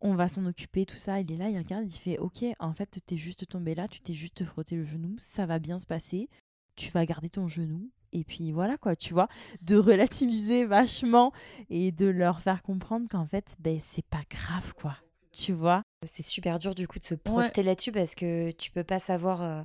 on 0.00 0.14
va 0.14 0.28
s'en 0.28 0.46
occuper, 0.46 0.86
tout 0.86 0.96
ça. 0.96 1.20
Il 1.20 1.30
est 1.32 1.36
là, 1.36 1.48
il 1.50 1.58
regarde, 1.58 1.84
il 1.86 1.96
fait, 1.98 2.18
ok, 2.18 2.44
en 2.58 2.72
fait, 2.72 2.98
t'es 3.06 3.16
juste 3.16 3.46
tombé 3.48 3.74
là, 3.74 3.88
tu 3.88 4.00
t'es 4.00 4.14
juste 4.14 4.44
frotté 4.44 4.74
le 4.76 4.84
genou, 4.84 5.14
ça 5.18 5.46
va 5.46 5.58
bien 5.58 5.78
se 5.78 5.86
passer, 5.86 6.28
tu 6.76 6.90
vas 6.90 7.04
garder 7.06 7.28
ton 7.30 7.46
genou. 7.48 7.90
Et 8.14 8.24
puis 8.24 8.52
voilà 8.52 8.76
quoi, 8.76 8.94
tu 8.96 9.14
vois, 9.14 9.28
de 9.62 9.76
relativiser 9.76 10.64
vachement 10.66 11.32
et 11.70 11.92
de 11.92 12.06
leur 12.06 12.40
faire 12.42 12.62
comprendre 12.62 13.08
qu'en 13.08 13.26
fait, 13.26 13.54
ben, 13.58 13.78
c'est 13.92 14.04
pas 14.04 14.22
grave 14.30 14.74
quoi, 14.74 14.96
tu 15.32 15.52
vois. 15.52 15.82
C'est 16.04 16.22
super 16.24 16.58
dur 16.58 16.74
du 16.74 16.86
coup 16.88 16.98
de 16.98 17.04
se 17.04 17.14
projeter 17.14 17.62
là-dessus 17.62 17.92
parce 17.92 18.14
que 18.14 18.50
tu 18.52 18.70
peux 18.70 18.84
pas 18.84 19.00
savoir 19.00 19.42
euh, 19.42 19.62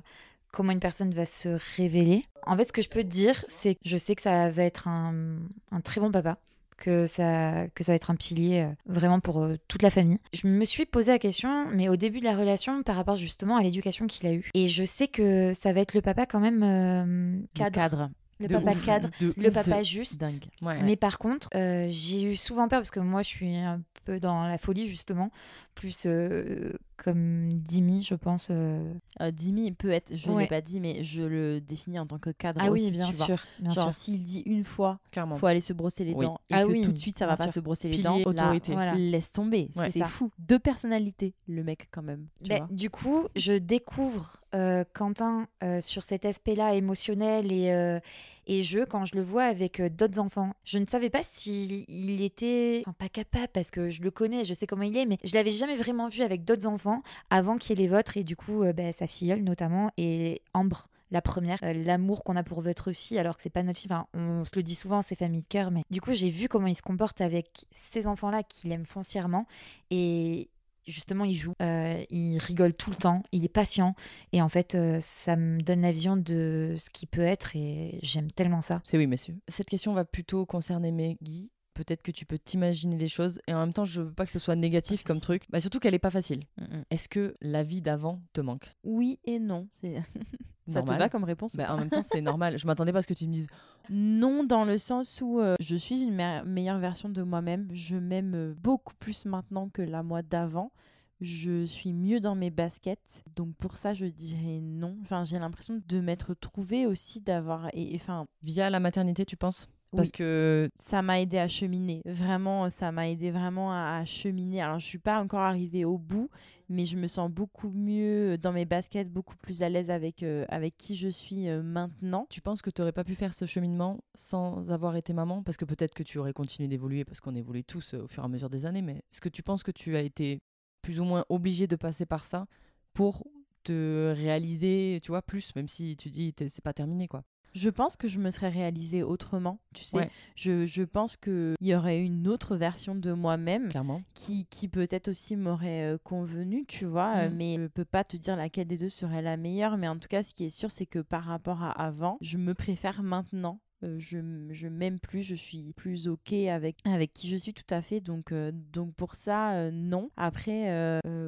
comment 0.52 0.72
une 0.72 0.80
personne 0.80 1.10
va 1.12 1.26
se 1.26 1.58
révéler. 1.76 2.24
En 2.46 2.56
fait, 2.56 2.64
ce 2.64 2.72
que 2.72 2.82
je 2.82 2.88
peux 2.88 3.02
te 3.02 3.08
dire, 3.08 3.44
c'est 3.48 3.74
que 3.74 3.80
je 3.84 3.96
sais 3.96 4.14
que 4.14 4.22
ça 4.22 4.50
va 4.50 4.62
être 4.62 4.88
un, 4.88 5.36
un 5.72 5.80
très 5.80 6.00
bon 6.00 6.10
papa, 6.10 6.38
que 6.76 7.06
ça, 7.06 7.66
que 7.74 7.82
ça 7.84 7.92
va 7.92 7.96
être 7.96 8.10
un 8.10 8.14
pilier 8.14 8.62
euh, 8.62 8.72
vraiment 8.86 9.18
pour 9.20 9.42
euh, 9.42 9.56
toute 9.66 9.82
la 9.82 9.90
famille. 9.90 10.18
Je 10.32 10.46
me 10.46 10.64
suis 10.64 10.86
posé 10.86 11.10
la 11.10 11.18
question, 11.18 11.66
mais 11.72 11.88
au 11.88 11.96
début 11.96 12.20
de 12.20 12.24
la 12.24 12.36
relation, 12.36 12.82
par 12.84 12.94
rapport 12.96 13.16
justement 13.16 13.56
à 13.56 13.62
l'éducation 13.62 14.06
qu'il 14.06 14.26
a 14.28 14.32
eue. 14.32 14.48
Et 14.54 14.68
je 14.68 14.84
sais 14.84 15.08
que 15.08 15.52
ça 15.60 15.72
va 15.72 15.80
être 15.80 15.94
le 15.94 16.02
papa 16.02 16.24
quand 16.24 16.40
même 16.40 16.62
euh, 16.62 17.32
Le 17.40 17.46
cadre, 17.54 17.74
cadre. 17.74 18.10
le 18.40 18.46
De 18.46 18.54
papa 18.54 18.70
ouf. 18.70 18.86
cadre, 18.86 19.10
le 19.20 19.48
ouf. 19.48 19.54
papa 19.54 19.82
juste. 19.82 20.18
Dingue. 20.20 20.44
Ouais. 20.62 20.80
Mais 20.84 20.94
par 20.94 21.18
contre, 21.18 21.48
euh, 21.56 21.88
j'ai 21.90 22.22
eu 22.22 22.36
souvent 22.36 22.68
peur 22.68 22.78
parce 22.78 22.92
que 22.92 23.00
moi, 23.00 23.22
je 23.22 23.28
suis 23.28 23.56
un 23.56 23.82
peu 24.08 24.20
dans 24.20 24.46
la 24.46 24.58
folie, 24.58 24.88
justement. 24.88 25.30
Plus 25.74 26.04
euh, 26.06 26.72
comme 26.96 27.52
Dimi, 27.52 28.02
je 28.02 28.14
pense. 28.14 28.48
euh. 28.50 28.92
Euh, 29.20 29.30
Dimi 29.30 29.70
peut 29.72 29.90
être, 29.90 30.16
je 30.16 30.28
ne 30.30 30.34
Ouais. 30.34 30.42
l'ai 30.44 30.48
pas 30.48 30.60
dit, 30.60 30.80
mais 30.80 31.04
je 31.04 31.22
le 31.22 31.60
définis 31.60 31.98
en 31.98 32.06
tant 32.06 32.18
que 32.18 32.30
cadre 32.30 32.60
Ah 32.64 32.70
aussi, 32.70 32.86
oui, 32.86 32.90
bien 32.92 33.06
tu 33.08 33.14
vois. 33.14 33.26
sûr. 33.26 33.38
Bien 33.60 33.70
Genre, 33.70 33.92
s'il 33.92 34.24
dit 34.24 34.42
une 34.46 34.64
fois, 34.64 34.98
clairement. 35.12 35.36
faut 35.36 35.46
aller 35.46 35.60
se 35.60 35.72
brosser 35.72 36.04
les 36.04 36.14
Oui. 36.14 36.24
dents, 36.24 36.40
et 36.50 36.54
Ah 36.54 36.62
que 36.64 36.68
oui, 36.68 36.82
tout 36.82 36.92
de 36.92 36.98
suite, 36.98 37.18
ça 37.18 37.26
va 37.26 37.36
pas 37.36 37.48
se 37.50 37.60
brosser 37.60 37.88
les 37.88 37.92
Pilier, 37.96 38.02
dents, 38.04 38.18
là, 38.32 38.46
autorité. 38.46 38.72
Voilà. 38.72 38.94
laisse 38.94 39.30
tomber. 39.32 39.70
Ouais. 39.76 39.90
C'est 39.90 40.04
fou. 40.04 40.30
Deux 40.38 40.58
personnalités, 40.58 41.34
le 41.46 41.62
mec, 41.62 41.88
quand 41.90 42.02
même. 42.02 42.26
Tu 42.42 42.50
vois. 42.56 42.66
du 42.70 42.90
coup, 42.90 43.26
je 43.36 43.52
découvre 43.52 44.38
euh, 44.54 44.82
Quentin 44.94 45.46
euh, 45.62 45.80
sur 45.82 46.02
cet 46.02 46.24
aspect-là 46.24 46.74
émotionnel 46.74 47.52
et, 47.52 47.70
euh, 47.70 48.00
et 48.48 48.62
je, 48.62 48.80
quand 48.80 49.04
je 49.04 49.14
le 49.14 49.22
vois 49.22 49.44
avec 49.44 49.78
euh, 49.78 49.90
d'autres 49.90 50.18
enfants, 50.18 50.54
je 50.64 50.78
ne 50.78 50.86
savais 50.86 51.10
pas 51.10 51.22
s'il 51.22 51.84
il 51.88 52.22
était, 52.22 52.82
enfin 52.86 52.94
pas 52.98 53.08
capable 53.10 53.48
parce 53.52 53.70
que 53.70 53.90
je 53.90 54.02
le 54.02 54.10
connais, 54.10 54.42
je 54.42 54.54
sais 54.54 54.66
comment 54.66 54.82
il 54.82 54.96
est, 54.96 55.04
mais 55.06 55.18
je 55.22 55.34
l'avais 55.34 55.50
jamais 55.50 55.76
vraiment 55.76 56.08
vu 56.08 56.22
avec 56.22 56.44
d'autres 56.44 56.66
enfants 56.66 57.02
avant 57.30 57.56
qu'il 57.56 57.78
ait 57.78 57.82
les 57.82 57.88
vôtres 57.88 58.16
et 58.16 58.24
du 58.24 58.36
coup, 58.36 58.62
euh, 58.62 58.72
ben, 58.72 58.92
sa 58.92 59.06
filleule 59.06 59.42
notamment 59.44 59.90
et 59.98 60.42
Ambre. 60.54 60.88
La 61.10 61.22
première, 61.22 61.58
euh, 61.62 61.72
l'amour 61.72 62.22
qu'on 62.24 62.36
a 62.36 62.42
pour 62.42 62.60
votre 62.60 62.92
fille, 62.92 63.18
alors 63.18 63.36
que 63.36 63.42
c'est 63.42 63.50
pas 63.50 63.62
notre 63.62 63.78
fille. 63.78 63.90
Enfin, 63.90 64.06
on 64.12 64.44
se 64.44 64.56
le 64.56 64.62
dit 64.62 64.74
souvent, 64.74 65.00
c'est 65.00 65.14
famille 65.14 65.40
de 65.40 65.46
cœur, 65.48 65.70
mais 65.70 65.82
du 65.90 66.02
coup, 66.02 66.12
j'ai 66.12 66.28
vu 66.28 66.48
comment 66.48 66.66
il 66.66 66.74
se 66.74 66.82
comporte 66.82 67.22
avec 67.22 67.64
ces 67.72 68.06
enfants-là 68.06 68.42
qu'il 68.42 68.72
aime 68.72 68.84
foncièrement. 68.84 69.46
Et 69.90 70.50
justement, 70.88 71.24
il 71.24 71.34
joue, 71.34 71.54
euh, 71.62 72.02
il 72.10 72.38
rigole 72.38 72.74
tout 72.74 72.90
le 72.90 72.96
temps, 72.96 73.22
il 73.32 73.44
est 73.44 73.48
patient. 73.48 73.94
Et 74.32 74.42
en 74.42 74.48
fait, 74.48 74.74
euh, 74.74 74.98
ça 75.00 75.36
me 75.36 75.60
donne 75.60 75.82
la 75.82 75.92
vision 75.92 76.16
de 76.16 76.74
ce 76.78 76.90
qu'il 76.90 77.08
peut 77.08 77.20
être 77.20 77.54
et 77.54 77.98
j'aime 78.02 78.30
tellement 78.32 78.62
ça. 78.62 78.80
C'est 78.84 78.98
oui, 78.98 79.06
messieurs. 79.06 79.36
Cette 79.48 79.68
question 79.68 79.92
va 79.92 80.04
plutôt 80.04 80.46
concerner 80.46 80.92
Maggie. 80.92 81.50
Peut-être 81.78 82.02
que 82.02 82.10
tu 82.10 82.26
peux 82.26 82.38
t'imaginer 82.40 82.96
les 82.96 83.08
choses 83.08 83.40
et 83.46 83.54
en 83.54 83.60
même 83.60 83.72
temps, 83.72 83.84
je 83.84 84.02
veux 84.02 84.12
pas 84.12 84.26
que 84.26 84.32
ce 84.32 84.40
soit 84.40 84.56
négatif 84.56 85.04
comme 85.04 85.20
truc. 85.20 85.44
Bah, 85.48 85.60
surtout 85.60 85.78
qu'elle 85.78 85.94
est 85.94 86.00
pas 86.00 86.10
facile. 86.10 86.42
Mm, 86.56 86.64
mm. 86.78 86.84
Est-ce 86.90 87.08
que 87.08 87.32
la 87.40 87.62
vie 87.62 87.80
d'avant 87.80 88.20
te 88.32 88.40
manque? 88.40 88.74
Oui 88.82 89.20
et 89.24 89.38
non. 89.38 89.68
c'est- 89.80 90.02
ça 90.68 90.82
te 90.82 90.88
va 90.88 91.08
comme 91.08 91.22
réponse 91.22 91.54
Bah, 91.54 91.72
En 91.72 91.78
même 91.78 91.88
temps, 91.88 92.02
c'est 92.02 92.20
normal. 92.20 92.58
Je 92.58 92.66
m'attendais 92.66 92.92
pas 92.92 92.98
à 92.98 93.02
ce 93.02 93.06
que 93.06 93.14
tu 93.14 93.28
me 93.28 93.32
dises. 93.32 93.46
Non, 93.90 94.42
dans 94.44 94.64
le 94.64 94.76
sens 94.76 95.20
où 95.22 95.38
euh, 95.40 95.54
je 95.60 95.76
suis 95.76 96.00
une 96.02 96.12
me- 96.14 96.44
meilleure 96.44 96.78
version 96.80 97.08
de 97.08 97.22
moi-même. 97.22 97.68
Je 97.72 97.94
m'aime 97.96 98.34
euh, 98.34 98.54
beaucoup 98.60 98.94
plus 98.98 99.24
maintenant 99.24 99.68
que 99.68 99.80
la 99.80 100.02
moi 100.02 100.22
d'avant. 100.22 100.72
Je 101.20 101.64
suis 101.64 101.92
mieux 101.92 102.20
dans 102.20 102.34
mes 102.34 102.50
baskets. 102.50 103.22
Donc 103.34 103.54
pour 103.56 103.76
ça, 103.76 103.94
je 103.94 104.04
dirais 104.06 104.60
non. 104.60 104.96
Enfin, 105.02 105.24
j'ai 105.24 105.38
l'impression 105.38 105.80
de 105.88 106.00
m'être 106.00 106.34
trouvée 106.34 106.86
aussi, 106.86 107.20
d'avoir... 107.22 107.68
Et, 107.72 107.94
et, 107.94 107.96
enfin, 107.96 108.26
Via 108.42 108.68
la 108.68 108.78
maternité, 108.80 109.24
tu 109.24 109.36
penses? 109.38 109.68
Parce 109.92 110.08
Oui. 110.08 110.12
que 110.12 110.68
ça 110.88 111.00
m'a 111.02 111.20
aidé 111.20 111.38
à 111.38 111.48
cheminer. 111.48 112.02
Vraiment, 112.04 112.68
ça 112.70 112.92
m'a 112.92 113.08
aidé 113.08 113.30
vraiment 113.30 113.72
à, 113.72 113.96
à 113.98 114.04
cheminer. 114.04 114.60
Alors, 114.60 114.78
je 114.78 114.86
suis 114.86 114.98
pas 114.98 115.20
encore 115.20 115.40
arrivée 115.40 115.84
au 115.84 115.96
bout, 115.96 116.28
mais 116.68 116.84
je 116.84 116.96
me 116.96 117.06
sens 117.06 117.30
beaucoup 117.30 117.70
mieux 117.70 118.36
dans 118.38 118.52
mes 118.52 118.66
baskets, 118.66 119.08
beaucoup 119.10 119.36
plus 119.36 119.62
à 119.62 119.68
l'aise 119.68 119.90
avec, 119.90 120.22
euh, 120.22 120.44
avec 120.48 120.76
qui 120.76 120.94
je 120.94 121.08
suis 121.08 121.48
euh, 121.48 121.62
maintenant. 121.62 122.26
tu 122.28 122.40
penses 122.42 122.60
que 122.60 122.70
tu 122.70 122.82
aurais 122.82 122.92
pas 122.92 123.04
pu 123.04 123.14
faire 123.14 123.32
ce 123.32 123.46
cheminement 123.46 123.98
sans 124.14 124.70
avoir 124.70 124.94
été 124.96 125.12
maman? 125.14 125.42
Parce 125.42 125.56
que 125.56 125.64
peut-être 125.64 125.94
que 125.94 126.02
tu 126.02 126.18
aurais 126.18 126.34
continué 126.34 126.68
d'évoluer, 126.68 127.04
parce 127.04 127.20
qu'on 127.20 127.34
évolue 127.34 127.64
tous 127.64 127.94
euh, 127.94 128.02
au 128.04 128.08
fur 128.08 128.22
et 128.22 128.26
à 128.26 128.28
mesure 128.28 128.50
des 128.50 128.66
années, 128.66 128.82
mais 128.82 128.96
est-ce 129.10 129.20
que 129.22 129.30
tu 129.30 129.42
penses 129.42 129.62
que 129.62 129.70
tu 129.70 129.96
as 129.96 130.02
été 130.02 130.38
plus 130.82 131.00
ou 131.00 131.04
moins 131.04 131.24
obligé 131.30 131.66
de 131.66 131.76
passer 131.76 132.04
par 132.06 132.24
ça 132.24 132.46
pour 132.92 133.24
te 133.64 134.12
réaliser, 134.14 134.98
tu 135.02 135.08
vois, 135.10 135.22
plus, 135.22 135.54
même 135.56 135.68
si 135.68 135.96
tu 135.96 136.10
dis 136.10 136.34
c'est 136.36 136.62
pas 136.62 136.72
terminé, 136.72 137.08
quoi? 137.08 137.24
Je 137.54 137.70
pense 137.70 137.96
que 137.96 138.08
je 138.08 138.18
me 138.18 138.30
serais 138.30 138.48
réalisée 138.50 139.02
autrement, 139.02 139.58
tu 139.74 139.82
sais. 139.84 139.98
Ouais. 139.98 140.10
Je, 140.36 140.66
je 140.66 140.82
pense 140.82 141.16
qu'il 141.16 141.54
y 141.60 141.74
aurait 141.74 141.98
une 142.00 142.28
autre 142.28 142.56
version 142.56 142.94
de 142.94 143.12
moi-même 143.12 143.68
qui, 144.14 144.46
qui 144.46 144.68
peut-être 144.68 145.08
aussi 145.08 145.34
m'aurait 145.36 145.94
euh, 145.94 145.98
convenu, 145.98 146.64
tu 146.66 146.84
vois, 146.84 147.14
euh, 147.16 147.28
Mm. 147.30 147.34
mais 147.36 147.56
je 147.58 147.66
peux 147.66 147.84
pas 147.84 148.04
te 148.04 148.16
dire 148.16 148.36
laquelle 148.36 148.66
des 148.68 148.76
deux 148.78 148.88
serait 148.88 149.22
la 149.22 149.36
meilleure, 149.36 149.76
mais 149.76 149.88
en 149.88 149.98
tout 149.98 150.08
cas, 150.08 150.22
ce 150.22 150.32
qui 150.34 150.44
est 150.44 150.50
sûr, 150.50 150.70
c'est 150.70 150.86
que 150.86 150.98
par 151.00 151.24
rapport 151.24 151.62
à 151.62 151.70
avant, 151.70 152.18
je 152.20 152.36
me 152.38 152.54
préfère 152.54 153.02
maintenant. 153.02 153.60
Euh, 153.84 153.96
je, 153.98 154.18
je 154.50 154.68
m'aime 154.68 154.98
plus, 154.98 155.22
je 155.22 155.34
suis 155.34 155.72
plus 155.74 156.08
ok 156.08 156.32
avec, 156.32 156.78
avec 156.84 157.12
qui 157.12 157.28
je 157.28 157.36
suis 157.36 157.54
tout 157.54 157.66
à 157.70 157.80
fait. 157.80 158.00
Donc, 158.00 158.32
euh, 158.32 158.50
donc 158.72 158.94
pour 158.94 159.14
ça, 159.14 159.52
euh, 159.54 159.70
non. 159.70 160.10
Après, 160.16 160.48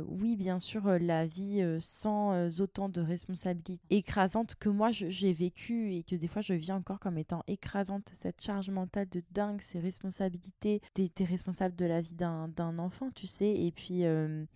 oui, 0.08 0.36
bien 0.36 0.58
sûr, 0.58 0.98
la 0.98 1.26
vie 1.26 1.62
sans 1.78 2.60
autant 2.60 2.88
de 2.88 3.00
responsabilités 3.00 3.78
écrasantes 3.90 4.54
que 4.56 4.68
moi 4.68 4.90
j'ai 4.90 5.32
vécu 5.32 5.94
et 5.94 6.02
que 6.02 6.16
des 6.16 6.26
fois 6.26 6.42
je 6.42 6.54
vis 6.54 6.72
encore 6.72 6.98
comme 6.98 7.18
étant 7.18 7.42
écrasante, 7.46 8.10
cette 8.12 8.42
charge 8.42 8.70
mentale 8.70 9.08
de 9.08 9.22
dingue, 9.32 9.60
ces 9.60 9.78
responsabilités, 9.78 10.80
t'es 10.94 11.08
t'es 11.08 11.24
responsable 11.24 11.76
de 11.76 11.86
la 11.86 12.00
vie 12.00 12.14
d'un 12.14 12.78
enfant, 12.78 13.10
tu 13.14 13.26
sais. 13.26 13.50
Et 13.50 13.72
puis 13.72 14.04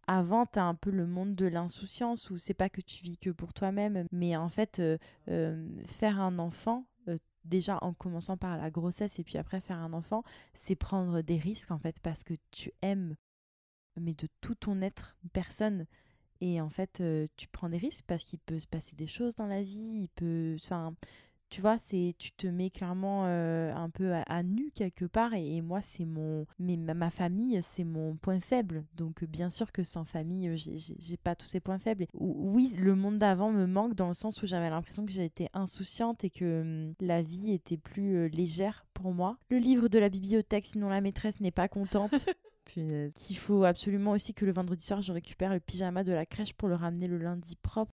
avant, 0.06 0.46
t'as 0.46 0.64
un 0.64 0.74
peu 0.74 0.90
le 0.90 1.06
monde 1.06 1.34
de 1.34 1.46
l'insouciance 1.46 2.30
où 2.30 2.38
c'est 2.38 2.54
pas 2.54 2.68
que 2.68 2.80
tu 2.80 3.02
vis 3.04 3.18
que 3.18 3.30
pour 3.30 3.52
toi-même, 3.52 4.06
mais 4.12 4.36
en 4.36 4.48
fait, 4.48 4.82
faire 5.26 6.20
un 6.20 6.38
enfant, 6.38 6.84
déjà 7.44 7.78
en 7.82 7.92
commençant 7.92 8.36
par 8.36 8.56
la 8.56 8.70
grossesse 8.70 9.18
et 9.18 9.24
puis 9.24 9.38
après 9.38 9.60
faire 9.60 9.78
un 9.78 9.92
enfant, 9.92 10.22
c'est 10.54 10.74
prendre 10.76 11.20
des 11.22 11.36
risques 11.36 11.70
en 11.70 11.78
fait 11.78 12.00
parce 12.00 12.24
que 12.24 12.34
tu 12.50 12.72
aimes, 12.82 13.16
mais 14.00 14.14
de 14.14 14.28
tout 14.40 14.54
ton 14.54 14.80
être, 14.82 15.16
une 15.24 15.30
personne. 15.30 15.86
Et 16.40 16.60
en 16.60 16.68
fait, 16.68 17.00
euh, 17.00 17.26
tu 17.36 17.48
prends 17.48 17.68
des 17.68 17.78
risques 17.78 18.04
parce 18.06 18.24
qu'il 18.24 18.40
peut 18.40 18.58
se 18.58 18.66
passer 18.66 18.96
des 18.96 19.06
choses 19.06 19.34
dans 19.36 19.46
la 19.46 19.62
vie, 19.62 20.02
il 20.02 20.08
peut, 20.08 20.56
enfin, 20.62 20.94
tu 21.50 21.60
vois, 21.60 21.78
c'est, 21.78 22.14
tu 22.18 22.32
te 22.32 22.46
mets 22.46 22.70
clairement 22.70 23.24
euh, 23.26 23.72
un 23.74 23.88
peu 23.88 24.12
à, 24.12 24.22
à 24.22 24.42
nu 24.42 24.70
quelque 24.74 25.04
part. 25.04 25.34
Et, 25.34 25.56
et 25.56 25.62
moi, 25.62 25.80
c'est 25.80 26.04
mon, 26.04 26.46
mais 26.58 26.76
ma, 26.76 26.94
ma 26.94 27.10
famille, 27.10 27.60
c'est 27.62 27.84
mon 27.84 28.16
point 28.16 28.40
faible. 28.40 28.84
Donc, 28.96 29.22
euh, 29.22 29.26
bien 29.26 29.50
sûr 29.50 29.70
que 29.72 29.84
sans 29.84 30.04
famille, 30.04 30.48
euh, 30.48 30.56
j'ai, 30.56 31.16
pas 31.16 31.34
tous 31.34 31.46
ces 31.46 31.60
points 31.60 31.78
faibles. 31.78 32.06
Oui, 32.14 32.74
le 32.78 32.94
monde 32.94 33.18
d'avant 33.18 33.52
me 33.52 33.66
manque 33.66 33.94
dans 33.94 34.08
le 34.08 34.14
sens 34.14 34.42
où 34.42 34.46
j'avais 34.46 34.70
l'impression 34.70 35.06
que 35.06 35.12
j'étais 35.12 35.48
insouciante 35.54 36.24
et 36.24 36.30
que 36.30 36.62
hum, 36.62 36.94
la 37.00 37.22
vie 37.22 37.52
était 37.52 37.76
plus 37.76 38.16
euh, 38.16 38.28
légère 38.28 38.86
pour 38.92 39.12
moi. 39.12 39.36
Le 39.50 39.58
livre 39.58 39.88
de 39.88 39.98
la 39.98 40.08
bibliothèque, 40.08 40.66
sinon 40.66 40.88
la 40.88 41.00
maîtresse 41.00 41.40
n'est 41.40 41.50
pas 41.50 41.68
contente 41.68 42.26
qu'il 42.66 43.36
faut 43.36 43.64
absolument 43.64 44.12
aussi 44.12 44.34
que 44.34 44.44
le 44.44 44.52
vendredi 44.52 44.84
soir, 44.84 45.02
je 45.02 45.12
récupère 45.12 45.52
le 45.52 45.60
pyjama 45.60 46.02
de 46.02 46.12
la 46.12 46.26
crèche 46.26 46.54
pour 46.54 46.68
le 46.68 46.74
ramener 46.74 47.06
le 47.06 47.18
lundi 47.18 47.56
propre. 47.56 47.92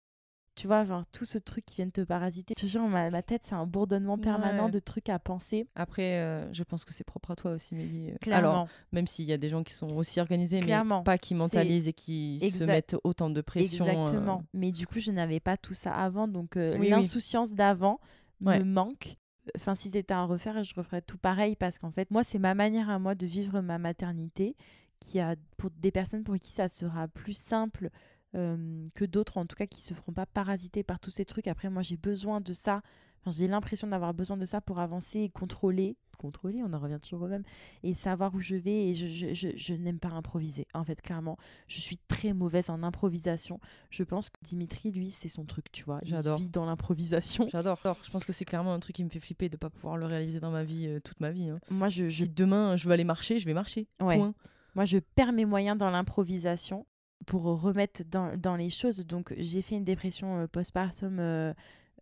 Tu 0.57 0.67
vois, 0.67 0.87
genre, 0.87 1.05
tout 1.13 1.27
ce 1.27 1.37
truc 1.37 1.67
qui 1.67 1.77
vient 1.77 1.87
de 1.87 1.91
te 1.91 2.01
parasiter. 2.01 2.55
Jure, 2.67 2.89
ma, 2.89 3.11
ma 3.11 3.23
tête, 3.23 3.43
c'est 3.45 3.55
un 3.55 3.67
bourdonnement 3.67 4.17
permanent 4.17 4.65
Ouais. 4.65 4.71
de 4.71 4.79
trucs 4.79 5.11
à 5.11 5.19
penser. 5.19 5.67
Après, 5.75 6.17
euh, 6.19 6.51
je 6.55 6.63
pense 6.65 6.87
que 6.87 6.95
c'est 6.95 7.05
propre 7.05 7.31
à 7.33 7.37
toi 7.37 7.53
aussi, 7.53 7.75
Maggie. 7.75 8.11
Euh, 8.11 8.17
Clairement. 8.23 8.49
Alors, 8.51 8.69
même 8.91 9.07
s'il 9.07 9.27
y 9.27 9.33
a 9.35 9.37
des 9.37 9.51
gens 9.51 9.63
qui 9.63 9.75
sont 9.75 9.95
aussi 9.95 10.19
organisés, 10.19 10.61
Clairement. 10.61 11.01
mais 11.01 11.05
pas 11.05 11.19
qui 11.19 11.35
mentalisent 11.35 11.89
et 11.89 11.93
qui 11.93 12.41
se 12.51 12.65
mettent 12.65 12.97
autant 13.05 13.29
de 13.29 13.41
pression. 13.43 13.85
euh, 13.87 13.91
Exactement. 13.91 14.45
Mais 14.55 14.73
du 14.73 14.87
coup, 14.87 14.99
je 14.99 15.11
n'avais 15.11 15.41
pas 15.41 15.59
tout 15.59 15.75
ça 15.75 15.95
avant. 15.95 16.27
Donc, 16.27 16.57
euh, 16.57 16.73
Oui, 16.73 16.81
oui. 16.81 16.89
l'insouciance 16.89 17.53
d'avant 17.53 18.01
Ouais. 18.41 18.59
me 18.59 18.65
manque. 18.65 19.17
Enfin, 19.57 19.75
si 19.75 19.91
c'était 19.91 20.15
à 20.15 20.25
refaire, 20.25 20.65
je 20.65 20.75
referais 20.75 21.03
tout 21.03 21.19
pareil 21.19 21.55
parce 21.55 21.79
qu'en 21.79 21.91
fait, 21.91 22.11
moi, 22.11 22.25
c'est 22.25 22.39
ma 22.39 22.55
manière 22.55 22.89
à 22.89 22.99
moi 22.99 23.15
de 23.15 23.27
vivre 23.27 23.61
ma 23.61 23.77
maternité 23.79 24.57
qui 25.01 25.21
a 25.21 25.37
pour 25.59 25.71
des 25.71 25.91
personnes 25.91 26.25
pour 26.25 26.37
qui 26.37 26.51
ça 26.51 26.69
sera 26.69 27.07
plus 27.09 27.37
simple 27.37 27.91
euh, 28.37 28.89
que 28.95 29.05
d'autres, 29.05 29.39
en 29.39 29.47
tout 29.47 29.57
cas, 29.57 29.67
qui 29.67 29.81
se 29.83 29.95
feront 29.95 30.13
pas 30.13 30.27
parasiter 30.27 30.83
par 30.83 31.01
tous 31.01 31.11
ces 31.11 31.25
trucs. 31.25 31.47
Après, 31.47 31.71
moi, 31.71 31.83
j'ai 31.83 31.97
besoin 31.97 32.41
de 32.41 32.53
ça. 32.53 32.83
Enfin, 33.21 33.31
j'ai 33.37 33.49
l'impression 33.49 33.89
d'avoir 33.89 34.15
besoin 34.15 34.37
de 34.37 34.45
ça 34.45 34.61
pour 34.61 34.79
avancer 34.79 35.21
et 35.21 35.29
contrôler. 35.31 35.97
Contrôler, 36.19 36.63
on 36.65 36.73
en 36.73 36.79
revient 36.79 36.99
toujours 37.03 37.23
au 37.23 37.27
même. 37.29 37.43
Et 37.83 37.93
savoir 37.93 38.35
où 38.35 38.41
je 38.41 38.55
vais. 38.57 38.89
Et 38.89 38.95
je, 38.95 39.07
je, 39.09 39.35
je, 39.35 39.49
je 39.55 39.75
n'aime 39.75 39.99
pas 39.99 40.09
improviser. 40.09 40.67
En 40.73 40.85
fait, 40.85 41.01
clairement, 41.03 41.37
je 41.69 41.81
suis 41.81 41.99
très 42.09 42.33
mauvaise 42.33 42.71
en 42.71 42.83
improvisation. 42.83 43.61
Je 43.91 44.03
pense 44.03 44.31
que 44.31 44.37
Dimitri, 44.43 44.93
lui, 44.93 45.11
c'est 45.11 45.29
son 45.29 45.45
truc, 45.45 45.71
tu 45.73 45.85
vois. 45.85 45.99
J'adore. 46.05 46.39
Il 46.39 46.45
vit 46.45 46.49
dans 46.49 46.65
l'improvisation. 46.65 47.49
J'adore. 47.53 47.79
Je 48.03 48.11
pense 48.11 48.25
que 48.25 48.33
c'est 48.33 48.45
clairement 48.47 48.73
un 48.73 48.81
truc 48.81 48.97
qui 48.97 49.05
me 49.05 49.11
fait 49.11 49.21
flipper 49.21 49.49
de 49.49 49.57
pas 49.59 49.69
pouvoir 49.71 49.97
le 49.99 50.07
réaliser 50.07 50.41
dans 50.41 50.51
ma 50.51 50.65
vie 50.65 50.87
euh, 50.87 51.01
toute 51.01 51.21
ma 51.21 51.31
vie. 51.33 51.49
hein. 51.49 51.59
Moi, 51.69 51.89
je, 51.89 52.09
je 52.09 52.23
Si 52.25 52.29
demain 52.31 52.77
je 52.77 52.87
veux 52.87 52.93
aller 52.95 53.05
marcher, 53.05 53.39
je 53.39 53.45
vais 53.45 53.55
marcher. 53.55 53.87
Ouais. 54.01 54.17
Point. 54.17 54.35
Moi, 54.75 54.85
je 54.85 54.99
perds 54.99 55.33
mes 55.33 55.45
moyens 55.47 55.77
dans 55.77 55.91
l'improvisation 55.91 56.87
pour 57.25 57.43
remettre 57.45 58.03
dans, 58.11 58.37
dans 58.37 58.57
les 58.57 58.71
choses. 58.71 59.05
Donc, 59.07 59.35
j'ai 59.39 59.63
fait 59.63 59.77
une 59.77 59.85
dépression 59.85 60.41
euh, 60.41 60.47
postpartum 60.47 61.19
euh, 61.19 61.53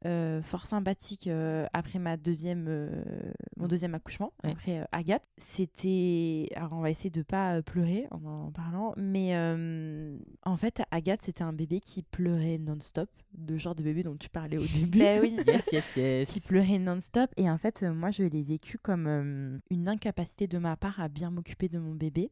euh, 0.06 0.42
fort 0.42 0.66
sympathique 0.66 1.28
euh, 1.28 1.66
après 1.72 1.98
ma 1.98 2.18
deuxième, 2.18 2.66
euh, 2.68 3.02
mon 3.56 3.66
deuxième 3.68 3.94
accouchement, 3.94 4.34
Ouais. 4.44 4.50
après 4.50 4.86
Agathe. 4.92 5.22
C'était. 5.38 6.50
Alors, 6.56 6.74
on 6.74 6.80
va 6.80 6.90
essayer 6.90 7.08
de 7.08 7.22
pas 7.22 7.56
euh, 7.56 7.62
pleurer 7.62 8.06
en 8.10 8.22
en 8.24 8.50
parlant, 8.52 8.92
mais 8.98 9.34
en 10.44 10.56
fait, 10.58 10.82
Agathe, 10.90 11.20
c'était 11.22 11.42
un 11.42 11.54
bébé 11.54 11.80
qui 11.80 12.02
pleurait 12.02 12.58
non-stop, 12.58 13.08
le 13.48 13.56
genre 13.56 13.74
de 13.74 13.82
bébé 13.82 14.02
dont 14.02 14.16
tu 14.16 14.28
parlais 14.28 14.58
au 14.58 14.66
début. 14.66 14.98
Ben 14.98 15.22
oui. 15.22 15.36
Yes, 15.46 15.68
yes, 15.72 15.96
yes. 15.96 16.30
qui 16.30 16.40
pleurait 16.40 16.78
non-stop. 16.78 17.30
Et 17.38 17.48
en 17.48 17.56
fait, 17.56 17.82
moi, 17.82 18.10
je 18.10 18.24
l'ai 18.24 18.42
vécu 18.42 18.76
comme 18.76 19.60
une 19.70 19.88
incapacité 19.88 20.46
de 20.46 20.58
ma 20.58 20.76
part 20.76 21.00
à 21.00 21.08
bien 21.08 21.30
m'occuper 21.30 21.68
de 21.70 21.78
mon 21.78 21.94
bébé. 21.94 22.30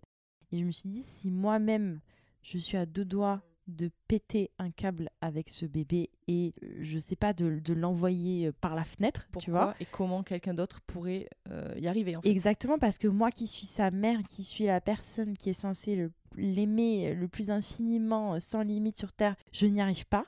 Et 0.50 0.58
je 0.58 0.64
me 0.64 0.70
suis 0.72 0.90
dit, 0.90 1.02
si 1.02 1.30
moi-même, 1.30 2.00
je 2.42 2.58
suis 2.58 2.76
à 2.76 2.86
deux 2.86 3.04
doigts 3.04 3.42
de 3.68 3.90
péter 4.08 4.50
un 4.58 4.70
câble 4.72 5.08
avec 5.20 5.48
ce 5.48 5.64
bébé 5.66 6.10
et, 6.26 6.52
je 6.80 6.98
sais 6.98 7.14
pas, 7.14 7.32
de, 7.32 7.60
de 7.60 7.72
l'envoyer 7.72 8.48
euh, 8.48 8.52
par 8.60 8.74
la 8.74 8.84
fenêtre, 8.84 9.28
tu 9.38 9.52
vois. 9.52 9.74
Et 9.78 9.84
comment 9.86 10.24
quelqu'un 10.24 10.52
d'autre 10.52 10.80
pourrait 10.80 11.28
euh, 11.48 11.72
y 11.78 11.86
arriver 11.86 12.16
en 12.16 12.22
fait? 12.22 12.28
Exactement, 12.28 12.78
parce 12.78 12.98
que 12.98 13.06
moi 13.06 13.30
qui 13.30 13.46
suis 13.46 13.66
sa 13.66 13.92
mère, 13.92 14.18
qui 14.28 14.42
suis 14.42 14.64
la 14.64 14.80
personne 14.80 15.36
qui 15.36 15.50
est 15.50 15.54
censée 15.54 16.08
l'aimer 16.36 17.14
le 17.14 17.28
plus 17.28 17.50
infiniment, 17.50 18.34
euh, 18.34 18.40
sans 18.40 18.62
limite 18.62 18.98
sur 18.98 19.12
Terre, 19.12 19.36
je 19.52 19.66
n'y 19.66 19.80
arrive 19.80 20.06
pas. 20.06 20.26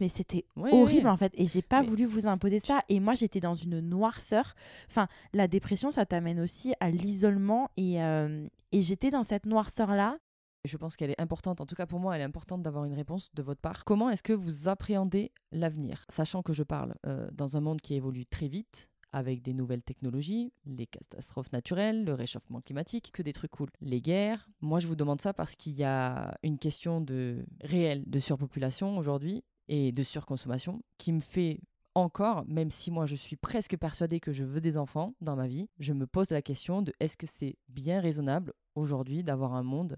Mais 0.00 0.08
c'était 0.08 0.44
horrible 0.56 1.06
en 1.08 1.16
fait 1.16 1.32
et 1.36 1.46
j'ai 1.46 1.62
pas 1.62 1.80
Mais- 1.82 1.88
voulu 1.88 2.04
vous 2.04 2.26
imposer 2.26 2.58
ça 2.58 2.80
et 2.88 2.98
moi 2.98 3.14
j'étais 3.14 3.38
dans 3.38 3.54
une 3.54 3.78
noirceur 3.78 4.54
enfin 4.90 5.06
la 5.32 5.46
dépression 5.46 5.92
ça 5.92 6.04
t'amène 6.04 6.40
aussi 6.40 6.74
à 6.80 6.90
l'isolement 6.90 7.70
et, 7.76 8.02
euh, 8.02 8.44
et 8.72 8.80
j'étais 8.80 9.12
dans 9.12 9.22
cette 9.22 9.46
noirceur 9.46 9.94
là 9.94 10.18
Je 10.64 10.76
pense 10.78 10.96
qu'elle 10.96 11.10
est 11.10 11.20
importante, 11.20 11.60
en 11.60 11.66
tout 11.66 11.74
cas 11.74 11.86
pour 11.86 12.00
moi, 12.00 12.14
elle 12.14 12.22
est 12.22 12.24
importante 12.24 12.62
d'avoir 12.62 12.84
une 12.86 12.94
réponse 12.94 13.30
de 13.34 13.42
votre 13.42 13.60
part. 13.60 13.84
Comment 13.84 14.08
est-ce 14.08 14.22
que 14.22 14.32
vous 14.32 14.68
appréhendez 14.68 15.30
l'avenir? 15.52 16.06
Sachant 16.08 16.42
que 16.42 16.54
je 16.54 16.62
parle 16.62 16.94
euh, 17.06 17.28
dans 17.32 17.58
un 17.58 17.60
monde 17.60 17.82
qui 17.82 17.94
évolue 17.94 18.24
très 18.24 18.48
vite, 18.48 18.88
avec 19.14 19.42
des 19.42 19.54
nouvelles 19.54 19.82
technologies, 19.82 20.52
les 20.66 20.86
catastrophes 20.86 21.52
naturelles, 21.52 22.04
le 22.04 22.14
réchauffement 22.14 22.60
climatique, 22.60 23.10
que 23.12 23.22
des 23.22 23.32
trucs 23.32 23.52
cool. 23.52 23.68
Les 23.80 24.00
guerres, 24.00 24.48
moi 24.60 24.80
je 24.80 24.88
vous 24.88 24.96
demande 24.96 25.20
ça 25.20 25.32
parce 25.32 25.54
qu'il 25.54 25.76
y 25.76 25.84
a 25.84 26.36
une 26.42 26.58
question 26.58 27.00
de 27.00 27.46
réelle 27.60 28.02
de 28.08 28.18
surpopulation 28.18 28.98
aujourd'hui 28.98 29.44
et 29.68 29.92
de 29.92 30.02
surconsommation 30.02 30.82
qui 30.98 31.12
me 31.12 31.20
fait 31.20 31.60
encore, 31.94 32.44
même 32.48 32.70
si 32.70 32.90
moi 32.90 33.06
je 33.06 33.14
suis 33.14 33.36
presque 33.36 33.76
persuadée 33.76 34.18
que 34.18 34.32
je 34.32 34.42
veux 34.42 34.60
des 34.60 34.76
enfants 34.76 35.14
dans 35.20 35.36
ma 35.36 35.46
vie, 35.46 35.68
je 35.78 35.92
me 35.92 36.08
pose 36.08 36.30
la 36.30 36.42
question 36.42 36.82
de 36.82 36.92
est-ce 36.98 37.16
que 37.16 37.28
c'est 37.28 37.56
bien 37.68 38.00
raisonnable 38.00 38.52
aujourd'hui 38.74 39.22
d'avoir 39.22 39.54
un 39.54 39.62
monde 39.62 39.96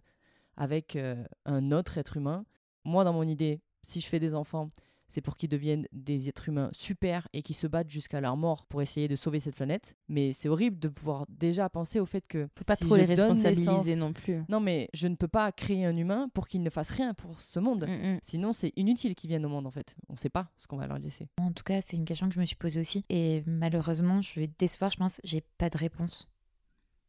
avec 0.56 0.96
euh, 0.96 1.22
un 1.44 1.70
autre 1.72 1.98
être 1.98 2.16
humain. 2.16 2.44
Moi, 2.84 3.04
dans 3.04 3.12
mon 3.12 3.22
idée, 3.24 3.60
si 3.82 4.00
je 4.00 4.06
fais 4.06 4.20
des 4.20 4.34
enfants, 4.34 4.70
c'est 5.08 5.20
pour 5.20 5.36
qu'ils 5.36 5.48
deviennent 5.48 5.86
des 5.92 6.28
êtres 6.28 6.48
humains 6.48 6.68
super 6.72 7.28
et 7.32 7.42
qui 7.42 7.54
se 7.54 7.68
battent 7.68 7.88
jusqu'à 7.90 8.20
leur 8.20 8.36
mort 8.36 8.66
pour 8.66 8.82
essayer 8.82 9.06
de 9.06 9.14
sauver 9.14 9.38
cette 9.38 9.54
planète. 9.54 9.94
Mais 10.08 10.32
c'est 10.32 10.48
horrible 10.48 10.80
de 10.80 10.88
pouvoir 10.88 11.26
déjà 11.28 11.68
penser 11.68 12.00
au 12.00 12.06
fait 12.06 12.22
que 12.26 12.48
faut 12.58 12.64
pas 12.64 12.74
si 12.74 12.86
trop 12.86 12.96
je 12.96 13.02
les 13.02 13.14
donne 13.14 13.28
responsabiliser 13.30 13.94
naissance- 13.94 13.98
non 14.00 14.12
plus 14.12 14.42
Non, 14.48 14.58
mais 14.58 14.88
je 14.94 15.06
ne 15.06 15.14
peux 15.14 15.28
pas 15.28 15.52
créer 15.52 15.84
un 15.84 15.96
humain 15.96 16.28
pour 16.34 16.48
qu'il 16.48 16.60
ne 16.64 16.70
fasse 16.70 16.90
rien 16.90 17.14
pour 17.14 17.40
ce 17.40 17.60
monde. 17.60 17.86
Mm, 17.86 18.14
mm. 18.14 18.18
Sinon, 18.22 18.52
c'est 18.52 18.72
inutile 18.74 19.14
qu'ils 19.14 19.28
viennent 19.28 19.46
au 19.46 19.48
monde 19.48 19.68
en 19.68 19.70
fait. 19.70 19.94
On 20.08 20.14
ne 20.14 20.18
sait 20.18 20.28
pas 20.28 20.50
ce 20.56 20.66
qu'on 20.66 20.76
va 20.76 20.88
leur 20.88 20.98
laisser. 20.98 21.28
En 21.38 21.52
tout 21.52 21.62
cas, 21.64 21.80
c'est 21.80 21.96
une 21.96 22.04
question 22.04 22.28
que 22.28 22.34
je 22.34 22.40
me 22.40 22.46
suis 22.46 22.56
posée 22.56 22.80
aussi. 22.80 23.04
Et 23.08 23.44
malheureusement, 23.46 24.22
je 24.22 24.40
vais 24.40 24.48
te 24.48 24.58
décevoir, 24.58 24.90
je 24.90 24.96
pense, 24.96 25.20
j'ai 25.22 25.42
pas 25.56 25.70
de 25.70 25.78
réponse. 25.78 26.28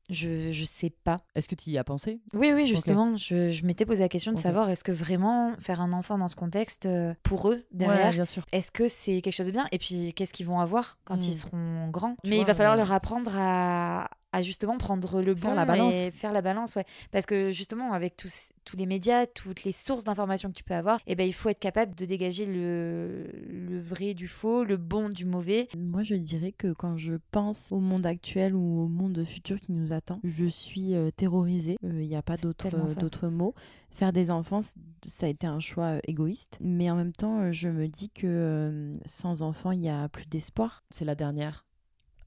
Je, 0.09 0.51
je 0.51 0.63
sais 0.65 0.89
pas. 0.89 1.17
Est-ce 1.35 1.47
que 1.47 1.55
tu 1.55 1.69
y 1.71 1.77
as 1.77 1.83
pensé? 1.83 2.21
Oui, 2.33 2.51
oui, 2.53 2.65
justement, 2.65 3.15
je, 3.17 3.51
je 3.51 3.65
m'étais 3.65 3.85
posé 3.85 4.01
la 4.01 4.09
question 4.09 4.31
de 4.31 4.39
savoir 4.39 4.69
est-ce 4.69 4.83
que 4.83 4.91
vraiment 4.91 5.53
faire 5.59 5.81
un 5.81 5.91
enfant 5.93 6.17
dans 6.17 6.27
ce 6.29 6.35
contexte, 6.35 6.85
euh, 6.85 7.13
pour 7.23 7.49
eux, 7.49 7.65
derrière, 7.71 8.13
Ouais, 8.13 8.41
est-ce 8.53 8.71
que 8.71 8.87
c'est 8.87 9.21
quelque 9.21 9.35
chose 9.35 9.47
de 9.47 9.51
bien? 9.51 9.67
Et 9.71 9.77
puis, 9.77 10.13
qu'est-ce 10.13 10.33
qu'ils 10.33 10.45
vont 10.45 10.59
avoir 10.59 10.97
quand 11.03 11.17
Hmm. 11.17 11.21
ils 11.21 11.35
seront 11.35 11.87
grands? 11.89 12.15
Mais 12.25 12.39
il 12.39 12.45
va 12.45 12.53
falloir 12.53 12.75
euh, 12.75 12.77
leur 12.77 12.91
apprendre 12.93 13.31
à, 13.37 14.09
à 14.31 14.41
justement 14.41 14.77
prendre 14.77 15.21
le 15.21 15.35
Faire 15.35 15.49
bon 15.51 15.55
la 15.55 15.65
balance. 15.65 15.95
et 15.95 16.11
faire 16.11 16.33
la 16.33 16.41
balance, 16.41 16.75
ouais. 16.75 16.85
Parce 17.11 17.25
que 17.25 17.51
justement, 17.51 17.93
avec 17.93 18.17
tous, 18.17 18.49
tous 18.65 18.75
les 18.77 18.85
médias, 18.85 19.25
toutes 19.25 19.63
les 19.63 19.71
sources 19.71 20.03
d'informations 20.03 20.49
que 20.49 20.55
tu 20.55 20.63
peux 20.63 20.73
avoir, 20.73 20.99
eh 21.07 21.15
ben, 21.15 21.27
il 21.27 21.33
faut 21.33 21.49
être 21.49 21.59
capable 21.59 21.95
de 21.95 22.05
dégager 22.05 22.45
le, 22.45 23.29
le 23.49 23.79
vrai 23.79 24.13
du 24.13 24.27
faux, 24.27 24.63
le 24.63 24.77
bon 24.77 25.09
du 25.09 25.25
mauvais. 25.25 25.67
Moi, 25.77 26.03
je 26.03 26.15
dirais 26.15 26.51
que 26.51 26.73
quand 26.73 26.97
je 26.97 27.13
pense 27.31 27.71
au 27.71 27.79
monde 27.79 28.05
actuel 28.05 28.53
ou 28.53 28.81
au 28.83 28.87
monde 28.87 29.23
futur 29.25 29.59
qui 29.59 29.71
nous 29.71 29.93
attend, 29.93 30.19
je 30.23 30.45
suis 30.45 30.93
euh, 30.95 31.09
terrorisée. 31.11 31.77
Il 31.83 31.89
n'y 32.07 32.15
a 32.15 32.21
pas 32.21 32.37
d'autre 32.37 32.67
euh, 32.73 32.87
ça. 32.87 32.95
d'autres 32.95 33.27
mots. 33.29 33.53
Faire 33.89 34.13
des 34.13 34.29
enfants, 34.29 34.59
ça 35.05 35.25
a 35.25 35.29
été 35.29 35.47
un 35.47 35.59
choix 35.59 35.85
euh, 35.95 35.99
égoïste. 36.07 36.57
Mais 36.61 36.91
en 36.91 36.95
même 36.95 37.13
temps, 37.13 37.39
euh, 37.41 37.51
je 37.51 37.67
me 37.69 37.87
dis 37.87 38.09
que 38.09 38.27
euh, 38.27 38.93
sans 39.05 39.41
enfants, 39.41 39.71
il 39.71 39.79
n'y 39.79 39.89
a 39.89 40.07
plus 40.09 40.27
d'espoir. 40.27 40.83
C'est 40.91 41.05
la 41.05 41.15
dernière. 41.15 41.65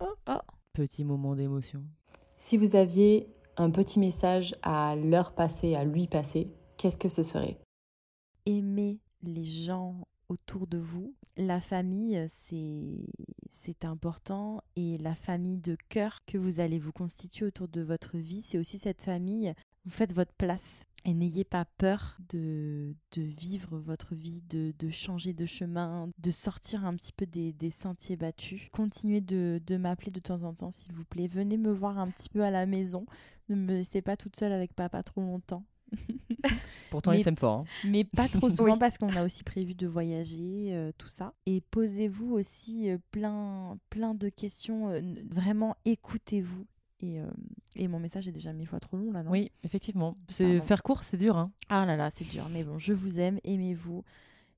Oh, 0.01 0.15
oh. 0.29 0.39
Petit 0.73 1.05
moment 1.05 1.35
d'émotion. 1.35 1.83
Si 2.37 2.57
vous 2.57 2.77
aviez 2.77 3.29
un 3.57 3.71
petit 3.71 3.99
message 3.99 4.55
à 4.63 4.95
leur 4.95 5.35
passer, 5.35 5.75
à 5.75 5.85
lui 5.85 6.07
passer, 6.07 6.49
qu'est-ce 6.77 6.97
que 6.97 7.09
ce 7.09 7.25
serait? 7.25 7.59
Aimer 8.47 9.01
les 9.23 9.45
gens 9.45 10.07
autour 10.29 10.69
de 10.69 10.79
vous. 10.79 11.15
La 11.37 11.61
famille, 11.61 12.25
c'est 12.29 13.05
c'est 13.51 13.85
important. 13.85 14.63
Et 14.77 14.97
la 14.99 15.15
famille 15.15 15.59
de 15.59 15.77
cœur 15.89 16.25
que 16.25 16.39
vous 16.39 16.61
allez 16.61 16.79
vous 16.79 16.93
constituer 16.93 17.47
autour 17.47 17.69
de 17.69 17.83
votre 17.83 18.17
vie, 18.17 18.41
c'est 18.41 18.59
aussi 18.59 18.79
cette 18.79 19.03
famille. 19.03 19.53
Vous 19.85 19.91
faites 19.91 20.15
votre 20.15 20.33
place. 20.35 20.85
Et 21.07 21.15
n'ayez 21.15 21.45
pas 21.45 21.65
peur 21.79 22.19
de, 22.29 22.95
de 23.13 23.23
vivre 23.23 23.79
votre 23.79 24.15
vie, 24.15 24.43
de, 24.51 24.75
de 24.79 24.91
changer 24.91 25.33
de 25.33 25.47
chemin, 25.47 26.11
de 26.19 26.31
sortir 26.31 26.85
un 26.85 26.95
petit 26.95 27.13
peu 27.13 27.25
des, 27.27 27.53
des 27.55 27.71
sentiers 27.71 28.17
battus. 28.17 28.69
Continuez 28.73 29.21
de, 29.23 29.61
de 29.67 29.77
m'appeler 29.79 30.11
de 30.13 30.21
temps 30.21 30.43
en 30.43 30.53
temps, 30.53 30.71
s'il 30.71 30.93
vous 30.93 31.05
plaît. 31.05 31.27
Venez 31.29 31.57
me 31.57 31.73
voir 31.73 31.99
un 31.99 32.09
petit 32.09 32.29
peu 32.29 32.43
à 32.45 32.51
la 32.51 32.67
maison. 32.67 33.07
Ne 33.49 33.57
me 33.57 33.69
laissez 33.73 34.03
pas 34.03 34.17
toute 34.17 34.37
seule 34.37 34.53
avec 34.53 34.75
papa 34.75 35.03
trop 35.03 35.23
longtemps. 35.23 35.65
Pourtant, 36.91 37.11
Mais- 37.13 37.19
il 37.21 37.25
s'aime 37.25 37.37
fort. 37.37 37.61
hein. 37.61 37.65
Mais 37.89 38.05
pas 38.05 38.29
trop 38.29 38.51
souvent 38.51 38.75
Oui. 38.75 38.79
parce 38.79 38.99
qu'on 38.99 39.09
a 39.17 39.25
aussi 39.25 39.43
prévu 39.43 39.75
de 39.75 39.87
voyager, 39.87 40.69
euh, 40.75 40.93
tout 40.99 41.09
ça. 41.09 41.35
Et 41.47 41.61
posez-vous 41.71 42.33
aussi 42.33 42.91
euh, 42.91 42.99
plein, 43.11 43.79
plein 43.91 44.15
de 44.15 44.29
questions. 44.29 44.91
euh, 44.91 45.01
vraiment, 45.31 45.77
écoutez-vous. 45.85 46.67
Et, 47.03 47.21
euh, 47.21 47.27
et 47.77 47.89
mon 47.89 47.99
message 47.99 48.29
est 48.29 48.33
déjà 48.33 48.53
mille 48.53 48.67
fois 48.67 48.81
trop 48.81 48.97
long 48.97 49.11
là, 49.11 49.23
non? 49.23 49.31
Oui, 49.31 49.51
effectivement. 49.65 50.15
C'est 50.29 50.61
faire 50.61 50.83
court, 50.83 51.03
c'est 51.03 51.17
dur. 51.17 51.39
Hein. 51.39 51.51
Ah 51.69 51.87
là 51.87 51.97
là, 51.97 52.11
c'est 52.11 52.29
dur. 52.29 52.47
Mais 52.53 52.63
bon, 52.63 52.79
je 52.79 52.93
vous 52.93 53.19
aime, 53.19 53.39
aimez-vous, 53.45 54.05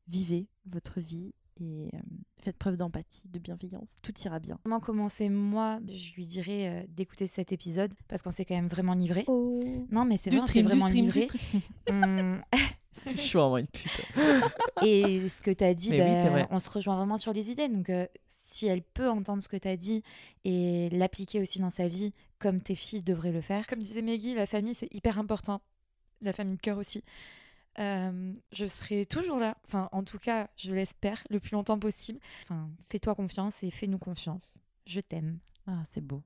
vivez 0.08 0.46
votre 0.66 1.00
vie 1.00 1.32
et 1.60 1.90
euh, 1.94 1.98
faites 2.40 2.56
preuve 2.56 2.76
d'empathie, 2.76 3.28
de 3.28 3.38
bienveillance. 3.38 3.90
Tout 4.02 4.12
ira 4.24 4.40
bien. 4.40 4.58
Comment 4.64 4.80
commencer 4.80 5.28
moi 5.28 5.78
Je 5.86 6.14
lui 6.14 6.24
dirais 6.24 6.68
euh, 6.68 6.86
d'écouter 6.88 7.26
cet 7.28 7.52
épisode 7.52 7.94
parce 8.08 8.22
qu'on 8.22 8.30
s'est 8.32 8.44
quand 8.44 8.56
même 8.56 8.68
vraiment 8.68 8.94
livré. 8.94 9.24
Oh 9.28 9.60
Non, 9.90 10.04
mais 10.04 10.16
c'est 10.16 10.30
vrai, 10.30 10.40
stream, 10.40 10.66
du 10.66 10.72
vraiment 10.72 10.88
stream, 10.88 11.04
livré. 11.04 11.28
Hum, 11.90 12.40
Je 13.06 13.16
suis 13.20 13.38
vraiment 13.38 13.58
une 13.58 13.66
pute. 13.66 14.02
Et 14.84 15.28
ce 15.28 15.40
que 15.40 15.50
tu 15.50 15.62
as 15.64 15.74
dit, 15.74 15.90
oui, 15.90 15.98
ben, 15.98 16.46
on 16.50 16.58
se 16.58 16.68
rejoint 16.70 16.96
vraiment 16.96 17.18
sur 17.18 17.32
les 17.32 17.50
idées. 17.50 17.68
Donc, 17.68 17.88
euh, 17.90 18.06
si 18.26 18.66
elle 18.66 18.82
peut 18.82 19.08
entendre 19.08 19.42
ce 19.42 19.48
que 19.48 19.56
tu 19.56 19.68
as 19.68 19.76
dit 19.76 20.02
et 20.44 20.90
l'appliquer 20.90 21.40
aussi 21.40 21.58
dans 21.60 21.70
sa 21.70 21.88
vie, 21.88 22.12
comme 22.42 22.60
tes 22.60 22.74
filles 22.74 23.02
devraient 23.02 23.30
le 23.30 23.40
faire. 23.40 23.68
Comme 23.68 23.78
disait 23.78 24.02
Maggie, 24.02 24.34
la 24.34 24.46
famille, 24.46 24.74
c'est 24.74 24.92
hyper 24.92 25.16
important. 25.18 25.62
La 26.22 26.32
famille 26.32 26.56
de 26.56 26.60
cœur 26.60 26.76
aussi. 26.76 27.04
Euh, 27.78 28.34
je 28.50 28.66
serai 28.66 29.06
toujours 29.06 29.38
là. 29.38 29.56
Enfin, 29.64 29.88
en 29.92 30.02
tout 30.02 30.18
cas, 30.18 30.50
je 30.56 30.72
l'espère, 30.72 31.22
le 31.30 31.38
plus 31.38 31.52
longtemps 31.52 31.78
possible. 31.78 32.18
Enfin, 32.42 32.68
fais-toi 32.88 33.14
confiance 33.14 33.62
et 33.62 33.70
fais-nous 33.70 33.98
confiance. 33.98 34.58
Je 34.86 34.98
t'aime. 34.98 35.38
Ah, 35.68 35.84
c'est 35.88 36.04
beau. 36.04 36.24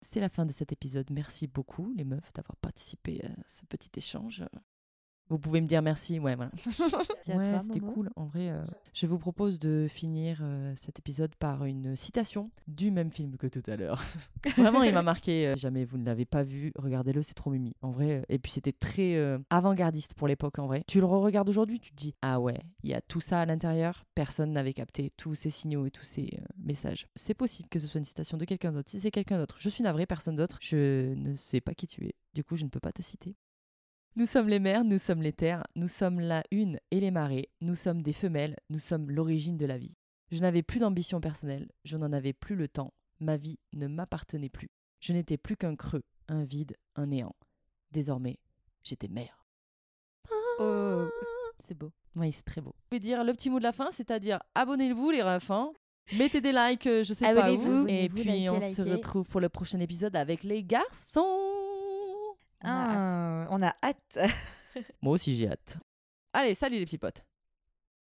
C'est 0.00 0.20
la 0.20 0.28
fin 0.28 0.44
de 0.44 0.52
cet 0.52 0.72
épisode. 0.72 1.08
Merci 1.10 1.46
beaucoup, 1.46 1.92
les 1.96 2.04
meufs, 2.04 2.32
d'avoir 2.32 2.56
participé 2.56 3.24
à 3.24 3.30
ce 3.46 3.64
petit 3.66 3.90
échange. 3.96 4.44
Vous 5.30 5.38
pouvez 5.38 5.60
me 5.60 5.66
dire 5.66 5.82
merci, 5.82 6.18
ouais, 6.18 6.34
voilà. 6.36 6.50
Ouais, 7.28 7.58
c'était 7.60 7.80
cool. 7.80 8.08
En 8.16 8.24
vrai, 8.24 8.48
euh, 8.48 8.64
je 8.94 9.06
vous 9.06 9.18
propose 9.18 9.58
de 9.58 9.86
finir 9.90 10.38
euh, 10.40 10.72
cet 10.76 10.98
épisode 10.98 11.34
par 11.34 11.66
une 11.66 11.94
citation 11.94 12.50
du 12.66 12.90
même 12.90 13.10
film 13.10 13.36
que 13.36 13.46
tout 13.46 13.62
à 13.66 13.76
l'heure. 13.76 14.02
Vraiment, 14.56 14.82
il 14.82 14.94
m'a 14.94 15.02
marqué. 15.02 15.48
euh, 15.48 15.54
si 15.54 15.60
jamais 15.60 15.84
vous 15.84 15.98
ne 15.98 16.06
l'avez 16.06 16.24
pas 16.24 16.42
vu, 16.42 16.72
regardez-le, 16.76 17.22
c'est 17.22 17.34
trop 17.34 17.50
mimi. 17.50 17.74
En 17.82 17.90
vrai, 17.90 18.24
et 18.30 18.38
puis 18.38 18.50
c'était 18.50 18.72
très 18.72 19.16
euh, 19.16 19.38
avant-gardiste 19.50 20.14
pour 20.14 20.26
l'époque, 20.26 20.58
en 20.58 20.66
vrai. 20.66 20.84
Tu 20.86 21.00
le 21.00 21.06
re-regardes 21.06 21.48
aujourd'hui, 21.50 21.80
tu 21.80 21.90
te 21.90 21.96
dis, 21.96 22.14
ah 22.22 22.40
ouais, 22.40 22.58
il 22.82 22.88
y 22.88 22.94
a 22.94 23.02
tout 23.02 23.20
ça 23.20 23.40
à 23.42 23.46
l'intérieur. 23.46 24.06
Personne 24.14 24.52
n'avait 24.52 24.72
capté 24.72 25.12
tous 25.18 25.34
ces 25.34 25.50
signaux 25.50 25.84
et 25.84 25.90
tous 25.90 26.04
ces 26.04 26.38
messages. 26.56 27.06
C'est 27.14 27.34
possible 27.34 27.68
que 27.68 27.78
ce 27.78 27.86
soit 27.86 27.98
une 27.98 28.04
citation 28.04 28.38
de 28.38 28.44
quelqu'un 28.46 28.72
d'autre. 28.72 28.88
Si 28.90 29.00
c'est 29.00 29.10
quelqu'un 29.10 29.36
d'autre, 29.38 29.56
je 29.58 29.68
suis 29.68 29.84
navré, 29.84 30.06
personne 30.06 30.36
d'autre. 30.36 30.58
Je 30.62 31.12
ne 31.14 31.34
sais 31.34 31.60
pas 31.60 31.74
qui 31.74 31.86
tu 31.86 32.06
es. 32.06 32.14
Du 32.32 32.42
coup, 32.42 32.56
je 32.56 32.64
ne 32.64 32.70
peux 32.70 32.80
pas 32.80 32.92
te 32.92 33.02
citer. 33.02 33.36
Nous 34.16 34.26
sommes 34.26 34.48
les 34.48 34.58
mers, 34.58 34.84
nous 34.84 34.98
sommes 34.98 35.22
les 35.22 35.32
terres, 35.32 35.64
nous 35.76 35.86
sommes 35.88 36.18
la 36.20 36.42
une 36.50 36.80
et 36.90 36.98
les 37.00 37.10
marées, 37.12 37.50
nous 37.60 37.76
sommes 37.76 38.02
des 38.02 38.12
femelles, 38.12 38.56
nous 38.68 38.80
sommes 38.80 39.10
l'origine 39.10 39.56
de 39.56 39.66
la 39.66 39.78
vie. 39.78 39.96
Je 40.30 40.40
n'avais 40.40 40.62
plus 40.62 40.80
d'ambition 40.80 41.20
personnelle, 41.20 41.70
je 41.84 41.96
n'en 41.96 42.12
avais 42.12 42.32
plus 42.32 42.56
le 42.56 42.66
temps, 42.68 42.92
ma 43.20 43.36
vie 43.36 43.58
ne 43.74 43.86
m'appartenait 43.86 44.48
plus. 44.48 44.70
Je 45.00 45.12
n'étais 45.12 45.36
plus 45.36 45.56
qu'un 45.56 45.76
creux, 45.76 46.02
un 46.26 46.42
vide, 46.44 46.76
un 46.96 47.06
néant. 47.06 47.36
Désormais, 47.92 48.38
j'étais 48.82 49.08
mère. 49.08 49.46
Oh, 50.58 51.08
c'est 51.64 51.78
beau. 51.78 51.92
Oui, 52.16 52.32
c'est 52.32 52.44
très 52.44 52.60
beau. 52.60 52.74
Je 52.90 52.96
vais 52.96 53.00
dire 53.00 53.22
le 53.22 53.32
petit 53.32 53.48
mot 53.50 53.58
de 53.58 53.64
la 53.64 53.72
fin, 53.72 53.90
c'est-à-dire 53.92 54.40
abonnez-vous 54.56 55.10
les 55.12 55.22
refs, 55.22 55.52
hein. 55.52 55.72
mettez 56.16 56.40
des 56.40 56.52
likes, 56.52 56.86
euh, 56.88 57.04
je 57.04 57.12
sais 57.14 57.24
pas 57.32 57.52
où, 57.52 57.54
Abonnez-vous. 57.54 57.86
et 57.88 58.08
puis 58.08 58.24
likez, 58.24 58.50
on 58.50 58.60
se 58.60 58.82
retrouve 58.82 59.28
pour 59.28 59.40
le 59.40 59.48
prochain 59.48 59.78
épisode 59.78 60.16
avec 60.16 60.42
les 60.42 60.64
garçons. 60.64 61.47
Ah, 62.62 63.46
on 63.50 63.62
a 63.62 63.74
hâte. 63.82 64.18
Moi 65.02 65.14
aussi 65.14 65.36
j'ai 65.36 65.48
hâte. 65.48 65.78
Allez, 66.32 66.54
salut 66.54 66.78
les 66.78 66.84
petits 66.84 66.98
potes. 66.98 67.24